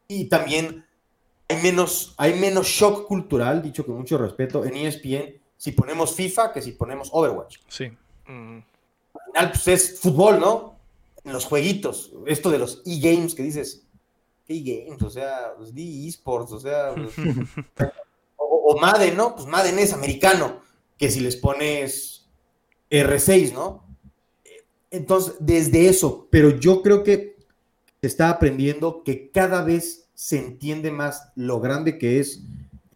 y 0.07 0.25
también 0.25 0.85
hay 1.47 1.61
menos, 1.61 2.13
hay 2.17 2.39
menos 2.39 2.67
shock 2.67 3.07
cultural, 3.07 3.61
dicho 3.61 3.85
con 3.85 3.95
mucho 3.97 4.17
respeto, 4.17 4.65
en 4.65 4.75
ESPN, 4.75 5.39
si 5.57 5.71
ponemos 5.71 6.13
FIFA 6.13 6.51
que 6.51 6.61
si 6.61 6.71
ponemos 6.71 7.09
Overwatch. 7.11 7.57
Sí. 7.67 7.91
Mm, 8.27 8.59
Al 9.13 9.21
final, 9.25 9.51
pues 9.51 9.67
es 9.67 9.99
fútbol, 9.99 10.39
¿no? 10.39 10.75
En 11.23 11.33
los 11.33 11.45
jueguitos, 11.45 12.11
esto 12.27 12.49
de 12.49 12.59
los 12.59 12.81
e-games 12.85 13.33
que 13.33 13.43
dices, 13.43 13.83
¿qué 14.45 14.55
e-games? 14.55 15.01
O 15.01 15.09
sea, 15.09 15.53
pues 15.57 15.71
esports, 15.75 16.51
o 16.51 16.59
sea, 16.59 16.93
pues, 16.93 17.13
o, 18.37 18.73
o 18.73 18.77
Madden, 18.79 19.15
¿no? 19.17 19.35
Pues 19.35 19.47
Madden 19.47 19.79
es 19.79 19.93
americano, 19.93 20.61
que 20.97 21.09
si 21.09 21.19
les 21.19 21.35
pones 21.35 22.27
R6, 22.89 23.53
¿no? 23.53 23.85
Entonces, 24.91 25.35
desde 25.39 25.89
eso, 25.89 26.27
pero 26.29 26.51
yo 26.51 26.81
creo 26.81 27.03
que 27.03 27.35
se 28.01 28.07
está 28.07 28.29
aprendiendo 28.29 29.03
que 29.03 29.29
cada 29.31 29.63
vez 29.63 30.04
se 30.15 30.39
entiende 30.39 30.91
más 30.91 31.31
lo 31.35 31.59
grande 31.59 31.97
que 31.97 32.19
es 32.19 32.41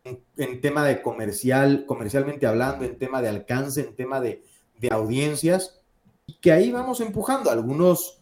en, 0.03 0.23
en 0.37 0.61
tema 0.61 0.85
de 0.85 1.01
comercial, 1.01 1.85
comercialmente 1.85 2.47
hablando, 2.47 2.85
en 2.85 2.97
tema 2.97 3.21
de 3.21 3.29
alcance, 3.29 3.81
en 3.81 3.95
tema 3.95 4.19
de, 4.19 4.43
de 4.79 4.89
audiencias, 4.91 5.81
y 6.25 6.35
que 6.35 6.51
ahí 6.51 6.71
vamos 6.71 7.01
empujando. 7.01 7.51
Algunos 7.51 8.21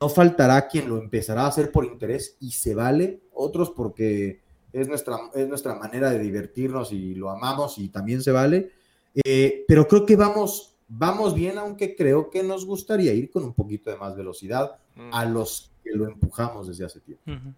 no 0.00 0.08
faltará 0.08 0.68
quien 0.68 0.88
lo 0.88 0.98
empezará 0.98 1.42
a 1.42 1.48
hacer 1.48 1.72
por 1.72 1.84
interés 1.84 2.36
y 2.40 2.50
se 2.50 2.74
vale, 2.74 3.22
otros 3.32 3.70
porque 3.70 4.40
es 4.72 4.88
nuestra, 4.88 5.16
es 5.34 5.48
nuestra 5.48 5.74
manera 5.76 6.10
de 6.10 6.18
divertirnos 6.18 6.92
y 6.92 7.14
lo 7.14 7.30
amamos 7.30 7.78
y 7.78 7.88
también 7.88 8.22
se 8.22 8.32
vale. 8.32 8.72
Eh, 9.14 9.64
pero 9.68 9.86
creo 9.86 10.04
que 10.04 10.16
vamos, 10.16 10.76
vamos 10.88 11.34
bien, 11.34 11.56
aunque 11.58 11.94
creo 11.94 12.28
que 12.28 12.42
nos 12.42 12.66
gustaría 12.66 13.14
ir 13.14 13.30
con 13.30 13.44
un 13.44 13.54
poquito 13.54 13.90
de 13.90 13.96
más 13.96 14.16
velocidad 14.16 14.78
mm, 14.96 15.10
a 15.12 15.24
los 15.24 15.70
que 15.82 15.92
lo 15.92 16.06
empujamos 16.06 16.66
desde 16.66 16.84
hace 16.84 17.00
tiempo. 17.00 17.22
Ujú. 17.30 17.54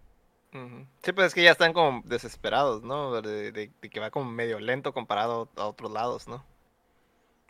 Sí, 1.03 1.11
pues 1.13 1.27
es 1.27 1.33
que 1.33 1.43
ya 1.43 1.51
están 1.51 1.73
como 1.73 2.01
desesperados, 2.05 2.83
¿no? 2.83 3.21
De, 3.21 3.71
que 3.79 3.99
va 3.99 4.11
como 4.11 4.31
medio 4.31 4.59
lento 4.59 4.93
comparado 4.93 5.49
a 5.55 5.67
otros 5.67 5.91
lados, 5.91 6.27
¿no? 6.27 6.43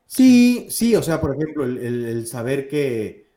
Sí, 0.06 0.68
sí, 0.70 0.96
o 0.96 1.04
sea, 1.04 1.20
por 1.20 1.36
ejemplo, 1.36 1.66
el, 1.66 2.26
saber 2.28 2.68
que 2.70 3.28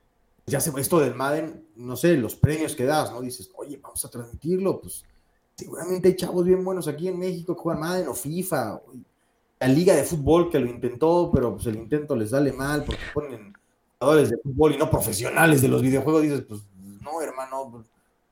ya 0.46 0.60
se 0.60 0.78
esto 0.80 1.00
del 1.00 1.14
Madden, 1.14 1.66
no 1.76 1.96
sé, 1.96 2.16
los 2.16 2.36
premios 2.36 2.76
que 2.76 2.84
das, 2.84 3.10
¿no? 3.10 3.20
Dices, 3.20 3.50
oye, 3.56 3.78
vamos 3.82 4.04
a 4.04 4.10
transmitirlo, 4.10 4.80
pues 4.80 5.04
seguramente 5.56 6.08
hay 6.08 6.16
chavos 6.16 6.44
bien 6.44 6.64
buenos 6.64 6.88
aquí 6.88 7.08
en 7.08 7.18
México 7.18 7.54
que 7.54 7.62
juegan 7.62 7.80
Madden 7.80 8.08
o 8.08 8.14
FIFA, 8.14 8.80
la 9.60 9.68
liga 9.68 9.94
de 9.94 10.04
fútbol 10.04 10.50
que 10.50 10.58
lo 10.58 10.70
intentó, 10.70 11.30
pero 11.32 11.54
pues 11.54 11.66
el 11.66 11.76
intento 11.76 12.16
les 12.16 12.30
sale 12.30 12.52
mal 12.52 12.84
porque 12.84 13.02
ponen 13.12 13.52
jugadores 13.98 14.30
de 14.30 14.38
fútbol 14.38 14.74
y 14.74 14.78
no 14.78 14.90
profesionales 14.90 15.60
de 15.60 15.68
los 15.68 15.82
videojuegos, 15.82 16.22
dices, 16.22 16.42
pues 16.48 16.62
no, 17.02 17.20
hermano, 17.20 17.84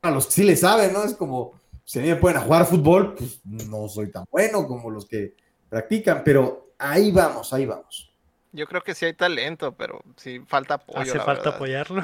a 0.02 0.10
los 0.10 0.26
que 0.26 0.32
sí 0.32 0.44
le 0.44 0.56
saben, 0.56 0.92
¿no? 0.92 1.04
Es 1.04 1.14
como, 1.14 1.52
si 1.84 1.98
a 1.98 2.02
mí 2.02 2.08
me 2.08 2.16
pueden 2.16 2.38
a 2.38 2.42
jugar 2.42 2.66
fútbol, 2.66 3.14
pues 3.14 3.40
no 3.44 3.88
soy 3.88 4.10
tan 4.10 4.24
bueno 4.30 4.66
como 4.66 4.90
los 4.90 5.06
que 5.06 5.34
practican, 5.68 6.22
pero 6.24 6.72
ahí 6.78 7.10
vamos, 7.10 7.52
ahí 7.52 7.66
vamos. 7.66 8.04
Yo 8.52 8.66
creo 8.66 8.82
que 8.82 8.94
sí 8.94 9.04
hay 9.04 9.12
talento, 9.12 9.72
pero 9.72 10.00
sí 10.16 10.40
falta 10.46 10.74
apoyo. 10.74 11.00
Hace 11.00 11.18
la 11.18 11.24
falta 11.24 11.42
verdad. 11.42 11.56
apoyarlo. 11.56 12.02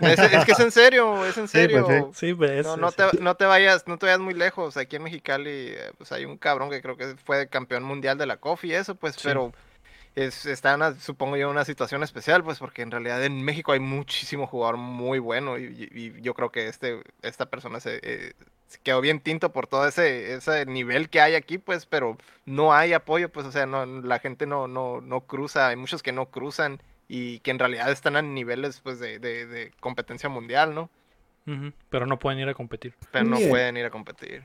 Es, 0.00 0.18
es 0.18 0.44
que 0.46 0.52
es 0.52 0.60
en 0.60 0.70
serio, 0.70 1.26
es 1.26 1.36
en 1.36 1.48
Sí, 1.48 1.68
pues, 1.68 1.86
serio. 1.86 2.10
Sí, 2.14 2.32
pues. 2.34 2.64
No, 2.64 2.76
no 2.78 2.88
es- 2.88 2.96
te, 2.96 3.04
no 3.20 3.34
te 3.34 3.44
vayas, 3.44 3.86
no 3.86 3.98
te 3.98 4.06
vayas 4.06 4.20
muy 4.20 4.32
lejos. 4.32 4.78
Aquí 4.78 4.96
en 4.96 5.02
Mexicali, 5.02 5.50
eh, 5.50 5.92
pues 5.98 6.12
hay 6.12 6.24
un 6.24 6.38
cabrón 6.38 6.70
que 6.70 6.80
creo 6.80 6.96
que 6.96 7.14
fue 7.24 7.46
campeón 7.48 7.82
mundial 7.82 8.16
de 8.16 8.24
la 8.24 8.38
COF 8.38 8.64
y 8.64 8.72
eso, 8.74 8.94
pues, 8.94 9.16
Sí. 9.16 9.20
pero 9.24 9.52
es, 10.16 10.44
está 10.46 10.70
en 10.70 10.76
una, 10.76 10.94
supongo 10.98 11.36
yo, 11.36 11.48
una 11.50 11.64
situación 11.64 12.02
especial, 12.02 12.42
pues, 12.42 12.58
porque 12.58 12.82
en 12.82 12.90
realidad 12.90 13.24
en 13.24 13.42
México 13.44 13.72
hay 13.72 13.80
muchísimo 13.80 14.46
jugador 14.46 14.76
muy 14.76 15.18
bueno 15.18 15.58
y, 15.58 15.64
y- 15.92 15.98
y 16.16 16.20
yo 16.20 16.34
creo 16.34 16.50
que 16.50 16.66
este, 16.68 17.02
esta 17.22 17.46
persona 17.46 17.80
se, 17.80 18.00
eh, 18.02 18.32
se 18.66 18.78
quedó 18.80 19.00
bien 19.00 19.20
tinto 19.20 19.52
por 19.52 19.66
todo 19.66 19.86
ese, 19.86 20.34
ese 20.34 20.66
nivel 20.66 21.08
que 21.10 21.20
hay 21.20 21.34
aquí, 21.34 21.58
pues, 21.58 21.86
pero 21.86 22.18
no 22.44 22.72
hay 22.74 22.92
apoyo, 22.92 23.28
pues, 23.30 23.46
o 23.46 23.52
sea, 23.52 23.66
no, 23.66 23.86
la 23.86 24.18
gente 24.18 24.46
no, 24.46 24.66
no, 24.68 25.00
no 25.00 25.20
cruza, 25.22 25.68
hay 25.68 25.76
muchos 25.76 26.02
que 26.02 26.12
no 26.12 26.26
cruzan 26.26 26.80
y 27.08 27.38
que 27.40 27.50
en 27.50 27.58
realidad 27.58 27.90
están 27.90 28.16
a 28.16 28.22
niveles, 28.22 28.80
pues, 28.80 28.98
de, 29.00 29.18
de, 29.18 29.46
de 29.46 29.72
competencia 29.80 30.28
mundial, 30.28 30.74
¿no? 30.74 30.90
Pero 31.88 32.06
no 32.06 32.16
pueden 32.20 32.38
ir 32.38 32.48
a 32.48 32.54
competir. 32.54 32.94
Pero 33.10 33.24
no 33.24 33.38
Bien. 33.38 33.48
pueden 33.50 33.76
ir 33.76 33.84
a 33.84 33.90
competir. 33.90 34.44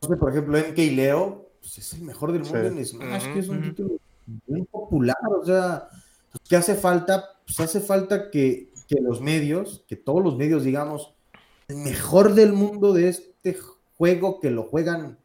No 0.00 0.08
sé, 0.08 0.16
por 0.16 0.30
ejemplo, 0.30 0.56
MK 0.56 0.78
Leo 0.92 1.46
pues, 1.60 1.76
es 1.76 1.92
el 1.92 2.00
mejor 2.02 2.32
del 2.32 2.42
mundo 2.42 2.58
Sí. 2.70 2.78
en 2.78 2.86
Smash, 2.86 3.32
que 3.34 3.38
es 3.40 3.48
un 3.50 3.60
título 3.62 3.90
muy 4.46 4.62
popular. 4.62 5.16
O 5.40 5.44
sea, 5.44 5.88
pues, 6.30 6.42
¿qué 6.48 6.56
hace 6.56 6.74
falta? 6.74 7.24
Pues 7.46 7.60
hace 7.60 7.80
falta 7.80 8.30
que, 8.30 8.70
que 8.88 9.00
los 9.00 9.20
medios, 9.20 9.84
que 9.88 9.96
todos 9.96 10.22
los 10.22 10.36
medios, 10.36 10.64
digamos, 10.64 11.12
el 11.68 11.76
mejor 11.76 12.34
del 12.34 12.52
mundo 12.52 12.92
de 12.92 13.08
este 13.08 13.56
juego 13.96 14.40
que 14.40 14.50
lo 14.50 14.64
juegan 14.64 15.18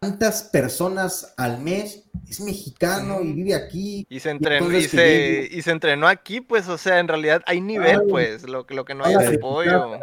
tantas 0.00 0.42
personas 0.44 1.32
al 1.38 1.60
mes, 1.62 2.04
es 2.28 2.40
mexicano 2.40 3.22
y 3.22 3.32
vive 3.32 3.54
aquí. 3.54 4.06
Y 4.10 4.20
se 4.20 4.30
entrenó, 4.30 4.70
y 4.70 4.82
se, 4.82 4.96
llegue- 4.98 5.48
y 5.50 5.62
se 5.62 5.70
entrenó 5.70 6.06
aquí, 6.08 6.40
pues, 6.42 6.68
o 6.68 6.76
sea, 6.76 6.98
en 7.00 7.08
realidad 7.08 7.42
hay 7.46 7.60
nivel, 7.60 8.02
pues, 8.08 8.42
lo, 8.48 8.66
que- 8.66 8.74
lo 8.74 8.84
que 8.84 8.94
no 8.94 9.04
hay 9.04 9.14
es 9.14 9.38
apoyo. 9.38 9.96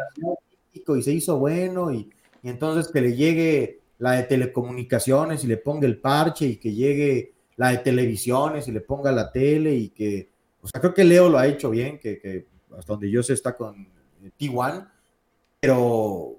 y 0.96 1.02
se 1.02 1.12
hizo 1.12 1.38
bueno 1.38 1.92
y, 1.92 2.10
y 2.42 2.48
entonces 2.48 2.90
que 2.92 3.00
le 3.00 3.14
llegue 3.14 3.80
la 3.98 4.12
de 4.12 4.24
telecomunicaciones 4.24 5.44
y 5.44 5.46
le 5.46 5.56
ponga 5.56 5.86
el 5.86 5.98
parche 6.00 6.46
y 6.46 6.56
que 6.56 6.72
llegue 6.72 7.34
la 7.62 7.70
de 7.70 7.78
televisiones 7.78 8.66
y 8.66 8.72
le 8.72 8.80
ponga 8.80 9.12
la 9.12 9.30
tele 9.30 9.74
y 9.74 9.88
que, 9.90 10.28
o 10.60 10.66
sea, 10.68 10.80
creo 10.80 10.92
que 10.94 11.04
Leo 11.04 11.28
lo 11.28 11.38
ha 11.38 11.46
hecho 11.46 11.70
bien, 11.70 11.98
que, 11.98 12.18
que 12.18 12.46
hasta 12.76 12.92
donde 12.94 13.10
yo 13.10 13.22
sé 13.22 13.34
está 13.34 13.56
con 13.56 13.86
eh, 14.24 14.30
T1, 14.38 14.88
pero 15.60 16.34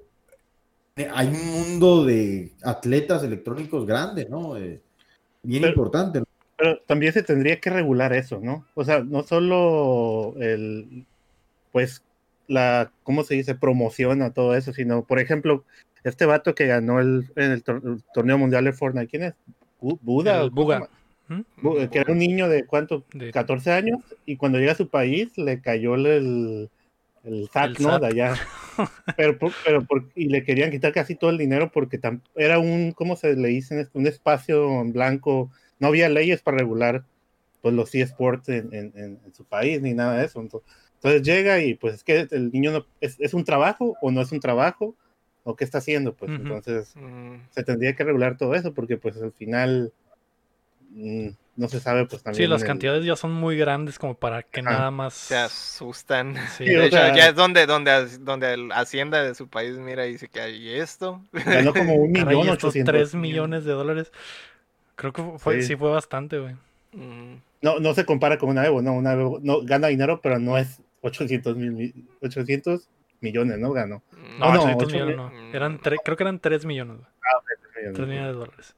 hay 1.13 1.27
un 1.27 1.45
mundo 1.51 2.03
de 2.05 2.51
atletas 2.63 3.23
electrónicos 3.23 3.85
grande, 3.85 4.27
¿no? 4.29 4.57
Eh, 4.57 4.81
bien 5.43 5.61
Pero- 5.61 5.71
importante. 5.73 6.19
¿no? 6.19 6.25
Pero 6.57 6.79
también 6.85 7.13
se 7.13 7.23
tendría 7.23 7.59
que 7.59 7.69
regular 7.69 8.13
eso, 8.13 8.39
¿no? 8.41 8.65
O 8.75 8.83
sea, 8.83 9.03
no 9.03 9.23
solo 9.23 10.35
el, 10.39 11.05
pues, 11.71 12.03
la, 12.47 12.91
¿cómo 13.03 13.23
se 13.23 13.33
dice? 13.35 13.55
Promoción 13.55 14.21
a 14.21 14.33
todo 14.33 14.55
eso, 14.55 14.71
sino, 14.71 15.03
por 15.03 15.19
ejemplo, 15.19 15.63
este 16.03 16.25
vato 16.25 16.53
que 16.53 16.67
ganó 16.67 16.99
el, 16.99 17.29
en 17.37 17.51
el, 17.51 17.63
tor- 17.63 17.81
el 17.83 18.03
torneo 18.13 18.37
mundial 18.37 18.65
de 18.65 18.73
Fortnite, 18.73 19.07
¿quién 19.07 19.23
es? 19.23 19.33
Bu- 19.81 19.97
Buda. 20.01 20.41
El 20.41 20.47
¿o 20.47 20.49
cómo 20.51 20.61
Buga. 20.63 20.89
Bu- 21.61 21.89
que 21.89 21.99
era 21.99 22.11
un 22.11 22.19
niño 22.19 22.49
de 22.49 22.65
cuánto, 22.65 23.05
De- 23.13 23.31
14 23.31 23.71
años, 23.71 23.99
y 24.25 24.35
cuando 24.37 24.57
llega 24.59 24.73
a 24.73 24.75
su 24.75 24.89
país 24.89 25.37
le 25.37 25.61
cayó 25.61 25.95
el, 25.95 26.69
el 27.23 27.49
SAT, 27.51 27.77
El 27.77 27.83
¿no? 27.83 27.89
SAT. 27.91 28.01
De 28.01 28.07
allá. 28.07 28.35
Pero, 29.15 29.37
pero 29.63 29.85
por- 29.85 30.09
y 30.15 30.29
le 30.29 30.43
querían 30.43 30.71
quitar 30.71 30.91
casi 30.91 31.13
todo 31.13 31.29
el 31.29 31.37
dinero 31.37 31.69
porque 31.71 32.01
tam- 32.01 32.21
era 32.35 32.57
un, 32.57 32.91
¿cómo 32.93 33.15
se 33.15 33.35
le 33.35 33.49
dice? 33.49 33.87
Un 33.93 34.07
espacio 34.07 34.81
en 34.81 34.91
blanco. 34.91 35.51
No 35.79 35.89
había 35.89 36.09
leyes 36.09 36.41
para 36.41 36.57
regular 36.57 37.03
pues 37.61 37.75
los 37.75 37.93
eSports 37.93 38.49
en, 38.49 38.73
en, 38.73 38.91
en- 38.95 39.19
en 39.23 39.33
su 39.33 39.45
país 39.45 39.79
ni 39.81 39.93
nada 39.93 40.17
de 40.17 40.25
eso. 40.25 40.41
Entonces, 40.41 40.67
entonces 40.95 41.21
llega 41.21 41.61
y 41.61 41.75
pues 41.75 41.93
es 41.95 42.03
que 42.03 42.27
el 42.31 42.51
niño 42.51 42.71
no, 42.71 42.85
es, 43.01 43.19
es 43.19 43.35
un 43.35 43.43
trabajo 43.43 43.95
o 44.01 44.09
no 44.09 44.21
es 44.21 44.31
un 44.31 44.39
trabajo 44.39 44.95
o 45.43 45.55
qué 45.55 45.63
está 45.63 45.77
haciendo. 45.77 46.15
Pues 46.15 46.31
Ujú. 46.31 46.41
entonces 46.41 46.95
Mm, 46.95 47.35
se 47.51 47.63
tendría 47.63 47.95
que 47.95 48.03
regular 48.03 48.35
todo 48.37 48.55
eso 48.55 48.73
porque 48.73 48.97
pues 48.97 49.15
al 49.21 49.33
final 49.33 49.93
mm, 49.93 50.02
no 51.55 51.67
se 51.67 51.79
sabe 51.79 52.05
pues 52.05 52.23
también. 52.23 52.43
Sí, 52.43 52.47
las 52.47 52.61
el- 52.61 52.67
cantidades 52.67 53.05
ya 53.05 53.15
son 53.15 53.31
muy 53.33 53.57
grandes 53.57 53.99
como 53.99 54.15
para 54.15 54.43
que 54.43 54.61
nada 54.61 54.91
más. 54.91 55.13
se 55.13 55.35
asustan. 55.37 56.35
Sí. 56.57 56.65
Sí, 56.65 56.73
De 56.73 56.85
hecho, 56.85 56.97
sea- 56.97 57.15
ya 57.15 57.27
es 57.29 57.35
donde, 57.35 57.65
donde, 57.65 58.07
donde 58.19 58.53
el 58.53 58.71
Hacienda 58.71 59.23
de 59.23 59.35
su 59.35 59.47
país 59.47 59.77
mira 59.77 60.05
y 60.07 60.13
dice 60.13 60.27
que 60.27 60.41
hay 60.41 60.69
esto. 60.73 61.21
Ganó 61.31 61.73
como 61.73 61.95
un 61.95 62.13
Caray, 62.13 62.35
millón 62.37 62.49
ochocientos 62.53 62.93
3 62.93 63.13
mil. 63.15 63.21
millones 63.31 63.65
de 63.65 63.71
dólares. 63.73 64.11
Creo 64.95 65.13
que 65.13 65.23
fue, 65.39 65.61
sí. 65.61 65.69
Sí. 65.69 65.75
fue 65.75 65.89
bastante, 65.91 66.39
güey. 66.39 66.53
Mm, 66.93 67.37
No, 67.61 67.79
no 67.79 67.93
se 67.93 68.05
compara 68.05 68.37
con 68.37 68.49
una 68.49 68.65
Evo, 68.65 68.81
no, 68.81 68.93
una 68.93 69.13
Evo 69.13 69.39
no 69.41 69.61
gana 69.63 69.87
dinero, 69.87 70.19
pero 70.21 70.37
no 70.39 70.57
es 70.57 70.79
800 71.01 71.55
mil, 71.57 71.93
800 72.21 72.87
millones, 73.21 73.57
¿no? 73.57 73.71
Ganó. 73.71 74.03
No, 74.37 74.45
Oh, 74.47 74.53
no, 74.53 74.59
800 74.63 74.83
ocho 74.83 74.93
millones 74.93 75.15
no. 75.17 75.31
Eran 75.53 75.79
tre- 75.79 75.97
creo 76.03 76.15
que 76.17 76.23
eran 76.23 76.39
3 76.39 76.65
millones, 76.65 76.97
güey. 76.97 77.07
3 77.73 77.97
millones. 77.97 78.07
millones 78.09 78.33
de 78.33 78.39
dólares. 78.39 78.75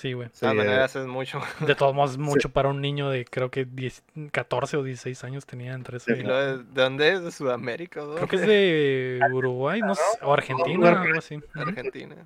Sí, 0.00 0.14
güey. 0.14 0.28
de 0.28 0.32
todas 0.40 0.52
Sí, 0.52 0.56
maneras 0.58 0.96
es 0.96 1.06
mucho. 1.06 1.40
De 1.60 1.74
todos 1.74 1.94
modos, 1.94 2.16
mucho 2.16 2.48
para 2.48 2.70
un 2.70 2.80
niño 2.80 3.10
de 3.10 3.26
creo 3.26 3.50
que 3.50 3.66
10, 3.66 4.02
14 4.32 4.78
o 4.78 4.82
16 4.82 5.22
años 5.24 5.44
tenía 5.44 5.74
entre 5.74 5.98
eso. 5.98 6.06
Sí, 6.06 6.12
¿Y 6.16 6.20
y- 6.20 6.22
lo 6.22 6.36
de, 6.36 6.56
¿de 6.58 6.82
dónde 6.82 7.12
es? 7.12 7.22
¿De 7.22 7.30
Sudamérica? 7.30 8.02
o 8.04 8.14
Creo 8.14 8.26
que 8.28 8.36
es 8.36 8.42
dónde? 8.42 8.54
de 8.56 9.28
Uruguay, 9.30 9.82
no 9.82 9.94
sé, 9.94 10.02
o 10.22 10.32
Argentina, 10.32 11.02
algo 11.02 11.18
así. 11.18 11.38
Argentina. 11.54 12.16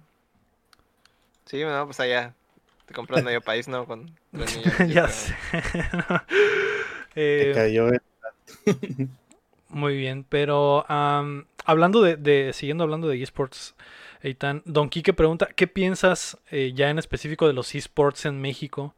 Sí, 1.47 1.65
no, 1.65 1.85
pues 1.87 1.99
allá. 1.99 2.33
Te 2.87 2.95
compras 2.95 3.25
medio 3.25 3.41
país, 3.43 3.67
¿no? 3.67 3.87
Con 3.87 4.09
millones, 4.31 4.79
yo 4.79 4.85
ya 4.87 5.09
sé. 5.09 5.35
Se 5.53 6.21
Eh, 7.17 7.53
cayó. 7.55 7.89
Muy 9.69 9.97
bien, 9.97 10.25
pero 10.29 10.85
am, 10.89 11.47
hablando 11.65 12.03
de, 12.03 12.17
de- 12.17 12.53
siguiendo 12.53 12.85
hablando 12.85 13.09
de 13.09 13.21
esports, 13.23 13.75
Eitan, 14.25 14.63
Don 14.65 14.89
Quique 14.89 15.13
pregunta, 15.13 15.51
¿qué 15.55 15.67
piensas 15.67 16.39
eh, 16.51 16.73
ya 16.75 16.89
en 16.89 16.99
específico 16.99 17.47
de 17.47 17.53
los 17.53 17.75
esports 17.75 18.25
en 18.25 18.41
México? 18.41 18.95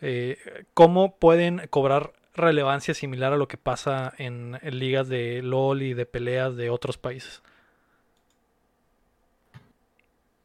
Eh, 0.00 0.36
¿Cómo 0.74 1.16
pueden 1.16 1.68
cobrar 1.70 2.12
relevancia 2.34 2.92
similar 2.92 3.32
a 3.32 3.36
lo 3.36 3.46
que 3.46 3.56
pasa 3.56 4.12
en, 4.18 4.58
ligas 4.64 5.06
de 5.08 5.42
LOL 5.42 5.82
y 5.82 5.94
de 5.94 6.06
peleas 6.06 6.56
de 6.56 6.70
otros 6.70 6.98
países? 6.98 7.40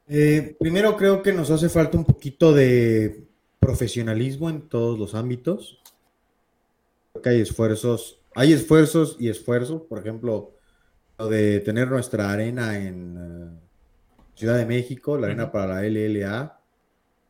Eh, 0.06 0.54
primero 0.60 0.96
creo 0.96 1.22
que 1.22 1.32
nos 1.32 1.50
hace 1.50 1.68
falta 1.68 1.98
un 1.98 2.04
poquito 2.04 2.52
de 2.52 3.24
profesionalismo 3.58 4.48
en 4.48 4.68
todos 4.68 4.96
los 4.96 5.16
ámbitos. 5.16 5.80
Creo 7.10 7.22
que 7.22 7.30
hay 7.30 7.40
esfuerzos, 7.40 8.20
hay 8.36 8.52
esfuerzos 8.52 9.16
y 9.18 9.28
esfuerzos. 9.28 9.82
Por 9.82 9.98
ejemplo, 9.98 10.52
lo 11.18 11.28
de 11.28 11.58
tener 11.58 11.88
nuestra 11.88 12.30
arena 12.30 12.78
en 12.78 13.58
Ciudad 14.40 14.56
de 14.58 14.66
México, 14.66 15.16
la 15.16 15.26
arena 15.28 15.52
para 15.52 15.66
la 15.74 15.86
LLA. 15.86 16.60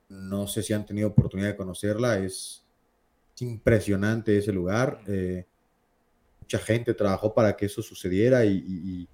No 0.08 0.46
sé 0.46 0.62
si 0.62 0.72
han 0.72 0.86
tenido 0.86 1.08
oportunidad 1.08 1.48
de 1.48 1.56
conocerla. 1.56 2.18
Es, 2.18 2.64
es 3.34 3.42
impresionante 3.42 4.36
ese 4.38 4.52
lugar. 4.52 5.00
Eh, 5.06 5.46
mucha 6.40 6.58
gente 6.58 6.94
trabajó 6.94 7.32
para 7.34 7.56
que 7.56 7.66
eso 7.66 7.82
sucediera 7.82 8.44
y, 8.44 8.56
y- 8.66 8.90
y, 9.02 9.08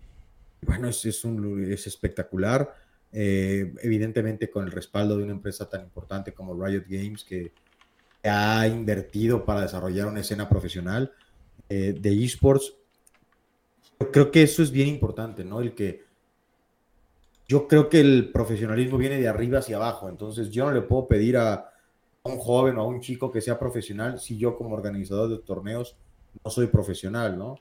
bueno, 0.67 0.89
es, 0.89 1.05
es, 1.05 1.25
un, 1.25 1.71
es 1.73 1.87
espectacular. 1.87 2.75
Eh, 3.13 3.73
evidentemente 3.83 4.51
con 4.51 4.65
el 4.65 4.73
respaldo 4.73 5.17
de 5.17 5.23
una 5.25 5.33
empresa 5.33 5.69
tan 5.69 5.83
importante 5.83 6.33
como 6.33 6.55
Riot 6.55 6.85
Games 6.89 7.25
que 7.25 7.53
ha 8.25 8.67
invertido 8.67 9.45
para 9.45 9.63
desarrollar 9.63 10.07
una 10.09 10.21
escena 10.21 10.49
profesional 10.49 11.13
eh, 11.69 11.95
de 11.99 12.25
esports. 12.25 12.75
Creo 14.13 14.31
que 14.31 14.43
eso 14.43 14.63
es 14.63 14.71
bien 14.71 14.89
importante, 14.89 15.45
¿no? 15.45 15.61
El 15.61 15.75
que 15.75 16.06
yo 17.49 17.69
creo 17.69 17.89
que 17.89 18.01
el 18.01 18.31
profesionalismo 18.33 18.99
viene 18.99 19.21
de 19.21 19.29
arriba 19.29 19.61
hacia 19.61 19.77
abajo, 19.77 20.09
entonces 20.09 20.51
yo 20.51 20.65
no 20.65 20.73
le 20.73 20.83
puedo 20.83 21.07
pedir 21.07 21.37
a, 21.37 21.73
un 22.25 22.39
joven 22.39 22.77
o 22.77 22.81
a 22.81 22.87
un 22.87 23.01
chico 23.01 23.31
que 23.31 23.41
sea 23.41 23.57
profesional 23.57 24.19
si 24.19 24.37
yo 24.37 24.57
como 24.57 24.75
organizador 24.75 25.31
de 25.31 25.39
torneos 25.39 25.97
no 26.45 26.51
soy 26.51 26.67
profesional, 26.67 27.39
¿no? 27.39 27.61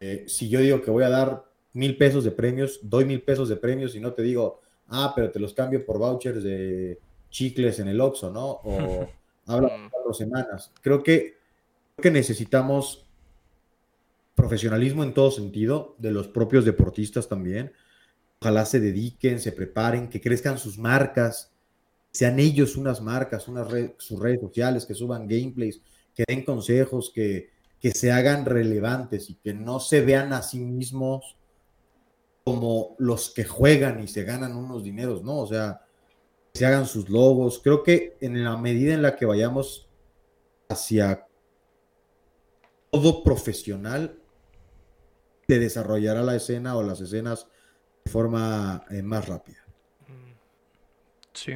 Eh, 0.00 0.24
si 0.26 0.48
yo 0.48 0.58
digo 0.58 0.82
que 0.82 0.90
voy 0.90 1.04
a 1.04 1.08
dar 1.08 1.44
mil 1.74 1.96
pesos 1.96 2.24
de 2.24 2.32
premios, 2.32 2.80
doy 2.82 3.04
mil 3.04 3.22
pesos 3.22 3.48
de 3.48 3.56
premios 3.56 3.94
y 3.94 4.00
no 4.00 4.12
te 4.12 4.22
digo, 4.22 4.60
ah, 4.88 5.12
pero 5.14 5.30
te 5.30 5.38
los 5.38 5.54
cambio 5.54 5.86
por 5.86 5.98
vouchers 5.98 6.42
de 6.42 6.98
chicles 7.30 7.78
en 7.78 7.86
el 7.86 8.00
Oxxo, 8.00 8.30
¿no? 8.30 8.60
O 8.64 9.08
habla 9.46 9.68
Mm. 9.76 9.90
cuatro 9.90 10.12
semanas. 10.12 10.72
Creo 10.80 11.02
que, 11.02 11.36
creo 11.96 12.02
que 12.02 12.10
necesitamos 12.10 13.06
profesionalismo 14.34 15.04
en 15.04 15.14
todo 15.14 15.30
sentido, 15.30 15.94
de 15.98 16.10
los 16.10 16.28
propios 16.28 16.64
deportistas 16.64 17.28
también. 17.28 17.72
Ojalá 18.40 18.64
se 18.64 18.80
dediquen, 18.80 19.38
se 19.38 19.52
preparen, 19.52 20.08
que 20.08 20.20
crezcan 20.20 20.56
sus 20.58 20.78
marcas, 20.78 21.52
sean 22.10 22.38
ellos 22.38 22.76
unas 22.76 23.00
marcas, 23.02 23.48
unas 23.48 23.70
red- 23.70 23.92
sus 23.98 24.18
redes 24.18 24.40
sociales, 24.40 24.86
que 24.86 24.94
suban 24.94 25.28
gameplays, 25.28 25.80
que 26.14 26.24
den 26.26 26.44
consejos, 26.44 27.12
que, 27.14 27.50
que 27.80 27.90
se 27.92 28.10
hagan 28.12 28.46
relevantes 28.46 29.28
y 29.30 29.34
que 29.34 29.52
no 29.52 29.78
se 29.78 30.00
vean 30.00 30.32
a 30.32 30.42
sí 30.42 30.58
mismos 30.58 31.36
como 32.44 32.96
los 32.98 33.30
que 33.30 33.44
juegan 33.44 34.02
y 34.02 34.08
se 34.08 34.24
ganan 34.24 34.56
unos 34.56 34.82
dineros, 34.82 35.22
¿no? 35.22 35.38
O 35.40 35.46
sea, 35.46 35.82
se 36.54 36.64
hagan 36.64 36.86
sus 36.86 37.10
logos. 37.10 37.60
Creo 37.62 37.82
que 37.82 38.16
en 38.20 38.42
la 38.42 38.56
medida 38.56 38.94
en 38.94 39.02
la 39.02 39.16
que 39.16 39.26
vayamos 39.26 39.88
hacia 40.68 41.26
todo 42.90 43.22
profesional, 43.22 44.18
se 45.46 45.58
desarrollará 45.58 46.22
la 46.22 46.36
escena 46.36 46.76
o 46.76 46.82
las 46.82 47.00
escenas 47.00 47.46
de 48.04 48.10
forma 48.10 48.84
eh, 48.90 49.02
más 49.02 49.28
rápida. 49.28 49.58
Sí. 51.32 51.54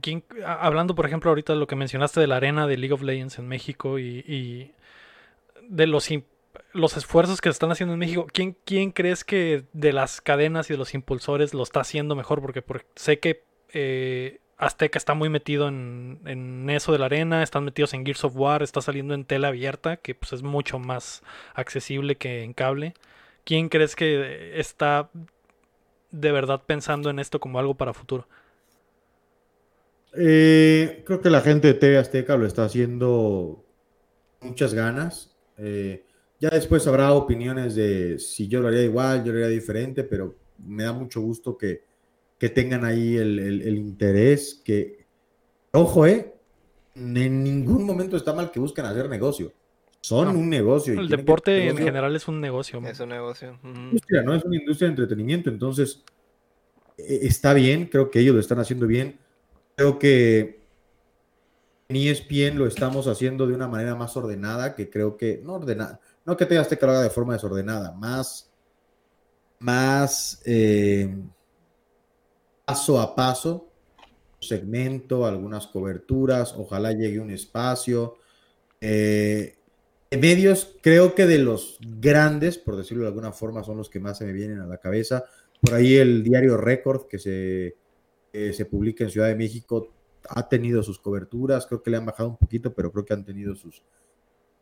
¿Quién- 0.00 0.24
a- 0.44 0.64
hablando, 0.66 0.94
por 0.94 1.04
ejemplo, 1.06 1.30
ahorita 1.30 1.52
de 1.52 1.58
lo 1.58 1.66
que 1.66 1.76
mencionaste 1.76 2.20
de 2.20 2.26
la 2.26 2.36
arena 2.36 2.66
de 2.66 2.76
League 2.78 2.92
of 2.94 3.02
Legends 3.02 3.38
en 3.38 3.48
México 3.48 3.98
y, 3.98 4.18
y 4.26 4.72
de 5.68 5.86
los, 5.86 6.08
los 6.72 6.96
esfuerzos 6.96 7.40
que 7.40 7.48
se 7.48 7.54
están 7.54 7.72
haciendo 7.72 7.94
en 7.94 7.98
México, 7.98 8.26
¿quién, 8.32 8.56
¿quién 8.64 8.92
crees 8.92 9.24
que 9.24 9.64
de 9.72 9.92
las 9.92 10.20
cadenas 10.20 10.70
y 10.70 10.74
de 10.74 10.78
los 10.78 10.94
impulsores 10.94 11.54
lo 11.54 11.62
está 11.64 11.80
haciendo 11.80 12.14
mejor? 12.14 12.40
Porque, 12.40 12.62
por- 12.62 12.86
sé 12.94 13.18
que 13.18 13.42
eh, 13.72 14.38
Azteca 14.56 14.96
está 14.96 15.14
muy 15.14 15.28
metido 15.28 15.66
en, 15.66 16.20
en 16.24 16.70
eso 16.70 16.92
de 16.92 16.98
la 17.00 17.06
arena, 17.06 17.42
están 17.42 17.64
metidos 17.64 17.92
en 17.94 18.04
Gears 18.06 18.22
of 18.24 18.36
War, 18.36 18.62
está 18.62 18.80
saliendo 18.80 19.14
en 19.14 19.24
tela 19.24 19.48
abierta, 19.48 19.96
que 19.96 20.14
pues 20.14 20.32
es 20.32 20.42
mucho 20.44 20.78
más 20.78 21.22
accesible 21.54 22.14
que 22.14 22.44
en 22.44 22.52
cable. 22.52 22.94
¿Quién 23.44 23.68
crees 23.68 23.96
que 23.96 24.58
está 24.58 25.10
de 26.20 26.32
verdad 26.32 26.62
pensando 26.66 27.10
en 27.10 27.18
esto 27.18 27.40
como 27.40 27.58
algo 27.58 27.74
para 27.76 27.94
futuro? 27.94 28.26
Eh, 30.16 31.02
creo 31.06 31.20
que 31.20 31.30
la 31.30 31.40
gente 31.40 31.68
de 31.68 31.74
TV 31.74 31.98
Azteca 31.98 32.36
lo 32.36 32.46
está 32.46 32.64
haciendo 32.64 33.64
muchas 34.40 34.74
ganas. 34.74 35.36
Eh, 35.58 36.06
ya 36.40 36.50
después 36.50 36.86
habrá 36.86 37.12
opiniones 37.14 37.74
de 37.76 38.18
si 38.18 38.48
yo 38.48 38.60
lo 38.60 38.68
haría 38.68 38.82
igual, 38.84 39.24
yo 39.24 39.32
lo 39.32 39.38
haría 39.38 39.48
diferente, 39.50 40.04
pero 40.04 40.36
me 40.58 40.84
da 40.84 40.92
mucho 40.92 41.20
gusto 41.20 41.56
que, 41.58 41.84
que 42.38 42.48
tengan 42.50 42.84
ahí 42.84 43.16
el, 43.16 43.38
el- 43.38 43.62
el 43.62 43.76
interés. 43.78 44.62
Que, 44.64 45.06
ojo, 45.72 46.06
eh, 46.06 46.34
en 46.96 47.44
ningún 47.44 47.84
momento 47.86 48.16
está 48.16 48.34
mal 48.34 48.50
que 48.52 48.60
busquen 48.60 48.86
hacer 48.86 49.08
negocio. 49.10 49.52
Son 50.04 50.26
No. 50.26 50.38
un 50.38 50.50
negocio. 50.50 51.00
El 51.00 51.08
deporte 51.08 51.66
en 51.66 51.78
general 51.78 52.14
es 52.14 52.28
un 52.28 52.38
negocio. 52.38 52.78
man. 52.78 52.90
Es 52.90 53.00
un 53.00 53.08
negocio. 53.08 53.58
Industria, 53.64 54.20
¿no? 54.20 54.34
Es 54.34 54.44
una 54.44 54.56
industria 54.56 54.88
de 54.88 54.90
entretenimiento, 54.90 55.48
entonces 55.48 56.04
eh, 56.98 57.20
está 57.22 57.54
bien, 57.54 57.86
creo 57.86 58.10
que 58.10 58.20
ellos 58.20 58.34
lo 58.34 58.40
están 58.42 58.58
haciendo 58.58 58.86
bien. 58.86 59.18
Creo 59.76 59.98
que 59.98 60.60
en 61.88 61.96
ESPN 61.96 62.58
lo 62.58 62.66
estamos 62.66 63.06
haciendo 63.06 63.46
de 63.46 63.54
una 63.54 63.66
manera 63.66 63.94
más 63.94 64.14
ordenada, 64.14 64.74
que 64.74 64.90
creo 64.90 65.16
que, 65.16 65.40
no 65.42 65.54
ordenada, 65.54 65.98
no 66.26 66.36
que 66.36 66.44
tengas 66.44 66.68
que 66.68 66.76
lo 66.84 66.92
haga 66.92 67.02
de 67.02 67.08
forma 67.08 67.32
desordenada, 67.32 67.92
más, 67.92 68.52
más 69.58 70.42
eh, 70.44 71.16
paso 72.66 73.00
a 73.00 73.14
paso, 73.14 73.70
segmento, 74.38 75.24
algunas 75.24 75.66
coberturas, 75.66 76.52
ojalá 76.58 76.92
llegue 76.92 77.20
un 77.20 77.30
espacio. 77.30 78.18
Eh, 78.82 79.53
medios, 80.16 80.76
creo 80.82 81.14
que 81.14 81.26
de 81.26 81.38
los 81.38 81.78
grandes, 81.80 82.58
por 82.58 82.76
decirlo 82.76 83.02
de 83.04 83.08
alguna 83.08 83.32
forma, 83.32 83.64
son 83.64 83.76
los 83.76 83.88
que 83.90 84.00
más 84.00 84.18
se 84.18 84.24
me 84.24 84.32
vienen 84.32 84.60
a 84.60 84.66
la 84.66 84.78
cabeza. 84.78 85.24
Por 85.60 85.74
ahí 85.74 85.96
el 85.96 86.22
diario 86.22 86.56
Record, 86.56 87.06
que 87.06 87.18
se, 87.18 87.76
que 88.32 88.52
se 88.52 88.66
publica 88.66 89.04
en 89.04 89.10
Ciudad 89.10 89.28
de 89.28 89.36
México, 89.36 89.92
ha 90.28 90.48
tenido 90.48 90.82
sus 90.82 90.98
coberturas. 90.98 91.66
Creo 91.66 91.82
que 91.82 91.90
le 91.90 91.96
han 91.96 92.06
bajado 92.06 92.28
un 92.30 92.36
poquito, 92.36 92.74
pero 92.74 92.92
creo 92.92 93.04
que 93.04 93.12
han 93.12 93.24
tenido 93.24 93.54
sus, 93.54 93.82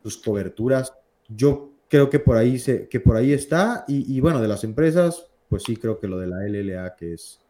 sus 0.03 0.19
coberturas. 0.19 0.93
Yo 1.29 1.73
creo 1.89 2.11
que 2.11 2.19
por 2.19 2.37
ahí, 2.37 2.59
se, 2.59 2.89
que 2.89 3.01
por 3.01 3.17
ahí 3.17 3.33
está. 3.33 3.85
Y, 3.89 4.17
y 4.17 4.21
bueno, 4.21 4.41
de 4.41 4.49
las 4.49 4.65
empresas, 4.65 5.27
pues 5.49 5.63
sí, 5.65 5.77
creo 5.77 5.99
que 5.99 6.09
lo 6.09 6.19
de 6.19 6.27
la 6.27 6.47
LLA, 6.47 6.97
que 6.97 7.15
es, 7.15 7.41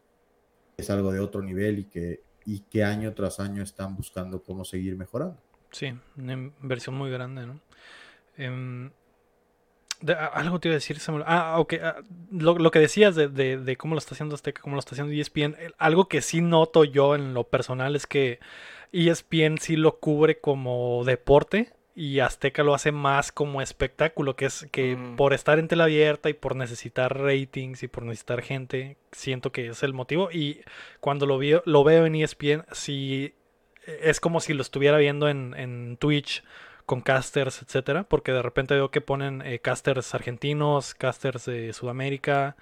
es 0.76 0.90
algo 0.90 1.12
de 1.12 1.20
otro 1.20 1.42
nivel 1.42 1.78
y 1.78 1.84
que, 1.84 2.22
y 2.44 2.60
que 2.60 2.84
año 2.84 3.14
tras 3.14 3.40
año 3.40 3.62
están 3.62 3.96
buscando 3.96 4.42
cómo 4.42 4.64
seguir 4.64 4.96
mejorando. 4.96 5.40
Sí, 5.72 5.92
una 6.16 6.32
inversión 6.34 6.94
muy 6.94 7.10
grande, 7.10 7.46
¿no? 7.46 7.60
Em, 8.36 8.90
de- 10.00 10.14
algo 10.14 10.58
te 10.60 10.68
iba 10.68 10.74
a 10.74 10.76
decir, 10.78 10.98
me 11.08 11.14
olvidó. 11.14 11.28
Ah, 11.30 11.58
ok. 11.58 11.74
ah, 11.82 11.96
lo, 12.30 12.58
lo 12.58 12.70
que 12.70 12.78
decías 12.78 13.14
de, 13.14 13.28
de- 13.28 13.56
de 13.58 13.76
cómo 13.76 13.94
lo 13.94 13.98
está 13.98 14.14
haciendo 14.14 14.34
Azteca, 14.34 14.62
cómo 14.62 14.74
lo 14.76 14.80
está 14.80 14.94
haciendo 14.94 15.12
ESPN, 15.12 15.56
algo 15.78 16.08
que 16.08 16.22
sí 16.22 16.40
noto 16.40 16.84
yo 16.84 17.14
en 17.14 17.34
lo 17.34 17.44
personal 17.44 17.96
es 17.96 18.06
que 18.06 18.38
ESPN 18.92 19.58
sí 19.58 19.76
lo 19.76 19.98
cubre 19.98 20.38
como 20.40 21.02
deporte 21.04 21.72
y 21.94 22.20
Azteca 22.20 22.62
lo 22.64 22.74
hace 22.74 22.90
más 22.90 23.32
como 23.32 23.60
espectáculo, 23.62 24.34
que 24.34 24.46
es 24.46 24.66
que 24.72 24.96
Mm. 24.96 25.16
por 25.16 25.34
estar 25.34 25.58
en 25.58 25.68
tela 25.68 25.84
abierta 25.84 26.30
y 26.30 26.34
por 26.34 26.56
necesitar 26.56 27.16
ratings 27.18 27.82
y 27.82 27.88
por 27.88 28.02
necesitar 28.04 28.42
gente, 28.42 28.96
siento 29.12 29.52
que 29.52 29.68
es 29.68 29.82
el 29.82 29.92
motivo. 29.92 30.30
Y 30.32 30.60
cuando 31.00 31.26
lo, 31.26 31.38
veo 31.38 31.62
lo 31.66 31.84
veo 31.84 32.06
en 32.06 32.14
ESPN, 32.16 32.64
sí 32.72 33.34
es 33.86 34.20
como 34.20 34.40
si 34.40 34.54
lo 34.54 34.62
estuviera 34.62 34.98
viendo 34.98 35.28
en, 35.28 35.54
en 35.56 35.96
Twitch 35.96 36.42
con 36.86 37.00
casters, 37.00 37.62
etcétera, 37.62 38.04
porque 38.04 38.32
de 38.32 38.42
repente 38.42 38.74
veo 38.74 38.90
que 38.90 39.00
ponen 39.00 39.42
eh, 39.42 39.60
casters 39.60 40.14
argentinos, 40.14 40.94
casters 40.94 41.46
de 41.46 41.72
Sudamérica, 41.72 42.56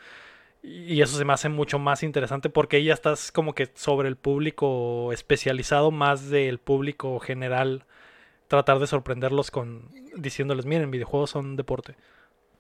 y 0.63 1.01
eso 1.01 1.17
se 1.17 1.25
me 1.25 1.33
hace 1.33 1.49
mucho 1.49 1.79
más 1.79 2.03
interesante 2.03 2.51
porque 2.51 2.77
ahí 2.77 2.85
ya 2.85 2.95
estás 2.95 3.33
como 3.33 3.55
que 3.55 3.71
sobre 3.75 4.09
el 4.09 4.17
público 4.17 5.11
especializado 5.13 5.91
más 5.91 6.29
del 6.29 6.59
público 6.59 7.19
general, 7.19 7.87
tratar 8.49 8.79
de 8.79 8.87
sorprenderlos 8.87 9.51
con 9.51 9.89
diciéndoles, 10.17 10.67
miren, 10.67 10.91
videojuegos 10.91 11.31
son 11.31 11.57
deporte. 11.57 11.95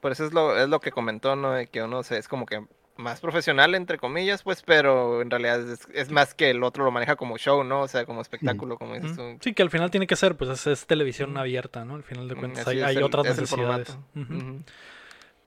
Por 0.01 0.13
eso 0.13 0.25
es 0.25 0.33
lo, 0.33 0.57
es 0.57 0.69
lo 0.69 0.81
que 0.81 0.93
comentó, 0.93 1.37
¿no? 1.37 1.53
De 1.53 1.67
que 1.67 1.83
uno 1.83 2.03
se, 2.03 2.17
es 2.17 2.27
como 2.27 2.47
que 2.47 2.65
más 3.01 3.21
profesional, 3.21 3.75
entre 3.75 3.99
comillas, 3.99 4.43
pues, 4.43 4.63
pero 4.63 5.23
en 5.23 5.31
realidad 5.31 5.61
es, 5.69 5.89
es 5.93 6.11
más 6.11 6.35
que 6.35 6.51
el 6.51 6.63
otro 6.63 6.85
lo 6.85 6.91
maneja 6.91 7.17
como 7.17 7.37
show, 7.39 7.65
¿no? 7.65 7.81
O 7.83 7.89
sea, 7.89 8.05
como 8.07 8.21
espectáculo, 8.21 8.79
como 8.79 8.95
dices 8.95 9.17
tú. 9.17 9.37
Sí, 9.41 9.53
que 9.55 9.63
al 9.63 9.71
final 9.71 9.91
tiene 9.91 10.07
que 10.07 10.17
ser, 10.17 10.37
pues 10.37 10.51
es, 10.51 10.67
es 10.67 10.87
televisión 10.87 11.37
abierta, 11.37 11.85
¿no? 11.85 11.95
Al 11.97 12.03
final 12.05 12.29
de 12.29 12.35
Mm, 12.35 12.39
cuentas 12.39 12.67
así 12.69 12.79
hay, 12.79 12.83
hay 12.85 12.97
el- 12.97 13.03
otras 13.03 13.25
necesidades. 13.27 13.97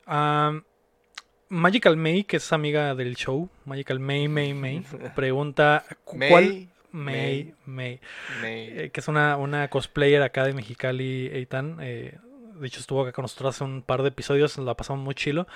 Ah, 0.05 0.59
Magical 1.49 1.97
May, 1.97 2.23
que 2.23 2.37
es 2.37 2.51
amiga 2.51 2.95
del 2.95 3.15
show, 3.15 3.49
Magical 3.65 3.99
May, 3.99 4.27
May, 4.27 4.53
May, 4.53 4.83
pregunta 5.15 5.85
cu- 6.03 6.17
cuál 6.17 6.43
May, 6.45 6.69
May, 6.91 7.53
May, 7.65 7.99
May. 8.41 8.67
eh, 8.69 8.89
que 8.91 8.99
es 8.99 9.07
una, 9.07 9.37
una 9.37 9.67
cosplayer 9.69 10.21
acá 10.23 10.45
de 10.45 10.53
Mexicali, 10.53 11.27
Eitan. 11.27 11.77
eh, 11.81 12.17
de 12.59 12.67
hecho, 12.67 12.79
estuvo 12.79 13.01
acá 13.01 13.11
con 13.11 13.23
nosotros 13.23 13.55
hace 13.55 13.63
un 13.63 13.81
par 13.81 14.03
de 14.03 14.09
episodios, 14.09 14.57
la 14.57 14.75
pasamos 14.75 15.03
muy 15.03 15.15
chilo. 15.15 15.47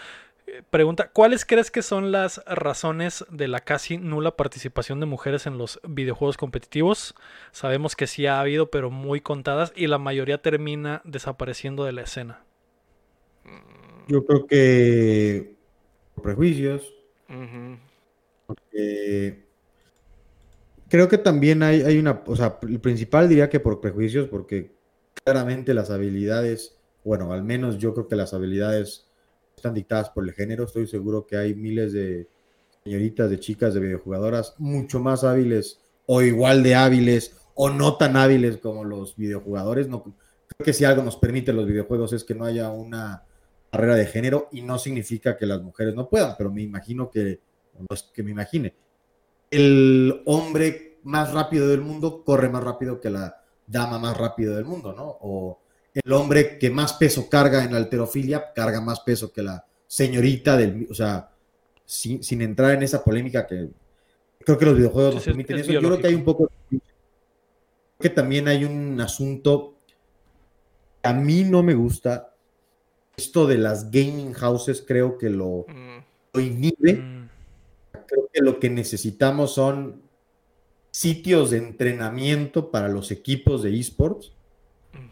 Eh, 0.48 0.64
Pregunta, 0.70 1.12
¿cuáles 1.12 1.46
crees 1.46 1.72
que 1.72 1.82
son 1.82 2.12
las 2.12 2.42
razones 2.46 3.26
de 3.30 3.48
la 3.50 3.60
casi 3.60 3.98
nula 3.98 4.36
participación 4.38 5.00
de 5.02 5.06
mujeres 5.06 5.46
en 5.46 5.58
los 5.58 5.80
videojuegos 5.88 6.38
competitivos? 6.38 7.16
Sabemos 7.52 7.96
que 7.98 8.08
sí 8.08 8.26
ha 8.28 8.40
habido, 8.40 8.72
pero 8.72 8.90
muy 8.90 9.20
contadas, 9.22 9.74
y 9.76 9.88
la 9.88 9.98
mayoría 9.98 10.42
termina 10.42 11.02
desapareciendo 11.04 11.84
de 11.84 11.92
la 11.92 12.02
escena. 12.04 12.46
Mm, 13.44 14.08
Yo 14.08 14.26
creo 14.26 14.48
que 14.48 15.56
por 16.16 16.24
prejuicios, 16.24 16.94
porque 18.46 19.46
creo 20.90 21.08
que 21.08 21.18
también 21.18 21.64
hay, 21.64 21.82
hay 21.82 21.98
una, 21.98 22.24
o 22.26 22.36
sea, 22.36 22.60
el 22.68 22.80
principal 22.80 23.28
diría 23.30 23.50
que 23.50 23.60
por 23.60 23.82
prejuicios, 23.82 24.28
porque 24.28 24.72
claramente 25.24 25.74
las 25.74 25.90
habilidades, 25.90 26.78
bueno, 27.04 27.34
al 27.34 27.44
menos 27.44 27.78
yo 27.78 27.94
creo 27.94 28.08
que 28.08 28.16
las 28.16 28.34
habilidades 28.34 29.07
están 29.58 29.74
dictadas 29.74 30.12
por 30.12 30.24
el 30.24 30.34
género. 30.34 30.64
Estoy 30.64 30.88
seguro 30.88 31.26
que 31.26 31.36
hay 31.36 31.56
miles 31.56 31.92
de 31.92 32.30
señoritas, 32.84 33.30
de 33.30 33.40
chicas, 33.40 33.74
de 33.74 33.80
videojugadoras 33.80 34.54
mucho 34.60 35.00
más 35.00 35.24
hábiles 35.24 35.82
o 36.06 36.22
igual 36.22 36.62
de 36.64 36.76
hábiles 36.76 37.36
o 37.56 37.70
no 37.72 37.98
tan 37.98 38.16
hábiles 38.16 38.58
como 38.58 38.84
los 38.84 39.16
videojugadores. 39.16 39.88
No, 39.90 40.04
creo 40.04 40.16
que 40.64 40.74
si 40.74 40.86
algo 40.86 41.02
nos 41.02 41.18
permite 41.18 41.54
los 41.54 41.66
videojuegos 41.66 42.14
es 42.14 42.24
que 42.24 42.36
no 42.36 42.46
haya 42.46 42.70
una 42.70 43.24
barrera 43.72 43.96
de 43.96 44.06
género 44.06 44.48
y 44.52 44.62
no 44.62 44.78
significa 44.78 45.36
que 45.36 45.48
las 45.48 45.62
mujeres 45.62 45.96
no 45.96 46.08
puedan, 46.08 46.36
pero 46.38 46.52
me 46.52 46.62
imagino 46.62 47.10
que, 47.10 47.42
no 47.78 47.88
es 47.90 48.04
que 48.04 48.24
me 48.24 48.32
imagine, 48.32 48.76
el 49.50 50.22
hombre 50.26 51.00
más 51.04 51.34
rápido 51.34 51.68
del 51.68 51.82
mundo 51.82 52.24
corre 52.24 52.48
más 52.48 52.64
rápido 52.64 53.02
que 53.02 53.10
la 53.10 53.44
dama 53.66 53.98
más 53.98 54.16
rápido 54.16 54.56
del 54.56 54.66
mundo, 54.66 54.94
¿no? 54.94 55.60
El 56.04 56.12
hombre 56.14 56.58
que 56.58 56.70
más 56.70 56.94
peso 56.94 57.30
carga 57.30 57.64
en 57.64 57.72
la 57.72 57.78
alterofilia 57.78 58.54
carga 58.54 58.82
más 58.82 59.02
peso 59.02 59.32
que 59.32 59.42
la 59.42 59.66
señorita 59.88 60.58
del, 60.58 60.88
o 60.90 60.94
sea, 60.94 61.30
sin, 61.86 62.24
sin 62.24 62.42
entrar 62.42 62.74
en 62.74 62.84
esa 62.84 63.04
polémica 63.04 63.48
que 63.48 63.70
creo 64.40 64.58
que 64.58 64.66
los 64.66 64.78
videojuegos 64.78 65.16
nos 65.16 65.24
permiten 65.24 65.58
es 65.58 65.64
eso. 65.64 65.74
Yo 65.74 65.80
creo 65.80 66.00
que 66.00 66.08
hay 66.08 66.16
un 66.16 66.24
poco 66.24 66.50
que 68.00 68.10
también 68.10 68.48
hay 68.48 68.64
un 68.64 69.00
asunto 69.02 69.76
que 69.86 71.10
a 71.10 71.14
mí 71.14 71.44
no 71.44 71.64
me 71.64 71.74
gusta. 71.74 72.34
Esto 73.16 73.48
de 73.48 73.58
las 73.58 73.90
gaming 73.90 74.34
houses 74.34 74.84
creo 74.86 75.18
que 75.18 75.30
lo, 75.30 75.66
Mm, 75.68 76.04
lo 76.34 76.42
inhibe. 76.42 76.94
Mm, 76.94 77.30
creo 78.06 78.30
que 78.32 78.42
lo 78.42 78.60
que 78.60 78.70
necesitamos 78.70 79.56
son 79.56 80.02
sitios 80.92 81.52
de 81.52 81.58
entrenamiento 81.58 82.72
para 82.72 82.88
los 82.88 83.12
equipos 83.12 83.64
de 83.64 83.78
esports. 83.78 84.34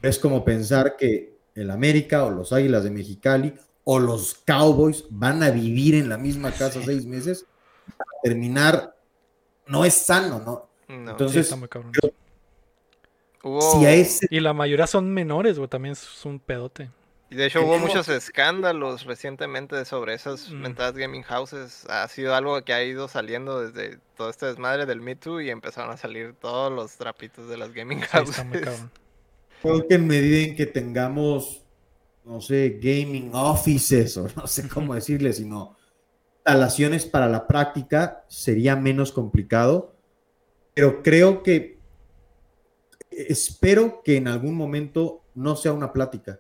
Es 0.02 0.20
como 0.20 0.44
pensar 0.46 0.96
que 0.98 1.36
el 1.56 1.72
América 1.72 2.24
o 2.26 2.32
los 2.32 2.52
Águilas 2.54 2.84
de 2.84 2.92
Mexicali 2.92 3.54
o 3.84 4.00
los 4.00 4.36
Cowboys 4.46 5.06
van 5.10 5.42
a 5.44 5.50
vivir 5.52 5.96
en 5.96 6.10
la 6.10 6.18
misma 6.18 6.52
casa 6.52 6.80
Sí. 6.80 6.86
seis 6.86 7.06
meses. 7.06 7.46
Para 7.98 8.10
terminar, 8.24 8.96
no 9.68 9.86
es 9.86 9.94
sano, 9.94 10.40
¿no? 10.40 10.70
No. 10.88 11.06
sí, 11.06 11.12
Entonces, 11.12 11.38
está 11.46 11.56
muy 11.56 11.68
cabrón. 11.70 11.92
Hubo- 13.44 13.62
si 13.80 13.86
a 13.86 13.94
ese 13.94 14.28
Y 14.32 14.40
la 14.40 14.54
mayoría 14.54 14.88
son 14.88 15.14
menores, 15.14 15.58
güey, 15.58 15.70
también 15.70 15.94
es 15.94 16.26
un 16.26 16.40
pedote. 16.40 16.90
Y 17.30 17.36
de 17.36 17.48
hecho 17.48 17.64
hubo 17.64 17.78
muchos 17.80 18.08
escándalos 18.08 19.06
recientemente 19.06 19.84
sobre 19.86 20.14
esas 20.14 20.50
Mm. 20.52 20.62
mentadas 20.62 20.94
gaming 20.96 21.24
houses. 21.24 21.86
Ha 21.90 22.08
sido 22.08 22.34
algo 22.36 22.60
que 22.64 22.74
ha 22.74 22.84
ido 22.84 23.08
saliendo 23.08 23.62
desde 23.62 24.00
todo 24.16 24.30
este 24.30 24.46
desmadre 24.48 24.86
del 24.86 25.02
Me 25.02 25.16
Too 25.16 25.42
y 25.42 25.50
empezaron 25.50 25.92
a 25.92 25.98
salir 25.98 26.34
todos 26.40 26.72
los 26.72 26.96
trapitos 26.98 27.48
de 27.50 27.58
las 27.58 27.74
gaming 27.74 28.00
Sí, 28.02 28.08
houses. 28.12 28.30
está 28.38 28.44
muy 28.44 28.62
cabrón. 28.62 28.92
Creo 29.66 29.88
que 29.88 29.96
en 29.96 30.08
medida 30.08 30.48
en 30.48 30.56
que 30.56 30.66
tengamos, 30.66 31.64
no 32.24 32.42
sé, 32.42 32.80
gaming 32.82 33.32
offices 33.34 34.18
o 34.18 34.28
no 34.36 34.48
sé 34.48 34.68
cómo 34.70 34.96
decirle, 34.96 35.34
sino 35.34 35.76
instalaciones 36.38 37.06
para 37.06 37.28
la 37.28 37.48
práctica, 37.48 38.24
sería 38.28 38.76
menos 38.76 39.12
complicado. 39.12 39.96
Pero 40.74 41.02
creo 41.02 41.42
que 41.42 41.80
espero 43.10 44.02
que 44.04 44.18
en 44.18 44.28
algún 44.28 44.56
momento 44.56 45.22
no 45.36 45.56
sea 45.56 45.74
una 45.74 45.92
plática. 45.94 46.40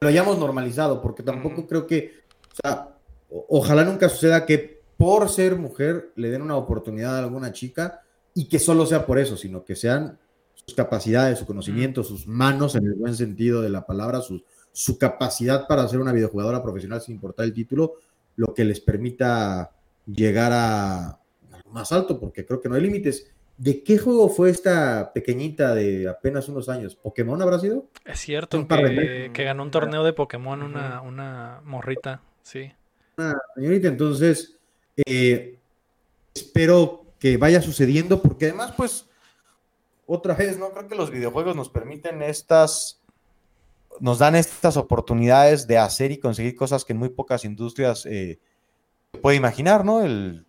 Lo 0.00 0.08
hayamos 0.08 0.38
normalizado, 0.38 1.00
porque 1.00 1.22
tampoco 1.22 1.66
creo 1.66 1.86
que, 1.86 2.12
o 2.52 2.54
sea, 2.62 2.96
o- 3.30 3.46
ojalá 3.48 3.84
nunca 3.84 4.08
suceda 4.08 4.44
que 4.44 4.82
por 4.96 5.28
ser 5.28 5.56
mujer 5.56 6.12
le 6.16 6.30
den 6.30 6.42
una 6.42 6.56
oportunidad 6.56 7.16
a 7.16 7.20
alguna 7.20 7.52
chica 7.52 8.02
y 8.34 8.48
que 8.48 8.58
solo 8.58 8.86
sea 8.86 9.06
por 9.06 9.18
eso, 9.18 9.36
sino 9.36 9.64
que 9.64 9.76
sean 9.76 10.18
capacidades, 10.74 11.38
su 11.38 11.46
conocimiento, 11.46 12.02
sus 12.02 12.26
manos 12.26 12.74
en 12.74 12.86
el 12.86 12.94
buen 12.94 13.14
sentido 13.14 13.62
de 13.62 13.70
la 13.70 13.86
palabra, 13.86 14.20
su, 14.20 14.42
su 14.72 14.98
capacidad 14.98 15.66
para 15.66 15.86
ser 15.88 16.00
una 16.00 16.12
videojugadora 16.12 16.62
profesional 16.62 17.00
sin 17.00 17.14
importar 17.14 17.46
el 17.46 17.52
título, 17.52 17.94
lo 18.36 18.52
que 18.52 18.64
les 18.64 18.80
permita 18.80 19.70
llegar 20.06 20.52
a, 20.52 21.06
a 21.08 21.18
lo 21.64 21.70
más 21.70 21.92
alto, 21.92 22.18
porque 22.18 22.44
creo 22.44 22.60
que 22.60 22.68
no 22.68 22.74
hay 22.74 22.82
límites. 22.82 23.30
¿De 23.56 23.82
qué 23.82 23.96
juego 23.96 24.28
fue 24.28 24.50
esta 24.50 25.12
pequeñita 25.14 25.74
de 25.74 26.08
apenas 26.08 26.48
unos 26.48 26.68
años? 26.68 26.94
¿Pokémon 26.94 27.40
habrá 27.40 27.58
sido? 27.58 27.86
Es 28.04 28.20
cierto 28.20 28.58
Un 28.58 28.66
par 28.66 28.82
de 28.82 28.94
que, 28.94 29.30
que 29.32 29.44
ganó 29.44 29.62
un 29.62 29.70
torneo 29.70 30.04
de 30.04 30.12
Pokémon 30.12 30.62
una, 30.62 31.00
una 31.00 31.60
morrita, 31.64 32.20
sí. 32.42 32.70
Una 33.16 33.38
señorita, 33.54 33.88
entonces 33.88 34.58
eh, 34.96 35.56
espero 36.34 37.04
que 37.18 37.38
vaya 37.38 37.62
sucediendo, 37.62 38.20
porque 38.20 38.46
además, 38.46 38.74
pues, 38.76 39.08
otra 40.06 40.34
vez, 40.34 40.58
¿no? 40.58 40.70
Creo 40.70 40.88
que 40.88 40.94
los 40.94 41.10
videojuegos 41.10 41.56
nos 41.56 41.68
permiten 41.68 42.22
estas, 42.22 43.00
nos 44.00 44.18
dan 44.18 44.36
estas 44.36 44.76
oportunidades 44.76 45.66
de 45.66 45.78
hacer 45.78 46.12
y 46.12 46.18
conseguir 46.18 46.54
cosas 46.56 46.84
que 46.84 46.92
en 46.92 46.98
muy 46.98 47.08
pocas 47.08 47.44
industrias 47.44 48.06
eh, 48.06 48.38
se 49.12 49.18
puede 49.18 49.36
imaginar, 49.36 49.84
¿no? 49.84 50.02
El, 50.02 50.46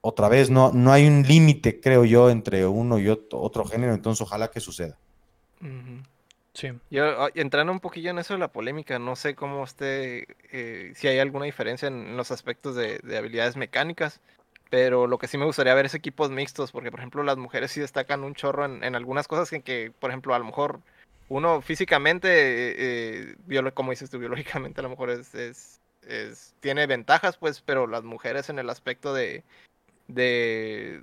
otra 0.00 0.28
vez, 0.28 0.50
no, 0.50 0.70
no 0.72 0.92
hay 0.92 1.06
un 1.06 1.22
límite, 1.22 1.80
creo 1.80 2.04
yo, 2.04 2.30
entre 2.30 2.64
uno 2.66 2.98
y 2.98 3.08
otro, 3.08 3.40
otro 3.40 3.64
género, 3.64 3.92
entonces 3.94 4.20
ojalá 4.22 4.48
que 4.50 4.60
suceda. 4.60 4.96
Sí. 6.54 6.68
Yo, 6.90 7.04
ah, 7.22 7.28
entrando 7.34 7.72
un 7.72 7.80
poquillo 7.80 8.10
en 8.10 8.18
eso 8.18 8.34
de 8.34 8.38
la 8.38 8.52
polémica, 8.52 8.98
no 9.00 9.16
sé 9.16 9.34
cómo 9.34 9.64
esté, 9.64 10.26
eh, 10.52 10.92
si 10.94 11.08
hay 11.08 11.18
alguna 11.18 11.46
diferencia 11.46 11.88
en, 11.88 12.06
en 12.06 12.16
los 12.16 12.30
aspectos 12.30 12.76
de, 12.76 13.00
de 13.00 13.18
habilidades 13.18 13.56
mecánicas, 13.56 14.20
pero 14.70 15.06
lo 15.06 15.18
que 15.18 15.28
sí 15.28 15.38
me 15.38 15.44
gustaría 15.44 15.74
ver 15.74 15.86
es 15.86 15.94
equipos 15.94 16.30
mixtos, 16.30 16.72
porque 16.72 16.90
por 16.90 17.00
ejemplo 17.00 17.22
las 17.22 17.36
mujeres 17.36 17.70
sí 17.72 17.80
destacan 17.80 18.24
un 18.24 18.34
chorro 18.34 18.64
en, 18.64 18.82
en 18.84 18.94
algunas 18.94 19.28
cosas 19.28 19.50
que, 19.50 19.62
que, 19.62 19.92
por 19.98 20.10
ejemplo, 20.10 20.34
a 20.34 20.38
lo 20.38 20.44
mejor 20.44 20.80
uno 21.28 21.60
físicamente, 21.62 22.28
eh, 22.28 23.36
eh, 23.48 23.72
como 23.74 23.90
dices 23.90 24.10
tú, 24.10 24.18
biológicamente 24.18 24.80
a 24.80 24.82
lo 24.84 24.90
mejor 24.90 25.10
es, 25.10 25.34
es, 25.34 25.80
es- 26.02 26.54
tiene 26.60 26.86
ventajas, 26.86 27.36
pues, 27.38 27.60
pero 27.62 27.86
las 27.86 28.04
mujeres 28.04 28.48
en 28.48 28.58
el 28.58 28.70
aspecto 28.70 29.14
de, 29.14 29.44
de 30.08 31.02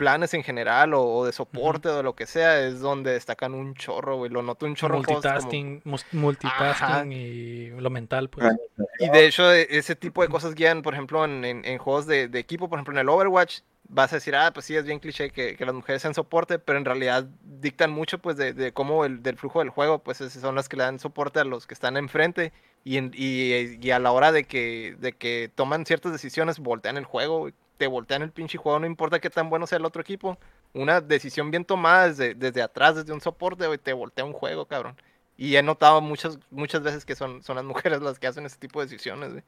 planes 0.00 0.32
en 0.32 0.42
general 0.42 0.94
o, 0.94 1.02
o 1.04 1.26
de 1.26 1.32
soporte 1.32 1.90
o 1.90 1.96
de 1.98 2.02
lo 2.02 2.14
que 2.14 2.24
sea, 2.26 2.58
es 2.66 2.80
donde 2.80 3.12
destacan 3.12 3.52
un 3.52 3.74
chorro, 3.74 4.16
güey. 4.16 4.30
Lo 4.30 4.40
noto 4.42 4.64
un 4.64 4.74
chorro 4.74 5.02
juegos 5.02 5.22
como- 5.22 5.32
Multitasking, 5.34 5.82
multitasking 6.12 7.12
y 7.12 7.68
lo 7.80 7.90
mental, 7.90 8.30
pues. 8.30 8.50
y 8.98 9.10
de 9.10 9.26
hecho, 9.26 9.52
e- 9.52 9.66
ese 9.70 9.94
tipo 9.96 10.22
de 10.22 10.28
cosas 10.28 10.54
guían, 10.54 10.80
por 10.80 10.94
ejemplo, 10.94 11.22
en, 11.24 11.44
en- 11.44 11.64
en 11.66 11.76
juegos 11.78 12.06
de, 12.06 12.28
de 12.28 12.38
equipo, 12.38 12.68
por 12.70 12.78
ejemplo, 12.78 12.92
en 12.94 12.98
el 13.00 13.08
Overwatch, 13.10 13.60
vas 13.92 14.12
a 14.12 14.16
decir, 14.16 14.34
ah, 14.36 14.52
pues 14.54 14.66
sí, 14.66 14.74
es 14.76 14.84
bien 14.84 15.00
cliché 15.00 15.30
que, 15.30 15.56
que 15.56 15.66
las 15.66 15.74
mujeres 15.74 16.00
sean 16.00 16.14
soporte, 16.14 16.58
pero 16.58 16.78
en 16.78 16.84
realidad 16.86 17.26
dictan 17.42 17.90
mucho, 17.90 18.18
pues, 18.20 18.36
de, 18.38 18.52
de 18.54 18.72
cómo 18.72 19.04
el 19.04 19.22
del 19.22 19.36
flujo 19.36 19.58
del 19.58 19.68
juego, 19.68 19.98
pues, 19.98 20.20
es- 20.22 20.32
son 20.32 20.54
las 20.54 20.68
que 20.68 20.76
le 20.76 20.84
dan 20.84 20.98
soporte 20.98 21.40
a 21.40 21.44
los 21.44 21.66
que 21.66 21.74
están 21.74 21.96
enfrente, 21.96 22.52
y, 22.84 22.96
en- 22.96 23.10
y, 23.14 23.76
y 23.86 23.90
a 23.90 23.98
la 23.98 24.12
hora 24.12 24.32
de 24.32 24.44
que, 24.44 24.96
de 24.98 25.12
que 25.12 25.50
toman 25.54 25.84
ciertas 25.84 26.12
decisiones, 26.12 26.58
voltean 26.58 26.96
el 26.96 27.04
juego, 27.04 27.40
güey. 27.40 27.52
Te 27.80 27.86
voltean 27.86 28.20
el 28.20 28.30
pinche 28.30 28.58
juego, 28.58 28.78
no 28.78 28.86
importa 28.86 29.20
qué 29.20 29.30
tan 29.30 29.48
bueno 29.48 29.66
sea 29.66 29.78
el 29.78 29.86
otro 29.86 30.02
equipo. 30.02 30.36
Una 30.74 31.00
decisión 31.00 31.50
bien 31.50 31.64
tomada 31.64 32.08
desde, 32.08 32.34
desde 32.34 32.60
atrás, 32.60 32.94
desde 32.94 33.14
un 33.14 33.22
soporte, 33.22 33.66
güey, 33.66 33.78
te 33.78 33.94
voltea 33.94 34.22
un 34.26 34.34
juego, 34.34 34.66
cabrón. 34.66 34.96
Y 35.38 35.56
he 35.56 35.62
notado 35.62 36.02
muchas, 36.02 36.38
muchas 36.50 36.82
veces 36.82 37.06
que 37.06 37.14
son, 37.16 37.42
son 37.42 37.56
las 37.56 37.64
mujeres 37.72 38.02
las 38.02 38.18
que 38.18 38.26
hacen 38.26 38.44
ese 38.44 38.58
tipo 38.58 38.80
de 38.80 38.86
decisiones, 38.86 39.30
güey. 39.30 39.42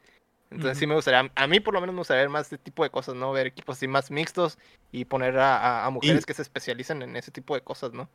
Entonces 0.50 0.78
sí 0.78 0.86
me 0.86 0.94
gustaría, 0.94 1.30
a 1.34 1.46
mí 1.46 1.60
por 1.60 1.74
lo 1.74 1.80
menos 1.82 1.94
me 1.94 2.00
gustaría 2.00 2.22
ver 2.22 2.30
más 2.30 2.44
este 2.46 2.56
tipo 2.56 2.82
de 2.84 2.88
cosas, 2.90 3.14
¿no? 3.14 3.32
Ver 3.32 3.46
equipos 3.48 3.76
así 3.76 3.86
más 3.86 4.10
mixtos 4.10 4.56
y 4.92 5.04
poner 5.04 5.38
a, 5.38 5.58
a- 5.58 5.86
a 5.86 5.90
mujeres 5.90 6.24
que 6.24 6.32
se 6.34 6.40
especialicen 6.42 7.02
en 7.02 7.14
ese 7.16 7.30
tipo 7.30 7.54
de 7.54 7.60
cosas, 7.60 7.92
¿no? 7.92 8.08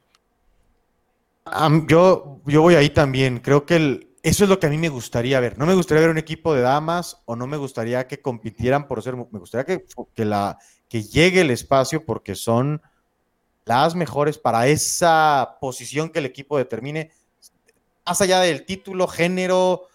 Yo, 1.88 2.42
yo 2.46 2.62
voy 2.64 2.74
ahí 2.76 2.90
también. 2.90 3.40
Creo 3.40 3.66
que 3.68 3.76
el- 3.76 4.08
eso 4.28 4.44
es 4.44 4.50
lo 4.50 4.60
que 4.60 4.68
a 4.68 4.70
mí 4.70 4.78
me 4.78 4.90
gustaría 4.90 5.40
ver. 5.40 5.58
No 5.58 5.66
me 5.66 5.74
gustaría 5.74 6.02
ver 6.02 6.10
un 6.10 6.18
equipo 6.18 6.54
de 6.54 6.62
damas 6.62 7.22
o 7.26 7.38
no 7.38 7.48
me 7.48 7.56
gustaría 7.56 8.08
que 8.08 8.22
compitieran 8.22 8.88
por 8.88 9.02
ser. 9.02 9.16
Me 9.16 9.40
gustaría 9.40 9.66
que, 9.66 9.86
que, 10.14 10.26
la, 10.26 10.58
que 10.90 11.04
llegue 11.04 11.42
el 11.42 11.50
espacio 11.50 12.06
porque 12.06 12.36
son 12.36 12.82
las 13.64 13.96
mejores 13.96 14.38
para 14.38 14.68
esa 14.68 15.58
posición 15.62 16.10
que 16.10 16.20
el 16.20 16.26
equipo 16.26 16.58
determine, 16.58 17.12
más 18.06 18.20
allá 18.20 18.42
del 18.42 18.66
título, 18.66 19.08
género, 19.08 19.88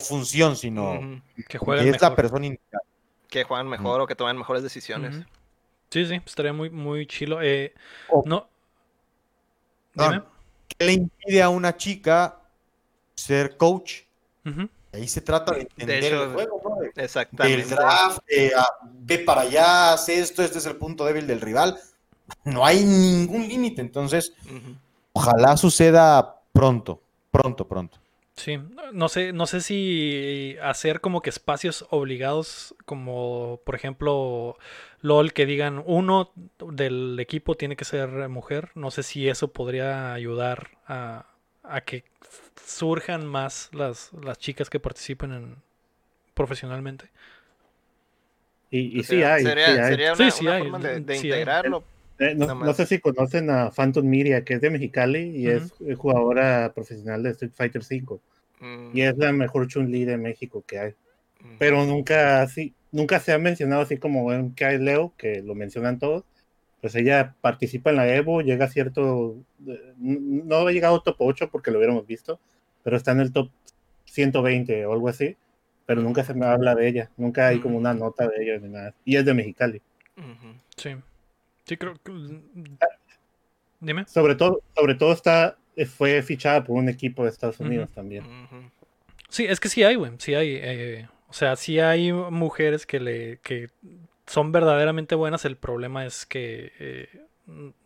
función, 0.00 0.56
sino. 0.56 1.22
Que 1.36 1.44
que 1.44 1.58
jueguen 1.58 1.94
es 1.94 2.02
la 2.02 2.10
mejor. 2.10 2.16
persona 2.16 2.46
indicada. 2.46 2.82
Que 3.28 3.44
juegan 3.44 3.68
mejor 3.68 4.00
o 4.00 4.06
que 4.08 4.16
tomen 4.16 4.36
mejores 4.36 4.64
decisiones. 4.64 5.24
Sí, 5.90 6.06
sí, 6.06 6.20
estaría 6.26 6.52
muy, 6.52 6.70
muy 6.70 7.06
chilo. 7.06 7.40
Eh, 7.40 7.72
no. 8.24 8.48
Dime. 9.94 10.22
¿Qué 10.66 10.86
le 10.86 10.92
impide 10.94 11.42
a 11.42 11.48
una 11.48 11.76
chica 11.76 12.40
ser 13.16 13.56
coach? 13.56 14.02
Ahí 14.92 15.08
se 15.08 15.20
trata 15.20 15.52
de 15.52 15.62
entender 15.62 16.04
hecho, 16.04 16.24
el 16.24 16.32
juego, 16.32 16.62
¿no? 16.64 16.76
De- 16.76 16.92
Exactamente. 17.04 17.58
del 17.58 17.68
draft, 17.70 18.20
eh, 18.28 18.52
ah, 18.56 18.68
ve 18.92 19.18
para 19.18 19.42
allá, 19.42 19.92
haz 19.92 20.08
esto, 20.08 20.42
este 20.42 20.58
es 20.58 20.66
el 20.66 20.76
punto 20.76 21.04
débil 21.04 21.26
del 21.26 21.40
rival. 21.40 21.78
No 22.44 22.64
hay 22.64 22.84
ningún 22.84 23.46
límite, 23.48 23.80
entonces 23.80 24.32
ojalá 25.12 25.56
suceda 25.56 26.40
pronto, 26.52 27.00
pronto, 27.30 27.66
pronto. 27.66 27.98
Sí, 28.36 28.58
no 28.92 29.08
sé, 29.08 29.32
no 29.32 29.46
sé 29.46 29.60
si 29.62 30.56
hacer 30.62 31.00
como 31.00 31.22
que 31.22 31.30
espacios 31.30 31.86
obligados, 31.90 32.74
como 32.84 33.60
por 33.64 33.74
ejemplo 33.74 34.58
LOL, 35.00 35.32
que 35.32 35.46
digan 35.46 35.82
uno 35.86 36.32
del 36.58 37.18
equipo 37.18 37.54
tiene 37.54 37.76
que 37.76 37.84
ser 37.86 38.28
mujer. 38.28 38.70
No 38.74 38.90
sé 38.90 39.02
si 39.02 39.28
eso 39.28 39.48
podría 39.48 40.12
ayudar 40.12 40.68
a, 40.86 41.26
a 41.68 41.80
que 41.82 42.04
surjan 42.64 43.26
más 43.26 43.70
las, 43.72 44.12
las 44.12 44.38
chicas 44.38 44.70
que 44.70 44.80
participen 44.80 45.32
en, 45.32 45.56
profesionalmente. 46.34 47.10
Y, 48.70 48.98
y 48.98 49.02
sí 49.02 49.04
Sería- 49.04 49.34
hay, 49.34 49.42
sería, 49.44 49.66
sí 49.66 49.78
hay. 49.80 49.84
Sí, 49.84 49.90
sería 49.90 50.12
una, 50.14 50.30
sí 50.30 50.44
una 50.46 50.54
hay, 50.54 50.62
forma 50.62 50.78
de, 50.80 51.00
de 51.00 51.14
sí 51.16 51.32
hay. 51.32 51.38
integrarlo. 51.40 51.84
Eh, 52.18 52.34
no, 52.34 52.46
nada 52.46 52.54
no 52.66 52.72
sé 52.72 52.86
si 52.86 52.98
conocen 52.98 53.50
a 53.50 53.70
Phantom 53.70 54.04
Miria, 54.06 54.42
que 54.44 54.54
es 54.54 54.60
de 54.60 54.70
Mexicali 54.70 55.36
y 55.36 55.48
es 55.48 55.72
eh, 55.80 55.94
jugadora 55.94 56.72
profesional 56.74 57.22
de 57.22 57.30
Street 57.30 57.52
Fighter 57.54 57.82
V. 57.82 58.18
Mm, 58.60 58.96
Y 58.96 59.02
es 59.02 59.16
la 59.18 59.32
mejor 59.32 59.68
Chun-Li 59.68 60.04
de 60.04 60.16
México 60.16 60.64
que 60.66 60.78
hay. 60.78 60.90
mm. 61.40 61.56
Pero 61.58 61.84
nunca 61.84 62.42
así, 62.42 62.74
nunca 62.90 63.20
se 63.20 63.32
ha 63.32 63.38
mencionado 63.38 63.82
así 63.82 63.98
como 63.98 64.32
en 64.32 64.54
que 64.54 64.64
hay 64.64 64.78
Leo, 64.78 65.12
que 65.18 65.42
lo 65.42 65.54
mencionan 65.54 65.98
todos. 65.98 66.24
Pues 66.86 66.94
ella 66.94 67.34
participa 67.40 67.90
en 67.90 67.96
la 67.96 68.06
Evo, 68.14 68.42
llega 68.42 68.66
a 68.66 68.68
cierto. 68.70 69.34
eh, 69.66 69.92
No 69.98 70.58
ha 70.68 70.70
llegado 70.70 70.94
al 70.94 71.02
top 71.02 71.16
8 71.18 71.50
porque 71.50 71.72
lo 71.72 71.78
hubiéramos 71.78 72.06
visto, 72.06 72.38
pero 72.84 72.96
está 72.96 73.10
en 73.10 73.18
el 73.18 73.32
top 73.32 73.50
120 74.04 74.86
o 74.86 74.92
algo 74.92 75.08
así. 75.08 75.36
pero 75.84 76.00
nunca 76.00 76.22
se 76.22 76.32
me 76.32 76.46
habla 76.46 76.76
de 76.76 76.86
ella, 76.86 77.10
nunca 77.16 77.48
hay 77.48 77.58
como 77.58 77.76
una 77.76 77.92
nota 77.92 78.28
de 78.28 78.40
ella 78.40 78.58
ni 78.60 78.68
nada. 78.68 78.94
Y 79.04 79.16
es 79.16 79.24
de 79.24 79.34
Mexicali. 79.34 79.82
Sí. 80.76 80.90
Sí, 81.64 81.76
creo 81.76 81.94
que. 82.04 82.12
Dime. 83.80 84.04
Sobre 84.06 84.36
todo, 84.36 84.62
sobre 84.76 84.94
todo 84.94 85.12
está, 85.12 85.58
eh, 85.74 85.86
fue 85.86 86.22
fichada 86.22 86.62
por 86.62 86.76
un 86.76 86.88
equipo 86.88 87.24
de 87.24 87.30
Estados 87.30 87.58
Unidos 87.58 87.90
también. 87.90 88.22
Sí, 89.28 89.44
es 89.44 89.58
que 89.58 89.68
sí 89.68 89.82
hay, 89.82 89.96
güey. 89.96 90.12
Sí 90.18 90.34
hay. 90.34 90.56
eh, 90.62 91.08
o 91.28 91.32
sea, 91.32 91.56
sí 91.56 91.80
hay 91.80 92.12
mujeres 92.12 92.86
que 92.86 93.00
le. 93.00 93.38
que 93.38 93.70
son 94.26 94.52
verdaderamente 94.52 95.14
buenas. 95.14 95.44
El 95.44 95.56
problema 95.56 96.04
es 96.06 96.26
que 96.26 96.72
eh, 96.78 97.26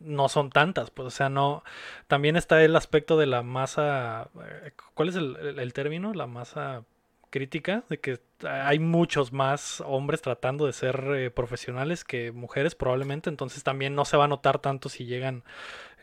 no 0.00 0.28
son 0.28 0.50
tantas. 0.50 0.90
Pues, 0.90 1.06
o 1.06 1.10
sea, 1.10 1.28
no. 1.28 1.62
También 2.08 2.36
está 2.36 2.62
el 2.62 2.76
aspecto 2.76 3.16
de 3.18 3.26
la 3.26 3.42
masa. 3.42 4.28
eh, 4.44 4.72
¿Cuál 4.94 5.08
es 5.10 5.16
el, 5.16 5.36
el- 5.36 5.58
el 5.58 5.72
término? 5.72 6.14
La 6.14 6.26
masa 6.26 6.84
crítica. 7.30 7.84
De 7.88 7.98
que 8.00 8.18
hay 8.48 8.78
muchos 8.78 9.32
más 9.32 9.82
hombres 9.86 10.22
tratando 10.22 10.66
de 10.66 10.72
ser 10.72 11.04
eh, 11.16 11.30
profesionales 11.30 12.04
que 12.04 12.32
mujeres, 12.32 12.74
probablemente. 12.74 13.30
Entonces 13.30 13.62
también 13.62 13.94
no 13.94 14.04
se 14.04 14.16
va 14.16 14.24
a 14.24 14.28
notar 14.28 14.58
tanto 14.60 14.88
si 14.88 15.04
llegan. 15.06 15.44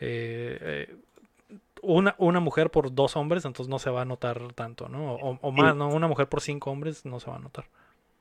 eh, 0.00 0.58
eh, 0.90 0.96
una, 1.82 2.14
una 2.18 2.40
mujer 2.40 2.70
por 2.70 2.94
dos 2.94 3.16
hombres, 3.16 3.44
entonces 3.44 3.70
no 3.70 3.78
se 3.78 3.90
va 3.90 4.02
a 4.02 4.04
notar 4.04 4.52
tanto, 4.54 4.88
¿no? 4.88 5.14
O, 5.14 5.38
o 5.40 5.52
más, 5.52 5.76
¿no? 5.76 5.88
Una 5.88 6.08
mujer 6.08 6.28
por 6.28 6.40
cinco 6.40 6.70
hombres 6.70 7.04
no 7.04 7.20
se 7.20 7.30
va 7.30 7.36
a 7.36 7.40
notar. 7.40 7.66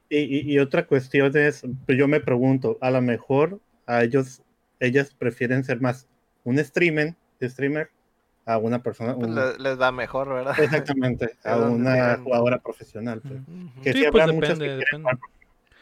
Y, 0.09 0.19
y- 0.19 0.53
y 0.53 0.59
otra 0.59 0.85
cuestión 0.87 1.35
es, 1.37 1.63
pues 1.85 1.97
yo 1.97 2.07
me 2.07 2.19
pregunto, 2.19 2.77
a 2.81 2.91
lo 2.91 3.01
mejor 3.01 3.59
a 3.85 4.03
ellos, 4.03 4.41
ellas 4.79 5.13
prefieren 5.13 5.63
ser 5.63 5.81
más 5.81 6.07
un 6.43 6.57
streamer, 6.59 7.15
streamer 7.41 7.89
a 8.45 8.57
una 8.57 8.81
persona, 8.81 9.15
Pues 9.15 9.59
les 9.59 9.79
va 9.79 9.91
mejor, 9.91 10.29
¿verdad? 10.29 10.55
exactamente, 10.59 11.37
a 11.43 11.57
una 11.57 12.17
jugadora 12.17 12.59
profesional. 12.59 13.21
pues. 13.21 13.41
Que 13.83 13.93
Sí, 13.93 13.99
sí, 14.03 14.05
pues 14.11 14.21
habrá 14.23 14.33
muchas 14.33 14.57
que 14.59 14.65
depende, 14.65 14.85
quieren 14.89 15.19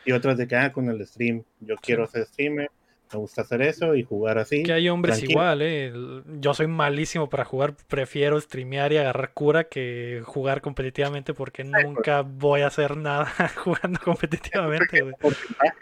y 0.07 0.11
otras 0.11 0.37
de 0.37 0.47
que 0.47 0.55
ah, 0.55 0.71
con 0.71 0.89
el 0.89 1.05
stream, 1.05 1.43
yo 1.59 1.75
quiero 1.77 2.07
ser 2.07 2.25
streamer, 2.25 2.69
me 3.11 3.19
gusta 3.19 3.41
hacer 3.41 3.61
eso 3.61 3.95
y 3.95 4.03
jugar 4.03 4.37
así. 4.37 4.63
Que 4.63 4.73
hay 4.73 4.89
hombres 4.89 5.17
tranquilo. 5.17 5.39
igual, 5.39 5.61
¿eh? 5.61 5.93
Yo 6.39 6.53
soy 6.53 6.67
malísimo 6.67 7.29
para 7.29 7.45
jugar, 7.45 7.75
prefiero 7.87 8.39
streamear 8.39 8.91
y 8.93 8.97
agarrar 8.97 9.33
cura 9.33 9.65
que 9.65 10.21
jugar 10.25 10.61
competitivamente 10.61 11.33
porque 11.33 11.63
nunca 11.63 12.21
voy 12.21 12.61
a 12.61 12.67
hacer 12.67 12.97
nada 12.97 13.25
jugando 13.55 13.99
competitivamente, 14.03 15.03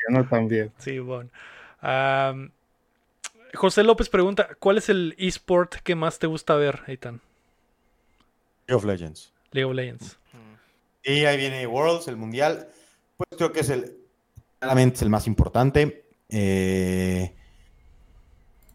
¿no? 0.09 0.25
También. 0.27 0.71
Sí, 0.77 0.99
bueno. 0.99 1.29
José 3.53 3.83
López 3.83 4.09
pregunta, 4.09 4.49
¿cuál 4.59 4.77
es 4.77 4.89
el 4.89 5.15
esport 5.17 5.75
que 5.75 5.95
más 5.95 6.19
te 6.19 6.27
gusta 6.27 6.55
ver, 6.55 6.81
Eitan? 6.87 7.21
League 8.67 8.77
of 8.77 8.85
Legends. 8.85 9.33
League 9.51 9.69
of 9.69 9.75
Legends. 9.75 10.17
Y 11.03 11.25
ahí 11.25 11.37
viene 11.37 11.67
Worlds, 11.67 12.07
el 12.07 12.15
Mundial. 12.15 12.69
Pues 13.17 13.29
creo 13.37 13.51
que 13.51 13.59
es 13.59 13.69
el, 13.69 13.97
claramente 14.59 14.95
es 14.95 15.01
el 15.01 15.09
más 15.09 15.27
importante. 15.27 16.02
Eh, 16.35 17.35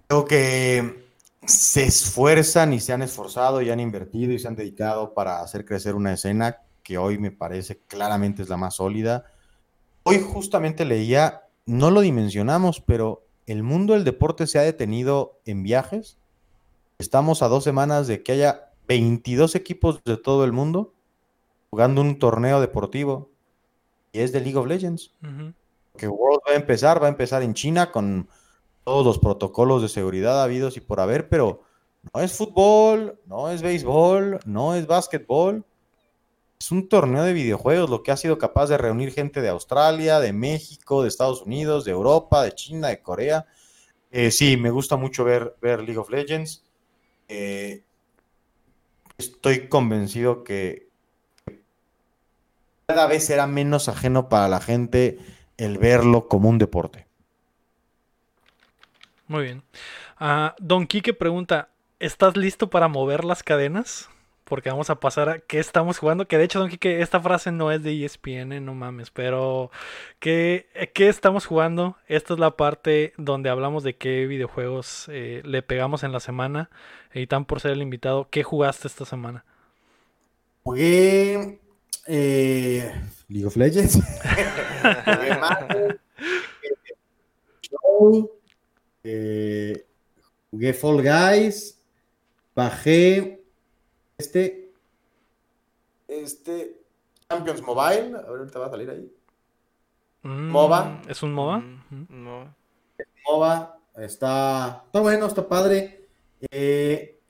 creo 0.06 0.24
que 0.24 1.08
se 1.44 1.84
esfuerzan 1.84 2.72
y 2.72 2.78
se 2.78 2.92
han 2.92 3.02
esforzado 3.02 3.60
y 3.60 3.70
han 3.70 3.80
invertido 3.80 4.32
y 4.32 4.38
se 4.38 4.46
han 4.46 4.54
dedicado 4.54 5.12
para 5.12 5.40
hacer 5.40 5.64
crecer 5.64 5.96
una 5.96 6.12
escena 6.12 6.58
que 6.84 6.98
hoy 6.98 7.18
me 7.18 7.32
parece 7.32 7.80
claramente 7.88 8.42
es 8.42 8.48
la 8.48 8.56
más 8.56 8.76
sólida. 8.76 9.24
Hoy 10.04 10.20
justamente 10.20 10.84
leía, 10.84 11.42
no 11.66 11.90
lo 11.90 12.00
dimensionamos, 12.00 12.80
pero 12.80 13.26
el 13.46 13.64
mundo 13.64 13.94
del 13.94 14.04
deporte 14.04 14.46
se 14.46 14.58
ha 14.58 14.62
detenido 14.62 15.40
en 15.44 15.64
viajes. 15.64 16.18
Estamos 16.98 17.42
a 17.42 17.48
dos 17.48 17.64
semanas 17.64 18.06
de 18.06 18.22
que 18.22 18.32
haya 18.32 18.70
22 18.86 19.56
equipos 19.56 20.02
de 20.04 20.16
todo 20.16 20.44
el 20.44 20.52
mundo 20.52 20.94
jugando 21.70 22.00
un 22.02 22.18
torneo 22.18 22.60
deportivo 22.60 23.30
y 24.12 24.20
es 24.20 24.32
de 24.32 24.40
League 24.40 24.56
of 24.56 24.66
Legends. 24.66 25.14
Que 25.98 26.08
World 26.08 26.40
va 26.48 26.52
a 26.52 26.56
empezar, 26.56 27.02
va 27.02 27.06
a 27.06 27.10
empezar 27.10 27.42
en 27.42 27.52
China 27.52 27.92
con 27.92 28.28
todos 28.84 29.04
los 29.04 29.18
protocolos 29.18 29.82
de 29.82 29.90
seguridad 29.90 30.42
habidos 30.42 30.78
y 30.78 30.80
por 30.80 31.00
haber, 31.00 31.28
pero 31.28 31.60
no 32.14 32.22
es 32.22 32.32
fútbol, 32.32 33.20
no 33.26 33.50
es 33.50 33.60
béisbol, 33.60 34.40
no 34.46 34.74
es 34.74 34.86
básquetbol. 34.86 35.64
Es 36.58 36.72
un 36.72 36.88
torneo 36.88 37.22
de 37.22 37.34
videojuegos, 37.34 37.90
lo 37.90 38.02
que 38.02 38.10
ha 38.10 38.16
sido 38.16 38.38
capaz 38.38 38.68
de 38.68 38.78
reunir 38.78 39.12
gente 39.12 39.42
de 39.42 39.48
Australia, 39.48 40.18
de 40.18 40.32
México, 40.32 41.02
de 41.02 41.08
Estados 41.08 41.42
Unidos, 41.42 41.84
de 41.84 41.92
Europa, 41.92 42.42
de 42.42 42.52
China, 42.52 42.88
de 42.88 43.02
Corea. 43.02 43.46
Eh, 44.10 44.30
sí, 44.30 44.56
me 44.56 44.70
gusta 44.70 44.96
mucho 44.96 45.24
ver, 45.24 45.54
League 45.60 45.98
of 45.98 46.10
Legends. 46.10 46.64
Eh, 47.28 47.84
estoy 49.18 49.68
convencido 49.68 50.42
que 50.44 50.88
cada 52.86 53.06
vez 53.06 53.26
será 53.26 53.46
menos 53.46 53.88
ajeno 53.88 54.28
para 54.30 54.48
la 54.48 54.60
gente 54.60 55.18
el 55.58 55.76
verlo 55.76 56.28
como 56.28 56.48
un 56.48 56.56
deporte. 56.56 57.06
Muy 59.26 59.42
bien. 59.42 59.62
Ah, 60.18 60.54
Don 60.58 60.86
Quique 60.86 61.12
pregunta, 61.12 61.68
¿estás 62.00 62.36
listo 62.36 62.70
para 62.70 62.88
mover 62.88 63.24
las 63.24 63.42
cadenas? 63.42 64.08
Porque 64.44 64.70
vamos 64.70 64.88
a 64.88 64.98
pasar 64.98 65.28
a 65.28 65.38
qué 65.40 65.58
estamos 65.58 65.98
jugando. 65.98 66.26
Que 66.26 66.38
de 66.38 66.44
hecho, 66.44 66.60
Don 66.60 66.70
Quique, 66.70 67.02
esta 67.02 67.20
frase 67.20 67.52
no 67.52 67.70
es 67.70 67.82
de 67.82 68.04
ESPN, 68.04 68.64
no 68.64 68.74
mames. 68.74 69.10
Pero, 69.10 69.70
¿qué, 70.20 70.68
qué 70.94 71.08
estamos 71.08 71.44
jugando? 71.44 71.98
Esta 72.06 72.32
es 72.32 72.40
la 72.40 72.56
parte 72.56 73.12
donde 73.18 73.50
hablamos 73.50 73.82
de 73.82 73.96
qué 73.96 74.26
videojuegos 74.26 75.10
eh, 75.12 75.42
le 75.44 75.60
pegamos 75.60 76.02
en 76.02 76.12
la 76.12 76.20
semana. 76.20 76.70
Y 77.12 77.26
tan 77.26 77.44
por 77.44 77.60
ser 77.60 77.72
el 77.72 77.82
invitado, 77.82 78.28
¿qué 78.30 78.42
jugaste 78.42 78.88
esta 78.88 79.04
semana? 79.04 79.44
Jugué 80.62 81.60
eh, 82.08 82.92
League 83.28 83.46
of 83.46 83.56
Legends. 83.56 83.98
Eh, 89.10 89.86
jugué 90.50 90.74
Fall 90.74 91.02
Guys. 91.02 91.80
Bajé 92.54 93.42
este. 94.18 94.72
Este. 96.06 96.80
Champions 97.28 97.62
Mobile. 97.62 98.16
A 98.16 98.30
ver, 98.30 98.40
ahorita 98.40 98.58
va 98.58 98.66
a 98.66 98.70
salir 98.70 98.90
ahí. 98.90 99.12
Mm, 100.22 100.50
MOBA. 100.50 101.02
¿Es 101.08 101.22
un 101.22 101.32
MOBA? 101.32 101.58
Ujú. 101.58 102.06
No. 102.08 102.54
MOBA. 103.26 103.78
Está, 103.96 104.82
está 104.86 105.00
bueno, 105.00 105.26
está 105.26 105.48
padre. 105.48 106.08
Eh, 106.50 107.20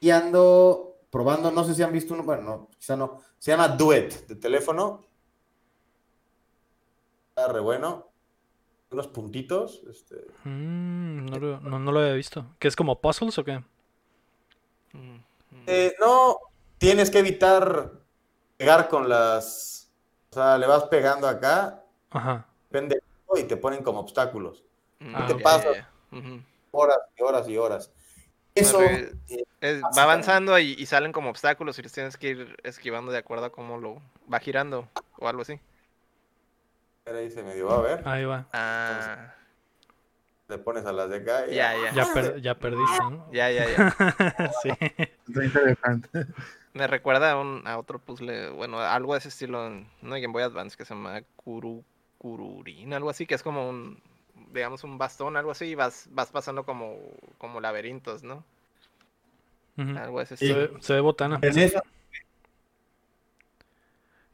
y 0.00 0.10
ando 0.10 0.98
probando, 1.10 1.50
no 1.50 1.64
sé 1.64 1.74
si 1.74 1.82
han 1.82 1.92
visto 1.92 2.12
uno, 2.14 2.24
bueno, 2.24 2.42
no, 2.42 2.68
quizá 2.76 2.96
no. 2.96 3.20
Se 3.44 3.50
llama 3.50 3.68
Duet 3.68 4.26
de 4.26 4.36
teléfono. 4.36 5.04
Está 7.28 7.52
re 7.52 7.60
bueno. 7.60 8.08
Unos 8.90 9.06
puntitos. 9.08 9.82
Este, 9.86 10.14
Mm, 10.44 11.26
no, 11.26 11.38
lo, 11.38 11.60
no, 11.60 11.78
no 11.78 11.92
lo 11.92 12.00
había 12.00 12.14
visto. 12.14 12.46
¿Que 12.58 12.68
es 12.68 12.74
como 12.74 13.02
puzzles 13.02 13.36
o 13.36 13.44
qué? 13.44 13.62
Ujú. 14.94 15.20
Eh, 15.66 15.92
no, 16.00 16.38
tienes 16.78 17.10
que 17.10 17.18
evitar 17.18 17.92
pegar 18.56 18.88
con 18.88 19.10
las. 19.10 19.90
O 20.30 20.34
sea, 20.36 20.56
le 20.56 20.66
vas 20.66 20.84
pegando 20.84 21.28
acá, 21.28 21.84
Ajá. 22.12 22.46
depende, 22.70 23.02
y 23.36 23.42
te 23.42 23.58
ponen 23.58 23.82
como 23.82 24.00
obstáculos. 24.00 24.64
Ah, 25.12 25.26
te 25.26 25.34
ok. 25.34 25.42
pasa? 25.42 25.70
ya, 25.70 25.90
ya. 26.12 26.18
Ujú. 26.18 26.40
Horas 26.70 26.98
y 27.14 27.22
horas 27.22 27.48
y 27.50 27.58
horas. 27.58 27.92
Eso. 28.54 28.78
Re- 28.80 29.12
eh, 29.30 29.44
es- 29.60 29.82
va 29.82 30.02
avanzando 30.04 30.58
y, 30.58 30.72
y 30.78 30.86
salen 30.86 31.12
como 31.12 31.30
obstáculos 31.30 31.78
y 31.78 31.82
los 31.82 31.92
tienes 31.92 32.16
que 32.16 32.28
ir 32.28 32.56
esquivando 32.62 33.10
de 33.12 33.18
acuerdo 33.18 33.46
a 33.46 33.50
cómo 33.52 33.78
lo 33.78 34.00
va 34.32 34.38
girando 34.40 34.88
o 35.18 35.28
algo 35.28 35.42
así. 35.42 35.58
ahí 37.06 37.30
se 37.30 37.42
medio 37.42 37.66
va 37.66 37.78
a 37.78 37.80
ver. 37.82 38.08
Ahí 38.08 38.24
va. 38.24 38.46
Ah, 38.52 39.34
Le 40.48 40.58
pones 40.58 40.84
a 40.86 40.92
las 40.92 41.08
de 41.10 41.16
acá. 41.16 41.46
y 41.48 41.54
ya, 41.54 41.74
ya. 41.76 41.92
Ya, 41.92 42.12
per- 42.12 42.40
ya 42.40 42.54
perdiste, 42.54 42.98
¿no? 43.10 43.26
Ya, 43.32 43.50
ya, 43.50 43.66
ya. 43.68 44.52
sí. 44.62 44.70
Está 44.70 45.44
interesante. 45.44 46.26
Me 46.74 46.86
recuerda 46.86 47.32
a, 47.32 47.40
un, 47.40 47.62
a 47.66 47.78
otro 47.78 47.98
puzzle, 48.00 48.50
bueno, 48.50 48.80
algo 48.80 49.12
de 49.14 49.20
ese 49.20 49.28
estilo 49.28 49.66
en 49.66 49.88
una 50.02 50.18
Game 50.18 50.32
Boy 50.32 50.42
Advance 50.42 50.76
que 50.76 50.84
se 50.84 50.92
llama 50.94 51.22
Kuru, 51.36 51.84
Kururin, 52.18 52.92
algo 52.94 53.10
así, 53.10 53.26
que 53.26 53.34
es 53.36 53.42
como 53.44 53.68
un, 53.68 54.00
digamos, 54.52 54.84
un 54.84 54.98
bastón, 54.98 55.36
algo 55.36 55.50
así, 55.52 55.66
y 55.66 55.74
vas, 55.74 56.08
vas 56.12 56.30
pasando 56.30 56.64
como, 56.64 56.96
como 57.38 57.60
laberintos, 57.60 58.22
¿no? 58.22 58.44
Algo 59.76 60.20
ese 60.20 60.36
Se, 60.36 60.52
ve- 60.52 60.70
se 60.80 60.92
ve 60.94 61.00
botana. 61.00 61.38
En 61.42 61.58
esa, 61.58 61.82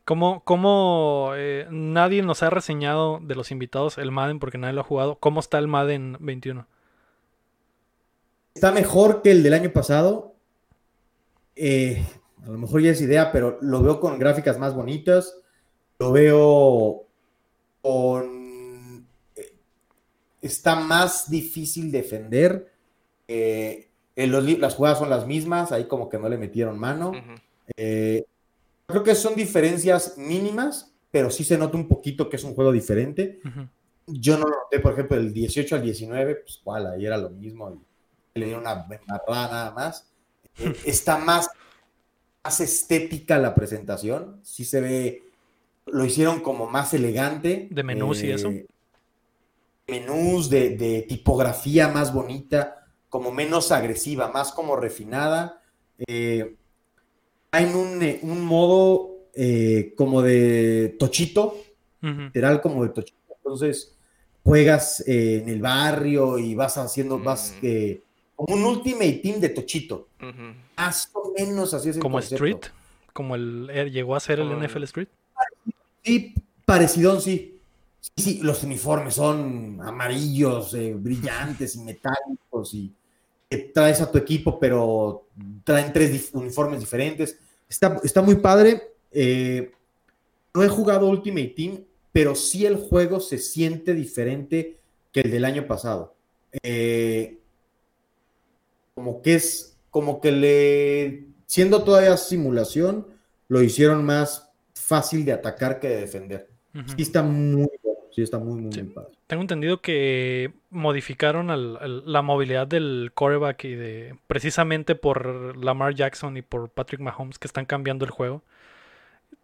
¿Cómo, 0.04 0.42
cómo 0.44 1.32
eh, 1.36 1.66
nadie 1.70 2.22
nos 2.22 2.42
ha 2.42 2.50
reseñado 2.50 3.20
de 3.22 3.34
los 3.36 3.50
invitados 3.52 3.96
el 3.98 4.10
Madden 4.10 4.40
porque 4.40 4.58
nadie 4.58 4.74
lo 4.74 4.80
ha 4.80 4.84
jugado? 4.84 5.16
¿Cómo 5.16 5.40
está 5.40 5.58
el 5.58 5.68
Madden 5.68 6.16
21? 6.20 6.66
está 8.54 8.70
mejor 8.72 9.22
que 9.22 9.32
el 9.32 9.42
del 9.42 9.54
año 9.54 9.72
pasado. 9.72 10.36
Eh, 11.56 12.04
a 12.44 12.48
lo 12.50 12.58
mejor 12.58 12.80
ya 12.82 12.90
es 12.92 13.00
idea, 13.00 13.32
pero 13.32 13.58
lo 13.60 13.82
veo 13.82 14.00
con 14.00 14.18
gráficas 14.18 14.58
más 14.58 14.74
bonitas. 14.74 15.36
Lo 15.98 16.12
veo 16.12 17.06
con. 17.82 18.39
Está 20.42 20.76
más 20.76 21.30
difícil 21.30 21.92
defender. 21.92 22.72
Eh, 23.28 23.88
en 24.16 24.32
los 24.32 24.44
las 24.58 24.74
jugadas 24.74 24.98
son 24.98 25.10
las 25.10 25.26
mismas, 25.26 25.72
ahí 25.72 25.84
como 25.84 26.08
que 26.08 26.18
no 26.18 26.28
le 26.28 26.38
metieron 26.38 26.78
mano. 26.78 27.12
Eh, 27.76 28.24
creo 28.86 29.02
que 29.02 29.14
son 29.14 29.34
diferencias 29.34 30.18
mínimas, 30.18 30.92
pero 31.10 31.30
sí 31.30 31.44
se 31.44 31.56
nota 31.56 31.76
un 31.76 31.88
poquito 31.88 32.28
que 32.28 32.36
es 32.36 32.44
un 32.44 32.54
juego 32.54 32.72
diferente. 32.72 33.40
Yo 34.06 34.36
no 34.36 34.46
lo 34.46 34.56
noté, 34.64 34.80
por 34.80 34.92
ejemplo, 34.92 35.16
el 35.16 35.32
18 35.32 35.76
al 35.76 35.82
19, 35.82 36.34
pues 36.36 36.58
igual, 36.60 36.86
ahí 36.88 37.06
era 37.06 37.16
lo 37.16 37.30
mismo. 37.30 37.82
y 38.34 38.40
le 38.40 38.46
dieron 38.46 38.62
una 38.62 38.86
embarrada 38.90 39.48
nada 39.50 39.70
más. 39.72 40.10
Eh, 40.58 40.74
Está 40.84 41.18
más, 41.18 41.48
más 42.44 42.60
estética 42.60 43.38
la 43.38 43.54
presentación. 43.54 44.40
Sí 44.42 44.64
se 44.64 44.80
ve, 44.80 45.22
lo 45.86 46.04
hicieron 46.04 46.40
como 46.40 46.66
más 46.66 46.92
elegante. 46.94 47.68
De 47.70 47.82
menús 47.82 48.22
y 48.22 48.30
eso. 48.30 48.50
Menús 49.90 50.48
de, 50.48 50.76
de 50.76 51.02
tipografía 51.02 51.88
más 51.88 52.12
bonita, 52.12 52.86
como 53.08 53.30
menos 53.32 53.72
agresiva, 53.72 54.28
más 54.30 54.52
como 54.52 54.76
refinada. 54.76 55.60
Eh, 56.06 56.54
hay 57.50 57.64
un, 57.66 58.00
eh, 58.02 58.20
un 58.22 58.40
modo 58.44 59.10
eh, 59.34 59.92
como 59.96 60.22
de 60.22 60.96
tochito, 60.98 61.56
literal 62.00 62.60
como 62.60 62.84
de 62.84 62.90
tochito. 62.90 63.18
Entonces, 63.36 63.96
juegas 64.44 65.00
eh, 65.06 65.40
en 65.42 65.48
el 65.48 65.60
barrio 65.60 66.38
y 66.38 66.54
vas 66.54 66.78
haciendo, 66.78 67.18
vas 67.18 67.54
Mm. 67.60 67.66
eh, 67.66 68.02
como 68.36 68.54
un 68.54 68.64
ultimate 68.64 69.20
team 69.22 69.40
de 69.40 69.48
tochito. 69.50 70.08
Más 70.76 71.10
o 71.12 71.32
menos 71.36 71.74
así 71.74 71.90
es 71.90 71.96
el 71.96 72.02
Como 72.02 72.14
concepto. 72.18 72.44
Street, 72.46 72.72
como 73.12 73.34
el 73.34 73.68
llegó 73.92 74.14
a 74.16 74.20
ser 74.20 74.40
el 74.40 74.50
NFL 74.52 74.84
Street. 74.84 75.08
Sí, 76.04 76.34
parecido, 76.64 77.20
sí. 77.20 77.59
Sí, 78.00 78.10
sí, 78.16 78.40
los 78.42 78.62
uniformes 78.64 79.14
son 79.14 79.78
amarillos, 79.82 80.74
eh, 80.74 80.94
brillantes 80.94 81.76
y 81.76 81.80
metálicos 81.84 82.74
y 82.74 82.92
que 83.48 83.58
traes 83.58 84.00
a 84.00 84.10
tu 84.10 84.16
equipo, 84.18 84.58
pero 84.58 85.26
traen 85.64 85.92
tres 85.92 86.12
dif- 86.12 86.30
uniformes 86.34 86.80
diferentes. 86.80 87.38
Está, 87.68 88.00
está 88.02 88.22
muy 88.22 88.36
padre. 88.36 88.92
Eh, 89.12 89.72
no 90.54 90.62
he 90.62 90.68
jugado 90.68 91.08
Ultimate 91.08 91.48
Team, 91.56 91.84
pero 92.12 92.34
sí 92.34 92.64
el 92.64 92.76
juego 92.76 93.20
se 93.20 93.38
siente 93.38 93.92
diferente 93.94 94.78
que 95.12 95.20
el 95.20 95.30
del 95.30 95.44
año 95.44 95.66
pasado. 95.66 96.14
Eh, 96.62 97.38
como 98.94 99.22
que 99.22 99.34
es, 99.34 99.76
como 99.90 100.20
que 100.20 100.32
le, 100.32 101.26
siendo 101.46 101.82
todavía 101.84 102.16
simulación, 102.16 103.06
lo 103.48 103.62
hicieron 103.62 104.04
más 104.04 104.50
fácil 104.74 105.24
de 105.24 105.32
atacar 105.32 105.80
que 105.80 105.88
de 105.88 106.00
defender. 106.00 106.48
Sí 106.96 107.02
está 107.02 107.22
muy 107.22 107.68
sí 108.12 108.22
está 108.22 108.38
muy, 108.38 108.60
muy, 108.60 108.72
Sí. 108.72 108.82
muy 108.82 108.92
padre. 108.92 109.10
Tengo 109.26 109.42
entendido 109.42 109.80
que 109.80 110.52
modificaron 110.70 111.48
la 112.06 112.22
movilidad 112.22 112.66
del 112.66 113.12
quarterback 113.14 113.64
y 113.64 113.74
de 113.74 114.16
precisamente 114.26 114.94
por 114.94 115.56
Lamar 115.56 115.94
Jackson 115.94 116.36
y 116.36 116.42
por 116.42 116.68
Patrick 116.68 117.00
Mahomes 117.00 117.38
que 117.38 117.46
están 117.46 117.64
cambiando 117.64 118.04
el 118.04 118.10
juego. 118.10 118.42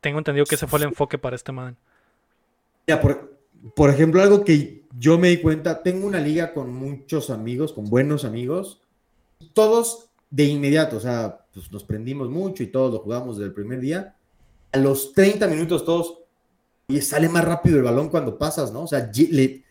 Tengo 0.01 0.18
entendido 0.18 0.44
que 0.47 0.56
ese 0.56 0.66
fue 0.66 0.78
el 0.80 0.86
enfoque 0.86 1.18
para 1.18 1.36
este 1.36 1.52
Madden. 1.52 1.76
Ya, 2.86 3.01
por, 3.01 3.38
por 3.74 3.90
ejemplo, 3.90 4.20
algo 4.22 4.44
que 4.44 4.82
yo 4.98 5.18
me 5.18 5.28
di 5.28 5.38
cuenta, 5.38 5.82
tengo 5.82 6.06
una 6.06 6.20
liga 6.20 6.52
con 6.52 6.72
muchos 6.72 7.30
amigos, 7.30 7.72
con 7.72 7.84
buenos 7.90 8.24
amigos, 8.24 8.80
todos 9.52 10.09
de 10.30 10.44
inmediato, 10.44 10.97
o 10.97 11.01
sea, 11.01 11.38
pues 11.52 11.70
nos 11.72 11.84
prendimos 11.84 12.28
mucho 12.28 12.62
y 12.62 12.66
todos 12.68 12.93
lo 12.93 12.98
jugamos 13.01 13.36
desde 13.36 13.48
el 13.48 13.55
primer 13.55 13.80
día. 13.80 14.14
A 14.72 14.78
los 14.78 15.12
30 15.12 15.47
minutos 15.48 15.84
todos, 15.84 16.18
y 16.88 17.00
sale 17.00 17.28
más 17.28 17.44
rápido 17.44 17.78
el 17.78 17.82
balón 17.84 18.08
cuando 18.08 18.38
pasas, 18.38 18.72
¿no? 18.72 18.82
O 18.82 18.86
sea, 18.86 19.10
ye- 19.10 19.28
le, 19.30 19.64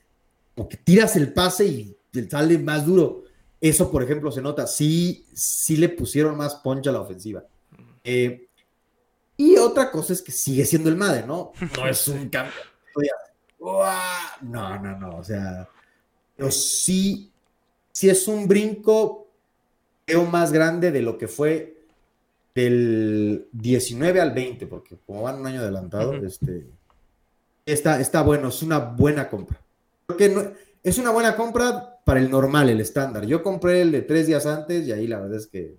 como 0.56 0.68
que 0.68 0.78
tiras 0.78 1.16
el 1.16 1.32
pase 1.34 1.66
y 1.66 1.98
te 2.12 2.30
sale 2.30 2.58
más 2.58 2.86
duro. 2.86 3.24
Eso, 3.62 3.90
por 3.92 4.04
ejemplo, 4.04 4.32
se 4.32 4.42
nota. 4.42 4.68
Sí, 4.68 5.26
sí 5.34 5.78
le 5.78 5.90
pusieron 5.90 6.36
más 6.38 6.56
punch 6.56 6.88
a 6.88 6.92
la 6.92 7.02
ofensiva. 7.02 7.44
Eh, 8.04 8.48
y 9.38 9.58
otra 9.58 9.92
cosa 9.92 10.14
es 10.14 10.22
que 10.22 10.32
sigue 10.32 10.66
siendo 10.66 10.90
el 10.90 10.96
madre, 10.98 11.26
¿no? 11.26 11.52
No 11.78 11.88
es 11.88 12.08
un 12.08 12.30
cambio. 12.30 12.54
No, 14.42 14.80
no, 14.80 14.98
no. 15.00 15.18
O 15.18 15.24
sea, 15.24 15.68
pero 16.36 16.52
sí, 16.52 17.32
sí 17.92 18.10
es 18.10 18.28
un 18.28 18.48
brinco, 18.48 19.28
creo, 20.06 20.26
más 20.26 20.52
grande 20.52 20.92
de 20.92 21.02
lo 21.02 21.18
que 21.18 21.28
fue 21.28 21.78
del 22.54 23.48
19 23.52 24.22
al 24.22 24.32
20, 24.34 24.68
porque 24.68 24.98
como 25.06 25.24
van 25.24 25.40
un 25.40 25.48
año 25.48 25.62
adelantado, 25.62 26.14
este, 26.16 26.66
está, 27.66 28.00
está 28.00 28.22
bueno, 28.22 28.50
es 28.50 28.62
una 28.62 28.80
buena 28.80 29.30
compra. 29.30 29.60
Porque 30.06 30.30
no, 30.30 30.44
es 30.84 30.98
una 30.98 31.10
buena 31.12 31.36
compra 31.36 32.00
para 32.06 32.20
el 32.20 32.30
normal, 32.30 32.70
el 32.70 32.80
estándar. 32.82 33.26
Yo 33.26 33.42
compré 33.42 33.82
el 33.82 33.92
de 33.92 34.02
tres 34.04 34.28
días 34.28 34.46
antes 34.46 34.86
y 34.88 34.92
ahí 34.92 35.08
la 35.08 35.20
verdad 35.20 35.38
es 35.38 35.48
que 35.48 35.76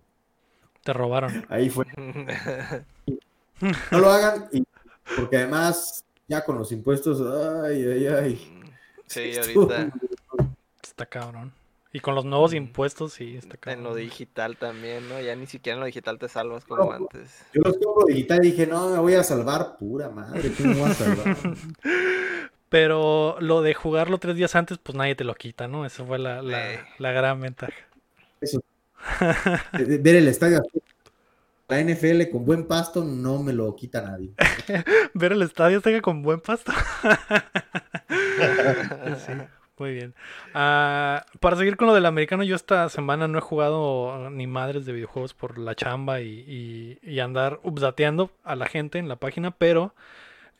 Te 0.82 0.92
robaron. 0.92 1.44
ahí 1.48 1.70
fue. 1.70 1.86
No 3.90 3.98
lo 3.98 4.10
hagan, 4.10 4.48
y- 4.52 4.64
porque 5.16 5.36
además, 5.36 6.04
ya 6.28 6.44
con 6.44 6.58
los 6.58 6.72
impuestos, 6.72 7.20
ay, 7.64 7.84
ay, 7.86 8.06
ay. 8.06 8.52
Sí, 9.06 9.36
ahorita 9.38 9.90
Está 10.82 11.06
cabrón. 11.06 11.52
Y 11.96 12.00
con 12.00 12.14
los 12.14 12.26
nuevos 12.26 12.52
impuestos, 12.52 13.14
sí, 13.14 13.36
está 13.38 13.54
en 13.54 13.60
cabrón. 13.60 13.84
lo 13.84 13.94
digital 13.94 14.58
también, 14.58 15.08
¿no? 15.08 15.18
Ya 15.18 15.34
ni 15.34 15.46
siquiera 15.46 15.76
en 15.76 15.80
lo 15.80 15.86
digital 15.86 16.18
te 16.18 16.28
salvas 16.28 16.66
como 16.66 16.84
No. 16.84 16.92
antes. 16.92 17.42
Yo 17.54 17.62
los 17.62 17.78
compro 17.78 18.04
digital 18.06 18.44
y 18.44 18.50
dije, 18.50 18.66
no, 18.66 18.90
me 18.90 18.98
voy 18.98 19.14
a 19.14 19.22
salvar, 19.22 19.78
pura 19.78 20.10
madre, 20.10 20.52
¿cómo 20.58 20.74
me 20.74 20.80
voy 20.80 20.90
a 20.90 20.94
salvar? 20.94 21.36
Pero 22.68 23.36
lo 23.40 23.62
de 23.62 23.72
jugarlo 23.72 24.18
tres 24.18 24.36
días 24.36 24.54
antes, 24.56 24.76
pues 24.76 24.94
nadie 24.94 25.14
te 25.14 25.24
lo 25.24 25.34
quita, 25.36 25.68
¿no? 25.68 25.86
Eso 25.86 26.04
fue 26.04 26.18
la, 26.18 26.42
la- 26.42 26.74
Eh. 26.74 26.80
la 26.98 27.12
gran 27.12 27.40
ventaja. 27.40 27.72
De- 29.72 29.96
Ver 29.98 30.16
el 30.16 30.28
estadio 30.28 30.62
la 31.68 31.80
NFL 31.80 32.28
con 32.30 32.44
buen 32.44 32.66
pasto 32.66 33.02
no 33.04 33.42
me 33.42 33.54
lo 33.54 33.74
quita 33.74 34.02
nadie. 34.02 34.32
Ver 35.14 35.32
el 35.32 35.40
estadio 35.40 35.80
tenga 35.80 36.02
con 36.02 36.20
buen 36.22 36.40
pasto. 36.40 36.72
Sí, 38.08 39.32
muy 39.78 39.92
bien. 39.92 40.14
Ah, 40.54 41.26
para 41.40 41.56
seguir 41.56 41.76
con 41.76 41.88
lo 41.88 41.94
del 41.94 42.06
americano, 42.06 42.42
yo 42.42 42.56
esta 42.56 42.88
semana 42.88 43.28
no 43.28 43.38
he 43.38 43.42
jugado 43.42 44.30
ni 44.30 44.46
madres 44.46 44.86
de 44.86 44.92
videojuegos 44.92 45.34
por 45.34 45.58
la 45.58 45.74
chamba 45.74 46.20
y, 46.20 46.98
andar 47.20 47.60
updateando 47.62 48.30
a 48.44 48.56
la 48.56 48.66
gente 48.66 48.98
en 48.98 49.08
la 49.08 49.16
página, 49.16 49.50
pero 49.50 49.94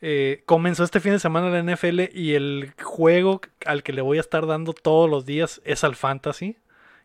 eh, 0.01 0.43
comenzó 0.45 0.83
este 0.83 0.99
fin 0.99 1.13
de 1.13 1.19
semana 1.19 1.49
la 1.49 1.73
NFL 1.73 2.01
y 2.13 2.33
el 2.33 2.73
juego 2.81 3.41
al 3.65 3.83
que 3.83 3.93
le 3.93 4.01
voy 4.01 4.17
a 4.17 4.21
estar 4.21 4.45
dando 4.45 4.73
todos 4.73 5.09
los 5.09 5.25
días 5.25 5.61
es 5.65 5.83
al 5.83 5.95
Fantasy, 5.95 6.57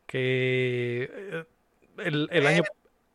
que 0.06 1.10
eh, 1.12 1.44
el 1.98 2.46
año... 2.46 2.62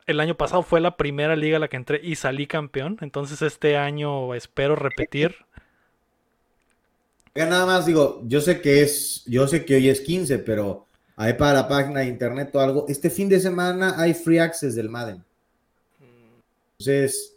El 0.08 0.20
año 0.20 0.36
pasado 0.36 0.62
fue 0.62 0.80
la 0.80 0.96
primera 0.96 1.36
liga 1.36 1.58
a 1.58 1.60
la 1.60 1.68
que 1.68 1.76
entré 1.76 2.00
y 2.02 2.14
salí 2.14 2.46
campeón. 2.46 2.96
Entonces 3.02 3.42
este 3.42 3.76
año 3.76 4.34
espero 4.34 4.74
repetir. 4.74 5.44
Oiga, 7.38 7.50
nada 7.50 7.66
más 7.66 7.86
digo, 7.86 8.20
yo 8.26 8.40
sé 8.40 8.60
que 8.60 8.82
es, 8.82 9.22
yo 9.24 9.46
sé 9.46 9.64
que 9.64 9.76
hoy 9.76 9.88
es 9.88 10.00
15, 10.00 10.40
pero 10.40 10.86
ahí 11.14 11.34
para 11.34 11.52
la 11.52 11.68
página 11.68 12.00
de 12.00 12.06
internet 12.06 12.50
o 12.52 12.58
algo, 12.58 12.86
este 12.88 13.10
fin 13.10 13.28
de 13.28 13.38
semana 13.38 13.94
hay 13.96 14.12
free 14.12 14.38
access 14.40 14.74
del 14.74 14.88
Madden. 14.88 15.22
Entonces, 16.80 17.36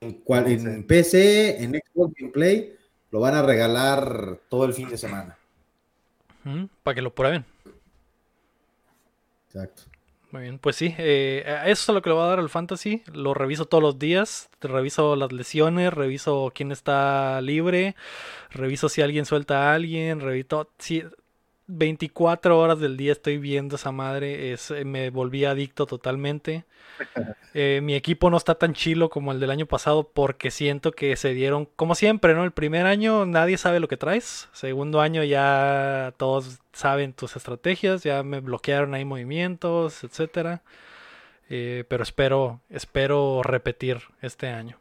en, 0.00 0.12
cual- 0.20 0.46
en 0.46 0.86
PC, 0.86 1.60
en 1.60 1.72
Xbox 1.72 2.14
en 2.20 2.30
Play, 2.30 2.76
lo 3.10 3.18
van 3.18 3.34
a 3.34 3.42
regalar 3.42 4.38
todo 4.48 4.64
el 4.64 4.74
fin 4.74 4.88
de 4.88 4.96
semana. 4.96 5.36
Para 6.84 6.94
que 6.94 7.02
lo 7.02 7.12
prueben. 7.12 7.44
Exacto. 9.48 9.82
Muy 10.32 10.42
bien, 10.44 10.58
pues 10.58 10.76
sí, 10.76 10.94
eh, 10.96 11.44
eso 11.66 11.92
es 11.92 11.94
lo 11.94 12.00
que 12.00 12.08
le 12.08 12.14
voy 12.14 12.24
a 12.24 12.28
dar 12.28 12.38
al 12.38 12.48
fantasy. 12.48 13.02
Lo 13.12 13.34
reviso 13.34 13.66
todos 13.66 13.82
los 13.82 13.98
días, 13.98 14.48
reviso 14.62 15.14
las 15.14 15.30
lesiones, 15.30 15.92
reviso 15.92 16.50
quién 16.54 16.72
está 16.72 17.42
libre, 17.42 17.96
reviso 18.50 18.88
si 18.88 19.02
alguien 19.02 19.26
suelta 19.26 19.70
a 19.70 19.74
alguien, 19.74 20.20
reviso 20.20 20.70
si 20.78 21.04
24 21.66 22.58
horas 22.58 22.80
del 22.80 22.96
día 22.96 23.12
estoy 23.12 23.38
viendo 23.38 23.76
esa 23.76 23.92
madre, 23.92 24.52
es, 24.52 24.70
eh, 24.70 24.84
me 24.84 25.10
volví 25.10 25.44
adicto 25.44 25.86
totalmente. 25.86 26.64
Eh, 27.54 27.80
mi 27.82 27.94
equipo 27.94 28.30
no 28.30 28.38
está 28.38 28.54
tan 28.54 28.72
chilo 28.72 29.10
como 29.10 29.30
el 29.30 29.38
del 29.38 29.50
año 29.50 29.66
pasado 29.66 30.08
porque 30.08 30.50
siento 30.50 30.92
que 30.92 31.16
se 31.16 31.34
dieron, 31.34 31.66
como 31.76 31.94
siempre, 31.94 32.32
¿no? 32.32 32.44
El 32.44 32.52
primer 32.52 32.86
año 32.86 33.26
nadie 33.26 33.58
sabe 33.58 33.78
lo 33.78 33.88
que 33.88 33.98
traes, 33.98 34.48
segundo 34.54 35.02
año 35.02 35.22
ya 35.22 36.14
todos 36.16 36.60
saben 36.72 37.12
tus 37.12 37.36
estrategias, 37.36 38.04
ya 38.04 38.22
me 38.22 38.40
bloquearon 38.40 38.94
ahí 38.94 39.04
movimientos, 39.04 40.02
etcétera. 40.02 40.62
Eh, 41.50 41.84
pero 41.88 42.02
espero, 42.02 42.62
espero 42.70 43.42
repetir 43.42 44.00
este 44.22 44.48
año. 44.48 44.78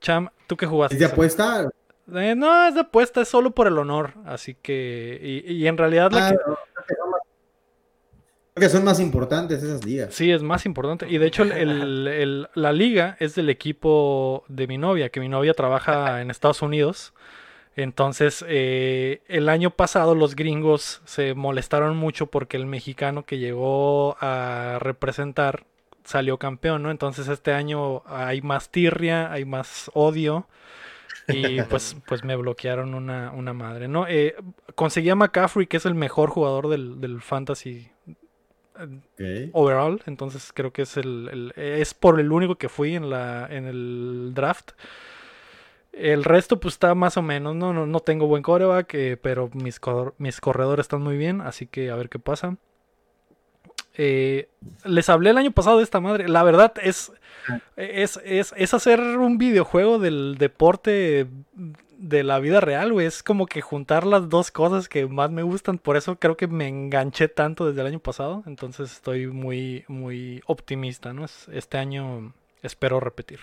Cham, 0.00 0.30
¿tú 0.48 0.56
qué 0.56 0.66
jugaste? 0.66 0.96
¿Es 0.96 0.98
de 0.98 1.04
esta 1.04 1.14
apuesta? 1.14 1.70
Eh, 2.14 2.34
no, 2.36 2.66
es 2.68 2.74
de 2.74 2.80
apuesta, 2.82 3.20
es 3.22 3.28
solo 3.28 3.50
por 3.52 3.66
el 3.66 3.78
honor. 3.78 4.12
Así 4.24 4.54
que. 4.54 5.18
Y, 5.46 5.52
y 5.54 5.66
en 5.66 5.76
realidad 5.76 6.10
la 6.12 6.28
Ah, 6.28 6.30
que. 6.30 6.36
no, 6.36 6.42
creo 6.54 6.86
que 6.86 6.94
son 6.96 7.10
más- 7.10 7.20
creo 8.54 8.68
que 8.68 8.68
son 8.76 8.84
más 8.84 9.00
importantes 9.00 9.62
esas 9.62 9.84
ligas. 9.84 10.14
Sí, 10.14 10.30
es 10.30 10.42
más 10.42 10.64
importante. 10.66 11.06
Y 11.08 11.18
de 11.18 11.26
hecho, 11.26 11.42
el- 11.42 11.52
el- 11.52 12.08
el- 12.08 12.48
la 12.54 12.72
liga 12.72 13.16
es 13.20 13.34
del 13.34 13.50
equipo 13.50 14.44
de 14.48 14.66
mi 14.66 14.78
novia, 14.78 15.08
que 15.10 15.20
mi 15.20 15.28
novia 15.28 15.54
trabaja 15.54 16.20
en 16.22 16.30
Estados 16.30 16.62
Unidos. 16.62 17.12
Entonces, 17.78 18.42
eh, 18.48 19.20
el 19.28 19.50
año 19.50 19.68
pasado 19.70 20.14
los 20.14 20.34
gringos 20.34 21.02
se 21.04 21.34
molestaron 21.34 21.94
mucho 21.96 22.26
porque 22.28 22.56
el 22.56 22.64
mexicano 22.64 23.26
que 23.26 23.36
llegó 23.38 24.16
a 24.20 24.78
representar 24.80 25.64
salió 26.02 26.38
campeón, 26.38 26.84
¿no? 26.84 26.90
Entonces, 26.90 27.28
este 27.28 27.52
año 27.52 28.02
hay 28.06 28.40
más 28.40 28.70
tirria, 28.70 29.30
hay 29.30 29.44
más 29.44 29.90
odio. 29.92 30.46
Y 31.28 31.62
pues, 31.62 31.96
pues 32.06 32.24
me 32.24 32.36
bloquearon 32.36 32.94
una, 32.94 33.32
una 33.32 33.52
madre. 33.52 33.88
No, 33.88 34.06
eh, 34.08 34.36
conseguí 34.74 35.10
a 35.10 35.16
McCaffrey, 35.16 35.66
que 35.66 35.78
es 35.78 35.86
el 35.86 35.94
mejor 35.94 36.30
jugador 36.30 36.68
del, 36.68 37.00
del 37.00 37.20
fantasy 37.20 37.90
overall. 39.52 40.02
Entonces 40.06 40.52
creo 40.54 40.72
que 40.72 40.82
es 40.82 40.96
el, 40.96 41.28
el- 41.56 41.62
es 41.62 41.94
por 41.94 42.20
el 42.20 42.32
único 42.32 42.56
que 42.56 42.68
fui 42.68 42.94
en 42.94 43.10
la 43.10 43.46
en 43.50 43.66
el 43.66 44.32
draft. 44.34 44.72
El 45.92 46.24
resto 46.24 46.60
pues 46.60 46.74
está 46.74 46.94
más 46.94 47.16
o 47.16 47.22
menos, 47.22 47.54
no, 47.56 47.72
no, 47.72 47.86
no 47.86 48.00
tengo 48.00 48.26
buen 48.26 48.42
coreback, 48.42 48.92
eh, 48.94 49.16
pero 49.16 49.48
mis, 49.54 49.80
cor- 49.80 50.14
mis 50.18 50.40
corredores 50.40 50.84
están 50.84 51.00
muy 51.02 51.16
bien, 51.16 51.40
así 51.40 51.66
que 51.66 51.90
a 51.90 51.96
ver 51.96 52.10
qué 52.10 52.18
pasa. 52.18 52.56
Eh, 53.98 54.48
les 54.84 55.08
hablé 55.08 55.30
el 55.30 55.38
año 55.38 55.52
pasado 55.52 55.78
de 55.78 55.84
esta 55.84 56.00
madre. 56.00 56.28
La 56.28 56.42
verdad 56.42 56.74
es, 56.82 57.12
es, 57.76 58.20
es, 58.24 58.52
es 58.56 58.74
hacer 58.74 59.00
un 59.00 59.38
videojuego 59.38 59.98
del 59.98 60.36
deporte 60.38 61.26
de 61.98 62.22
la 62.22 62.38
vida 62.40 62.60
real, 62.60 62.92
güey. 62.92 63.06
Es 63.06 63.22
como 63.22 63.46
que 63.46 63.62
juntar 63.62 64.04
las 64.06 64.28
dos 64.28 64.50
cosas 64.50 64.88
que 64.88 65.06
más 65.06 65.30
me 65.30 65.42
gustan. 65.42 65.78
Por 65.78 65.96
eso 65.96 66.18
creo 66.18 66.36
que 66.36 66.46
me 66.46 66.68
enganché 66.68 67.28
tanto 67.28 67.66
desde 67.66 67.80
el 67.80 67.86
año 67.86 68.00
pasado. 68.00 68.42
Entonces 68.46 68.92
estoy 68.92 69.28
muy, 69.28 69.84
muy 69.88 70.42
optimista, 70.46 71.12
¿no? 71.14 71.24
Es- 71.24 71.48
Este 71.50 71.78
año 71.78 72.34
espero 72.62 73.00
repetir. 73.00 73.40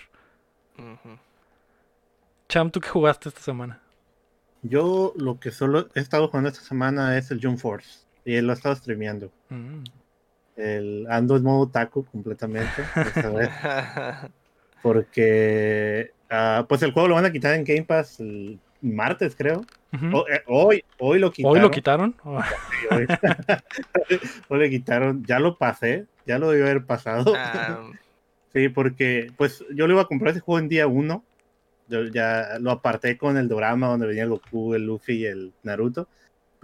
Cham, 2.48 2.70
¿tú 2.70 2.80
qué 2.80 2.88
jugaste 2.88 3.28
esta 3.28 3.40
semana? 3.40 3.80
Yo 4.62 5.12
lo 5.16 5.38
que 5.40 5.50
solo 5.50 5.88
he 5.94 6.00
estado 6.00 6.28
jugando 6.28 6.48
esta 6.48 6.62
semana 6.62 7.16
es 7.18 7.30
el 7.30 7.40
Jump 7.42 7.58
Force. 7.58 8.04
Y 8.24 8.34
él 8.36 8.46
lo 8.46 8.52
he 8.52 8.56
estado 8.56 8.74
streameando. 8.76 9.30
Mm. 9.50 9.82
El, 10.56 11.06
ando 11.08 11.36
en 11.36 11.42
modo 11.42 11.68
taco 11.68 12.04
completamente. 12.04 12.82
vez, 13.34 13.50
porque 14.82 16.10
ah, 16.30 16.64
pues 16.68 16.82
el 16.82 16.92
juego 16.92 17.08
lo 17.08 17.14
van 17.14 17.24
a 17.24 17.32
quitar 17.32 17.54
en 17.54 17.64
Game 17.64 17.84
Pass 17.84 18.20
el 18.20 18.60
martes, 18.80 19.34
creo. 19.36 19.64
O- 20.12 20.26
eh, 20.28 20.42
hoy, 20.46 20.84
hoy 20.98 21.18
lo 21.18 21.30
quitaron. 21.32 21.56
¿Hoy 21.56 21.62
lo 21.62 21.70
quitaron? 21.70 22.14
Oh, 22.24 22.40
Sí, 22.70 22.86
hoy. 22.94 23.06
Hoy 24.48 24.58
le 24.58 24.70
quitaron. 24.70 25.24
Ya 25.24 25.38
lo 25.38 25.56
pasé. 25.56 26.06
Ya 26.26 26.38
lo 26.38 26.50
debió 26.50 26.66
haber 26.66 26.84
pasado. 26.84 27.36
Sí, 28.52 28.68
porque 28.68 29.32
pues 29.36 29.64
yo 29.74 29.86
le 29.86 29.94
iba 29.94 30.02
a 30.02 30.06
comprar 30.06 30.30
ese 30.32 30.40
juego 30.40 30.58
en 30.58 30.68
día 30.68 30.86
uno. 30.86 31.24
Yo 31.88 32.04
ya 32.04 32.58
lo 32.60 32.70
aparté 32.70 33.18
con 33.18 33.36
el 33.36 33.48
drama 33.48 33.88
donde 33.88 34.06
venía 34.06 34.22
el 34.22 34.30
Goku, 34.30 34.74
el 34.74 34.86
Luffy 34.86 35.14
y 35.18 35.26
el 35.26 35.52
Naruto. 35.62 36.08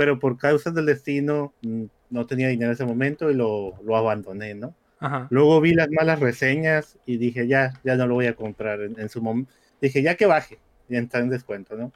Pero 0.00 0.18
por 0.18 0.38
causas 0.38 0.72
del 0.72 0.86
destino 0.86 1.52
mm, 1.60 1.84
no 2.08 2.26
tenía 2.26 2.48
dinero 2.48 2.70
en 2.70 2.72
ese 2.72 2.86
momento 2.86 3.30
y 3.30 3.34
lo, 3.34 3.74
lo 3.84 3.96
abandoné, 3.98 4.54
¿no? 4.54 4.74
Ajá. 4.98 5.26
Luego 5.28 5.60
vi 5.60 5.74
las 5.74 5.90
malas 5.90 6.20
reseñas 6.20 6.96
y 7.04 7.18
dije, 7.18 7.46
ya, 7.46 7.78
ya 7.84 7.96
no 7.96 8.06
lo 8.06 8.14
voy 8.14 8.24
a 8.24 8.34
comprar 8.34 8.80
en, 8.80 8.98
en 8.98 9.10
su 9.10 9.20
momento. 9.20 9.52
Dije, 9.78 10.00
ya 10.02 10.14
que 10.14 10.24
baje, 10.24 10.58
ya 10.88 11.00
está 11.00 11.18
en 11.18 11.28
descuento, 11.28 11.76
¿no? 11.76 11.92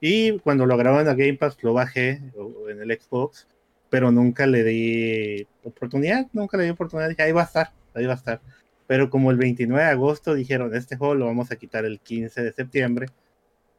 Y 0.00 0.38
cuando 0.38 0.66
lo 0.66 0.76
grabaron 0.76 1.04
la 1.04 1.14
Game 1.14 1.34
Pass, 1.34 1.58
lo 1.62 1.72
bajé 1.72 2.22
en 2.70 2.80
el 2.80 2.96
Xbox, 2.96 3.48
pero 3.90 4.12
nunca 4.12 4.46
le 4.46 4.62
di 4.62 5.44
oportunidad, 5.64 6.28
nunca 6.32 6.56
le 6.58 6.62
di 6.62 6.70
oportunidad. 6.70 7.08
Dije, 7.08 7.24
ahí 7.24 7.32
va 7.32 7.42
a 7.42 7.46
estar, 7.46 7.72
ahí 7.92 8.06
va 8.06 8.12
a 8.12 8.18
estar. 8.18 8.40
Pero 8.86 9.10
como 9.10 9.32
el 9.32 9.36
29 9.36 9.82
de 9.82 9.90
agosto 9.90 10.32
dijeron, 10.36 10.76
este 10.76 10.96
juego 10.96 11.16
lo 11.16 11.26
vamos 11.26 11.50
a 11.50 11.56
quitar 11.56 11.84
el 11.84 11.98
15 11.98 12.40
de 12.40 12.52
septiembre, 12.52 13.08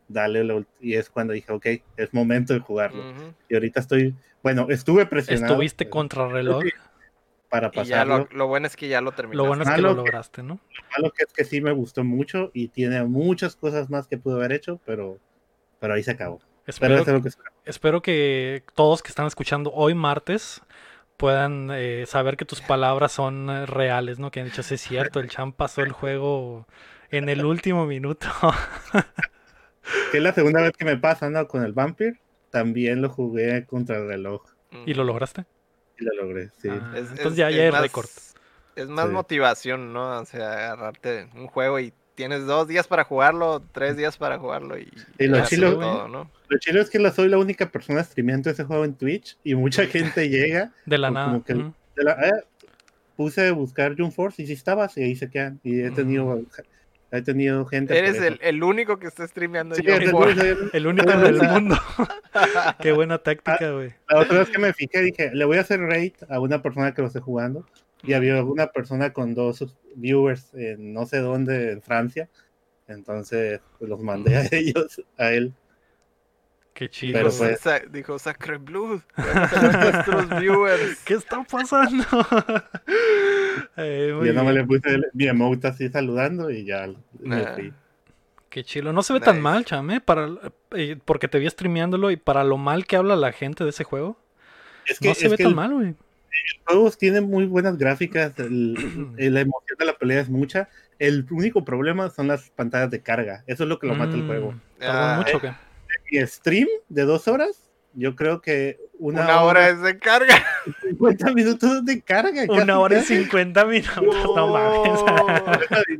dale, 0.10 0.44
la 0.44 0.56
ult- 0.56 0.68
y 0.81 0.95
es 0.95 1.10
cuando 1.10 1.31
dije, 1.34 1.52
ok, 1.53 1.65
es 1.95 2.14
momento 2.14 2.53
de 2.53 2.60
jugarlo. 2.60 3.02
Y 3.48 3.53
ahorita 3.53 3.80
estoy, 3.80 4.15
bueno, 4.44 4.68
estuve 4.69 5.06
presionado 5.06 5.53
Estuviste 5.53 5.86
eh, 5.86 5.90
contra 5.90 6.27
reloj. 6.27 6.64
para 7.49 7.72
pasarlo. 7.72 8.18
lo, 8.19 8.27
lo 8.38 8.48
bueno 8.48 8.68
es 8.68 8.76
que 8.76 8.88
ya 8.90 8.99
lo 9.02 9.11
terminaste. 9.14 9.38
Lo 9.38 9.45
bueno 9.45 9.64
es 9.64 9.69
que 9.69 9.76
Malo 9.81 9.88
lo 9.90 9.95
que- 10.03 10.10
lograste, 10.11 10.44
¿no? 10.44 10.60
malo 10.98 11.11
que 11.11 11.23
es 11.23 11.31
que 11.34 11.45
sí 11.45 11.61
me 11.61 11.72
gustó 11.72 12.03
mucho 12.03 12.52
y 12.53 12.68
tiene 12.68 13.03
muchas 13.06 13.56
cosas 13.56 13.90
más 13.90 14.07
que 14.07 14.18
pudo 14.18 14.36
haber 14.36 14.52
hecho, 14.52 14.80
pero, 14.86 15.18
pero 15.80 15.94
ahí 15.94 16.03
se 16.03 16.11
acabó. 16.11 16.40
Pero 16.40 16.49
Espero, 16.68 16.98
lo 16.98 17.22
que 17.23 17.30
espero. 17.30 17.52
espero 17.65 18.02
que 18.03 18.64
todos 18.76 19.02
que 19.02 19.10
están 19.10 19.26
escuchando 19.26 19.72
hoy 19.73 19.95
martes 19.95 20.61
puedan 21.18 21.69
eh, 21.73 22.06
saber 22.06 22.38
que 22.38 22.45
tus 22.45 22.61
palabras 22.61 23.11
son 23.11 23.49
eh, 23.49 23.65
reales, 23.65 24.19
¿no? 24.19 24.30
Que 24.31 24.40
han 24.41 24.45
dicho, 24.45 24.61
sí 24.64 24.76
es 24.76 24.81
cierto, 24.81 25.19
el 25.19 25.30
Cham 25.30 25.52
pasó 25.52 25.81
el 25.81 25.91
juego 25.91 26.68
en 27.10 27.27
el 27.30 27.44
último 27.45 27.86
minuto. 27.88 28.27
Que 30.11 30.17
es 30.17 30.23
la 30.23 30.33
segunda 30.33 30.61
vez 30.61 30.71
que 30.77 30.85
me 30.85 30.97
pasa, 30.97 31.29
¿no? 31.29 31.47
Con 31.47 31.63
el 31.63 31.73
Vampire, 31.73 32.19
también 32.49 33.01
lo 33.01 33.09
jugué 33.09 33.65
contra 33.65 33.97
el 33.97 34.07
reloj 34.07 34.43
¿Y 34.85 34.93
lo 34.93 35.03
lograste? 35.03 35.45
y 35.99 36.03
lo 36.05 36.13
logré, 36.23 36.49
sí. 36.61 36.69
Ah, 36.69 36.91
Es- 36.95 37.09
entonces 37.11 37.25
es- 37.31 37.35
ya, 37.37 37.49
ya 37.51 37.67
es 37.67 37.73
es 37.73 37.81
récord. 37.81 38.07
Es 38.75 38.87
más 38.87 39.07
Sí. 39.07 39.11
motivación, 39.11 39.91
¿no? 39.93 40.19
O 40.19 40.25
sea, 40.25 40.71
agarrarte 40.71 41.27
un 41.35 41.47
juego 41.47 41.79
y 41.79 41.93
tienes 42.15 42.45
dos 42.45 42.67
días 42.67 42.87
para 42.87 43.03
jugarlo, 43.03 43.61
tres 43.71 43.97
días 43.97 44.17
para 44.17 44.37
jugarlo 44.39 44.77
y 44.77 44.85
Sí, 45.17 45.27
lo 45.27 45.43
chilo- 45.45 45.77
todo, 45.79 46.07
¿no? 46.07 46.31
Lo 46.47 46.57
chido 46.59 46.81
es 46.81 46.89
que 46.89 46.99
la- 46.99 47.11
soy 47.11 47.29
la 47.29 47.37
única 47.37 47.69
persona 47.69 48.03
streameando 48.03 48.49
ese 48.49 48.63
juego 48.63 48.85
en 48.85 48.93
Twitch 48.95 49.37
y 49.43 49.55
mucha 49.55 49.85
gente 49.85 50.29
llega. 50.29 50.71
De 50.85 50.97
la 50.97 51.07
como 51.09 51.19
nada. 51.19 51.41
que 51.45 51.51
el- 51.53 51.59
ujú. 51.61 51.73
de 51.95 52.03
la- 52.03 52.27
eh, 52.27 52.43
puse 53.17 53.47
a 53.49 53.51
buscar 53.51 53.95
Jump 53.97 54.13
Force 54.13 54.41
y 54.41 54.47
si 54.47 54.53
estabas 54.53 54.97
y 54.97 55.03
ahí 55.03 55.15
se 55.15 55.29
quedan. 55.29 55.59
Y 55.63 55.81
he 55.81 55.91
tenido, 55.91 56.41
he 57.11 57.22
tenido 57.22 57.65
gente. 57.65 57.98
Eres 57.98 58.18
el, 58.22 58.40
el 58.41 58.64
único 58.64 58.99
que 58.99 59.07
está 59.07 59.27
streameando 59.27 59.76
Sí, 59.76 59.84
yo. 59.84 59.94
es 59.95 60.02
el 60.02 60.14
único, 60.14 60.41
el- 60.41 60.69
El 60.73 60.88
único 60.88 61.11
en 61.11 61.26
el 61.26 61.41
mundo. 61.41 61.77
Qué 62.81 62.91
buena 62.91 63.18
táctica, 63.18 63.72
güey. 63.72 63.94
La 64.07 64.19
otra 64.19 64.40
vez 64.40 64.49
que 64.49 64.60
me 64.60 64.73
fijé 64.73 65.02
dije, 65.02 65.31
le 65.34 65.45
voy 65.45 65.57
a 65.57 65.61
hacer 65.61 65.80
raid 65.80 66.14
a 66.30 66.40
una 66.40 66.61
persona 66.61 66.94
que 66.94 67.02
lo 67.02 67.07
esté 67.07 67.19
jugando. 67.19 67.65
Y 68.03 68.14
había 68.14 68.44
una 68.44 68.68
persona 68.68 69.11
con 69.11 69.34
dos 69.36 69.65
viewers 69.95 70.53
en 70.53 70.94
no 70.94 71.06
sé 71.06 71.18
dónde, 71.18 71.72
en 71.72 71.81
Francia. 71.81 72.30
Entonces 72.88 73.60
pues, 73.77 73.90
los 73.90 74.02
mandé 74.02 74.38
a 74.38 74.48
ellos, 74.52 75.02
a 75.18 75.31
él. 75.31 75.53
Qué 76.73 76.90
chido. 76.90 77.14
Pero 77.14 77.30
Dijo, 77.30 77.44
pues- 77.44 77.60
Sa- 77.60 77.80
dijo 77.80 78.18
Sacre 78.19 78.57
Blood. 78.57 79.02
nuestros 79.18 80.40
viewers. 80.40 80.99
¿Qué 81.03 81.15
está 81.15 81.44
pasando? 81.44 82.06
Eh, 83.77 84.07
yo 84.23 84.34
no 84.34 84.44
me 84.44 84.53
le 84.53 84.64
puse 84.65 84.90
el- 84.95 85.06
mi 85.14 85.26
emote 85.27 85.68
así 85.68 85.90
saludando 85.90 86.49
y 86.49 86.65
ya 86.65 86.88
me 87.19 87.36
Ah. 87.38 87.52
fui. 87.56 87.73
Qué 88.49 88.64
chilo. 88.64 88.91
No 88.94 89.03
se 89.03 89.14
ve 89.14 89.19
tan 89.19 89.41
mal, 89.41 89.64
chame, 89.64 90.02
para, 90.02 90.27
eh, 90.72 90.98
porque 91.06 91.27
te 91.27 91.38
vi 91.40 91.48
streameándolo 91.49 92.10
y 92.11 92.18
para 92.18 92.44
lo 92.44 92.57
mal 92.57 92.86
que 92.88 92.95
habla 92.95 93.15
la 93.15 93.31
gente 93.31 93.64
de 93.64 93.69
ese 93.69 93.84
juego. 93.84 94.18
Es 94.88 94.99
que, 94.99 95.10
No 95.10 95.14
se 95.14 95.26
es 95.26 95.31
ve 95.31 95.38
que 95.38 95.44
tan 95.44 95.52
el- 95.52 95.56
mal, 95.56 95.73
güey. 95.73 95.88
los 95.90 96.60
juegos 96.65 96.98
tienen 96.98 97.30
muy 97.30 97.45
buenas 97.45 97.77
gráficas, 97.77 98.34
el- 98.40 98.76
el- 99.18 99.34
la 99.36 99.41
emoción 99.41 99.77
de 99.77 99.86
la 99.86 99.94
pelea 99.94 100.22
es 100.22 100.30
mucha. 100.30 100.68
El 100.98 101.26
único 101.30 101.64
problema 101.64 102.10
son 102.10 102.27
las 102.27 102.49
pantallas 102.49 102.90
de 102.90 103.02
carga. 103.02 103.44
Eso 103.45 103.64
es 103.64 103.69
lo 103.69 103.77
que 103.80 103.88
lo 103.88 103.94
mata 103.95 104.15
el 104.15 104.26
juego. 104.26 104.52
Mm, 104.53 104.60
¿Tardó 104.80 104.99
Ah, 104.99 105.15
mucho 105.18 105.38
o 105.38 105.41
qué? 105.41 105.52
Mi 106.11 106.26
stream 106.26 106.68
de 106.90 107.03
dos 107.03 107.27
horas, 107.27 107.69
yo 107.94 108.15
creo 108.15 108.41
que 108.41 108.80
una, 108.99 109.23
Una, 109.23 109.41
hora 109.43 109.69
es 109.69 109.81
de 109.81 109.97
carga. 109.97 110.35
50 110.81 111.34
minutos 111.34 111.85
de 111.85 112.01
carga. 112.01 112.45
casi, 112.45 112.61
Una 112.61 112.80
hora 112.80 112.95
y 112.95 112.99
casi. 112.99 113.17
cincuenta 113.17 113.65
minutos, 113.65 114.35
no 114.35 114.47
mames. 114.47 114.99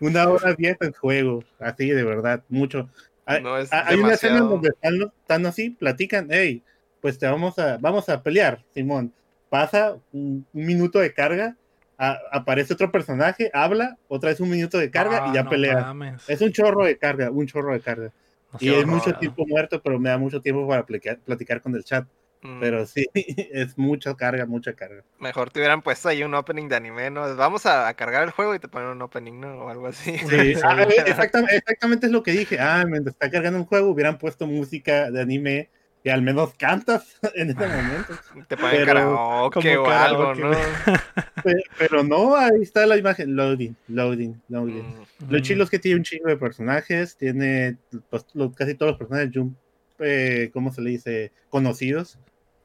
Una 0.00 0.28
hora 0.28 0.54
diez 0.54 0.76
el 0.80 0.94
juego, 0.94 1.42
así 1.58 1.90
de 1.90 2.04
verdad, 2.04 2.42
mucho. 2.48 2.88
Hay, 3.26 3.42
No, 3.42 3.58
es 3.58 3.72
hay 3.72 3.98
una 3.98 4.14
escena 4.14 4.40
donde 4.40 4.68
están, 4.70 4.94
están 5.20 5.46
así, 5.46 5.70
platican, 5.70 6.28
hey, 6.30 6.62
pues 7.00 7.18
te 7.18 7.26
vamos 7.26 7.58
a, 7.58 7.76
vamos 7.78 8.08
a 8.08 8.22
pelear, 8.22 8.62
Simón. 8.72 9.12
Pasa 9.48 9.96
un, 10.12 10.46
un 10.52 10.66
minuto 10.66 11.00
de 11.00 11.12
carga, 11.12 11.56
a- 11.98 12.18
aparece 12.30 12.74
otro 12.74 12.92
personaje, 12.92 13.50
habla, 13.52 13.96
otra 14.08 14.30
vez 14.30 14.38
un 14.40 14.50
minuto 14.50 14.78
de 14.78 14.90
carga 14.90 15.24
Ah, 15.24 15.28
y 15.30 15.34
ya 15.34 15.42
no 15.42 15.50
pelea. 15.50 15.80
mames. 15.80 16.28
Es 16.28 16.40
un 16.40 16.52
chorro 16.52 16.84
de 16.84 16.96
carga, 16.96 17.30
un 17.30 17.46
chorro 17.46 17.72
de 17.72 17.80
carga. 17.80 18.12
Y 18.58 18.74
es 18.74 18.86
horror. 18.86 18.86
mucho 18.86 19.14
tiempo 19.16 19.46
muerto, 19.46 19.82
pero 19.82 19.98
me 19.98 20.10
da 20.10 20.18
mucho 20.18 20.40
tiempo 20.40 20.66
para 20.68 20.86
platicar, 20.86 21.20
platicar 21.20 21.60
con 21.62 21.74
el 21.74 21.84
chat. 21.84 22.08
Mm, 22.42 22.58
Pero 22.58 22.86
sí, 22.86 23.06
es 23.14 23.76
mucha 23.78 24.14
carga, 24.16 24.46
mucha 24.46 24.74
carga. 24.74 25.04
Mejor 25.18 25.50
te 25.50 25.60
hubieran 25.60 25.82
puesto 25.82 26.08
ahí 26.08 26.22
un 26.24 26.34
opening 26.34 26.68
de 26.68 26.76
anime, 26.76 27.10
¿no? 27.10 27.36
Vamos 27.36 27.64
a, 27.66 27.86
a 27.88 27.94
cargar 27.94 28.24
el 28.24 28.30
juego 28.32 28.54
y 28.54 28.58
te 28.58 28.68
ponen 28.68 28.88
un 28.88 29.02
opening, 29.02 29.38
¿no? 29.38 29.66
O 29.66 29.68
algo 29.68 29.86
así. 29.86 30.18
Sí, 30.22 30.54
ah, 30.62 30.76
exactamente, 31.06 31.56
exactamente 31.56 32.06
es 32.06 32.12
lo 32.12 32.22
que 32.22 32.32
dije. 32.32 32.58
Ah, 32.60 32.84
mientras 32.86 33.14
está 33.14 33.30
cargando 33.30 33.58
un 33.58 33.64
juego, 33.66 33.88
hubieran 33.90 34.18
puesto 34.18 34.46
música 34.46 35.10
de 35.10 35.20
anime 35.20 35.70
y 36.02 36.08
al 36.08 36.22
menos 36.22 36.54
cantas 36.54 37.16
en 37.34 37.50
ese 37.50 37.66
momento. 37.66 38.14
Te 38.48 38.56
ponen 38.56 38.84
karaoke 38.86 39.76
o 39.76 39.86
algo, 39.90 40.34
¿no? 40.34 40.50
Pe- 41.44 41.62
Pero 41.78 42.02
no, 42.04 42.36
ahí 42.36 42.62
está 42.62 42.86
la 42.86 42.96
imagen. 42.96 43.34
Loading, 43.36 43.76
loading, 43.88 44.40
loading. 44.48 44.84
Mm, 44.84 45.30
Lo 45.30 45.38
Mm. 45.38 45.42
chilo 45.42 45.64
es 45.64 45.70
que 45.70 45.78
tiene 45.78 45.98
un 45.98 46.02
chingo 46.04 46.28
de 46.28 46.36
personajes, 46.36 47.16
tiene 47.16 47.76
pues, 48.10 48.26
lo- 48.34 48.52
casi 48.52 48.74
todos 48.74 48.92
los 48.92 48.98
personajes, 48.98 49.30
jump, 49.34 49.56
eh, 49.98 50.50
¿cómo 50.52 50.72
se 50.72 50.80
le 50.82 50.90
dice? 50.90 51.32
Conocidos, 51.50 52.18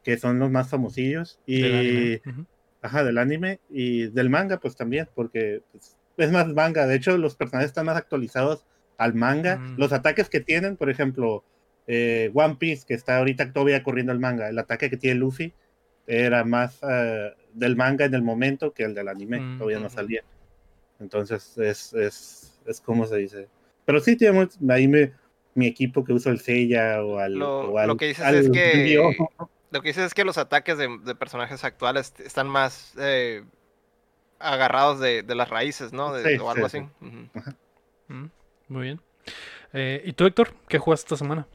que 0.03 0.18
son 0.18 0.40
los 0.40 0.52
más 0.52 0.70
famosillos. 0.70 1.40
Y, 1.45 1.62
Del 1.62 2.22
ajá, 2.82 3.03
del 3.03 3.18
anime 3.18 3.60
y 3.70 4.07
del 4.07 4.30
manga, 4.30 4.60
pues 4.60 4.76
también, 4.76 5.10
porque 5.16 5.62
pues, 5.72 5.98
es 6.18 6.32
más 6.32 6.48
manga. 6.48 6.86
De 6.88 6.95
hecho, 6.95 7.18
los 7.18 7.36
personajes 7.36 7.70
están 7.72 7.88
más 7.88 7.98
actualizados 7.98 8.66
al 8.98 9.14
manga. 9.16 9.57
Mm. 9.57 9.76
Los 9.78 9.91
ataques 9.91 10.30
que 10.30 10.40
tienen, 10.40 10.78
por 10.78 10.90
ejemplo, 10.90 11.44
eh, 11.88 12.32
One 12.34 12.56
Piece, 12.56 12.86
que 12.88 12.94
está 12.94 13.18
ahorita 13.18 13.52
todavía 13.53 13.84
corriendo 13.84 14.12
el 14.12 14.20
manga, 14.20 14.49
el 14.49 14.57
ataque 14.60 14.90
que 14.90 14.98
tiene 14.98 15.20
Luffy 15.20 15.53
era 16.07 16.44
más 16.44 16.80
eh, 16.88 17.34
del 17.53 17.76
manga 17.76 18.06
en 18.06 18.14
el 18.14 18.22
momento 18.22 18.74
que 18.74 18.84
el 18.84 18.94
del 18.94 19.07
anime, 19.07 19.40
Mm. 19.40 19.57
todavía 19.57 19.80
no 19.80 19.88
Ujú. 19.88 19.95
salía. 19.95 20.24
Entonces, 20.99 21.57
es, 21.57 21.94
es, 21.94 22.60
es 22.66 22.82
como 22.82 23.06
se 23.06 23.18
dice. 23.18 23.48
Pero 23.86 23.99
sí 23.99 24.16
tenemos 24.16 24.57
ahí 24.70 24.88
me- 24.88 25.12
mi 25.53 25.68
equipo 25.68 26.03
que 26.03 26.14
uso 26.14 26.30
el 26.30 26.40
Sella 26.40 27.03
o 27.03 27.18
al. 27.20 27.34
Lo, 27.34 27.60
o 27.72 27.78
al- 27.78 27.88
lo 27.88 27.98
que 27.98 28.07
dices 28.07 28.26
al 28.26 28.36
es 28.36 28.49
que 28.49 29.07
lo 29.72 29.82
que 29.82 29.90
dices 29.90 30.06
es 30.06 30.14
que 30.14 30.24
los 30.26 30.38
ataques 30.38 30.78
de, 30.78 30.88
de 31.03 31.16
personajes 31.16 31.64
actuales 31.64 32.14
están 32.20 32.48
más 32.48 32.94
eh, 32.98 33.44
agarrados 34.40 34.99
de, 34.99 35.24
de 35.24 35.36
las 35.36 35.49
raíces, 35.49 35.91
¿no? 35.94 36.14
De- 36.14 36.36
Sí, 36.36 36.41
o 36.41 36.49
algo 36.49 36.68
sí, 36.70 36.80
así. 36.80 36.88
sí. 36.99 37.30
Mm, 38.07 38.26
Muy 38.68 38.84
bien. 38.84 39.02
Eh, 39.74 40.02
¿Y 40.06 40.14
tú, 40.14 40.26
Héctor? 40.26 40.53
¿Qué 40.68 40.78
jugaste 40.78 41.06
esta 41.06 41.18
semana? 41.18 41.48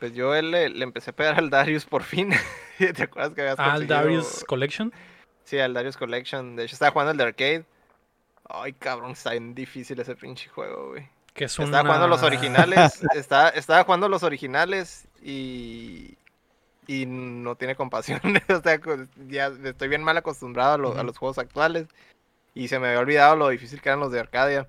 Pues 0.00 0.14
yo 0.14 0.34
le, 0.40 0.68
le 0.70 0.82
empecé 0.82 1.10
a 1.10 1.14
pegar 1.14 1.38
al 1.38 1.50
Darius 1.50 1.84
por 1.84 2.02
fin. 2.02 2.30
¿Te 2.78 3.02
acuerdas 3.02 3.34
que 3.34 3.42
habías 3.42 3.58
Al 3.58 3.72
conseguido- 3.82 3.88
Darius 3.96 4.44
Collection. 4.48 4.92
Sí, 5.44 5.58
al 5.58 5.74
Darius 5.74 5.96
Collection. 5.96 6.56
De 6.56 6.64
hecho, 6.64 6.74
estaba 6.74 6.90
jugando 6.90 7.12
el 7.12 7.18
de 7.18 7.24
arcade. 7.24 7.64
Ay, 8.48 8.72
cabrón, 8.72 9.12
está 9.12 9.30
bien 9.32 9.54
difícil 9.54 10.00
ese 10.00 10.16
pinche 10.16 10.48
juego, 10.48 10.88
güey. 10.88 11.08
Que 11.34 11.44
es 11.44 11.56
Estaba 11.58 11.84
jugando 11.84 12.08
los 12.08 12.22
originales. 12.22 13.00
estaba, 13.14 13.50
estaba 13.50 13.84
jugando 13.84 14.08
los 14.08 14.22
originales 14.24 15.06
y. 15.22 16.16
Y 16.86 17.06
no 17.06 17.54
tiene 17.54 17.76
compasión. 17.76 18.20
o 18.48 18.60
sea, 18.62 18.80
ya 19.28 19.52
estoy 19.64 19.86
bien 19.88 20.02
mal 20.02 20.16
acostumbrado 20.16 20.72
a, 20.74 20.78
lo- 20.78 20.98
a 20.98 21.02
los 21.04 21.16
juegos 21.18 21.38
actuales. 21.38 21.86
Y 22.54 22.66
se 22.66 22.80
me 22.80 22.88
había 22.88 22.98
olvidado 23.00 23.36
lo 23.36 23.48
difícil 23.50 23.80
que 23.80 23.90
eran 23.90 24.00
los 24.00 24.10
de 24.10 24.18
Arcadia. 24.18 24.66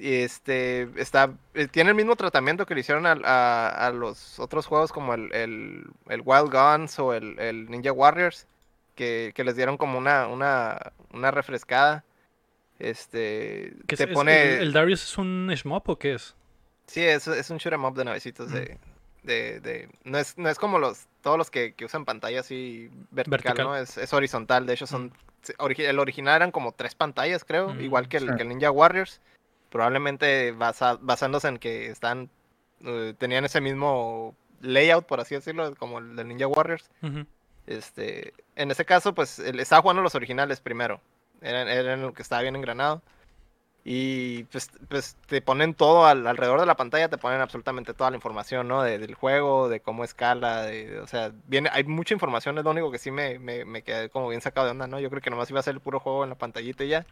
Y 0.00 0.22
este. 0.22 0.88
Está, 0.96 1.32
eh, 1.54 1.66
tiene 1.66 1.90
el 1.90 1.96
mismo 1.96 2.14
tratamiento 2.14 2.64
que 2.66 2.74
le 2.74 2.80
hicieron 2.80 3.04
a, 3.06 3.68
a 3.68 3.90
los 3.90 4.38
otros 4.38 4.66
juegos 4.66 4.92
como 4.92 5.12
el, 5.14 5.32
el, 5.34 5.84
el 6.08 6.22
Wild 6.24 6.52
Guns 6.52 6.98
o 7.00 7.12
el, 7.14 7.38
el 7.40 7.68
Ninja 7.70 7.92
Warriors. 7.92 8.46
Que, 8.94 9.32
que 9.34 9.44
les 9.44 9.54
dieron 9.54 9.76
como 9.76 9.96
una, 9.98 10.26
una, 10.26 10.92
una 11.12 11.30
refrescada. 11.30 12.04
Este. 12.78 13.74
que 13.86 13.94
es- 13.94 13.98
te 13.98 14.04
es- 14.04 14.10
pone. 14.10 14.54
el, 14.56 14.62
el 14.62 14.72
Darius 14.72 15.02
es 15.02 15.18
un 15.18 15.48
shmup 15.54 15.88
o 15.88 15.98
qué 15.98 16.14
es? 16.14 16.34
Sí, 16.86 17.02
es, 17.04 17.26
es 17.28 17.50
un 17.50 17.58
shoot 17.58 17.74
'em 17.74 17.84
up 17.84 17.94
de 17.94 18.04
navecitos 18.04 18.50
de, 18.50 18.78
de, 19.22 19.60
de- 19.60 19.88
no 20.04 20.16
es, 20.18 20.38
no 20.38 20.48
es 20.48 20.58
como 20.58 20.78
los, 20.78 21.06
todos 21.22 21.36
los 21.36 21.50
que, 21.50 21.74
que 21.74 21.84
usan 21.84 22.04
pantalla 22.04 22.40
así 22.40 22.88
vertical, 23.10 23.42
Vertical. 23.54 23.66
¿no? 23.66 23.76
Es, 23.76 23.98
es 23.98 24.12
horizontal, 24.14 24.64
de 24.64 24.72
hecho 24.74 24.86
son, 24.86 25.12
origi- 25.58 25.84
el 25.86 25.98
original 25.98 26.36
eran 26.36 26.50
como 26.50 26.72
tres 26.72 26.94
pantallas, 26.94 27.44
creo, 27.44 27.74
Mm, 27.74 27.80
igual 27.82 28.08
que 28.08 28.16
el, 28.18 28.28
sí. 28.28 28.34
que 28.36 28.42
el 28.42 28.48
Ninja 28.48 28.70
Warriors, 28.70 29.20
probablemente 29.70 30.52
basa- 30.52 30.98
basándose 31.00 31.48
en 31.48 31.58
que 31.58 31.86
están, 31.90 32.30
eh, 32.84 33.14
tenían 33.18 33.44
ese 33.44 33.60
mismo 33.60 34.34
layout, 34.60 35.06
por 35.06 35.20
así 35.20 35.34
decirlo, 35.34 35.74
como 35.76 35.98
el 35.98 36.16
del 36.16 36.28
Ninja 36.28 36.46
Warriors. 36.46 36.88
Este, 37.66 38.32
en 38.56 38.70
ese 38.70 38.84
caso, 38.84 39.14
pues, 39.14 39.38
estaba 39.38 39.82
jugando 39.82 40.02
los 40.02 40.14
originales 40.14 40.60
primero. 40.60 41.00
Eran, 41.42 41.68
eran 41.68 42.02
lo 42.02 42.12
que 42.14 42.22
estaba 42.22 42.42
bien 42.42 42.56
engranado. 42.56 43.02
Y 43.84 44.44
pues, 44.44 44.70
pues 44.88 45.16
te 45.28 45.40
ponen 45.40 45.72
todo 45.72 46.04
al- 46.06 46.26
alrededor 46.26 46.60
de 46.60 46.66
la 46.66 46.76
pantalla, 46.76 47.08
te 47.08 47.16
ponen 47.16 47.40
absolutamente 47.40 47.94
toda 47.94 48.10
la 48.10 48.16
información, 48.16 48.68
¿no? 48.68 48.82
De- 48.82 48.98
del 48.98 49.14
juego, 49.14 49.68
de 49.68 49.80
cómo 49.80 50.04
escala, 50.04 50.62
de, 50.62 50.98
o 51.00 51.06
sea, 51.06 51.32
viene, 51.46 51.70
hay 51.72 51.84
mucha 51.84 52.12
información, 52.12 52.58
es 52.58 52.64
lo 52.64 52.70
único 52.72 52.90
que 52.90 52.98
sí 52.98 53.10
me, 53.10 53.38
me, 53.38 53.64
me 53.64 53.82
quedé 53.82 54.10
como 54.10 54.28
bien 54.28 54.42
sacado 54.42 54.66
de 54.66 54.72
onda, 54.72 54.86
¿no? 54.88 55.00
Yo 55.00 55.08
creo 55.08 55.22
que 55.22 55.30
nomás 55.30 55.48
iba 55.50 55.60
a 55.60 55.62
ser 55.62 55.74
el 55.74 55.80
puro 55.80 56.00
juego 56.00 56.24
en 56.24 56.30
la 56.30 56.36
pantallita 56.36 56.84
y 56.84 56.88
ya. 56.88 57.06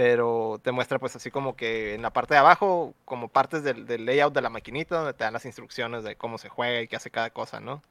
Pero 0.00 0.58
te 0.62 0.72
muestra 0.72 0.98
pues 0.98 1.14
así 1.14 1.30
como 1.30 1.56
que 1.56 1.94
en 1.94 2.00
la 2.00 2.08
parte 2.08 2.32
de 2.32 2.40
abajo, 2.40 2.94
como 3.04 3.28
partes 3.28 3.62
del, 3.62 3.84
del 3.84 4.06
layout 4.06 4.32
de 4.32 4.40
la 4.40 4.48
maquinita, 4.48 4.96
donde 4.96 5.12
te 5.12 5.24
dan 5.24 5.34
las 5.34 5.44
instrucciones 5.44 6.04
de 6.04 6.16
cómo 6.16 6.38
se 6.38 6.48
juega 6.48 6.80
y 6.80 6.88
qué 6.88 6.96
hace 6.96 7.10
cada 7.10 7.28
cosa, 7.28 7.60
¿no? 7.60 7.82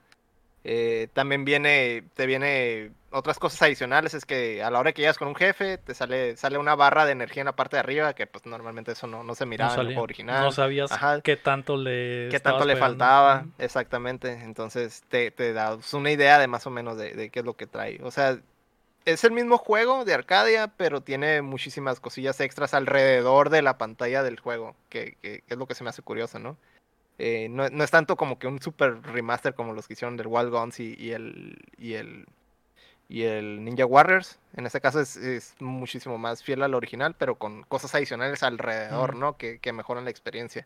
Eh, 0.64 1.10
también 1.14 1.46
viene, 1.46 2.04
te 2.16 2.26
viene 2.26 2.94
otras 3.12 3.38
cosas 3.38 3.62
adicionales, 3.62 4.16
es 4.16 4.26
que 4.26 4.64
a 4.64 4.72
la 4.72 4.80
hora 4.80 4.92
que 4.92 5.04
llegas 5.04 5.20
con 5.20 5.28
un 5.28 5.36
jefe, 5.36 5.78
te 5.78 5.94
sale, 5.94 6.36
sale 6.36 6.58
una 6.58 6.74
barra 6.74 7.06
de 7.06 7.12
energía 7.12 7.42
en 7.42 7.46
la 7.46 7.56
parte 7.56 7.76
de 7.76 7.82
arriba, 7.82 8.16
que 8.16 8.26
pues 8.26 8.44
normalmente 8.48 8.94
eso 8.94 9.06
no, 9.06 9.24
no 9.24 9.36
se 9.36 9.46
miraba 9.46 9.76
no, 9.76 9.82
en 9.82 9.88
el 9.90 9.94
juego 9.94 10.04
original. 10.06 10.44
no 10.44 10.52
sabías 10.52 10.92
Ajá. 10.92 11.22
qué 11.22 11.38
tanto 11.38 11.78
le 11.78 12.30
qué 12.32 12.40
tanto 12.40 12.66
le 12.66 12.76
faltaba, 12.76 13.46
exactamente. 13.60 14.32
Entonces 14.32 15.04
te, 15.10 15.30
te 15.30 15.54
da 15.54 15.78
una 15.94 16.10
idea 16.10 16.40
de 16.40 16.48
más 16.48 16.66
o 16.66 16.72
menos 16.72 16.98
de, 16.98 17.14
de 17.14 17.30
qué 17.30 17.42
es 17.42 17.46
lo 17.46 17.54
que 17.54 17.68
trae. 17.68 18.00
O 18.02 18.10
sea, 18.10 18.40
es 19.14 19.24
el 19.24 19.32
mismo 19.32 19.58
juego 19.58 20.06
de 20.06 20.14
Arcadia, 20.14 20.74
pero 20.76 21.02
tiene 21.02 21.42
muchísimas 21.42 22.00
cosillas 22.00 22.40
extras 22.40 22.74
alrededor 22.74 23.50
de 23.50 23.62
la 23.62 23.78
pantalla 23.78 24.24
del 24.24 24.40
juego, 24.40 24.76
que, 24.90 25.18
es 25.22 25.58
lo 25.58 25.68
que 25.68 25.76
se 25.76 25.84
me 25.84 25.90
hace 25.90 26.02
curioso, 26.02 26.40
¿no? 26.40 26.58
Eh, 27.18 27.48
no, 27.50 27.68
no 27.70 27.84
es 27.84 27.92
tanto 27.92 28.16
como 28.16 28.40
que 28.40 28.48
un 28.48 28.62
super 28.62 29.02
remaster 29.02 29.54
como 29.54 29.74
los 29.74 29.88
que 29.88 29.94
hicieron 29.94 30.16
del 30.16 30.28
Wild 30.28 30.52
Guns 30.52 30.80
y, 30.80 30.96
y 30.98 31.12
el, 31.12 31.58
y, 31.78 31.94
el, 31.94 32.26
y 33.10 33.24
el 33.24 33.64
Ninja 33.66 33.86
Warriors. 33.86 34.40
En 34.56 34.66
este 34.66 34.80
caso 34.80 35.02
es, 35.02 35.18
es 35.18 35.56
muchísimo 35.60 36.18
más 36.18 36.44
fiel 36.44 36.64
al 36.64 36.76
original, 36.76 37.16
pero 37.18 37.36
con 37.36 37.64
cosas 37.64 37.94
adicionales 37.96 38.42
alrededor. 38.44 39.16
¿no? 39.16 39.36
Que, 39.36 39.60
que 39.60 39.74
mejoran 39.74 40.06
la 40.06 40.12
experiencia. 40.12 40.66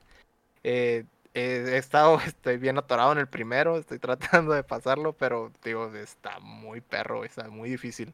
Eh, 0.64 1.06
eh, 1.34 1.66
he 1.74 1.78
estado 1.78 2.20
estoy 2.26 2.58
bien 2.58 2.78
atorado 2.78 3.12
en 3.12 3.18
el 3.18 3.28
primero, 3.28 3.78
estoy 3.78 4.00
tratando 4.00 4.54
de 4.54 4.64
pasarlo, 4.64 5.14
pero 5.14 5.52
digo, 5.64 5.94
está 5.96 6.40
muy 6.40 6.82
perro, 6.82 7.24
está 7.24 7.50
muy 7.50 7.70
difícil. 7.70 8.14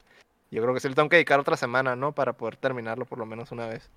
Yo 0.52 0.62
creo 0.64 0.74
que 0.74 0.80
sí 0.80 0.90
le 0.90 0.96
tengo 0.96 1.10
que 1.10 1.18
dedicar 1.18 1.40
otra 1.40 1.58
semana, 1.58 1.96
¿no? 1.96 2.14
Para 2.14 2.34
poder 2.34 2.56
terminarlo 2.58 3.06
por 3.06 3.20
lo 3.20 3.26
menos 3.26 3.52
una 3.52 3.68
vez. 3.68 3.90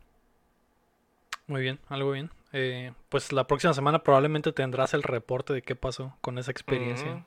Muy 1.47 1.62
bien, 1.62 1.78
algo 1.89 2.12
bien. 2.12 2.31
Eh, 2.53 2.93
pues 3.09 3.32
la 3.32 3.47
próxima 3.47 3.73
semana 3.73 4.03
probablemente 4.03 4.53
tendrás 4.53 4.93
el 4.94 5.03
reporte 5.03 5.53
de 5.55 5.62
qué 5.62 5.74
pasó 5.74 6.15
con 6.20 6.39
esa 6.39 6.51
experiencia. 6.51 7.24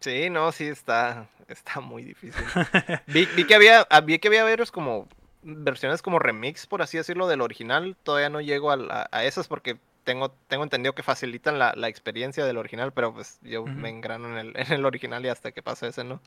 Sí, 0.00 0.28
no, 0.30 0.52
sí 0.52 0.64
está, 0.66 1.26
está 1.48 1.80
muy 1.80 2.04
difícil. 2.04 2.44
vi, 3.06 3.26
vi 3.34 3.44
que 3.44 3.54
había, 3.54 3.86
ah, 3.90 4.00
vi 4.02 4.18
que 4.18 4.28
había 4.28 4.44
varios 4.44 4.70
como 4.70 5.08
versiones 5.42 6.02
como 6.02 6.18
remix, 6.18 6.66
por 6.66 6.82
así 6.82 6.98
decirlo, 6.98 7.26
del 7.28 7.40
original. 7.40 7.96
Todavía 8.02 8.28
no 8.28 8.40
llego 8.42 8.70
a, 8.70 8.76
la- 8.76 9.08
a 9.10 9.24
esas 9.24 9.48
porque 9.48 9.78
tengo, 10.06 10.30
tengo 10.46 10.62
entendido 10.62 10.94
que 10.94 11.02
facilitan 11.02 11.58
la, 11.58 11.74
la 11.76 11.88
experiencia 11.88 12.46
del 12.46 12.56
original, 12.56 12.92
pero 12.92 13.12
pues 13.12 13.38
yo 13.42 13.66
me 13.66 13.90
engrano 13.90 14.28
en 14.28 14.38
el, 14.38 14.52
en 14.56 14.72
el 14.72 14.86
original 14.86 15.26
y 15.26 15.28
hasta 15.28 15.50
que 15.52 15.62
pase 15.62 15.88
ese, 15.88 16.04
¿no? 16.04 16.22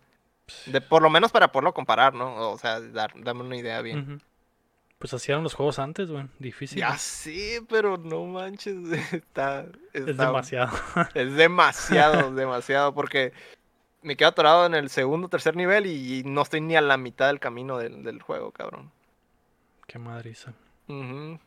De, 0.66 0.82
por 0.82 1.02
lo 1.02 1.10
menos 1.10 1.32
para 1.32 1.52
poderlo 1.52 1.74
comparar, 1.74 2.14
¿no? 2.14 2.52
O 2.52 2.58
sea, 2.58 2.82
dar, 2.82 3.14
darme 3.24 3.44
una 3.44 3.56
idea 3.56 3.82
bien. 3.82 4.00
Ujú. 4.00 4.20
Pues 5.00 5.14
así 5.14 5.32
eran 5.32 5.44
los 5.44 5.54
juegos 5.54 5.80
antes, 5.80 6.12
güey. 6.12 6.26
Difícil. 6.40 6.80
Ya 6.80 6.98
sí, 6.98 7.60
pero 7.70 7.98
no 7.98 8.26
manches, 8.26 8.76
está, 9.14 9.66
es 9.94 10.18
demasiado. 10.18 10.78
Es 11.16 11.34
demasiado, 11.36 12.36
demasiado, 12.36 12.94
porque 12.94 13.32
me 14.02 14.18
quedo 14.18 14.30
atorado 14.30 14.66
en 14.66 14.76
el 14.76 14.90
segundo, 14.90 15.30
tercer 15.30 15.56
nivel 15.56 15.86
y 15.86 16.24
no 16.26 16.42
estoy 16.42 16.60
ni 16.60 16.76
a 16.76 16.82
la 16.82 16.98
mitad 16.98 17.28
del 17.28 17.40
camino 17.40 17.78
del, 17.78 18.04
del 18.04 18.22
juego, 18.22 18.52
cabrón. 18.52 18.92
Qué 19.88 19.98
madriza. 19.98 20.54
Ujú. 20.90 21.40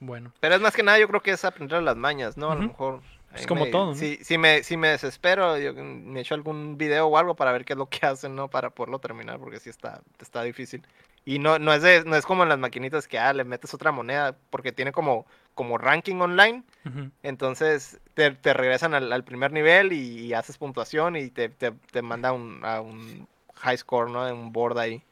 Bueno. 0.00 0.32
Pero 0.40 0.54
es 0.54 0.60
más 0.60 0.74
que 0.74 0.82
nada, 0.82 0.98
yo 0.98 1.08
creo 1.08 1.22
que 1.22 1.32
es 1.32 1.44
aprender 1.44 1.82
las 1.82 1.96
mañas, 1.96 2.36
¿no? 2.36 2.50
A 2.50 2.54
lo 2.54 2.62
mejor. 2.68 3.00
Es 3.34 3.46
como 3.46 3.64
me- 3.64 3.70
todo, 3.70 3.86
¿no? 3.86 3.94
Si, 3.94 4.16
si, 4.24 4.38
me, 4.38 4.62
si 4.62 4.76
me 4.76 4.88
desespero, 4.88 5.58
yo 5.58 5.74
me 5.74 6.20
echo 6.20 6.34
algún 6.34 6.78
video 6.78 7.06
o 7.08 7.18
algo 7.18 7.34
para 7.34 7.52
ver 7.52 7.64
qué 7.64 7.74
es 7.74 7.78
lo 7.78 7.86
que 7.86 8.06
hacen, 8.06 8.34
¿no? 8.34 8.48
Para 8.48 8.70
poderlo 8.70 8.98
terminar, 9.00 9.38
porque 9.38 9.60
sí 9.60 9.68
está, 9.70 10.00
está 10.20 10.42
difícil. 10.42 10.82
Y 11.24 11.38
no, 11.38 11.58
no, 11.58 11.74
es 11.74 11.82
de- 11.82 12.04
no 12.04 12.16
es 12.16 12.24
como 12.24 12.42
en 12.42 12.48
las 12.48 12.58
maquinitas 12.58 13.06
que, 13.06 13.18
ah, 13.18 13.32
le 13.34 13.44
metes 13.44 13.74
otra 13.74 13.92
moneda, 13.92 14.36
porque 14.50 14.72
tiene 14.72 14.92
como, 14.92 15.26
como 15.54 15.76
ranking 15.76 16.16
online. 16.20 16.62
Entonces 17.22 18.00
te, 18.14 18.30
te 18.30 18.54
regresan 18.54 18.94
al, 18.94 19.12
al 19.12 19.24
primer 19.24 19.52
nivel 19.52 19.92
y, 19.92 20.20
y 20.26 20.32
haces 20.34 20.56
puntuación 20.56 21.16
y 21.16 21.28
te, 21.30 21.48
te, 21.48 21.72
te 21.72 22.00
manda 22.02 22.32
un, 22.32 22.60
a 22.64 22.80
un 22.80 23.26
high 23.56 23.76
score, 23.76 24.08
¿no? 24.10 24.26
En 24.28 24.36
un 24.36 24.52
board 24.52 24.78
ahí. 24.78 25.02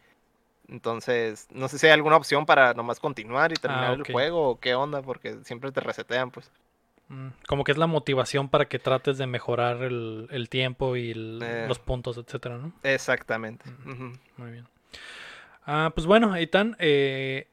Entonces, 0.68 1.46
no 1.52 1.68
sé 1.68 1.78
si 1.78 1.86
hay 1.86 1.92
alguna 1.92 2.16
opción 2.16 2.44
para 2.46 2.74
nomás 2.74 2.98
continuar 3.00 3.52
y 3.52 3.54
terminar 3.54 3.92
ok. 4.00 4.06
el 4.08 4.12
juego 4.12 4.50
o 4.50 4.60
qué 4.60 4.74
onda, 4.74 5.02
porque 5.02 5.38
siempre 5.44 5.70
te 5.72 5.80
resetean, 5.80 6.30
pues. 6.30 6.50
Mm, 7.08 7.28
Como 7.46 7.62
que 7.62 7.70
es 7.72 7.78
la 7.78 7.86
motivación 7.86 8.48
para 8.48 8.66
que 8.68 8.78
trates 8.80 9.16
de 9.16 9.26
mejorar 9.28 9.82
el, 9.84 10.26
el 10.30 10.48
tiempo 10.48 10.96
y 10.96 11.12
el- 11.12 11.38
Eh. 11.40 11.64
los 11.68 11.78
puntos, 11.78 12.18
etcétera, 12.18 12.58
¿no? 12.58 12.72
Exactamente. 12.82 13.64
Ujú. 13.84 14.12
Muy 14.38 14.50
bien. 14.50 14.66
Ah, 15.64 15.92
pues 15.94 16.06
bueno, 16.06 16.34
Eitan, 16.34 16.76
eh, 16.80 17.46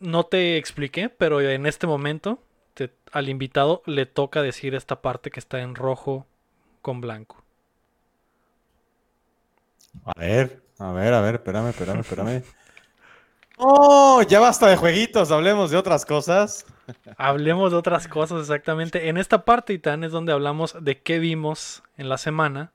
no 0.00 0.24
te 0.24 0.56
expliqué, 0.56 1.08
pero 1.08 1.40
en 1.40 1.66
este 1.66 1.86
momento 1.86 2.42
te- 2.74 2.92
al 3.12 3.28
invitado 3.28 3.82
le 3.86 4.06
toca 4.06 4.42
decir 4.42 4.74
esta 4.74 5.00
parte 5.00 5.30
que 5.30 5.38
está 5.40 5.60
en 5.60 5.74
rojo 5.76 6.26
con 6.82 7.00
blanco. 7.00 7.42
A 10.04 10.12
ver, 10.18 10.62
a 10.78 10.92
ver, 10.92 11.14
a 11.14 11.20
ver, 11.20 11.36
espérame, 11.36 11.68
espérame, 11.68 12.00
espérame. 12.00 12.42
¡Oh! 13.56 14.22
Ya 14.28 14.38
basta 14.38 14.68
de 14.68 14.76
jueguitos, 14.76 15.30
hablemos 15.30 15.70
de 15.70 15.78
otras 15.78 16.04
cosas. 16.04 16.66
Hablemos 17.16 17.72
de 17.72 17.78
otras 17.78 18.06
cosas 18.06 18.42
exactamente. 18.42 19.08
En 19.08 19.16
esta 19.16 19.44
parte, 19.44 19.72
Eitan, 19.72 20.04
es 20.04 20.12
donde 20.12 20.32
hablamos 20.32 20.76
de 20.80 21.00
qué 21.00 21.18
vimos 21.18 21.82
en 21.96 22.08
la 22.08 22.18
semana, 22.18 22.72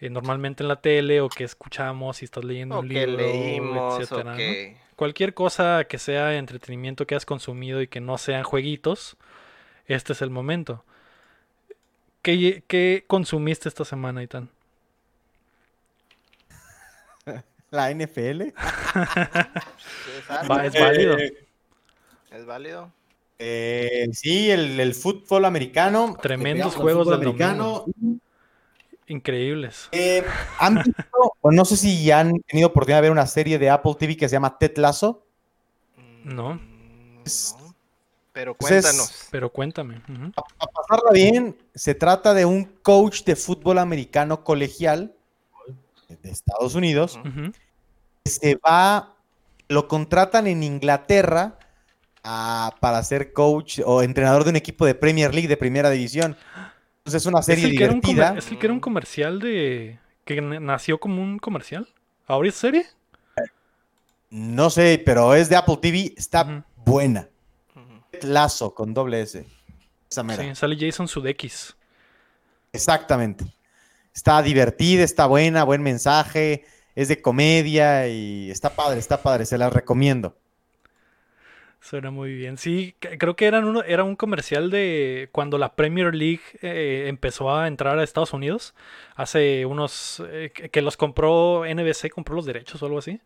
eh, 0.00 0.10
normalmente 0.10 0.64
en 0.64 0.68
la 0.68 0.76
tele 0.76 1.20
o 1.20 1.28
que 1.28 1.44
escuchamos, 1.44 2.16
si 2.16 2.24
estás 2.24 2.44
leyendo 2.44 2.76
O 2.76 2.80
un 2.80 2.88
que 2.88 3.06
libro, 3.06 3.22
leímos, 3.22 4.00
etcétera, 4.00 4.32
o 4.32 4.36
¿no? 4.36 4.78
Cualquier 4.96 5.34
cosa 5.34 5.84
que 5.84 5.98
sea 5.98 6.34
entretenimiento 6.34 7.06
que 7.06 7.14
has 7.14 7.26
consumido 7.26 7.80
y 7.80 7.88
que 7.88 8.00
no 8.00 8.18
sean 8.18 8.42
jueguitos, 8.42 9.16
este 9.86 10.12
es 10.12 10.22
el 10.22 10.30
momento. 10.30 10.84
¿Qué, 12.22 12.64
qué 12.66 13.04
consumiste 13.06 13.68
esta 13.68 13.84
semana, 13.84 14.22
Itan? 14.22 14.50
La 17.74 17.90
NFL. 17.90 18.40
Es, 18.42 18.54
Va, 20.50 20.64
es 20.66 20.72
válido. 20.74 21.18
Eh, 21.18 21.46
es 22.30 22.46
válido. 22.46 22.92
Eh, 23.38 24.08
sí, 24.12 24.50
el, 24.50 24.78
el 24.80 24.94
fútbol 24.94 25.44
americano. 25.44 26.16
Tremendos 26.22 26.74
juegos 26.76 27.06
del 27.08 27.16
americano. 27.16 27.84
Increíbles. 29.06 29.88
Eh, 29.92 30.24
¿Han 30.60 30.76
visto, 30.76 31.34
o 31.40 31.50
no 31.50 31.64
sé 31.66 31.76
si 31.76 32.04
ya 32.04 32.20
han 32.20 32.38
tenido 32.40 32.68
oportunidad 32.68 32.98
de 32.98 33.02
ver 33.02 33.10
una 33.10 33.26
serie 33.26 33.58
de 33.58 33.68
Apple 33.68 33.94
TV 33.98 34.16
que 34.16 34.28
se 34.28 34.36
llama 34.36 34.56
Ted 34.56 34.76
Lasso? 34.78 35.26
No. 36.24 36.54
Mm, 36.54 37.24
no. 37.24 37.74
Pero 38.32 38.52
es- 38.52 38.66
cuéntanos. 38.66 39.28
Pero 39.30 39.50
cuéntame. 39.50 40.00
A 40.36 40.66
pasarla 40.66 41.10
bien, 41.12 41.56
se 41.74 41.94
trata 41.94 42.32
de 42.34 42.44
un 42.46 42.64
coach 42.64 43.24
de 43.24 43.36
fútbol 43.36 43.78
americano 43.78 44.42
colegial 44.42 45.12
de 46.08 46.30
Estados 46.30 46.74
Unidos. 46.74 47.18
Se 48.24 48.56
va, 48.56 49.14
lo 49.68 49.86
contratan 49.86 50.46
en 50.46 50.62
Inglaterra 50.62 51.58
a- 52.22 52.74
para 52.80 53.02
ser 53.02 53.32
coach 53.34 53.80
o 53.84 54.02
entrenador 54.02 54.44
de 54.44 54.50
un 54.50 54.56
equipo 54.56 54.86
de 54.86 54.94
Premier 54.94 55.34
League 55.34 55.48
de 55.48 55.56
primera 55.58 55.90
división. 55.90 56.36
Entonces 56.98 57.22
es 57.22 57.26
una 57.26 57.40
¿Es 57.40 57.46
serie 57.46 57.66
un 57.66 57.70
divertida. 57.72 58.28
comer- 58.28 58.38
es 58.38 58.50
el 58.50 58.58
que 58.58 58.66
era 58.66 58.72
un 58.72 58.80
comercial 58.80 59.38
de. 59.40 59.98
que 60.24 60.40
nació 60.40 60.98
como 60.98 61.22
un 61.22 61.38
comercial? 61.38 61.86
¿Ahora 62.26 62.48
es 62.48 62.54
serie? 62.54 62.86
No 64.30 64.70
sé, 64.70 65.02
pero 65.04 65.34
es 65.34 65.50
de 65.50 65.56
Apple 65.56 65.76
TV, 65.82 66.14
está 66.16 66.64
buena. 66.76 67.28
Lasso 68.22 68.74
con 68.74 68.94
doble 68.94 69.20
S. 69.20 69.44
Esa 70.10 70.22
mera. 70.22 70.42
Sí, 70.42 70.54
sale 70.54 70.76
Jason 70.80 71.06
Sudeikis. 71.08 71.76
Exactamente. 72.72 73.44
Está 74.14 74.40
divertida, 74.40 75.02
está 75.04 75.26
buena, 75.26 75.64
buen 75.64 75.82
mensaje, 75.82 76.64
es 76.94 77.08
de 77.08 77.20
comedia 77.20 78.08
y 78.08 78.50
está 78.50 78.70
padre, 78.70 78.98
está 79.00 79.22
padre, 79.22 79.46
se 79.46 79.58
la 79.58 79.70
recomiendo. 79.70 80.36
Suena 81.80 82.10
muy 82.10 82.32
bien. 82.34 82.56
Sí, 82.56 82.94
creo 82.98 83.36
que 83.36 83.44
eran 83.44 83.64
uno, 83.64 83.82
era 83.82 84.04
un 84.04 84.16
comercial 84.16 84.70
de 84.70 85.28
cuando 85.32 85.58
la 85.58 85.74
Premier 85.76 86.14
League 86.14 86.40
eh, 86.62 87.04
empezó 87.08 87.54
a 87.54 87.68
entrar 87.68 87.98
a 87.98 88.02
Estados 88.02 88.32
Unidos. 88.32 88.74
Hace 89.16 89.66
unos. 89.66 90.22
eh, 90.30 90.50
que 90.50 90.80
los 90.80 90.96
compró 90.96 91.64
NBC, 91.66 92.08
compró 92.08 92.36
los 92.36 92.46
derechos 92.46 92.82
o 92.82 92.86
algo 92.86 93.00
así. 93.00 93.20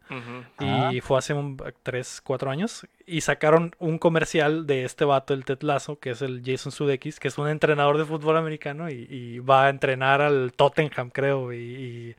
Y 0.90 1.00
fue 1.02 1.18
hace 1.18 1.34
un, 1.34 1.56
3, 1.84 2.20
4 2.24 2.50
años. 2.50 2.84
Y 3.06 3.20
sacaron 3.20 3.76
un 3.78 3.96
comercial 3.98 4.66
de 4.66 4.84
este 4.84 5.04
vato, 5.04 5.34
el 5.34 5.44
Ted 5.44 5.62
Lasso, 5.62 6.00
que 6.00 6.10
es 6.10 6.20
el 6.22 6.42
Jason 6.44 6.72
Sudeikis, 6.72 7.20
que 7.20 7.28
es 7.28 7.38
un 7.38 7.46
entrenador 7.48 7.96
de 7.96 8.06
fútbol 8.06 8.36
americano 8.36 8.90
y, 8.90 9.06
y 9.08 9.38
va 9.38 9.66
a 9.66 9.68
entrenar 9.70 10.20
al 10.20 10.52
Tottenham, 10.52 11.10
creo. 11.10 11.52
Y, 11.52 11.58
y 11.58 12.16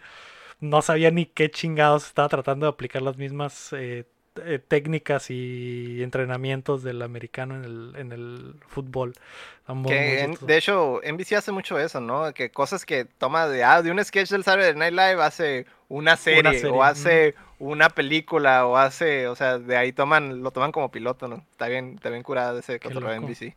no 0.59 0.81
sabía 0.81 1.11
ni 1.11 1.25
qué 1.25 1.49
chingados 1.49 2.05
estaba 2.07 2.27
tratando 2.29 2.65
de 2.65 2.71
aplicar 2.71 3.01
las 3.01 3.17
mismas 3.17 3.71
eh, 3.73 4.05
eh, 4.43 4.59
técnicas 4.65 5.29
y 5.31 6.01
entrenamientos 6.03 6.83
del 6.83 7.01
americano 7.01 7.55
en 7.55 7.63
el, 7.65 7.93
en 7.97 8.11
el 8.11 8.55
fútbol. 8.67 9.13
Muy 9.67 9.87
Que 9.91 10.21
en- 10.23 10.37
de 10.41 10.57
hecho, 10.57 10.99
NBC 11.03 11.33
hace 11.35 11.51
mucho 11.51 11.77
eso, 11.77 11.99
¿no? 12.01 12.33
Que 12.33 12.49
cosas 12.51 12.85
que 12.85 13.05
toma 13.05 13.47
de, 13.47 13.63
ah, 13.63 13.81
de 13.81 13.91
un 13.91 14.03
sketch 14.03 14.29
del 14.29 14.43
Saturday 14.43 14.73
Night 14.75 14.93
Live 14.93 15.21
hace 15.21 15.65
una 15.89 16.15
serie, 16.17 16.53
serie, 16.59 16.69
o 16.75 16.83
hace 16.83 17.35
una 17.59 17.89
película 17.89 18.65
o 18.65 18.77
hace, 18.77 19.27
o 19.27 19.35
sea, 19.35 19.59
de 19.59 19.77
ahí 19.77 19.91
toman, 19.91 20.41
lo 20.41 20.51
toman 20.51 20.71
como 20.71 20.89
piloto, 20.91 21.27
¿no? 21.27 21.45
Está 21.51 21.67
bien, 21.67 21.93
está 21.95 22.09
bien 22.09 22.23
curada 22.23 22.57
ese 22.59 22.79
cotorreo 22.79 23.09
de. 23.11 23.17
NBC. 23.19 23.55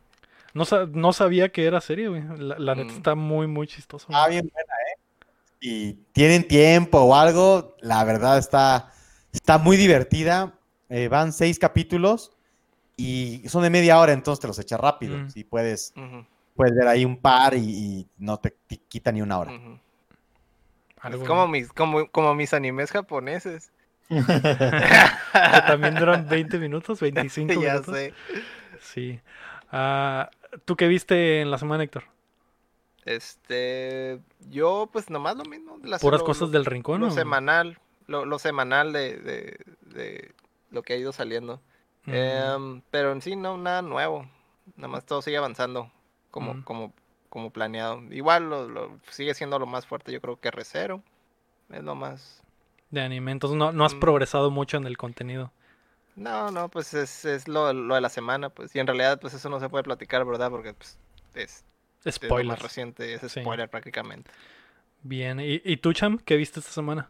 No, 0.53 0.65
no 0.91 1.13
sabía 1.13 1.49
que 1.49 1.65
era 1.65 1.81
serie, 1.81 2.09
güey. 2.09 2.21
La, 2.37 2.59
la 2.59 2.75
neta 2.75 2.93
Mm. 2.93 2.97
está 2.97 3.15
muy, 3.15 3.47
muy 3.47 3.65
chistoso. 3.65 4.05
Está 4.09 4.27
bien 4.27 4.47
buena. 4.53 4.72
Y 5.65 5.93
tienen 6.11 6.45
tiempo 6.45 6.99
o 6.99 7.15
algo, 7.15 7.77
la 7.79 8.03
verdad 8.03 8.37
está, 8.37 8.91
está 9.31 9.57
muy 9.57 9.77
divertida. 9.77 10.59
Eh, 10.89 11.07
van 11.07 11.31
seis 11.31 11.57
capítulos 11.57 12.35
y 12.97 13.41
son 13.47 13.63
de 13.63 13.69
media 13.69 13.97
hora, 13.97 14.11
entonces 14.11 14.41
te 14.41 14.47
los 14.47 14.59
echas 14.59 14.77
rápido. 14.77 15.17
Mm. 15.17 15.29
Si 15.29 15.45
puedes, 15.45 15.93
puedes 16.53 16.75
ver 16.75 16.85
ahí 16.89 17.05
un 17.05 17.15
par 17.15 17.53
y, 17.53 17.59
y 17.61 18.07
no 18.17 18.39
te, 18.39 18.53
te 18.67 18.75
quita 18.75 19.13
ni 19.13 19.21
una 19.21 19.39
hora. 19.39 19.53
Es 21.09 21.17
como 21.25 21.47
mis, 21.47 21.71
como, 21.71 22.09
como 22.09 22.35
mis 22.35 22.53
animes 22.53 22.91
japoneses. 22.91 23.71
que 24.09 25.61
también 25.65 25.95
duran 25.95 26.27
20 26.27 26.59
minutos, 26.59 26.99
25 26.99 27.53
ya 27.61 27.73
minutos. 27.75 27.95
sé. 27.95 28.13
Sí. 28.81 29.21
Ah, 29.71 30.29
¿Tú 30.65 30.75
qué 30.75 30.89
viste 30.89 31.39
en 31.39 31.51
la 31.51 31.57
semana, 31.57 31.83
Héctor? 31.85 32.03
Este, 33.05 34.19
yo 34.49 34.89
pues 34.91 35.09
nomás 35.09 35.35
lo 35.37 35.43
mismo. 35.45 35.77
de 35.79 35.89
la- 35.89 35.99
¿Puras 35.99 36.21
lo- 36.21 36.25
cosas 36.25 36.41
lo- 36.49 36.49
del 36.49 36.65
rincón? 36.65 37.01
Lo 37.01 37.07
o? 37.07 37.11
semanal, 37.11 37.79
lo, 38.07 38.25
lo 38.25 38.39
semanal 38.39 38.93
de, 38.93 39.17
de, 39.17 39.59
de 39.81 40.35
lo 40.71 40.83
que 40.83 40.93
ha 40.93 40.97
ido 40.97 41.11
saliendo. 41.13 41.61
Mm, 42.05 42.11
Em, 42.13 42.81
pero 42.91 43.11
en 43.11 43.21
sí 43.21 43.35
no, 43.35 43.57
nada 43.57 43.81
nuevo. 43.81 44.27
Nada 44.75 44.87
más 44.87 45.05
todo 45.05 45.21
sigue 45.21 45.37
avanzando 45.37 45.91
como, 46.31 46.53
Mm. 46.55 46.63
como, 46.63 46.93
como 47.29 47.49
planeado. 47.51 48.01
Igual 48.11 48.49
lo, 48.49 48.67
lo- 48.69 48.99
sigue 49.09 49.33
siendo 49.33 49.59
lo 49.59 49.65
más 49.65 49.85
fuerte, 49.85 50.11
yo 50.11 50.21
creo 50.21 50.39
que 50.39 50.51
Recero. 50.51 51.01
Es 51.69 51.83
lo 51.83 51.95
más. 51.95 52.41
de 52.91 53.01
anime. 53.01 53.31
Entonces 53.31 53.57
no, 53.57 53.71
no 53.71 53.85
has 53.85 53.95
Mm. 53.95 53.99
progresado 53.99 54.51
mucho 54.51 54.77
en 54.77 54.85
el 54.85 54.97
contenido. 54.97 55.51
No, 56.15 56.51
no, 56.51 56.69
pues 56.69 56.93
es, 56.93 57.25
es 57.25 57.47
lo, 57.47 57.73
lo 57.73 57.95
de 57.95 58.01
la 58.01 58.09
semana, 58.09 58.49
pues. 58.49 58.75
Y 58.75 58.79
en 58.79 58.85
realidad, 58.85 59.19
pues 59.19 59.33
eso 59.33 59.49
no 59.49 59.59
se 59.59 59.67
puede 59.67 59.83
platicar, 59.83 60.23
¿verdad? 60.25 60.51
Porque 60.51 60.75
pues, 60.75 60.99
es, 61.33 61.63
es 62.05 62.21
lo 62.21 62.21
más 62.21 62.29
Spoilers. 62.29 62.61
reciente, 62.61 63.13
es 63.13 63.21
Sí. 63.31 63.41
spoiler 63.41 63.69
prácticamente. 63.69 64.29
Bien. 65.03 65.39
¿Y, 65.39 65.61
y 65.65 65.77
tú, 65.77 65.93
Cham? 65.93 66.19
¿Qué 66.23 66.35
viste 66.37 66.59
esta 66.59 66.71
semana? 66.71 67.09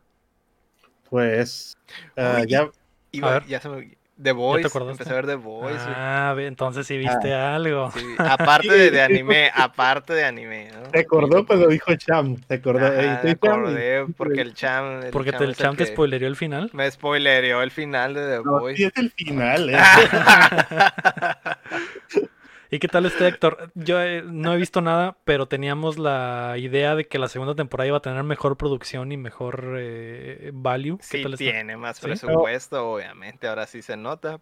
Pues 1.10 1.78
ah, 2.18 2.40
Uy, 2.42 2.48
ya 2.48 2.70
Iba- 3.12 3.34
ver. 3.34 3.46
ya 3.46 3.60
se 3.60 3.70
me- 3.70 3.98
The 4.22 4.32
Voice, 4.32 4.70
empecé 4.78 5.10
a 5.10 5.14
ver 5.16 5.26
The 5.26 5.36
Voice. 5.36 5.80
ah, 5.88 6.36
entonces 6.38 6.86
sí 6.86 6.98
viste 7.00 7.34
algo. 7.34 7.92
Sí, 7.92 8.06
aparte 8.20 8.72
de, 8.72 8.92
de 8.92 9.02
anime, 9.02 9.52
aparte 9.54 10.14
de 10.14 10.24
anime, 10.24 10.70
¿no? 10.72 10.90
se 10.92 11.00
acordó 11.00 11.44
cuando 11.48 11.68
dijo 11.68 11.94
Cham. 11.96 12.38
Se 12.48 12.54
acordó. 12.54 12.80
Cham, 12.80 13.20
y- 13.26 13.30
acordé 13.32 14.06
porque 14.16 14.42
el 14.42 14.54
cham. 14.54 15.02
el 15.04 15.10
Porque 15.12 15.32
te, 15.34 15.44
el 15.44 15.56
Cham 15.56 15.76
te 15.76 15.86
que 15.86 15.92
spoilereó 15.92 16.28
el 16.28 16.36
final. 16.36 16.70
Me 16.74 16.90
spoilereó 16.92 17.64
el 17.64 17.72
final 17.72 18.14
de 18.14 18.38
The 18.38 18.44
No, 18.44 18.60
Voice. 18.60 18.78
sí, 18.78 18.84
es 18.86 18.98
el 18.98 19.10
final. 19.12 19.70
eh. 19.72 19.78
¿Y 22.74 22.80
qué 22.80 22.88
tal 22.88 23.06
este 23.06 23.28
Héctor? 23.28 23.72
Yo 23.76 24.02
eh, 24.02 24.24
no 24.26 24.52
he 24.54 24.58
visto 24.58 24.82
nada, 24.82 25.16
pero 25.26 25.48
teníamos 25.48 26.00
la 26.00 26.56
idea 26.58 26.96
de 26.96 27.08
que 27.08 27.20
la 27.20 27.28
segunda 27.28 27.54
temporada 27.54 27.88
iba 27.88 27.98
a 27.98 28.02
tener 28.02 28.24
mejor 28.24 28.58
producción 28.58 29.12
y 29.12 29.18
mejor 29.18 29.76
eh, 29.78 30.50
value. 30.54 30.98
¿Qué 30.98 31.04
Sí 31.04 31.22
tal 31.22 31.34
está? 31.36 31.44
tiene 31.44 31.78
más 31.78 31.98
¿Sí? 31.98 32.04
presupuesto, 32.08 32.94
obviamente, 32.94 33.48
ahora 33.48 33.68
sí 33.68 33.84
se 33.84 33.96
nota, 33.96 34.40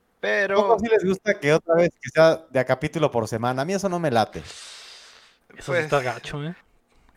¿Cómo 0.54 0.78
pero 0.78 0.80
sí 0.80 0.88
les 0.88 1.04
gusta 1.04 1.40
que 1.40 1.52
otra 1.54 1.76
vez 1.76 1.90
que 2.02 2.10
sea 2.10 2.38
de 2.50 2.60
a 2.60 2.66
capítulo 2.66 3.12
por 3.12 3.28
semana? 3.28 3.64
A 3.64 3.66
mí 3.66 3.74
eso 3.74 3.90
no 3.90 4.00
me 4.00 4.12
late. 4.12 4.40
Eso 5.58 5.74
sí 5.76 5.82
pues, 5.82 5.84
está 5.86 6.02
gacho, 6.02 6.44
¿eh? 6.44 6.56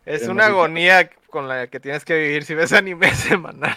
es 0.06 0.28
una 0.28 0.46
agonía 0.46 1.08
con 1.30 1.48
la 1.48 1.66
que 1.68 1.80
tienes 1.80 2.04
que 2.04 2.18
vivir 2.18 2.44
si 2.44 2.54
ves 2.54 2.72
anime 2.74 3.14
semanal. 3.14 3.76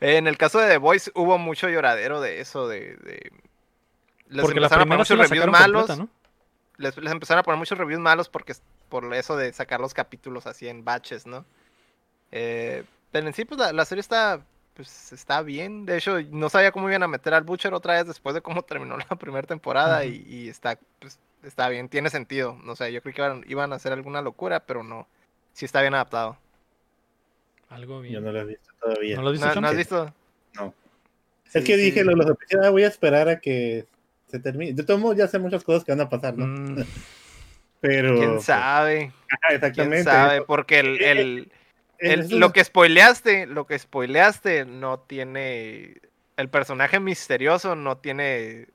en 0.00 0.26
el 0.26 0.36
caso 0.38 0.58
de 0.60 0.68
The 0.68 0.78
Voice 0.78 1.10
hubo 1.14 1.38
mucho 1.38 1.68
lloradero 1.68 2.20
de 2.20 2.40
eso, 2.40 2.68
de... 2.68 2.96
de- 2.96 3.32
Les 4.28 4.42
Porque 4.42 4.60
la 4.60 4.68
empezaron 4.68 4.82
a 4.82 4.86
poner 4.86 4.86
primera 4.86 5.04
sí 5.04 5.14
muchos 5.14 5.16
la 5.16 5.24
reviews 5.24 5.46
malos. 5.50 5.86
completa, 5.86 5.96
¿no? 5.96 6.17
Les, 6.78 6.96
les 6.96 7.12
empezaron 7.12 7.40
a 7.40 7.42
poner 7.42 7.58
muchos 7.58 7.76
reviews 7.76 8.00
malos 8.00 8.28
porque 8.28 8.54
por 8.88 9.12
eso 9.14 9.36
de 9.36 9.52
sacar 9.52 9.80
los 9.80 9.94
capítulos 9.94 10.46
así 10.46 10.68
en 10.68 10.84
batches, 10.84 11.26
¿no? 11.26 11.44
Eh, 12.32 12.84
pero 13.10 13.26
en 13.26 13.34
sí, 13.34 13.44
pues 13.44 13.58
la, 13.58 13.72
la 13.72 13.84
serie 13.84 14.00
está, 14.00 14.40
pues, 14.74 15.12
está 15.12 15.42
bien. 15.42 15.86
De 15.86 15.98
hecho, 15.98 16.20
no 16.30 16.48
sabía 16.48 16.72
cómo 16.72 16.88
iban 16.88 17.02
a 17.02 17.08
meter 17.08 17.34
al 17.34 17.44
Butcher 17.44 17.74
otra 17.74 17.94
vez 17.94 18.06
después 18.06 18.34
de 18.34 18.40
cómo 18.40 18.62
terminó 18.64 18.96
la 18.96 19.16
primera 19.16 19.46
temporada 19.46 20.04
y, 20.04 20.24
y 20.26 20.48
está, 20.48 20.78
pues, 20.98 21.18
está 21.42 21.68
bien, 21.68 21.88
tiene 21.88 22.10
sentido. 22.10 22.56
No 22.64 22.76
sé, 22.76 22.92
yo 22.92 23.02
creí 23.02 23.14
que 23.14 23.22
iban, 23.22 23.44
iban 23.48 23.72
a 23.72 23.76
hacer 23.76 23.92
alguna 23.92 24.22
locura, 24.22 24.60
pero 24.60 24.82
no. 24.82 25.06
Sí 25.52 25.64
está 25.64 25.80
bien 25.80 25.94
adaptado. 25.94 26.38
Algo 27.70 28.00
bien. 28.00 28.14
Yo 28.14 28.20
no 28.20 28.32
lo 28.32 28.40
he 28.40 28.44
visto 28.44 28.70
todavía. 28.80 29.16
¿No 29.16 29.22
lo 29.22 29.28
has 29.28 29.32
visto, 29.32 29.46
¿No, 29.46 29.54
Cham? 29.54 29.62
¿no 29.62 29.68
has 29.68 29.76
visto? 29.76 30.14
No. 30.54 30.74
Sí, 31.44 31.58
es 31.58 31.64
que 31.64 31.76
dije, 31.76 32.00
sí. 32.00 32.06
lo, 32.06 32.14
los 32.14 32.36
ah, 32.62 32.70
voy 32.70 32.84
a 32.84 32.88
esperar 32.88 33.28
a 33.28 33.40
que 33.40 33.86
se 34.28 34.38
termine. 34.40 34.72
De 34.72 34.84
todos 34.84 35.00
modos, 35.00 35.16
ya 35.16 35.26
sé 35.28 35.38
muchas 35.38 35.64
cosas 35.64 35.84
que 35.84 35.92
van 35.92 36.00
a 36.02 36.08
pasar, 36.08 36.36
¿no? 36.36 36.46
Mm, 36.46 36.76
Pero. 37.80 38.16
¿Quién 38.16 38.30
pues, 38.34 38.44
sabe? 38.44 39.12
ajá, 39.28 39.38
¿Quién 39.48 39.54
exactamente. 39.54 40.04
sabe? 40.04 40.42
Porque 40.42 40.80
el, 40.80 41.00
Eh, 41.00 41.10
el, 41.10 41.52
el- 41.98 42.20
eso 42.20 42.38
lo 42.38 42.52
que 42.52 42.64
spoileaste, 42.64 43.46
lo 43.46 43.66
que 43.66 43.78
spoileaste 43.78 44.64
no 44.64 45.00
tiene. 45.00 46.00
El 46.36 46.48
personaje 46.50 47.00
misterioso 47.00 47.74
no 47.74 47.98
tiene 47.98 48.68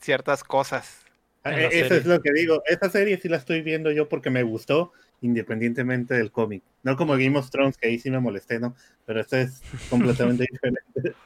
ciertas 0.00 0.44
cosas. 0.44 1.04
Ah, 1.44 1.52
eh, 1.52 1.68
Eso 1.72 1.88
serie. 1.88 1.98
es 1.98 2.06
lo 2.06 2.20
que 2.20 2.32
digo. 2.32 2.62
Esta 2.66 2.90
serie 2.90 3.18
sí 3.18 3.28
la 3.28 3.36
estoy 3.36 3.62
viendo 3.62 3.90
yo 3.90 4.08
porque 4.08 4.30
me 4.30 4.42
gustó, 4.42 4.92
independientemente 5.20 6.14
del 6.14 6.30
cómic. 6.30 6.62
No 6.82 6.96
como 6.96 7.14
Game 7.14 7.38
of 7.38 7.50
Thrones, 7.50 7.76
que 7.76 7.88
ahí 7.88 7.98
sí 7.98 8.10
me 8.10 8.20
molesté, 8.20 8.58
¿no? 8.60 8.74
Pero 9.06 9.20
esto 9.20 9.36
es 9.36 9.64
completamente 9.88 10.46
diferente. 10.50 11.16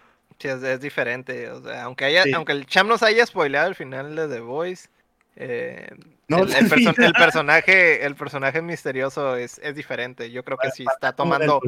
Sí, 0.43 0.49
es, 0.49 0.63
es 0.63 0.81
diferente. 0.81 1.49
O 1.51 1.63
sea, 1.63 1.85
aunque 1.85 2.05
haya, 2.05 2.25
Sí. 2.25 2.33
aunque 2.33 2.53
el 2.53 2.67
Cham 2.67 2.89
nos 2.89 3.03
haya 3.05 3.25
spoileado 3.25 3.69
el 3.69 3.75
final 3.77 4.17
de 4.17 4.27
The 4.29 4.41
Voice, 4.41 4.89
eh, 5.37 5.87
No, 6.29 6.39
el, 6.39 6.51
el 6.51 6.55
el 6.57 6.69
perso- 6.71 6.75
final. 6.95 6.95
el 6.99 7.13
personaje, 7.13 8.05
el 8.05 8.15
personaje 8.17 8.61
misterioso 8.61 9.37
es, 9.37 9.59
es 9.63 9.75
diferente. 9.77 10.31
Yo 10.31 10.45
creo 10.45 10.59
que 10.59 10.71
sí 10.73 10.85
está 10.93 11.13
tomando, 11.13 11.61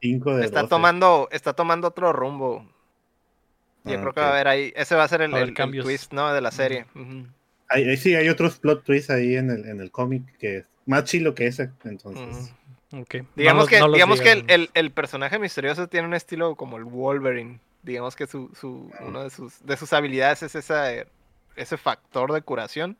está 0.00 0.60
12. 0.60 0.68
tomando, 0.68 1.28
está 1.30 1.52
tomando 1.52 1.88
otro 1.88 2.12
rumbo. 2.12 2.66
Yo 3.84 3.98
Ah, 3.98 4.00
creo 4.00 4.12
que 4.14 4.20
va 4.20 4.28
a 4.28 4.32
haber 4.32 4.48
ahí, 4.48 4.72
ese 4.76 4.94
va 4.94 5.04
a 5.04 5.08
ser 5.08 5.22
el, 5.22 5.34
el- 5.34 5.54
twist, 5.54 6.12
¿no? 6.12 6.32
De 6.32 6.40
la 6.40 6.52
serie. 6.52 6.86
Hay- 7.68 7.96
sí, 7.96 8.14
hay 8.14 8.28
otros 8.28 8.58
plot 8.58 8.84
twists 8.84 9.10
ahí 9.10 9.36
en 9.36 9.50
el, 9.50 9.68
en 9.68 9.80
el 9.80 9.90
cómic 9.90 10.22
que 10.38 10.58
es 10.58 10.66
más 10.86 11.04
chilo 11.04 11.34
que 11.34 11.46
ese. 11.48 11.70
Entonces, 11.84 12.52
Digamos 13.34 13.62
los- 13.64 13.68
que, 13.68 13.80
no 13.80 13.90
digamos 13.92 14.20
que 14.20 14.32
el, 14.32 14.42
digan. 14.42 14.60
el- 14.62 14.70
el 14.74 14.90
personaje 14.90 15.38
misterioso 15.38 15.88
tiene 15.88 16.06
un 16.06 16.14
estilo 16.14 16.54
como 16.56 16.76
el 16.76 16.84
Wolverine. 16.84 17.58
Digamos 17.82 18.14
que 18.16 18.26
su, 18.26 18.50
su, 18.58 18.90
una 19.00 19.24
de 19.24 19.30
sus, 19.30 19.64
de 19.64 19.76
sus 19.76 19.92
habilidades 19.92 20.42
es 20.42 20.54
esa, 20.54 20.94
eh, 20.94 21.06
ese 21.56 21.76
factor 21.76 22.32
de 22.32 22.42
curación 22.42 22.96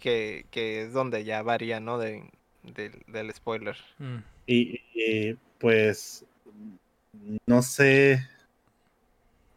que, 0.00 0.46
que 0.50 0.82
es 0.82 0.92
donde 0.92 1.24
ya 1.24 1.42
varía, 1.42 1.78
¿no? 1.80 1.98
De, 1.98 2.28
del- 2.62 3.02
del 3.06 3.32
spoiler. 3.32 3.76
Mm. 3.98 4.16
y, 4.46 4.80
y, 4.94 5.34
pues 5.58 6.24
no 7.46 7.62
sé. 7.62 8.26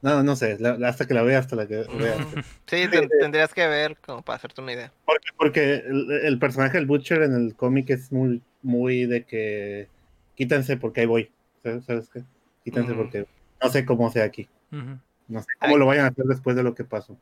No, 0.02 0.24
no 0.24 0.36
sé, 0.36 0.58
la- 0.60 0.78
hasta 0.88 1.08
que 1.08 1.14
la 1.14 1.24
vea, 1.24 1.40
hasta 1.40 1.56
la 1.56 1.68
que 1.68 1.76
vea. 1.78 2.18
Sí, 2.68 2.88
ten- 2.88 3.10
tendrías 3.20 3.52
que 3.54 3.68
ver 3.68 3.98
como 3.98 4.22
para 4.22 4.38
hacerte 4.38 4.62
una 4.62 4.74
idea. 4.74 4.94
Porque, 5.06 5.30
porque 5.36 5.74
el, 5.88 6.12
el 6.24 6.38
personaje 6.40 6.78
del 6.78 6.86
Butcher 6.86 7.24
en 7.24 7.34
el 7.34 7.56
cómic 7.56 7.90
es 7.90 8.12
muy, 8.12 8.44
muy 8.62 9.06
de 9.08 9.26
que 9.26 9.88
quítense 10.36 10.78
porque 10.78 11.02
ahí 11.02 11.08
voy. 11.08 11.32
¿Sabes, 11.64 11.86
sabes 11.86 12.10
qué? 12.10 12.22
Quítense 12.64 12.94
porque 12.94 13.26
no 13.62 13.70
sé 13.70 13.86
cómo 13.86 14.12
sea 14.12 14.24
aquí. 14.26 14.48
No 14.72 15.42
sé 15.42 15.48
cómo 15.60 15.74
Ay. 15.74 15.80
lo 15.80 15.86
vayan 15.86 16.06
a 16.06 16.10
hacer 16.10 16.26
después 16.26 16.56
de 16.56 16.64
lo 16.64 16.74
que 16.76 16.84
pasó. 16.84 17.18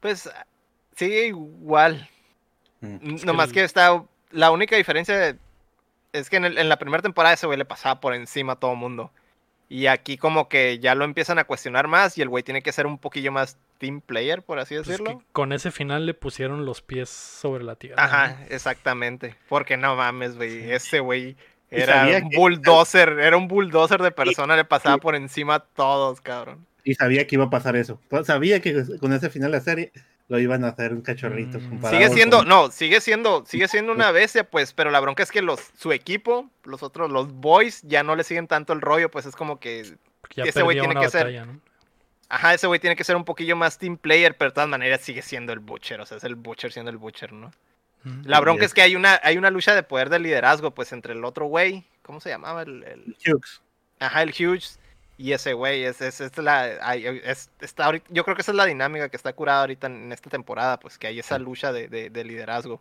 Pues 0.00 0.28
sigue 0.96 1.26
igual. 1.28 2.08
Mm. 2.80 2.86
N- 2.86 3.14
Es 3.14 3.20
que 3.22 3.26
Nomás 3.26 3.48
el- 3.48 3.54
que 3.54 3.64
está. 3.64 4.04
La 4.30 4.50
única 4.50 4.76
diferencia 4.76 5.36
es 6.12 6.30
que 6.30 6.36
en, 6.36 6.44
el- 6.44 6.58
en 6.58 6.68
la 6.68 6.78
primera 6.78 7.02
temporada 7.02 7.34
ese 7.34 7.46
güey 7.46 7.58
le 7.58 7.64
pasaba 7.64 8.00
por 8.00 8.14
encima 8.14 8.54
a 8.54 8.56
todo 8.56 8.74
mundo. 8.74 9.10
Y 9.68 9.86
aquí 9.86 10.18
como 10.18 10.48
que 10.48 10.78
ya 10.78 10.94
lo 10.94 11.04
empiezan 11.04 11.38
a 11.38 11.44
cuestionar 11.44 11.88
más 11.88 12.18
y 12.18 12.22
el 12.22 12.28
güey 12.28 12.42
tiene 12.42 12.62
que 12.62 12.70
ser 12.72 12.86
un 12.86 12.98
poquillo 12.98 13.32
más 13.32 13.56
team 13.78 14.00
player, 14.00 14.42
por 14.42 14.58
así 14.58 14.74
Pues 14.74 14.82
es 14.88 14.98
decirlo. 14.98 15.18
que 15.18 15.24
con 15.32 15.52
ese 15.52 15.70
final 15.70 16.06
le 16.06 16.14
pusieron 16.14 16.64
los 16.66 16.82
pies 16.82 17.08
sobre 17.08 17.64
la 17.64 17.74
tierra. 17.74 18.02
Ajá, 18.04 18.44
exactamente. 18.50 19.36
Porque 19.48 19.76
no 19.76 19.96
mames, 19.96 20.36
güey. 20.36 20.50
Sí. 20.62 20.70
Ese 20.70 21.00
güey 21.00 21.36
era 21.82 22.18
un 22.22 22.30
que- 22.30 22.36
bulldozer. 22.36 23.08
Era 23.20 23.36
un 23.36 23.48
bulldozer 23.48 24.00
de 24.02 24.10
persona. 24.12 24.56
Le 24.56 24.64
pasaba 24.64 24.96
y- 24.96 25.00
por 25.00 25.14
encima 25.14 25.56
a 25.56 25.60
todos, 25.60 26.20
cabrón. 26.20 26.66
Y 26.84 26.94
sabía 26.94 27.26
que 27.26 27.36
iba 27.36 27.44
a 27.44 27.50
pasar 27.50 27.76
eso. 27.76 28.00
Pues, 28.08 28.26
Sabía 28.26 28.60
que 28.60 28.84
con 29.00 29.12
ese 29.12 29.30
final 29.30 29.50
de 29.52 29.56
la 29.58 29.64
serie 29.64 29.92
lo 30.28 30.38
iban 30.38 30.64
a 30.64 30.68
hacer 30.68 30.92
un 30.92 31.00
cachorrito. 31.02 31.58
Mm. 31.58 31.84
Sigue 31.88 32.10
siendo, 32.10 32.38
con- 32.38 32.48
no, 32.48 32.70
sigue 32.70 33.00
siendo, 33.00 33.44
sigue 33.46 33.68
siendo 33.68 33.92
una 33.92 34.10
bestia, 34.10 34.44
pues, 34.44 34.72
pero 34.72 34.90
la 34.90 35.00
bronca 35.00 35.22
es 35.22 35.30
que 35.30 35.42
los, 35.42 35.60
su 35.78 35.92
equipo, 35.92 36.50
los 36.64 36.82
otros, 36.82 37.10
los 37.10 37.32
boys, 37.32 37.82
ya 37.82 38.02
no 38.02 38.16
le 38.16 38.24
siguen 38.24 38.46
tanto 38.48 38.72
el 38.72 38.80
rollo, 38.80 39.10
pues 39.10 39.26
es 39.26 39.34
como 39.36 39.58
que, 39.60 39.96
ya 40.34 40.44
ese 40.44 40.62
güey 40.62 40.78
tiene 40.78 40.94
que 40.98 41.08
ser- 41.10 41.46
ajá, 42.30 42.54
ese 42.54 42.66
güey 42.66 42.80
tiene 42.80 42.96
que 42.96 43.04
ser 43.04 43.16
un 43.16 43.24
poquillo 43.24 43.54
más 43.56 43.78
team 43.78 43.96
player, 43.98 44.36
pero 44.36 44.50
de 44.50 44.54
todas 44.54 44.68
maneras 44.68 45.00
sigue 45.02 45.22
siendo 45.22 45.52
el 45.52 45.58
Butcher, 45.58 46.00
o 46.00 46.06
sea, 46.06 46.16
es 46.16 46.24
el 46.24 46.34
Butcher 46.36 46.72
siendo 46.72 46.90
el 46.90 46.96
Butcher, 46.98 47.32
¿no? 47.32 47.50
La 48.24 48.40
bronca 48.40 48.64
es- 48.64 48.70
es 48.70 48.74
que 48.74 48.82
hay 48.82 48.96
una, 48.96 49.20
hay 49.22 49.38
una 49.38 49.50
lucha 49.50 49.74
de 49.74 49.82
poder 49.82 50.10
de 50.10 50.18
liderazgo, 50.18 50.72
pues, 50.72 50.92
entre 50.92 51.12
el 51.14 51.24
otro 51.24 51.46
güey, 51.46 51.84
¿cómo 52.02 52.20
se 52.20 52.28
llamaba? 52.30 52.62
El, 52.62 52.82
el- 52.84 53.16
Hughes. 53.26 53.62
ajá, 54.00 54.22
el 54.22 54.30
Hughes 54.30 54.78
y 55.16 55.32
ese 55.32 55.52
güey, 55.52 55.84
es, 55.84 56.00
es, 56.00 56.20
es 56.20 56.36
la, 56.38 56.94
es- 56.96 57.50
está 57.60 57.86
ahorita- 57.86 58.06
yo 58.10 58.24
creo 58.24 58.34
que 58.36 58.42
esa 58.42 58.50
es 58.52 58.56
la 58.56 58.66
dinámica 58.66 59.08
que 59.08 59.16
está 59.16 59.32
curada 59.32 59.60
ahorita 59.60 59.86
en 59.86 60.12
esta 60.12 60.28
temporada, 60.30 60.78
pues, 60.80 60.98
que 60.98 61.06
hay 61.06 61.18
esa 61.18 61.38
lucha 61.38 61.72
de, 61.72 61.88
de- 61.88 62.10
de 62.10 62.24
liderazgo. 62.24 62.80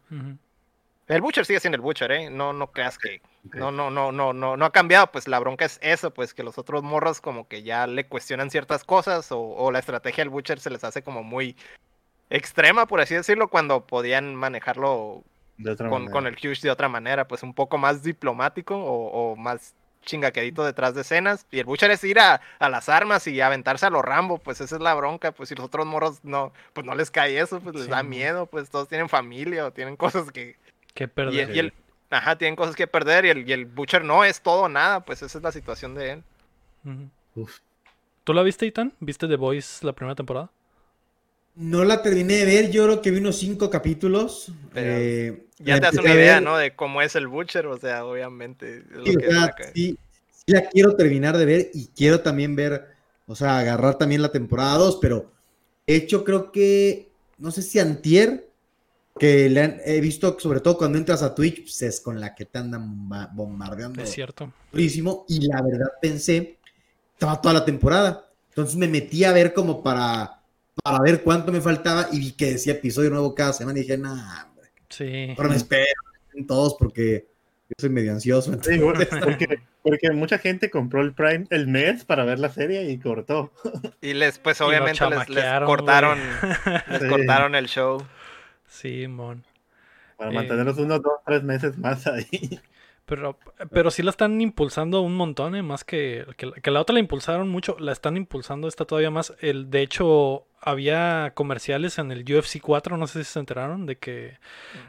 El 1.07 1.21
Butcher 1.21 1.45
sigue 1.45 1.59
siendo 1.59 1.75
el 1.75 1.81
Butcher, 1.81 2.11
¿eh? 2.13 2.29
No, 2.29 2.53
no 2.53 2.71
creas 2.71 2.97
que... 2.97 3.21
No, 3.51 3.71
no, 3.73 3.89
no, 3.91 4.13
no, 4.13 4.31
no, 4.31 4.55
no 4.55 4.65
ha 4.65 4.71
cambiado, 4.71 5.11
pues 5.11 5.27
la 5.27 5.37
bronca 5.37 5.65
es 5.65 5.77
eso, 5.81 6.11
pues 6.13 6.33
que 6.33 6.43
los 6.43 6.57
otros 6.57 6.81
morros 6.81 7.19
como 7.19 7.45
que 7.49 7.61
ya 7.61 7.87
le 7.87 8.07
cuestionan 8.07 8.49
ciertas 8.49 8.85
cosas 8.85 9.29
o, 9.33 9.39
o 9.41 9.69
la 9.69 9.79
estrategia 9.79 10.23
del 10.23 10.29
Butcher 10.29 10.61
se 10.61 10.69
les 10.69 10.81
hace 10.85 11.03
como 11.03 11.21
muy 11.21 11.57
extrema, 12.33 12.87
por 12.87 12.99
así 12.99 13.13
decirlo, 13.15 13.47
cuando 13.47 13.85
podían 13.85 14.35
manejarlo 14.35 15.23
De 15.57 15.71
otra 15.71 15.89
con, 15.89 16.27
el 16.27 16.33
Huge 16.35 16.61
de 16.61 16.71
otra 16.71 16.89
manera, 16.89 17.27
pues 17.27 17.43
un 17.43 17.53
poco 17.53 17.77
más 17.77 18.03
diplomático 18.03 18.75
o, 18.75 19.31
o 19.31 19.35
más 19.35 19.75
chingaquedito 20.01 20.65
detrás 20.65 20.95
de 20.95 21.01
escenas. 21.01 21.45
Y 21.51 21.59
el 21.59 21.65
Butcher 21.65 21.91
es 21.91 22.03
ir 22.03 22.19
a, 22.19 22.41
a 22.59 22.69
las 22.69 22.89
armas 22.89 23.25
y 23.27 23.39
aventarse 23.39 23.85
a 23.85 23.89
los 23.89 24.03
Rambo, 24.03 24.37
pues 24.39 24.59
esa 24.61 24.75
es 24.75 24.81
la 24.81 24.93
bronca, 24.95 25.31
pues 25.31 25.49
si 25.49 25.55
los 25.55 25.65
otros 25.65 25.85
morros 25.85 26.23
no, 26.23 26.51
pues 26.73 26.85
no 26.85 26.95
les 26.95 27.11
cae 27.11 27.39
eso, 27.39 27.61
pues 27.61 27.75
les 27.75 27.85
Sí, 27.85 27.91
da 27.91 28.03
miedo, 28.03 28.45
pues 28.47 28.69
todos 28.69 28.87
tienen 28.87 29.09
familia 29.09 29.65
o 29.65 29.71
tienen 29.71 29.95
cosas 29.97 30.31
que, 30.31 30.57
Qué 30.93 31.05
y, 31.05 31.07
perder. 31.07 31.55
y 31.55 31.59
el, 31.59 31.73
ajá, 32.09 32.37
tienen 32.37 32.55
cosas 32.55 32.75
que 32.75 32.87
perder 32.87 33.25
y 33.25 33.29
el, 33.29 33.47
y 33.49 33.53
el 33.53 33.65
Butcher 33.65 34.03
no 34.03 34.23
es 34.25 34.41
todo 34.41 34.63
o 34.63 34.69
nada, 34.69 35.01
pues 35.01 35.21
esa 35.21 35.37
es 35.37 35.43
la 35.43 35.51
situación 35.51 35.95
de 35.95 36.11
él. 36.11 36.23
Uf. 37.35 37.59
¿Tú 38.23 38.33
la 38.33 38.41
viste, 38.43 38.65
Itan? 38.65 38.93
¿Viste 38.99 39.27
The 39.27 39.35
Voice 39.35 39.85
la 39.85 39.93
primera 39.93 40.15
temporada? 40.15 40.49
No 41.55 41.83
la 41.85 42.01
terminé 42.01 42.37
de 42.37 42.45
ver, 42.45 42.71
yo 42.71 42.85
creo 42.85 43.01
que 43.01 43.11
vi 43.11 43.19
unos 43.19 43.37
cinco 43.37 43.69
capítulos. 43.69 44.51
Pero 44.73 44.93
eh, 44.93 45.45
Ya 45.59 45.75
te 45.75 45.81
das 45.81 45.97
una 45.97 46.13
idea. 46.13 46.41
¿no? 46.41 46.57
De 46.57 46.75
cómo 46.75 47.01
es 47.01 47.15
el 47.15 47.27
Butcher, 47.27 47.67
o 47.67 47.77
sea, 47.77 48.05
obviamente. 48.05 48.83
Sí, 49.03 49.15
o 49.15 49.19
que 49.19 49.31
sea, 49.31 49.45
saca. 49.45 49.71
sí, 49.73 49.97
sí 50.31 50.43
la 50.47 50.61
quiero 50.69 50.95
terminar 50.95 51.37
de 51.37 51.45
ver 51.45 51.69
y 51.73 51.87
quiero 51.87 52.21
también 52.21 52.55
ver, 52.55 52.87
o 53.27 53.35
sea, 53.35 53.59
agarrar 53.59 53.97
también 53.97 54.21
la 54.21 54.31
temporada 54.31 54.77
2, 54.77 54.97
pero 55.01 55.31
de 55.85 55.95
hecho 55.95 56.23
creo 56.23 56.51
que, 56.51 57.11
no 57.37 57.51
sé 57.51 57.61
si 57.61 57.79
antier, 57.79 58.49
que 59.19 59.49
le 59.49 59.61
han- 59.61 59.81
he 59.85 60.01
visto, 60.01 60.37
sobre 60.39 60.59
todo 60.59 60.77
cuando 60.77 60.97
entras 60.97 61.21
a 61.23 61.35
Twitch, 61.35 61.63
pues 61.63 61.81
es 61.83 62.01
con 62.01 62.19
la 62.19 62.33
que 62.35 62.45
te 62.45 62.59
andan 62.59 62.89
bomba- 62.89 63.29
bombardeando 63.33 64.01
Es 64.01 64.11
cierto. 64.11 64.51
durísimo 64.71 65.25
y 65.29 65.47
la 65.47 65.61
verdad 65.61 65.87
pensé, 66.01 66.57
estaba 67.13 67.41
toda 67.41 67.53
la 67.55 67.65
temporada, 67.65 68.29
entonces 68.49 68.75
me 68.75 68.87
metí 68.87 69.23
a 69.23 69.33
ver 69.33 69.53
como 69.53 69.83
para, 69.83 70.42
para 70.81 70.99
ver 70.99 71.21
cuánto 71.23 71.51
me 71.51 71.61
faltaba 71.61 72.07
y 72.11 72.19
vi 72.19 72.31
que 72.31 72.51
decía 72.51 72.73
episodio 72.73 73.09
nuevo 73.09 73.35
cada 73.35 73.53
semana 73.53 73.79
y 73.79 73.83
dije, 73.83 73.97
nah, 73.97 74.45
hombre, 74.45 74.69
Sí. 74.89 75.33
ahora 75.37 75.49
me 75.49 75.55
espero 75.55 75.85
en 76.33 76.47
todos 76.47 76.75
porque 76.79 77.27
yo 77.69 77.73
soy 77.79 77.89
medio 77.89 78.11
ansioso. 78.11 78.51
Sí, 78.61 78.79
porque, 78.79 79.59
porque 79.81 80.11
mucha 80.11 80.37
gente 80.37 80.69
compró 80.69 81.01
el 81.01 81.13
Prime 81.13 81.45
el 81.49 81.67
mes 81.67 82.05
para 82.05 82.23
ver 82.25 82.39
la 82.39 82.49
serie 82.49 82.89
y 82.89 82.97
cortó. 82.99 83.51
Y 84.01 84.13
les, 84.13 84.39
pues 84.39 84.61
obviamente 84.61 85.03
les, 85.09 85.25
cortaron, 85.65 86.17
les 86.89 87.01
Sí. 87.01 87.07
cortaron 87.07 87.55
el 87.55 87.67
show. 87.67 88.03
Sí, 88.67 89.07
mon. 89.07 89.43
Para 90.17 90.31
Eh. 90.31 90.33
mantenerlos 90.35 90.77
unos 90.77 91.01
dos, 91.01 91.13
tres 91.25 91.43
meses 91.43 91.77
más 91.77 92.05
ahí. 92.07 92.59
Pero, 93.05 93.37
pero 93.71 93.91
sí 93.91 94.01
la 94.01 94.11
están 94.11 94.39
impulsando 94.39 95.01
un 95.01 95.15
montón, 95.15 95.55
¿eh? 95.55 95.61
Más 95.61 95.83
que, 95.83 96.25
que, 96.37 96.45
la- 96.45 96.53
que 96.53 96.71
la 96.71 96.79
otra 96.79 96.93
la 96.93 96.99
impulsaron 97.01 97.49
mucho, 97.49 97.75
la 97.79 97.91
están 97.91 98.15
impulsando 98.15 98.67
esta 98.67 98.85
todavía 98.85 99.11
más. 99.11 99.33
El, 99.41 99.69
de 99.69 99.81
hecho, 99.81 100.45
había 100.63 101.31
comerciales 101.35 101.97
en 101.99 102.11
el 102.11 102.21
UFC 102.23 102.59
4, 102.61 102.97
no 102.97 103.07
sé 103.07 103.23
si 103.23 103.31
se 103.33 103.39
enteraron, 103.39 103.85
de 103.85 103.97
que, 103.97 104.37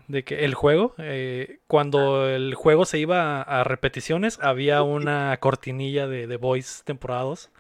de 0.09 0.25
que 0.25 0.45
el 0.45 0.55
juego, 0.55 0.95
eh, 0.99 1.59
cuando 1.67 2.29
el 2.29 2.55
juego 2.55 2.85
se 2.87 2.99
iba 2.99 3.43
a, 3.43 3.61
a 3.61 3.65
repeticiones, 3.65 4.39
había 4.41 4.83
una 4.83 5.37
cortinilla 5.39 6.07
de, 6.07 6.27
de 6.27 6.37
Voice 6.37 6.83
temporadas. 6.85 7.51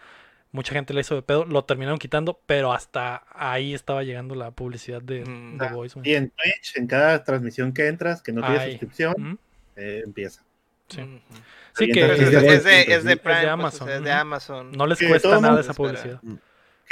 Mucha 0.53 0.73
gente 0.73 0.95
le 0.95 1.01
hizo 1.01 1.17
de 1.17 1.23
pedo, 1.23 1.45
lo 1.45 1.65
terminaron 1.65 1.99
quitando, 1.99 2.39
pero 2.47 2.73
hasta 2.73 3.25
ahí 3.35 3.75
estaba 3.75 4.05
llegando 4.05 4.35
la 4.37 4.53
publicidad 4.53 5.03
de, 5.03 5.25
Mm. 5.25 5.59
de 5.59 5.69
Voice. 5.71 5.99
güey. 5.99 6.11
Y 6.11 6.15
en 6.15 6.31
Twitch, 6.31 6.77
en 6.77 6.87
cada 6.87 7.25
transmisión 7.25 7.73
que 7.73 7.89
entras, 7.89 8.23
que 8.23 8.33
no 8.33 8.41
tienes 8.43 8.61
Ay. 8.61 8.71
suscripción, 8.73 9.39
eh, 9.77 10.03
empieza. 10.05 10.45
Sí, 10.87 11.91
que 11.91 12.01
entonces 12.03 12.27
es, 12.29 12.31
de 12.31 12.37
Voice, 12.39 12.55
es 12.57 12.65
de- 12.65 12.81
es 12.81 12.87
de 12.87 12.95
entonces, 12.95 13.19
Prime, 13.19 13.35
es 13.35 13.41
de 13.43 13.47
pues, 13.47 13.47
Amazon, 13.49 13.89
es 13.89 13.95
de 14.05 14.11
ujú. 14.11 14.19
Amazon. 14.21 14.73
no 14.73 14.87
les 14.87 14.99
cuesta 15.03 15.41
nada 15.41 15.61
esa 15.61 15.73
espera. 15.73 15.75
publicidad. 15.75 16.21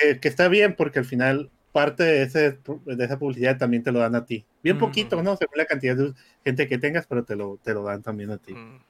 Que, 0.03 0.21
que 0.21 0.29
está 0.29 0.49
bien 0.49 0.75
porque 0.75 0.99
al 0.99 1.05
final 1.05 1.51
parte 1.73 2.03
de, 2.03 2.23
ese, 2.23 2.59
de 2.85 3.05
esa 3.05 3.19
publicidad 3.19 3.57
también 3.57 3.83
te 3.83 3.93
lo 3.93 4.01
dan 4.01 4.15
a 4.15 4.27
ti. 4.27 4.45
Bien 4.63 4.77
Ujú. 4.77 4.87
poquito, 4.87 5.23
¿no? 5.23 5.37
Según 5.37 5.57
la 5.57 5.65
cantidad 5.67 5.97
de 5.97 6.13
gente 6.45 6.69
que 6.69 6.79
tengas, 6.79 7.07
pero 7.07 7.25
te 7.25 7.37
lo, 7.37 7.59
te 7.63 7.73
lo 7.73 7.83
dan 7.83 8.03
también 8.03 8.31
a 8.31 8.39
ti. 8.39 8.53
Mm. 8.55 8.81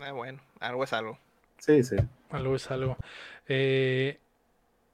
Ah, 0.00 0.12
bueno, 0.12 0.40
algo 0.60 0.84
es 0.84 0.92
algo. 0.92 1.18
Sí, 1.58 1.82
sí. 1.82 1.96
Algo 2.30 2.54
es 2.54 2.70
algo. 2.70 2.96
Eh, 3.48 4.20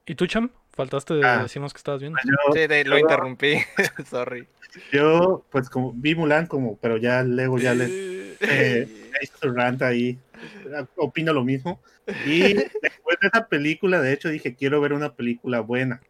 ¿Y 0.05 0.15
tú, 0.15 0.27
Cham? 0.27 0.51
Faltaste 0.75 1.13
de 1.15 1.25
Ah. 1.25 1.43
decirnos 1.43 1.73
que 1.73 1.77
estabas 1.77 2.01
viendo. 2.01 2.17
Yo, 2.23 2.53
Sí, 2.53 2.67
de- 2.67 2.83
lo 2.85 2.95
yo- 2.97 2.99
interrumpí. 3.01 3.57
Sorry. 4.09 4.47
yo, 4.91 5.45
pues 5.51 5.69
como 5.69 5.93
vi 5.93 6.15
Mulan 6.15 6.47
como, 6.47 6.77
pero 6.77 6.97
ya 6.97 7.21
luego 7.23 7.59
ya 7.59 7.73
le 7.75 7.85
eh, 8.39 8.87
hizo 9.21 9.37
su 9.41 9.51
rant 9.53 9.81
ahí. 9.83 10.17
Opino 10.95 11.31
lo 11.33 11.43
mismo. 11.43 11.79
Y 12.25 12.53
después 12.81 13.17
de 13.21 13.27
esa 13.27 13.47
película, 13.47 14.01
de 14.01 14.13
hecho, 14.13 14.29
dije, 14.29 14.55
quiero 14.55 14.81
ver 14.81 14.93
una 14.93 15.13
película 15.13 15.59
buena. 15.61 16.01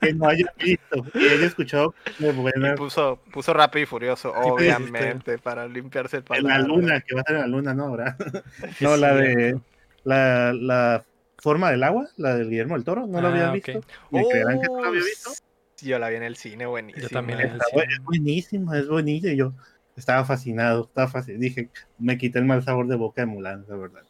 Que 0.00 0.12
no 0.12 0.28
haya 0.28 0.44
visto. 0.58 1.04
Y 1.14 1.26
haya 1.28 1.46
escuchado 1.46 1.94
de 2.18 2.28
Y 2.28 2.32
buena. 2.32 2.74
puso, 2.74 3.18
puso 3.32 3.54
rápido 3.54 3.84
y 3.84 3.86
furioso, 3.86 4.32
obviamente, 4.34 5.38
para 5.38 5.66
limpiarse 5.66 6.18
el 6.18 6.24
En 6.36 6.44
la 6.48 6.58
luna, 6.58 7.00
que 7.00 7.14
va 7.14 7.22
a 7.22 7.24
ser 7.24 7.36
en 7.36 7.40
la 7.42 7.46
luna, 7.48 7.72
¿no? 7.74 7.96
Sí, 8.78 8.84
No, 8.84 8.96
la 8.96 9.14
de 9.14 9.58
la, 10.04 10.52
la 10.52 11.04
forma 11.40 11.70
del 11.70 11.82
agua, 11.82 12.08
la 12.16 12.34
del 12.36 12.48
Guillermo 12.50 12.74
del 12.74 12.84
Toro, 12.84 13.06
no 13.06 13.20
la 13.20 13.28
había 13.28 13.48
Ah, 13.48 13.52
visto. 13.52 13.78
ok. 13.78 13.86
¿Me 14.10 14.28
creerán 14.28 14.60
que 14.60 14.66
no 14.68 14.80
la 14.82 14.88
había 14.88 15.00
Oh, 15.00 15.04
visto? 15.04 15.30
sí, 15.76 15.86
Yo 15.88 15.98
la 15.98 16.08
vi 16.10 16.16
en 16.16 16.22
el 16.22 16.36
cine, 16.36 16.66
buenísimo. 16.66 17.08
también 17.08 17.40
en 17.40 17.50
el 17.52 17.60
cine. 17.62 17.84
es 17.88 18.02
buenísima, 18.02 18.78
es 18.78 18.88
bonita. 18.88 19.28
Y 19.28 19.36
yo 19.36 19.54
estaba 19.96 20.24
fascinado, 20.24 20.84
estaba 20.84 21.08
fascinado. 21.08 21.40
Dije, 21.42 21.70
me 21.98 22.18
quité 22.18 22.38
el 22.38 22.44
mal 22.44 22.62
sabor 22.62 22.86
de 22.86 22.96
boca 22.96 23.22
de 23.22 23.26
Mulan, 23.26 23.64
la 23.68 23.76
verdad. 23.76 24.02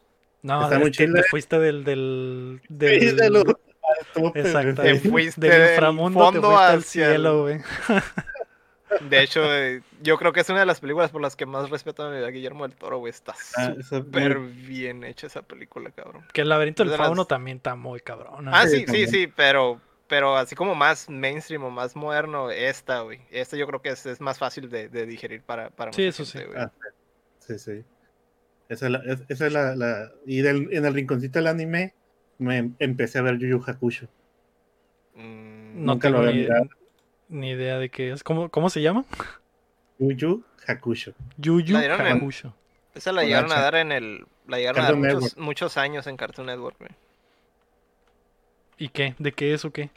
No, 0.43 0.63
Está 0.63 0.75
es 0.75 0.81
muy 0.81 0.91
que 0.91 1.05
chila. 1.05 1.21
te 1.21 1.27
fuiste 1.29 1.59
del. 1.59 1.83
del, 1.83 2.61
Sí, 2.69 2.75
del- 2.77 3.15
de 3.15 3.29
lo- 3.29 3.39
al 3.41 4.05
tope, 4.13 4.39
Exacto. 4.41 4.81
Te 4.81 4.99
sí. 4.99 5.09
fuiste 5.09 5.49
del 5.49 5.69
inframundo 5.71 6.19
te 6.31 6.39
fuiste 6.39 6.47
al 6.47 6.79
hacia 6.79 7.05
el- 7.07 7.11
cielo, 7.11 7.41
güey. 7.43 7.59
De 8.99 9.21
hecho, 9.23 9.41
eh, 9.55 9.81
yo 10.01 10.17
creo 10.17 10.33
que 10.33 10.41
es 10.41 10.49
una 10.49 10.59
de 10.59 10.65
las 10.65 10.79
películas 10.81 11.11
por 11.11 11.21
las 11.21 11.35
que 11.35 11.45
más 11.45 11.69
respeto 11.69 12.03
a 12.03 12.29
Guillermo 12.29 12.67
del 12.67 12.75
Toro, 12.77 12.97
güey. 12.99 13.09
Está 13.11 13.33
Ah, 13.55 13.73
súper 13.81 14.37
bien 14.39 15.03
hecha 15.03 15.27
esa 15.27 15.41
película, 15.41 15.91
cabrón. 15.91 16.25
Que 16.33 16.41
el 16.41 16.49
laberinto 16.49 16.83
del 16.83 16.91
las- 16.91 16.97
fauno 16.99 17.25
también 17.25 17.57
está 17.57 17.75
muy 17.75 18.01
cabrón. 18.01 18.47
Ah, 18.49 18.63
Sí, 18.63 18.69
sí, 18.69 18.77
sí, 18.79 18.85
también. 18.85 19.09
sí, 19.09 19.27
pero, 19.35 19.79
pero 20.07 20.35
así 20.35 20.55
como 20.55 20.75
más 20.75 21.09
mainstream 21.09 21.63
o 21.63 21.69
más 21.69 21.95
moderno, 21.95 22.51
esta, 22.51 23.01
güey. 23.01 23.21
Esta 23.31 23.55
yo 23.57 23.65
creo 23.67 23.81
que 23.81 23.89
es, 23.89 24.05
es 24.05 24.19
más 24.19 24.37
fácil 24.37 24.69
de, 24.69 24.89
de 24.89 25.05
digerir 25.05 25.41
para, 25.41 25.69
para 25.69 25.93
Sí, 25.93 26.01
mucha 26.01 26.09
eso 26.09 26.25
sí. 26.25 26.37
gente. 26.39 26.57
Ah, 26.59 26.71
Sí, 27.39 27.57
sí. 27.59 27.83
Esa 28.69 28.85
es 28.85 28.91
la, 28.91 28.97
es- 29.05 29.23
esa 29.29 29.47
es 29.47 29.53
la, 29.53 29.75
la- 29.75 30.11
Y 30.25 30.41
del- 30.41 30.67
en 30.73 30.85
el 30.85 30.93
rinconcito 30.93 31.39
del 31.39 31.47
anime 31.47 31.93
me 32.37 32.71
empecé 32.79 33.19
a 33.19 33.21
ver 33.21 33.37
Yu 33.37 33.47
Yu 33.47 33.63
Hakusho. 33.65 34.07
Mm, 35.15 35.85
No 35.85 35.93
Nunca 35.93 36.09
lo 36.09 36.19
había 36.19 36.31
mirado. 36.33 36.69
Ni 37.31 37.51
idea 37.51 37.79
de 37.79 37.89
qué 37.89 38.11
es. 38.11 38.23
¿Cómo, 38.23 38.49
cómo 38.49 38.69
se 38.69 38.81
llama? 38.81 39.05
Yu 39.97 40.11
Yu 40.11 40.43
Hakusho. 40.67 41.13
Yuyu 41.37 41.77
Hakusho. 41.77 42.53
Esa 42.93 43.11
la 43.11 43.23
llegaron 43.23 43.51
a 43.51 43.59
dar 43.61 43.75
en 43.75 43.91
el. 43.91 44.25
La 44.47 44.57
llegaron 44.57 44.81
a 44.81 44.83
dar 44.85 44.95
muchos, 44.95 45.37
muchos 45.37 45.77
años 45.77 46.07
en 46.07 46.17
Cartoon 46.17 46.47
Network, 46.47 46.77
güey. 46.79 46.91
¿Y 48.77 48.89
qué? 48.89 49.15
¿De 49.19 49.31
qué 49.31 49.53
es 49.53 49.63
o 49.65 49.71
qué? 49.71 49.89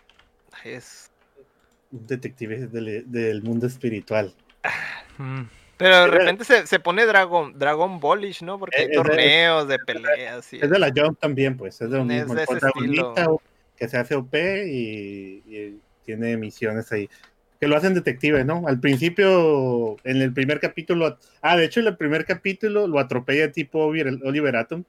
Es... 0.65 1.11
Un 1.91 2.07
detective 2.07 2.67
del, 2.67 3.11
del 3.11 3.43
mundo 3.43 3.67
espiritual. 3.67 4.35
Mm. 5.19 5.43
Pero 5.77 5.97
de 6.03 6.07
repente 6.09 6.45
se, 6.45 6.67
se 6.67 6.79
pone 6.79 7.05
Dragon, 7.07 7.59
Dragon 7.59 7.99
Ballish, 7.99 8.43
¿no? 8.43 8.59
Porque 8.59 8.77
hay 8.79 8.85
Es 8.85 8.91
de- 8.91 8.95
torneos 8.97 9.69
de 9.69 9.79
peleas 9.81 10.53
y... 10.53 10.57
Es 10.61 10.71
de 10.71 10.79
la 10.79 10.93
Jump 10.95 11.19
también, 11.19 11.57
pues. 11.57 11.81
Es 11.81 11.91
de 11.91 11.97
lo 11.97 12.03
Es 12.03 12.09
mismo. 12.09 12.35
de 12.35 12.43
El 12.43 12.49
ese 12.49 12.53
protagonista 12.61 13.09
estilo. 13.09 13.43
que 13.77 13.89
se 13.89 13.97
hace 13.97 14.15
OP 14.15 14.35
y, 14.35 15.43
y 15.47 15.81
tiene 16.05 16.37
misiones 16.37 16.91
ahí. 16.93 17.09
Que 17.61 17.69
lo 17.69 17.77
hacen 17.77 17.95
detective, 17.95 18.45
¿no? 18.45 18.65
Al 18.67 18.79
principio, 18.81 19.97
en 20.05 20.21
el 20.21 20.33
primer 20.33 20.61
capítulo. 20.61 21.19
Ah, 21.41 21.57
de 21.57 21.65
hecho, 21.65 21.81
en 21.81 21.87
el 21.87 21.97
primer 21.97 22.25
capítulo 22.25 22.87
lo 22.87 22.99
atropella 22.99 23.51
tipo 23.53 23.87
Oliver, 23.87 24.19
Oliver 24.25 24.57
Atom. 24.57 24.85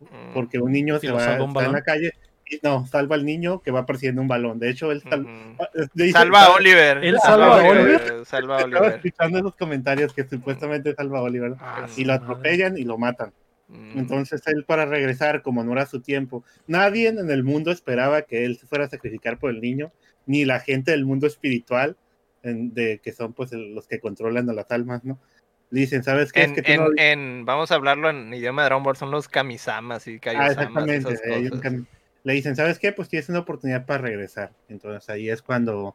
Mm, 0.00 0.32
Porque 0.34 0.58
un 0.58 0.72
niño 0.72 0.96
¿Y 0.96 1.00
se 1.00 1.10
va 1.12 1.20
salva 1.20 1.46
está 1.46 1.64
en 1.66 1.72
la 1.72 1.82
calle 1.82 2.12
y 2.46 2.58
no, 2.62 2.86
salva 2.86 3.14
al 3.16 3.24
niño 3.24 3.62
que 3.62 3.70
va 3.70 3.86
persiguiendo 3.86 4.20
un 4.20 4.28
balón. 4.28 4.58
De 4.58 4.68
hecho, 4.70 4.92
él 4.92 5.02
sal- 5.02 5.22
ujú. 5.22 5.56
ah, 5.60 5.68
le 5.94 6.04
dice- 6.04 6.18
Salva 6.18 6.38
a 6.38 6.42
estaba- 6.42 6.56
Oliver. 6.58 7.04
¿Él 7.04 7.18
salva 7.22 7.60
a 7.60 7.64
Oliver? 7.68 8.00
Salva 8.26 8.56
a 8.56 8.60
Estaba 8.60 8.80
Oliver. 8.86 8.94
escuchando 9.04 9.38
esos 9.38 9.56
comentarios 9.56 10.12
que 10.12 10.24
supuestamente 10.28 10.94
salva 10.94 11.18
a 11.20 11.22
Oliver. 11.22 11.54
Ah, 11.58 11.86
Y 11.96 12.04
lo 12.04 12.12
madre. 12.12 12.24
atropellan 12.24 12.76
y 12.78 12.84
lo 12.84 12.98
matan. 12.98 13.32
Mm. 13.68 13.98
Entonces 13.98 14.42
él 14.46 14.64
para 14.64 14.84
regresar, 14.84 15.40
como 15.42 15.64
no 15.64 15.72
era 15.72 15.86
su 15.86 16.00
tiempo, 16.00 16.44
nadie 16.66 17.08
en 17.08 17.30
el 17.30 17.42
mundo 17.44 17.70
esperaba 17.70 18.22
que 18.22 18.44
él 18.44 18.56
se 18.58 18.66
fuera 18.66 18.84
a 18.84 18.90
sacrificar 18.90 19.38
por 19.38 19.50
el 19.50 19.60
niño, 19.62 19.90
ni 20.26 20.44
la 20.44 20.60
gente 20.60 20.90
del 20.92 21.04
mundo 21.06 21.26
espiritual, 21.26 21.96
en- 22.42 22.74
de 22.74 22.98
que 22.98 23.12
son 23.12 23.32
pues 23.32 23.52
los 23.52 23.86
que 23.86 24.00
controlan 24.00 24.48
a 24.50 24.52
las 24.52 24.70
almas, 24.70 25.04
¿no? 25.04 25.18
Dicen, 25.70 26.04
¿sabes 26.04 26.30
qué? 26.32 26.42
En, 26.44 26.52
es 26.54 26.62
que 26.62 26.72
en- 26.74 26.80
no- 26.84 26.90
en- 26.96 27.44
vamos 27.44 27.72
a 27.72 27.74
hablarlo 27.76 28.10
en 28.10 28.32
idioma 28.32 28.62
de 28.62 28.66
Dragon 28.66 28.82
Ball, 28.84 28.96
son 28.96 29.10
los 29.10 29.28
kamisamas 29.28 30.06
y 30.06 30.16
Ah, 30.16 30.20
kaiosamas. 30.20 30.50
exactamente. 30.58 30.96
esas 31.14 31.20
hay 31.26 31.42
un 31.44 31.48
cosas. 31.50 31.64
cam- 31.64 31.86
Le 32.22 32.32
dicen, 32.32 32.56
¿sabes 32.56 32.78
qué? 32.78 32.92
Pues 32.92 33.08
tienes 33.08 33.28
una 33.28 33.40
oportunidad 33.40 33.84
para 33.86 34.00
regresar. 34.02 34.52
Entonces 34.68 35.08
ahí 35.10 35.28
es 35.28 35.42
cuando 35.42 35.94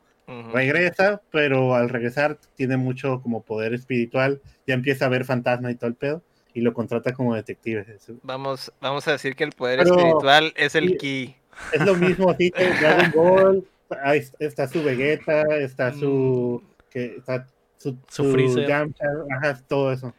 regresa, 0.53 1.21
pero 1.31 1.73
al 1.73 1.89
regresar 1.89 2.37
tiene 2.55 2.77
mucho 2.77 3.19
como 3.23 3.41
poder 3.41 3.73
espiritual, 3.73 4.41
ya 4.67 4.75
empieza 4.75 5.05
a 5.05 5.09
ver 5.09 5.25
fantasma 5.25 5.71
y 5.71 5.75
todo 5.75 5.87
el 5.89 5.95
pedo, 5.95 6.21
y 6.53 6.61
lo 6.61 6.71
contrata 6.73 7.13
como 7.13 7.33
detective. 7.33 7.83
Vamos, 8.21 8.71
vamos 8.79 9.07
a 9.07 9.13
decir 9.13 9.35
que 9.35 9.43
el 9.43 9.53
poder 9.53 9.79
Pero- 9.79 9.97
espiritual 9.97 10.53
es 10.55 10.75
el 10.75 10.91
y- 10.91 10.97
ki. 10.97 11.35
es 11.73 11.81
lo 11.83 11.95
mismo 11.95 12.29
así 12.29 12.51
que 12.51 12.63
Dragon 12.63 13.11
Ball, 13.15 13.67
ahí 14.03 14.23
está 14.39 14.67
su 14.67 14.83
Vegeta, 14.83 15.41
está 15.57 15.93
su... 15.93 16.63
que 16.89 17.15
está 17.17 17.47
su, 17.77 17.91
Su 18.09 18.23
su 18.25 18.31
Freezer. 18.31 18.67
Yamcha, 18.67 19.05
ajá, 19.37 19.59
todo 19.67 19.91
eso. 19.93 20.13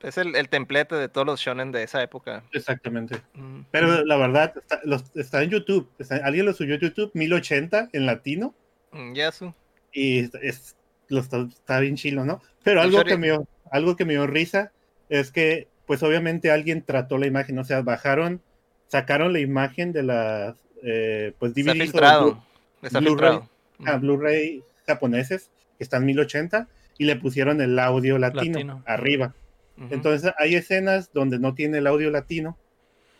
Es 0.00 0.18
el, 0.18 0.36
el 0.36 0.48
templete 0.50 0.94
de 0.96 1.08
todos 1.08 1.26
los 1.26 1.40
shonen 1.40 1.72
de 1.72 1.82
esa 1.82 2.02
época. 2.02 2.44
Exactamente. 2.52 3.22
Mm. 3.34 3.60
Pero 3.70 4.04
la 4.04 4.16
verdad, 4.18 4.52
está, 4.56 4.80
los- 4.84 5.04
está 5.16 5.42
en 5.42 5.50
YouTube. 5.50 5.88
está- 5.98 6.16
alguien 6.16 6.44
lo 6.46 6.52
subió 6.52 6.74
a 6.76 6.78
YouTube, 6.78 7.10
1080 7.14 7.88
en 7.92 8.06
latino. 8.06 8.54
Mm, 8.92 9.14
Yasu. 9.14 9.54
y 9.92 10.20
es, 10.20 10.30
es- 10.42 10.76
lo 11.08 11.20
está, 11.20 11.38
está 11.38 11.80
bien 11.80 11.96
chilo, 11.96 12.24
¿no? 12.24 12.40
Pero 12.62 12.80
algo 12.82 13.02
que, 13.04 13.16
me 13.16 13.28
dio, 13.28 13.46
algo 13.70 13.96
que 13.96 14.04
me 14.04 14.12
dio 14.14 14.26
risa 14.26 14.72
es 15.08 15.30
que, 15.30 15.68
pues 15.86 16.02
obviamente 16.02 16.50
alguien 16.50 16.82
trató 16.82 17.18
la 17.18 17.26
imagen, 17.26 17.58
o 17.58 17.64
sea, 17.64 17.82
bajaron, 17.82 18.40
sacaron 18.88 19.32
la 19.32 19.40
imagen 19.40 19.92
de 19.92 20.02
las, 20.02 20.54
eh, 20.82 21.32
pues 21.38 21.52
Está 21.56 21.72
o 21.72 21.74
filtrado. 21.74 22.44
Está 22.86 23.00
Blu-ray. 23.00 23.32
filtrado. 23.38 23.50
Blu- 23.78 23.88
a 23.88 23.96
Blu-ray 23.98 24.62
japoneses, 24.86 25.50
que 25.78 25.84
están 25.84 26.04
1080, 26.04 26.68
y 26.98 27.04
le 27.04 27.16
pusieron 27.16 27.60
el 27.60 27.78
audio 27.78 28.18
latino, 28.18 28.54
Latino. 28.58 28.82
arriba. 28.86 29.34
Ujú. 29.78 29.92
Entonces 29.94 30.32
hay 30.38 30.54
escenas 30.54 31.12
donde 31.12 31.38
no 31.38 31.54
tiene 31.54 31.78
el 31.78 31.86
audio 31.86 32.10
latino, 32.10 32.56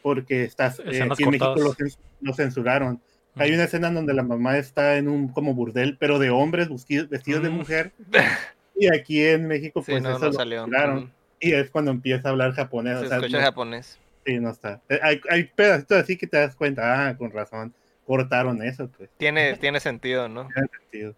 porque 0.03 0.45
estás, 0.45 0.79
eh, 0.81 1.03
aquí 1.03 1.25
en 1.25 1.31
México 1.31 1.55
lo, 1.57 1.75
cens- 1.75 1.99
lo 2.21 2.35
censuraron. 2.35 3.01
Hay 3.37 3.53
una 3.53 3.65
escena 3.65 3.89
en 3.89 3.95
donde 3.95 4.15
la 4.15 4.23
mamá 4.23 4.59
está 4.59 4.97
en 4.97 5.09
un 5.09 5.27
como 5.29 5.55
burdel, 5.55 5.97
pero 5.99 6.21
de 6.21 6.31
hombres 6.31 6.69
vestidos, 6.69 7.09
vestidos 7.09 7.43
de 7.43 7.51
Mm. 7.51 7.55
mujer. 7.55 7.93
Y 8.77 8.89
aquí 8.93 9.25
en 9.25 9.47
México, 9.47 9.83
Sí, 9.87 9.93
pues 9.93 10.03
no, 10.03 10.11
eso 10.11 10.19
no 10.19 10.27
lo 10.27 10.33
salió. 10.33 10.63
censuraron. 10.65 11.13
Y 11.39 11.53
es 11.53 11.71
cuando 11.71 11.93
empieza 11.93 12.29
a 12.29 12.33
hablar 12.33 12.53
japonés. 12.55 12.99
Se 12.99 13.05
o 13.07 13.09
sea, 13.09 13.19
escucha 13.19 13.39
no- 13.39 13.45
japonés. 13.45 13.99
sí, 14.27 14.39
no 14.41 14.51
está. 14.51 14.81
Eh, 14.89 14.99
Hay, 15.01 15.21
hay 15.31 15.45
pedacitos 15.45 15.97
así 16.03 16.17
que 16.17 16.27
te 16.27 16.39
das 16.39 16.57
cuenta, 16.57 17.09
ah, 17.09 17.17
con 17.17 17.31
razón, 17.31 17.73
cortaron 18.07 18.63
eso, 18.63 18.89
pues. 18.89 19.11
Tiene, 19.17 19.57
tiene 19.59 19.81
sentido, 19.81 20.29
¿no? 20.29 20.49
tiene 20.49 20.69
sentido. 20.81 21.15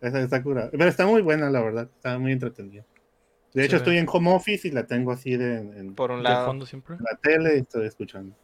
Esa 0.00 0.20
está 0.20 0.42
curada. 0.42 0.70
Pero 0.70 0.84
está 0.84 1.06
muy 1.06 1.22
buena, 1.22 1.48
la 1.50 1.60
verdad. 1.62 1.88
Está 1.96 2.18
muy 2.18 2.32
entretenida. 2.32 2.84
De 3.54 3.64
hecho, 3.64 3.76
estoy 3.76 3.96
en 3.96 4.06
home 4.06 4.34
office 4.34 4.68
y 4.68 4.70
la 4.70 4.86
tengo 4.86 5.12
así 5.12 5.36
de, 5.36 5.56
en, 5.56 5.72
en 5.78 5.94
Por 5.94 6.10
un 6.10 6.18
De 6.18 6.24
lado. 6.24 6.46
fondo 6.46 6.66
siempre. 6.66 6.96
la 7.00 7.16
tele 7.16 7.56
y 7.56 7.60
estoy 7.60 7.86
escuchando. 7.86 8.36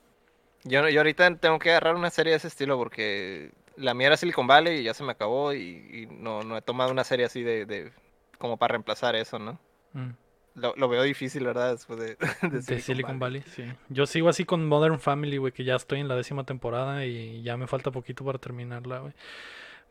Yo, 0.64 0.88
yo 0.88 1.00
ahorita 1.00 1.36
tengo 1.36 1.58
que 1.58 1.70
agarrar 1.70 1.96
una 1.96 2.08
serie 2.08 2.30
de 2.30 2.38
ese 2.38 2.48
estilo 2.48 2.78
porque 2.78 3.50
la 3.76 3.92
mía 3.92 4.06
era 4.06 4.16
Silicon 4.16 4.46
Valley 4.46 4.78
y 4.80 4.84
ya 4.84 4.94
se 4.94 5.04
me 5.04 5.12
acabó 5.12 5.52
y, 5.52 5.60
y 5.60 6.06
no, 6.10 6.42
no 6.44 6.56
he 6.56 6.62
tomado 6.62 6.90
una 6.90 7.04
serie 7.04 7.26
así 7.26 7.42
de, 7.42 7.66
de 7.66 7.92
como 8.38 8.56
para 8.56 8.72
reemplazar 8.72 9.14
eso, 9.16 9.38
¿no? 9.38 9.58
Mm. 9.92 10.10
Lo, 10.54 10.74
lo 10.76 10.88
veo 10.88 11.02
difícil, 11.02 11.44
¿verdad? 11.44 11.72
Después 11.72 11.98
de, 11.98 12.16
de 12.48 12.60
De 12.60 12.80
Silicon 12.80 13.18
Valley, 13.18 13.42
sí. 13.54 13.64
Yo 13.88 14.06
sigo 14.06 14.28
así 14.28 14.44
con 14.44 14.66
Modern 14.68 14.98
Family, 15.00 15.38
güey, 15.38 15.52
que 15.52 15.64
ya 15.64 15.76
estoy 15.76 16.00
en 16.00 16.08
la 16.08 16.16
décima 16.16 16.44
temporada 16.44 17.06
y 17.06 17.42
ya 17.42 17.56
me 17.56 17.66
falta 17.66 17.90
poquito 17.90 18.24
para 18.24 18.38
terminarla, 18.38 18.98
güey. 19.00 19.12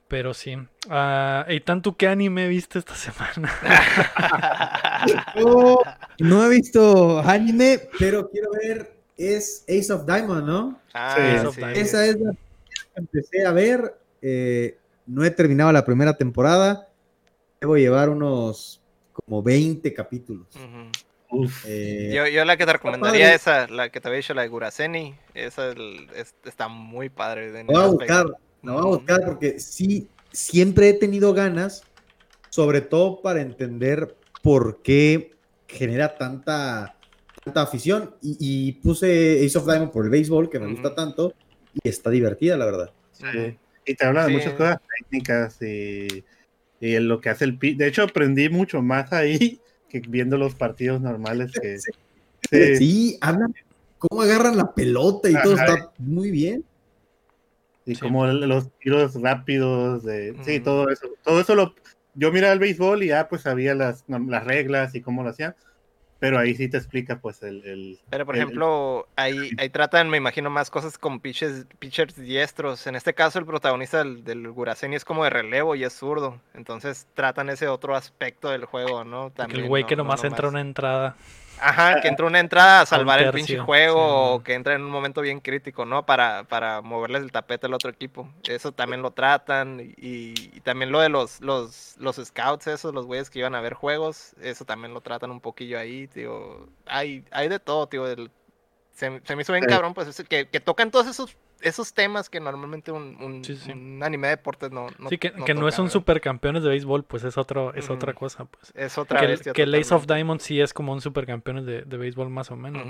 Pero 0.08 0.34
sí. 0.34 0.58
Ah, 0.90 1.46
Eitan, 1.48 1.82
¿tú 1.82 1.96
qué 1.96 2.08
anime 2.08 2.48
viste 2.50 2.78
esta 2.80 2.96
semana? 2.96 3.50
Yo 5.38 5.82
no 6.20 6.46
he 6.46 6.50
visto 6.50 7.20
anime, 7.20 7.80
pero 7.98 8.30
quiero 8.30 8.50
ver, 8.52 8.94
es 9.18 9.64
Ace 9.70 9.92
of 9.92 10.06
Diamond, 10.06 10.46
¿no? 10.46 10.80
Ah, 10.94 11.16
Sí, 11.16 11.22
Ace 11.38 11.48
of 11.48 11.56
sí. 11.56 11.62
Diamond. 11.62 11.78
Esa 11.78 12.06
es 12.06 12.20
la 12.20 12.32
que 12.34 12.38
empecé 12.96 13.46
a 13.46 13.52
ver. 13.52 13.96
eh, 14.22 14.78
no 15.08 15.24
he 15.26 15.32
terminado 15.32 15.72
la 15.72 15.84
primera 15.86 16.16
temporada. 16.16 16.88
Debo 17.60 17.76
llevar 17.78 18.10
unos 18.10 18.81
como 19.26 19.42
20 19.44 19.94
capítulos. 19.94 20.48
Eh, 21.66 22.12
Yo, 22.14 22.28
yo 22.28 22.44
la 22.44 22.58
que 22.58 22.66
te 22.66 22.74
recomendaría 22.74 23.22
padre. 23.26 23.36
esa, 23.36 23.68
la 23.68 23.90
que 23.90 24.02
te 24.02 24.08
había 24.10 24.18
dicho, 24.18 24.34
la 24.34 24.42
de 24.42 24.50
Guraseni, 24.50 25.16
esa 25.34 25.70
el- 25.70 26.10
es- 26.16 26.36
está 26.44 26.68
muy 26.68 27.10
padre. 27.10 27.52
la 27.54 27.64
voy 27.64 27.76
a 27.84 27.88
buscar, 27.88 28.26
la 28.64 28.72
voy 28.74 28.82
a 28.82 28.86
buscar 28.98 29.22
porque 29.26 29.60
sí, 29.60 30.10
siempre 30.32 30.90
he 30.90 30.94
tenido 30.94 31.34
ganas, 31.34 31.84
sobre 32.50 32.82
todo 32.82 33.22
para 33.22 33.40
entender 33.42 34.16
por 34.44 34.82
qué 34.82 35.32
genera 35.68 36.18
tanta, 36.18 36.98
tanta 37.46 37.62
afición. 37.62 38.14
Y, 38.22 38.36
y 38.40 38.72
puse 38.74 39.46
Ace 39.46 39.58
of 39.58 39.66
Diamond 39.66 39.92
por 39.92 40.04
el 40.04 40.12
béisbol, 40.12 40.50
que 40.50 40.60
me 40.60 40.68
gusta 40.68 40.94
tanto, 40.94 41.34
y 41.82 41.88
está 41.88 42.10
divertida, 42.10 42.58
la 42.58 42.66
verdad. 42.66 42.92
sí. 43.14 43.58
Y 43.84 43.96
te 43.96 44.06
habla 44.06 44.24
de 44.26 44.28
Sí. 44.28 44.34
muchas 44.36 44.54
cosas 44.54 44.78
técnicas 45.00 45.60
y, 45.62 46.24
y 46.82 47.00
lo 47.00 47.22
que 47.22 47.30
hace 47.30 47.46
el 47.46 47.58
pi. 47.58 47.76
De 47.76 47.88
hecho, 47.88 48.04
aprendí 48.04 48.50
mucho 48.50 48.82
más 48.82 49.14
ahí 49.14 49.62
que 49.90 50.02
viendo 50.06 50.38
los 50.38 50.56
partidos 50.56 51.00
normales 51.00 51.52
que. 51.54 51.78
Sí. 51.80 51.92
Sí, 52.50 52.76
Sí, 52.76 53.18
hablan 53.22 53.54
cómo 54.00 54.24
agarran 54.24 54.58
la 54.58 54.74
pelota 54.74 55.30
y 55.30 55.34
todo 55.44 55.54
Ajá. 55.54 55.66
está 55.66 55.92
muy 56.00 56.32
bien. 56.32 56.66
y 57.86 57.94
Sí. 57.96 58.02
como 58.02 58.26
los 58.28 58.70
tiros 58.80 59.14
rápidos, 59.22 60.04
de, 60.04 60.36
sí, 60.44 60.60
todo 60.60 60.90
eso. 60.90 61.08
Todo 61.24 61.40
eso 61.40 61.56
lo. 61.56 61.74
Yo 62.16 62.32
miraba 62.32 62.52
el 62.52 62.60
béisbol 62.60 63.04
y 63.04 63.08
ya 63.08 63.30
pues 63.30 63.44
sabía 63.44 63.74
las, 63.76 64.04
las 64.08 64.44
reglas 64.44 64.96
y 64.96 65.02
cómo 65.02 65.24
lo 65.24 65.30
hacían. 65.30 65.56
Pero 66.22 66.38
ahí 66.38 66.54
sí 66.54 66.70
te 66.70 66.78
explica 66.78 67.20
pues 67.20 67.42
el. 67.42 67.66
el- 67.66 68.00
Pero 68.12 68.28
por 68.28 68.36
el- 68.36 68.44
ejemplo, 68.44 69.08
ahí, 69.16 69.50
ahí 69.58 69.70
tratan, 69.70 70.08
me 70.08 70.18
imagino, 70.18 70.52
más 70.52 70.70
cosas 70.70 71.00
con 71.00 71.20
pitchers, 71.20 71.66
pitchers 71.80 72.16
diestros. 72.16 72.86
En 72.86 72.96
este 72.96 73.16
caso, 73.16 73.40
el 73.40 73.46
protagonista 73.48 73.98
del, 73.98 74.24
del 74.24 74.48
Guraseni 74.52 74.96
es 74.96 75.04
como 75.04 75.24
de 75.24 75.32
relevo 75.32 75.74
y 75.74 75.84
es 75.84 75.94
zurdo. 75.94 76.40
Entonces 76.54 77.08
tratan 77.16 77.50
ese 77.50 77.68
otro 77.68 77.96
aspecto 77.96 78.50
del 78.52 78.66
juego, 78.66 79.04
¿no? 79.04 79.32
También, 79.32 79.62
el 79.62 79.68
güey 79.68 79.82
no- 79.82 79.90
que 79.90 79.96
no 79.96 80.04
nomás 80.04 80.24
entra 80.24 80.46
a 80.46 80.52
una 80.52 80.62
entrada. 80.62 81.16
Ajá, 81.62 82.02
que 82.02 82.08
entra 82.10 82.26
una 82.26 82.40
entrada 82.40 82.82
a 82.82 82.86
salvar 82.86 83.20
el 83.22 83.32
pinche 83.32 83.58
juego 83.60 84.00
sí, 84.00 84.40
o 84.42 84.44
que 84.44 84.54
entra 84.56 84.74
en 84.74 84.82
un 84.84 84.90
momento 84.92 85.22
bien 85.22 85.40
crítico, 85.40 85.86
¿no? 85.86 86.06
Para, 86.06 86.44
para 86.46 86.82
moverles 86.82 87.22
el 87.24 87.32
tapete 87.32 87.68
al 87.68 87.74
otro 87.74 87.90
equipo. 87.92 88.28
Eso 88.48 88.72
también 88.72 89.02
lo 89.02 89.12
tratan. 89.12 89.80
Y, 89.80 90.34
y 90.54 90.60
también 90.62 90.92
lo 90.92 91.00
de 91.00 91.10
los, 91.10 91.40
los, 91.42 91.96
los 91.98 92.16
scouts, 92.18 92.68
esos, 92.68 92.94
los 92.94 93.06
güeyes 93.06 93.30
que 93.30 93.40
iban 93.40 93.56
a 93.56 93.62
ver 93.62 93.74
juegos, 93.76 94.34
eso 94.42 94.66
también 94.66 94.94
lo 94.94 95.02
tratan 95.02 95.32
un 95.32 95.40
poquillo 95.42 95.78
ahí, 95.80 96.08
tío. 96.08 96.68
Hay, 96.86 97.24
hay 97.32 97.48
de 97.48 97.60
todo, 97.60 97.88
tío. 97.88 98.08
el- 98.08 98.32
se, 98.94 99.22
se 99.24 99.36
me 99.36 99.42
hizo 99.44 99.54
bien 99.54 99.64
Sí. 99.66 99.70
cabrón, 99.70 99.94
pues, 99.94 100.24
que, 100.28 100.48
que 100.50 100.60
tocan 100.60 100.92
todos 100.92 101.08
esos, 101.08 101.36
esos 101.62 101.94
temas 101.94 102.30
que 102.30 102.40
normalmente 102.40 102.92
un, 102.92 103.18
un, 103.22 103.44
Sí, 103.44 103.56
sí. 103.56 103.72
un 103.72 104.02
anime 104.04 104.28
de 104.28 104.36
deportes 104.38 104.72
no, 104.72 104.88
no 105.00 105.10
sí, 105.10 105.18
que, 105.18 105.32
que 105.32 105.54
no 105.54 105.62
toca, 105.62 105.72
son 105.72 105.86
¿verdad? 105.86 105.94
supercampeones 105.94 106.64
de 106.64 106.70
béisbol, 106.70 107.04
pues 107.04 107.24
es, 107.24 107.38
otro, 107.38 107.74
es 107.74 107.90
otra 107.90 108.14
cosa, 108.14 108.46
pues. 108.46 108.72
Es 108.76 108.98
otra 108.98 109.20
Que, 109.20 109.28
bestia 109.28 109.54
que 109.54 109.64
el 109.64 109.74
Ace 109.76 109.94
of. 109.94 110.06
Diamond 110.08 110.40
sí 110.42 110.60
es 110.62 110.74
como 110.74 110.94
un 110.94 111.02
supercampeones 111.02 111.66
de, 111.66 111.82
de 111.84 111.98
béisbol 111.98 112.30
más 112.30 112.52
o 112.52 112.56
menos. 112.56 112.84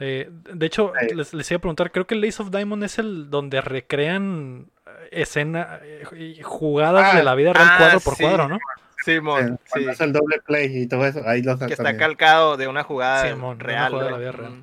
Eh, 0.00 0.28
de 0.30 0.66
hecho, 0.66 0.92
Sí. 1.08 1.14
les, 1.14 1.32
les 1.34 1.50
iba 1.50 1.58
a 1.58 1.60
preguntar, 1.60 1.90
creo 1.92 2.06
que 2.06 2.14
el 2.14 2.24
Ace 2.24 2.42
of 2.42 2.50
Diamond 2.50 2.82
es 2.84 2.98
el 2.98 3.30
donde 3.30 3.60
recrean 3.60 4.66
eh, 4.86 5.08
escena, 5.22 5.78
eh, 5.82 6.04
y 6.38 6.42
jugadas 6.42 7.12
Ah, 7.12 7.16
de 7.18 7.22
la 7.24 7.34
vida 7.34 7.52
real 7.52 7.68
ah, 7.70 7.76
cuadro 7.78 8.00
por 8.00 8.14
sí. 8.16 8.22
cuadro, 8.24 8.48
¿no? 8.48 8.58
Simón, 9.04 9.60
sí. 9.64 9.70
Cuando 9.70 9.90
es 9.92 10.00
el 10.00 10.12
doble 10.12 10.40
play 10.44 10.76
y 10.82 10.86
todo 10.88 11.06
eso, 11.06 11.22
ahí 11.24 11.40
los 11.42 11.58
Que 11.60 11.72
está 11.72 11.96
calcado 11.96 12.56
de 12.56 12.66
una 12.66 12.82
jugada 12.82 13.28
Simón, 13.28 13.56
de 13.58 13.64
una 13.64 13.72
real. 13.72 13.92
jugada 13.92 14.06
de 14.06 14.10
la 14.12 14.18
vida 14.18 14.32
real. 14.32 14.62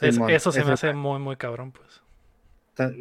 Es- 0.00 0.18
eso 0.28 0.52
se 0.52 0.64
me 0.64 0.72
hace 0.72 0.92
muy, 0.94 1.18
muy 1.18 1.36
cabrón, 1.36 1.72
pues. 1.72 1.89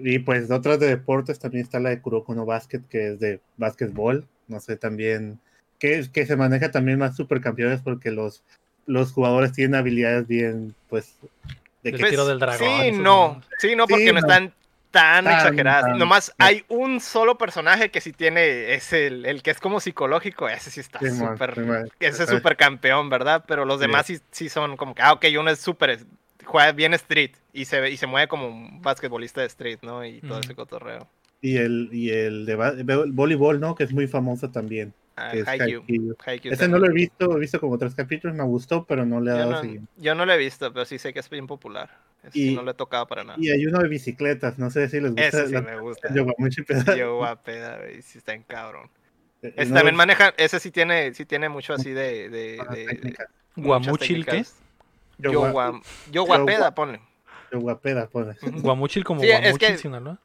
Y 0.04 0.20
pues 0.20 0.48
de 0.50 0.56
otras 0.56 0.80
de 0.80 0.88
deportes 0.88 1.40
también 1.40 1.64
está 1.64 1.80
la 1.80 1.90
de 1.90 2.02
Kuroko 2.02 2.34
no 2.36 2.46
Basket, 2.46 2.82
que 2.90 3.14
es 3.14 3.20
de 3.20 3.40
básquetbol. 3.58 4.28
No 4.48 4.60
sé, 4.60 4.76
también. 4.78 5.40
Que, 5.80 6.06
que 6.12 6.26
se 6.26 6.36
maneja 6.36 6.72
también 6.72 7.00
más 7.00 7.16
supercampeones 7.16 7.82
porque 7.82 8.12
los, 8.12 8.44
los 8.86 9.12
jugadores 9.14 9.54
tienen 9.54 9.76
habilidades 9.76 10.28
bien, 10.28 10.76
pues. 10.90 11.16
De 11.84 11.94
tiro 11.94 12.26
del 12.28 12.40
dragón, 12.40 12.82
Sí, 12.82 12.92
no. 12.92 13.42
Sí, 13.60 13.76
no, 13.76 13.88
porque 13.88 14.04
Sí, 14.08 14.14
no 14.14 14.14
no. 14.14 14.20
están 14.20 14.54
tan, 14.92 15.24
Tan, 15.24 15.34
exageradas. 15.36 15.84
tan, 15.86 15.98
Nomás 16.00 16.26
sí. 16.26 16.32
hay 16.40 16.64
un 16.68 17.00
solo 17.00 17.38
personaje 17.38 17.92
que 17.92 18.02
sí 18.02 18.12
tiene, 18.12 18.74
es 18.74 18.92
el, 18.92 19.26
el 19.26 19.42
que 19.44 19.52
es 19.52 19.60
como 19.60 19.80
psicológico. 19.80 20.50
Ese 20.50 20.72
sí 20.72 20.80
está 20.82 21.00
súper. 21.00 21.52
Ese 22.00 22.24
es 22.24 22.30
Ajá. 22.30 22.38
súper 22.38 22.58
campeón, 22.58 23.10
¿verdad? 23.10 23.46
Pero 23.48 23.64
los 23.66 23.80
Sí. 23.80 23.86
demás 23.88 24.06
sí, 24.08 24.20
sí 24.32 24.50
son 24.50 24.76
como 24.76 24.96
que, 24.96 25.02
ah, 25.04 25.14
ok, 25.14 25.26
uno 25.40 25.52
es 25.52 25.60
súper. 25.60 26.00
Juega 26.46 26.72
bien 26.72 26.94
street 26.94 27.32
y 27.54 27.66
se, 27.66 27.80
ve- 27.82 27.92
y 27.92 27.98
se 27.98 28.08
mueve 28.08 28.28
como 28.28 28.48
un 28.48 28.82
basquetbolista 28.82 29.42
de 29.42 29.48
street, 29.48 29.80
¿no? 29.82 30.06
Y 30.06 30.22
todo 30.22 30.40
ese 30.40 30.56
cotorreo. 30.56 31.08
Y 31.42 31.58
el, 31.58 31.90
y 31.92 32.10
el 32.10 32.46
de 32.46 32.54
el 32.54 33.12
voleibol, 33.12 33.60
¿no? 33.60 33.76
Que 33.76 33.84
es 33.84 33.92
muy 33.94 34.08
famoso 34.08 34.50
también. 34.50 34.94
Ah, 35.16 35.32
es 35.34 35.46
Haikyuu. 35.48 35.82
Haikyuu. 35.88 36.16
Haikyuu 36.26 36.54
Ese 36.54 36.68
no 36.70 36.80
lo 36.80 36.88
he 36.88 36.94
visto, 36.94 37.36
he 37.36 37.40
visto 37.40 37.60
como 37.60 37.78
tres 37.78 37.94
capítulos, 37.94 38.36
me 38.38 38.44
gustó, 38.44 38.86
pero 38.86 39.06
no 39.06 39.20
le 39.20 39.32
he 39.32 39.34
Yo 39.34 39.40
dado 39.40 39.52
no, 39.52 39.60
seguimiento. 39.62 39.92
yo 39.98 40.16
no 40.16 40.26
lo 40.26 40.32
he 40.34 40.38
visto, 40.38 40.72
pero 40.72 40.86
sí 40.86 40.98
sé 40.98 41.14
que 41.14 41.20
es 41.20 41.30
bien 41.30 41.46
popular. 41.46 41.90
Y- 42.34 42.56
no 42.56 42.64
le 42.64 42.72
he 42.72 42.74
tocado 42.74 43.06
para 43.08 43.24
nada. 43.24 43.38
Y 43.40 43.50
hay 43.50 43.66
uno 43.66 43.80
de 43.80 43.88
bicicletas, 43.90 44.58
no 44.58 44.70
sé 44.70 44.88
si 44.90 45.00
les 45.02 45.12
gusta. 45.12 45.28
Ese 45.28 45.48
sí 45.48 45.54
la- 45.54 45.62
me 45.62 45.80
gusta. 45.80 46.14
Yowamushi 46.14 46.62
Pedal. 46.64 46.98
Yo 46.98 47.18
guapeda, 47.18 47.80
sí 48.02 48.18
está 48.18 48.34
en 48.34 48.44
cabrón. 48.44 48.90
Eh, 49.42 49.54
Ese 49.58 49.70
no 49.72 49.76
también 49.76 49.96
maneja, 49.96 50.34
ese 50.38 50.60
sí 50.60 50.72
tiene, 50.72 51.14
sí 51.14 51.26
tiene 51.26 51.48
mucho 51.50 51.74
así 51.74 51.92
de, 51.92 52.30
de, 52.30 52.58
de- 52.72 52.86
de- 52.86 53.16
Guamuchil, 53.56 54.26
¿qué? 54.26 54.46
Yo, 55.20 55.32
Yowa- 55.32 55.52
guam- 55.52 55.82
yo 56.12 56.24
guapeda, 56.26 56.74
ponle. 56.74 57.02
Yoguapeda, 57.52 58.08
pone. 58.08 58.36
Ujú. 58.42 58.62
Guamuchil 58.62 59.04
como 59.04 59.22
Sí, 59.22 59.30
es 59.30 59.40
Guamuchil, 59.42 59.68
que- 59.68 59.78
Sinaloa. 59.78 60.20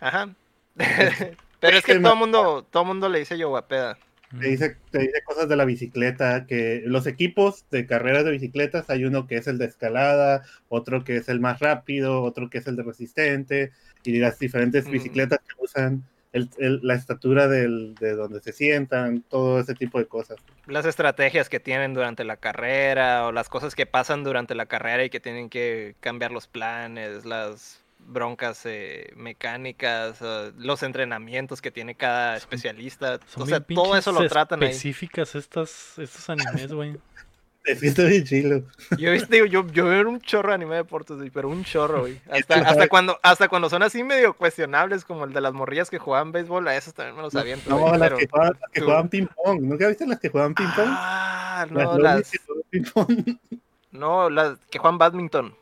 Ajá. 0.00 0.28
Pero 1.60 1.76
es 1.78 1.84
que 1.84 1.98
todo 1.98 2.16
mundo, 2.16 2.66
todo 2.70 2.84
mundo 2.84 3.08
le 3.08 3.18
dice 3.20 3.36
yo 3.38 3.48
guapeda. 3.48 3.98
Te 4.40 4.48
dice, 4.48 4.76
te 4.90 4.98
dice 4.98 5.22
cosas 5.24 5.48
de 5.48 5.56
la 5.56 5.64
bicicleta, 5.64 6.46
que 6.46 6.82
los 6.84 7.06
equipos 7.06 7.64
de 7.70 7.86
carreras 7.86 8.24
de 8.24 8.32
bicicletas 8.32 8.90
hay 8.90 9.04
uno 9.04 9.26
que 9.26 9.36
es 9.36 9.46
el 9.46 9.56
de 9.56 9.66
escalada, 9.66 10.42
otro 10.68 11.04
que 11.04 11.16
es 11.16 11.28
el 11.28 11.40
más 11.40 11.60
rápido, 11.60 12.22
otro 12.22 12.50
que 12.50 12.58
es 12.58 12.66
el 12.66 12.76
de 12.76 12.82
resistente, 12.82 13.72
y 14.04 14.18
las 14.18 14.38
diferentes 14.38 14.86
Mm. 14.86 14.90
bicicletas 14.90 15.38
que 15.38 15.54
usan, 15.62 16.04
el- 16.36 16.50
el- 16.58 16.80
la 16.82 16.94
estatura 16.94 17.48
del- 17.48 17.94
de 17.96 18.14
donde 18.14 18.40
se 18.40 18.52
sientan, 18.52 19.22
todo 19.22 19.58
ese 19.60 19.74
tipo 19.74 19.98
de 19.98 20.06
cosas. 20.06 20.38
Las 20.66 20.86
estrategias 20.86 21.48
que 21.48 21.60
tienen 21.60 21.94
durante 21.94 22.24
la 22.24 22.36
carrera 22.36 23.26
o 23.26 23.32
las 23.32 23.48
cosas 23.48 23.74
que 23.74 23.86
pasan 23.86 24.24
durante 24.24 24.54
la 24.54 24.66
carrera 24.66 25.04
y 25.04 25.10
que 25.10 25.20
tienen 25.20 25.48
que 25.48 25.94
cambiar 26.00 26.30
los 26.32 26.46
planes, 26.46 27.24
las 27.24 27.82
broncas 27.98 28.60
eh, 28.66 29.10
mecánicas, 29.16 30.18
eh, 30.20 30.52
los 30.58 30.82
entrenamientos 30.82 31.60
que 31.60 31.70
tiene 31.70 31.94
cada 31.96 32.36
especialista. 32.36 33.18
Son 33.26 33.42
o 33.42 33.46
sea, 33.46 33.60
todo 33.60 33.96
eso 33.96 34.12
lo 34.12 34.28
tratan 34.28 34.62
ahí. 34.62 34.68
específicas 34.68 35.34
estas, 35.34 35.98
estos 35.98 36.28
animes, 36.30 36.72
güey. 36.72 36.96
Es 37.72 37.80
que 37.80 37.88
está 37.88 38.04
bien 38.04 38.24
chilo. 38.24 38.62
Yo, 38.96 39.10
viste, 39.12 39.48
yo, 39.50 39.66
yo 39.66 39.84
veo 39.86 40.08
un 40.08 40.20
chorro 40.20 40.50
de 40.50 40.54
anime 40.54 40.72
de 40.76 40.82
deportes, 40.82 41.16
güey, 41.16 41.30
pero 41.30 41.48
un 41.48 41.64
chorro, 41.64 42.00
güey. 42.02 42.20
Hasta, 42.30 42.54
hasta, 42.56 42.88
cuando, 42.88 43.18
hasta 43.22 43.48
cuando 43.48 43.68
son 43.68 43.82
así 43.82 44.04
medio 44.04 44.34
cuestionables, 44.34 45.04
como 45.04 45.24
el 45.24 45.32
de 45.32 45.40
las 45.40 45.52
morrillas 45.52 45.90
que 45.90 45.98
jugaban 45.98 46.30
béisbol, 46.32 46.68
a 46.68 46.76
esos 46.76 46.94
también 46.94 47.16
me 47.16 47.22
los 47.22 47.34
aviento. 47.34 47.68
No, 47.68 47.78
güey, 47.78 47.92
las 47.92 48.00
pero- 48.00 48.16
que 48.18 48.28
juegan, 48.28 48.52
las 48.60 48.70
que 48.70 48.80
tú- 48.80 48.86
juegan 48.86 49.08
ping 49.08 49.26
pong. 49.26 49.60
¿Nunca 49.62 49.88
viste 49.88 50.06
las 50.06 50.20
que 50.20 50.28
juegan 50.28 50.54
ping 50.54 50.68
pong? 50.76 50.86
Ah, 50.88 51.66
no, 51.70 51.98
las, 51.98 52.32
no, 53.92 54.30
las 54.30 54.58
que 54.70 54.78
juegan 54.78 54.98
badminton. 54.98 55.54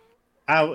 Ah, 0.46 0.66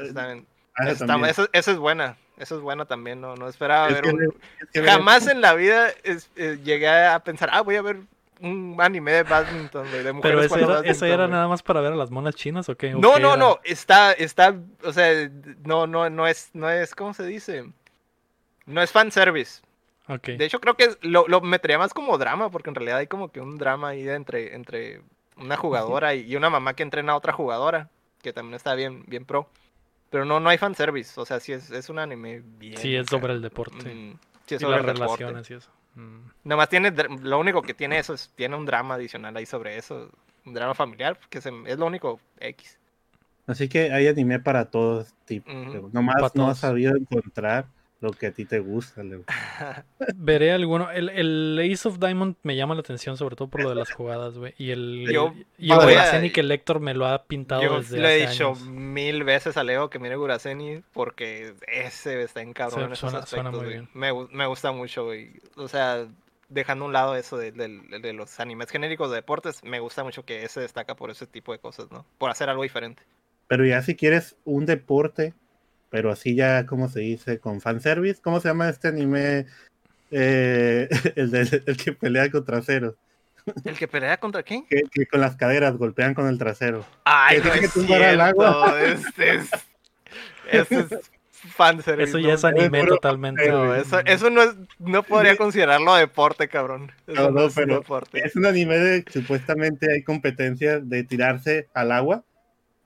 ah, 0.76 0.94
también. 1.06 1.30
eso, 1.30 1.48
eso 1.54 1.72
es 1.72 1.78
buena. 1.78 2.18
Eso 2.38 2.56
es 2.56 2.62
buena 2.62 2.86
también, 2.86 3.20
no, 3.20 3.36
no 3.36 3.50
esperaba 3.50 3.90
Es 3.90 3.96
ver 3.96 4.04
que 4.04 4.10
un... 4.12 4.24
es 4.24 4.70
que 4.72 4.82
Jamás 4.82 5.28
en 5.28 5.42
la 5.42 5.54
vida 5.54 5.90
es- 6.04 6.30
eh, 6.38 6.58
llegué 6.64 6.88
a 6.90 7.20
pensar, 7.20 7.50
ah, 7.52 7.62
voy 7.62 7.76
a 7.76 7.82
ver 7.82 7.98
un 8.42 8.78
anime 8.80 9.12
de 9.12 9.24
badminton, 9.24 9.90
güey, 9.90 10.04
de 10.04 10.14
mujeres 10.14 10.38
Pero 10.38 10.48
jugando 10.50 10.66
era, 10.72 10.82
badminton, 10.82 11.08
era 11.10 11.28
nada 11.28 11.48
más 11.48 11.62
para 11.64 11.82
ver 11.82 11.94
a 11.94 11.96
las 11.96 12.12
monas 12.12 12.36
chinas 12.36 12.70
o 12.70 12.76
qué? 12.76 12.94
¿O 12.96 13.00
No, 13.00 13.16
qué 13.16 13.20
no, 13.22 13.30
era? 13.30 13.38
no, 13.38 13.60
está, 13.64 14.14
está, 14.14 14.56
o 14.84 14.94
sea, 14.94 15.30
no, 15.66 15.88
no, 15.88 16.10
no 16.10 16.28
es, 16.28 16.50
no 16.54 16.70
es, 16.70 16.96
¿cómo 16.96 17.14
se 17.14 17.26
dice? 17.26 17.66
No 18.66 18.82
es 18.82 18.92
fanservice. 18.92 19.62
De 20.26 20.44
hecho, 20.44 20.60
creo 20.60 20.76
que 20.76 20.98
lo, 21.02 21.28
lo 21.28 21.40
metería 21.42 21.78
más 21.78 21.94
como 21.94 22.18
drama, 22.18 22.50
porque 22.50 22.70
en 22.70 22.76
realidad 22.76 22.98
hay 22.98 23.06
como 23.08 23.32
que 23.32 23.42
un 23.42 23.58
drama 23.58 23.90
ahí 23.90 24.10
entre, 24.10 24.56
entre 24.56 25.02
una 25.38 25.56
jugadora 25.56 26.16
y, 26.16 26.22
y 26.22 26.36
una 26.36 26.50
mamá 26.50 26.74
que 26.74 26.82
entrena 26.82 27.14
a 27.14 27.16
otra 27.16 27.32
jugadora, 27.32 27.90
que 28.24 28.34
también 28.34 28.56
está 28.56 28.74
bien, 28.74 29.04
bien 29.06 29.26
pro. 29.26 29.48
Pero 30.10 30.26
no, 30.26 30.40
no 30.40 30.50
hay 30.50 30.58
fanservice, 30.58 31.20
o 31.22 31.26
sea, 31.26 31.40
sí 31.40 31.54
es, 31.54 31.70
es 31.70 31.90
un 31.90 32.00
anime 32.00 32.42
bien. 32.44 32.78
Sí, 32.78 32.96
es 32.96 33.08
sobre 33.08 33.34
el 33.34 33.42
deporte. 33.44 33.76
Ujú, 33.78 34.18
Sí, 34.48 34.56
es 34.56 34.62
y 34.62 34.66
sobre 34.66 34.78
las 34.78 34.88
el 34.88 34.94
deporte. 34.96 35.24
relaciones 35.24 35.52
y 35.52 35.54
eso. 35.54 35.70
Mm. 36.00 36.30
Nada 36.46 36.58
más 36.58 36.70
tiene, 36.70 36.92
lo 36.92 37.40
único 37.40 37.62
que 37.62 37.74
tiene 37.74 38.00
eso 38.00 38.14
es, 38.14 38.32
tiene 38.36 38.56
un 38.56 38.66
drama 38.66 38.96
adicional 38.96 39.36
ahí 39.36 39.46
sobre 39.46 39.78
eso, 39.78 40.10
un 40.46 40.54
drama 40.54 40.74
familiar, 40.74 41.20
que 41.30 41.42
se- 41.42 41.52
es 41.66 41.78
lo 41.78 41.86
único 41.86 42.20
X. 42.40 42.78
Así 43.48 43.68
que 43.68 43.92
hay 43.92 44.08
anime 44.08 44.40
para 44.40 44.66
todos 44.66 45.14
tipos. 45.26 45.54
Leo. 45.54 45.90
Nomás 45.92 46.16
no 46.22 46.30
todos. 46.30 46.50
has 46.52 46.60
sabido 46.60 46.96
encontrar 46.96 47.66
lo 48.02 48.12
que 48.12 48.28
a 48.28 48.32
ti 48.32 48.46
te 48.46 48.60
gusta, 48.60 49.04
Leo. 49.04 49.24
Veré 50.16 50.52
alguno. 50.52 50.90
El, 50.92 51.10
el 51.10 51.60
Ace 51.74 51.88
of 51.88 52.00
Diamond 52.00 52.36
me 52.44 52.56
llama 52.56 52.74
la 52.76 52.80
atención, 52.82 53.18
sobre 53.18 53.36
todo 53.36 53.50
por 53.50 53.62
lo 53.62 53.70
de 53.70 53.76
las 53.76 53.92
jugadas, 53.92 54.38
güey. 54.38 54.54
Y 54.58 54.72
el. 54.72 55.08
Yo 55.12 55.34
y 55.58 55.74
Guraseni 55.74 56.30
que 56.32 56.40
el 56.42 56.48
Lector 56.48 56.80
me 56.80 56.94
lo 56.94 57.06
ha 57.08 57.24
pintado 57.26 57.62
Yo 57.62 57.78
desde 57.80 58.00
le 58.00 58.18
he 58.20 58.24
hace 58.24 58.32
dicho 58.34 58.48
años. 58.50 58.62
mil 58.68 59.24
veces 59.24 59.58
a 59.58 59.64
Leo 59.64 59.90
que 59.90 60.00
mire 60.00 60.16
Guraseni 60.16 60.82
porque 60.94 61.54
ese 61.68 62.22
está 62.24 62.42
en 62.42 62.54
cabrón 62.54 62.80
Sí, 62.80 62.86
en 62.86 62.92
esos 62.94 63.00
suena- 63.12 63.20
aspectos, 63.24 63.30
suena 63.30 63.52
muy 63.52 63.68
bien. 63.68 63.90
Me, 63.94 64.12
me 64.32 64.46
gusta 64.48 64.72
mucho, 64.72 65.06
güey. 65.06 65.34
O 65.58 65.68
sea, 65.68 66.08
dejando 66.48 66.86
a 66.86 66.88
un 66.88 66.94
lado 66.94 67.16
eso 67.16 67.38
de, 67.38 67.52
de- 67.52 68.00
de 68.02 68.14
los 68.14 68.40
animes 68.40 68.70
genéricos 68.72 69.10
de 69.10 69.18
deportes, 69.18 69.64
me 69.64 69.80
gusta 69.82 70.04
mucho 70.04 70.24
que 70.24 70.44
ese 70.44 70.62
destaca 70.62 70.96
por 70.96 71.10
ese 71.12 71.28
tipo 71.28 71.52
de 71.52 71.60
cosas, 71.60 71.92
¿no? 71.92 72.06
Por 72.18 72.30
hacer 72.32 72.50
algo 72.50 72.64
diferente. 72.64 73.04
Pero 73.48 73.66
ya 73.66 73.82
si 73.82 73.96
quieres 73.96 74.36
un 74.46 74.66
deporte, 74.66 75.34
pero 75.90 76.12
así 76.12 76.36
ya, 76.36 76.66
¿cómo 76.66 76.90
se 76.90 77.00
dice? 77.02 77.40
Con 77.40 77.62
fanservice, 77.62 78.22
¿cómo 78.22 78.40
se 78.40 78.48
llama 78.50 78.70
este 78.70 78.88
anime? 78.90 79.46
Eh, 80.12 80.88
el, 81.16 81.32
de- 81.32 81.64
el 81.66 81.78
que 81.78 81.94
pelea 81.94 82.30
con 82.32 82.46
traseros. 82.46 82.96
¿El 83.66 83.78
que 83.78 83.88
pelea 83.88 84.18
contra 84.18 84.44
quién? 84.44 84.66
Que, 84.68 84.84
que 84.92 85.08
con 85.08 85.22
las 85.22 85.36
caderas 85.36 85.76
golpean 85.78 86.14
con 86.14 86.28
el 86.28 86.38
trasero. 86.38 86.86
Ay, 87.06 87.38
Que 87.38 87.44
no 87.48 87.52
tiene 87.52 87.66
es 87.68 87.74
que 87.74 87.80
tumbar 87.80 88.04
al 88.04 88.22
agua. 88.22 88.76
Este 88.84 89.36
es, 89.36 89.50
ese 90.52 90.80
es 90.82 91.12
fanservice. 91.56 92.10
Eso 92.10 92.20
no 92.20 92.28
ya 92.28 92.34
es 92.36 92.46
anime 92.46 92.86
totalmente. 92.86 93.50
No, 93.50 93.68
güey. 93.68 93.82
eso, 93.82 94.00
eso 94.06 94.30
no 94.30 94.44
es, 94.44 94.56
no 94.78 95.02
podría 95.04 95.36
considerarlo 95.36 95.96
deporte, 95.96 96.48
cabrón. 96.48 96.92
Eso 97.08 97.16
No, 97.16 97.32
no, 97.32 97.40
no, 97.40 97.48
es 97.48 97.56
pero 97.56 97.76
deporte. 97.80 98.22
Es 98.24 98.36
un 98.36 98.46
anime 98.46 98.78
de 98.78 99.06
supuestamente 99.12 99.92
hay 99.92 100.04
competencias 100.04 100.88
de 100.88 101.04
tirarse 101.04 101.70
al 101.74 101.92
agua. 101.92 102.24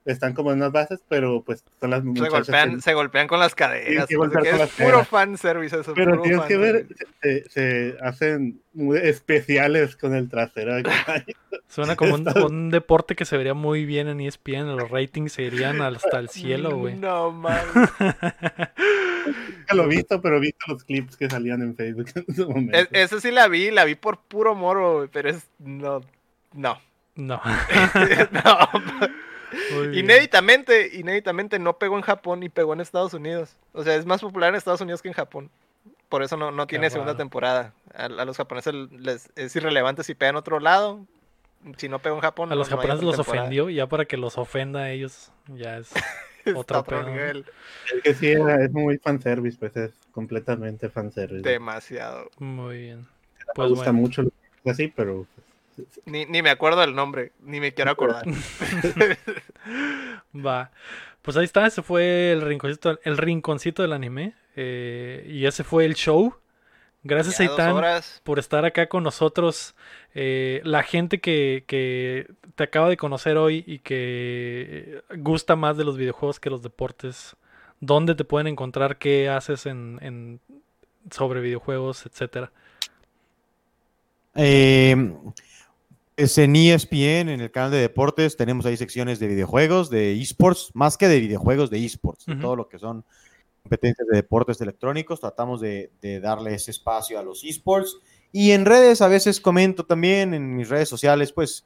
Están 0.06 0.34
como 0.34 0.52
en 0.52 0.58
unas 0.58 0.72
bases, 0.74 1.02
pero 1.08 1.42
pues 1.44 1.64
son 1.80 1.90
las 1.92 2.02
Se 2.02 2.06
muchachas 2.06 2.32
golpean, 2.32 2.76
que- 2.76 2.82
se 2.82 2.94
golpean 2.94 3.28
con 3.28 3.40
las 3.40 3.56
caderas. 3.56 4.06
que 4.06 4.16
golpear 4.18 4.44
con 4.44 4.54
es 4.54 4.60
las 4.60 4.70
puro 4.72 5.06
fanservice 5.06 5.80
eso. 5.80 5.94
Pero 5.94 6.12
puro 6.18 6.24
tienes 6.24 6.42
que 6.42 6.58
ver, 6.58 6.88
se, 7.22 7.50
se 7.50 7.96
hacen 8.02 8.60
muy 8.74 8.98
especiales 8.98 9.96
con 9.96 10.14
el 10.14 10.28
trasero. 10.30 10.74
Suena 11.70 11.96
como 11.96 12.16
un, 12.16 12.70
deporte 12.70 13.16
que 13.16 13.24
se 13.26 13.38
vería 13.38 13.54
muy 13.54 13.86
bien 13.86 14.08
en 14.10 14.20
ESPN. 14.20 14.76
Los 14.76 14.92
ratings 14.92 15.32
se 15.32 15.44
irían 15.44 15.82
hasta 15.82 16.20
el 16.20 16.28
cielo, 16.30 16.76
güey. 16.78 16.96
No 16.96 17.32
mames. 17.32 17.64
Nunca 19.58 19.74
lo 19.76 19.84
he 19.84 19.88
visto, 19.88 20.22
pero 20.22 20.38
he 20.38 20.40
visto 20.42 20.66
los 20.68 20.84
clips 20.84 21.16
que 21.16 21.30
salían 21.30 21.62
en 21.62 21.76
Facebook 21.76 22.08
en 22.28 22.36
su 22.36 22.50
momento. 22.50 22.78
Es- 22.78 22.90
Esa 22.92 23.22
sí 23.22 23.32
la 23.32 23.48
vi, 23.48 23.72
la 23.72 23.86
vi 23.86 23.96
por 23.96 24.20
puro 24.20 24.54
moro, 24.54 24.98
güey, 24.98 25.08
pero 25.12 25.30
es. 25.30 25.48
No. 25.60 26.02
No. 26.54 26.78
No. 27.16 27.42
no. 28.32 28.70
Inéditamente, 29.94 30.90
inéditamente 30.98 31.60
no 31.60 31.78
pegó 31.78 31.96
en 31.98 32.02
Japón 32.04 32.44
y 32.44 32.50
pegó 32.50 32.74
en 32.74 32.82
Estados 32.82 33.14
Unidos. 33.14 33.56
O 33.74 33.84
sea, 33.84 33.96
es 33.96 34.06
más 34.06 34.22
popular 34.22 34.50
en 34.50 34.56
Estados 34.56 34.82
Unidos 34.82 35.02
que 35.02 35.08
en 35.10 35.14
Japón. 35.14 35.50
Por 36.10 36.22
eso 36.24 36.38
no, 36.38 36.52
no 36.52 36.68
tiene 36.68 36.90
segunda 36.90 37.18
temporada. 37.18 37.74
A, 37.94 38.06
a 38.06 38.26
los 38.26 38.38
japoneses 38.38 38.74
les 38.92 39.30
es 39.36 39.56
irrelevante 39.56 40.04
si 40.04 40.14
pega 40.16 40.30
en 40.30 40.36
otro 40.36 40.60
lado. 40.60 41.06
Si 41.78 41.90
no 41.90 42.00
pegó 42.00 42.16
en 42.16 42.22
Japón. 42.22 42.52
A 42.52 42.56
los 42.56 42.70
no- 42.70 42.76
japoneses 42.78 43.04
los 43.04 43.16
temporada. 43.16 43.44
ofendió, 43.46 43.70
ya 43.70 43.88
para 43.88 44.06
que 44.06 44.18
los 44.18 44.38
ofenda 44.38 44.82
a 44.82 44.92
ellos, 44.92 45.32
ya 45.48 45.78
es 45.78 45.92
otro 46.56 46.80
otro 46.80 46.84
pedo. 46.84 47.10
nivel. 47.10 47.46
Es 47.96 48.02
que 48.04 48.14
sí, 48.14 48.32
es 48.32 48.72
muy 48.72 48.98
fanservice, 48.98 49.58
pues 49.58 49.76
es 49.78 49.92
completamente 50.12 50.90
fanservice. 50.90 51.42
Demasiado. 51.50 52.30
Muy 52.38 52.78
bien. 52.80 53.00
Me 53.00 53.54
Pues 53.56 53.70
gusta 53.70 53.86
bueno. 53.92 54.00
mucho 54.02 54.22
lo 54.24 54.30
que 54.30 54.36
es 54.70 54.74
así, 54.74 54.88
pero 54.90 55.26
Ni, 56.06 56.26
ni 56.26 56.42
me 56.42 56.50
acuerdo 56.50 56.82
del 56.82 56.96
nombre, 56.96 57.32
ni 57.42 57.60
me 57.60 57.74
quiero 57.74 57.92
acordar. 57.92 58.26
Va. 60.36 60.72
Pues 61.22 61.38
ahí 61.38 61.46
está, 61.46 61.66
ese 61.66 61.82
fue 61.82 62.32
el 62.32 62.42
rinconcito, 62.42 63.00
el 63.04 63.18
rinconcito 63.18 63.82
del 63.82 63.94
anime. 63.94 64.34
eh, 64.56 65.26
y 65.30 65.46
ese 65.46 65.64
fue 65.64 65.86
el 65.86 65.96
show. 65.96 66.36
Gracias, 67.06 67.38
horas. 67.60 68.22
por 68.24 68.40
estar 68.40 68.64
acá 68.66 68.88
con 68.88 69.04
nosotros. 69.04 69.76
Eh, 70.16 70.62
la 70.64 70.84
gente 70.84 71.20
que, 71.20 71.66
que 71.68 72.28
te 72.56 72.64
acaba 72.64 72.88
de 72.88 72.96
conocer 72.98 73.36
hoy 73.38 73.64
y 73.68 73.80
que 73.80 75.02
gusta 75.18 75.56
más 75.58 75.76
de 75.76 75.84
los 75.84 75.98
videojuegos 75.98 76.40
que 76.40 76.50
los 76.50 76.62
deportes, 76.62 77.36
¿dónde 77.82 78.16
te 78.16 78.24
pueden 78.24 78.48
encontrar? 78.48 78.98
¿Qué 78.98 79.28
haces 79.28 79.66
en, 79.66 80.00
en- 80.02 80.40
sobre 81.12 81.42
videojuegos, 81.42 82.06
etcétera? 82.06 82.52
Eh, 84.36 84.96
es 86.16 86.38
en 86.38 86.56
ESPN, 86.56 87.30
en 87.30 87.42
el 87.42 87.52
canal 87.52 87.72
de 87.72 87.80
deportes, 87.80 88.38
tenemos 88.38 88.66
ahí 88.66 88.78
secciones 88.78 89.20
de 89.20 89.28
videojuegos, 89.28 89.90
de 89.90 90.20
esports, 90.20 90.72
más 90.74 90.98
que 90.98 91.08
de 91.08 91.20
videojuegos, 91.20 91.70
de 91.70 91.84
esports, 91.84 92.26
de 92.26 92.36
todo 92.36 92.56
lo 92.56 92.70
que 92.70 92.80
son 92.80 93.04
competencias 93.64 94.08
de 94.08 94.18
deportes 94.18 94.60
electrónicos. 94.62 95.20
Tratamos 95.20 95.62
de, 95.62 95.92
de 96.02 96.20
darle 96.20 96.54
ese 96.54 96.72
espacio 96.72 97.20
a 97.20 97.24
los 97.24 97.44
esports. 97.44 97.98
Y 98.32 98.52
en 98.52 98.66
redes 98.66 99.02
a 99.02 99.08
veces 99.08 99.40
comento 99.40 99.86
también, 99.86 100.34
en 100.34 100.56
mis 100.56 100.70
redes 100.70 100.90
sociales, 100.90 101.32
pues, 101.32 101.66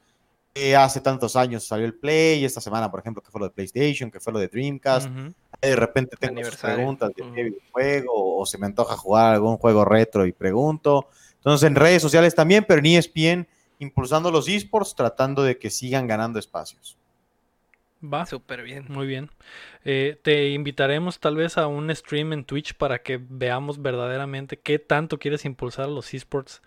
que 0.52 0.76
hace 0.76 1.00
tantos 1.00 1.36
años 1.36 1.66
salió 1.66 1.86
el 1.86 1.94
Play, 1.94 2.44
esta 2.44 2.60
semana, 2.60 2.90
por 2.90 3.00
ejemplo, 3.00 3.22
que 3.22 3.30
fue 3.30 3.40
lo 3.40 3.48
de 3.48 3.54
PlayStation, 3.54 4.10
que 4.10 4.20
fue 4.20 4.32
lo 4.32 4.38
de 4.38 4.48
Dreamcast. 4.48 5.08
De 5.60 5.76
repente 5.76 6.16
tengo 6.18 6.40
preguntas 6.60 7.10
de 7.16 7.24
qué 7.34 7.44
videojuego 7.44 8.38
o 8.38 8.46
se 8.46 8.58
me 8.58 8.66
antoja 8.66 8.96
jugar 8.96 9.34
algún 9.34 9.56
juego 9.56 9.84
retro 9.84 10.26
y 10.26 10.32
pregunto. 10.32 11.08
Entonces 11.36 11.66
en 11.66 11.74
redes 11.74 12.02
sociales 12.02 12.34
también, 12.34 12.64
pero 12.66 12.80
en 12.80 12.86
ESPN 12.86 13.48
impulsando 13.78 14.30
los 14.30 14.48
esports, 14.48 14.94
tratando 14.94 15.42
de 15.42 15.58
que 15.58 15.70
sigan 15.70 16.06
ganando 16.06 16.38
espacios. 16.38 16.96
Va. 18.02 18.26
Súper 18.26 18.62
bien. 18.62 18.86
Muy 18.88 19.06
bien. 19.06 19.30
Eh, 19.84 20.18
te 20.22 20.50
invitaremos 20.50 21.18
tal 21.18 21.36
vez 21.36 21.58
a 21.58 21.66
un 21.66 21.94
stream 21.94 22.32
en 22.32 22.44
Twitch 22.44 22.74
para 22.74 23.02
que 23.02 23.20
veamos 23.28 23.82
verdaderamente 23.82 24.56
qué 24.56 24.78
tanto 24.78 25.18
quieres 25.18 25.44
impulsar 25.44 25.86
a 25.86 25.88
los 25.88 26.14
esports 26.14 26.62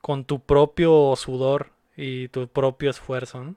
con 0.00 0.24
tu 0.24 0.40
propio 0.40 1.14
sudor 1.16 1.70
y 1.96 2.28
tu 2.28 2.46
propio 2.46 2.90
esfuerzo. 2.90 3.42
¿no? 3.42 3.54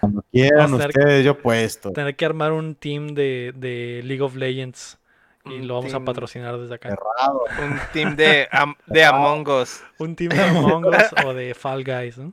Cuando 0.00 0.24
quieran 0.32 0.74
ustedes, 0.74 1.24
yo 1.24 1.38
puesto. 1.38 1.92
Tener 1.92 2.16
que 2.16 2.24
armar 2.24 2.52
un 2.52 2.74
team 2.74 3.08
de, 3.08 3.52
de 3.54 4.02
League 4.04 4.22
of 4.22 4.34
Legends 4.34 4.98
y 5.44 5.58
lo 5.60 5.74
vamos 5.74 5.92
a 5.94 6.00
patrocinar 6.00 6.56
desde 6.58 6.74
acá. 6.74 6.88
Cerrado. 6.90 7.44
Un 7.62 7.78
team 7.92 8.16
de, 8.16 8.48
am- 8.52 8.76
de 8.86 9.04
Among 9.04 9.48
Us. 9.48 9.82
Un 9.98 10.14
team 10.16 10.30
de 10.30 10.40
Among 10.42 10.86
Us 10.86 11.24
o 11.24 11.34
de 11.34 11.54
Fall 11.54 11.84
Guys. 11.84 12.18
¿no? 12.18 12.32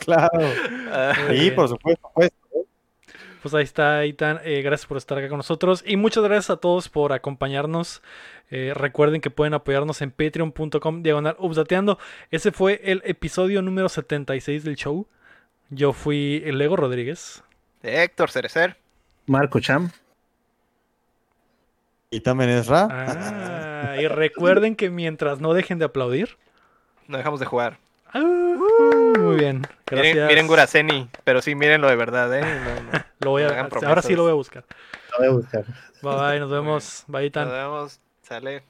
Claro. 0.00 0.30
Ah, 0.92 1.12
Muy 1.28 1.36
Sí, 1.36 1.42
bien. 1.44 1.54
por 1.54 1.68
supuesto. 1.68 2.10
pues. 2.14 2.30
Pues 3.42 3.54
ahí 3.54 3.64
está, 3.64 4.04
Itan. 4.06 4.38
Eh, 4.44 4.62
gracias 4.62 4.86
por 4.86 4.96
estar 4.98 5.18
acá 5.18 5.28
con 5.28 5.38
nosotros. 5.38 5.82
Y 5.84 5.96
muchas 5.96 6.22
gracias 6.22 6.50
a 6.50 6.56
todos 6.58 6.88
por 6.88 7.12
acompañarnos. 7.12 8.00
Eh, 8.52 8.72
recuerden 8.74 9.20
que 9.20 9.30
pueden 9.30 9.52
apoyarnos 9.54 10.00
en 10.00 10.12
patreon.com 10.12 11.02
diagonal 11.02 11.34
updateando. 11.40 11.98
Ese 12.30 12.52
fue 12.52 12.80
el 12.84 13.02
episodio 13.04 13.60
número 13.62 13.88
76 13.88 14.62
del 14.62 14.76
show. 14.76 15.08
Yo 15.70 15.92
fui 15.92 16.40
el 16.46 16.58
Lego 16.58 16.76
Rodríguez. 16.76 17.42
Héctor 17.82 18.30
Cerecer. 18.30 18.76
Marco 19.26 19.58
Cham. 19.58 19.90
Y 22.12 22.20
también 22.20 22.50
es 22.50 22.66
Ra. 22.66 22.88
Ah, 22.90 23.96
y 23.98 24.06
recuerden 24.06 24.76
que 24.76 24.90
mientras 24.90 25.40
no 25.40 25.54
dejen 25.54 25.78
de 25.78 25.86
aplaudir. 25.86 26.36
No 27.08 27.16
dejamos 27.16 27.40
de 27.40 27.46
jugar. 27.46 27.78
Ah, 28.12 28.20
muy 29.18 29.36
bien. 29.36 29.62
Gracias. 29.86 30.14
Miren, 30.14 30.26
miren 30.28 30.46
Guraseni, 30.46 31.08
pero 31.24 31.40
sí 31.40 31.54
mírenlo 31.54 31.88
de 31.88 31.96
verdad, 31.96 32.32
¿eh? 32.38 32.42
No, 32.42 32.92
no. 32.92 33.04
Lo 33.20 33.30
voy 33.30 33.42
a- 33.44 33.68
ahora 33.86 34.02
sí 34.02 34.14
lo 34.14 34.22
voy 34.24 34.30
a 34.30 34.34
buscar. 34.34 34.64
Lo 35.12 35.18
voy 35.18 35.26
a 35.26 35.30
buscar. 35.30 35.64
Bye 36.02 36.16
bye, 36.16 36.40
nos 36.40 36.50
vemos. 36.50 37.04
Bye, 37.06 37.26
Itan. 37.26 37.48
Nos 37.48 37.54
vemos. 37.54 38.00
Sale. 38.22 38.62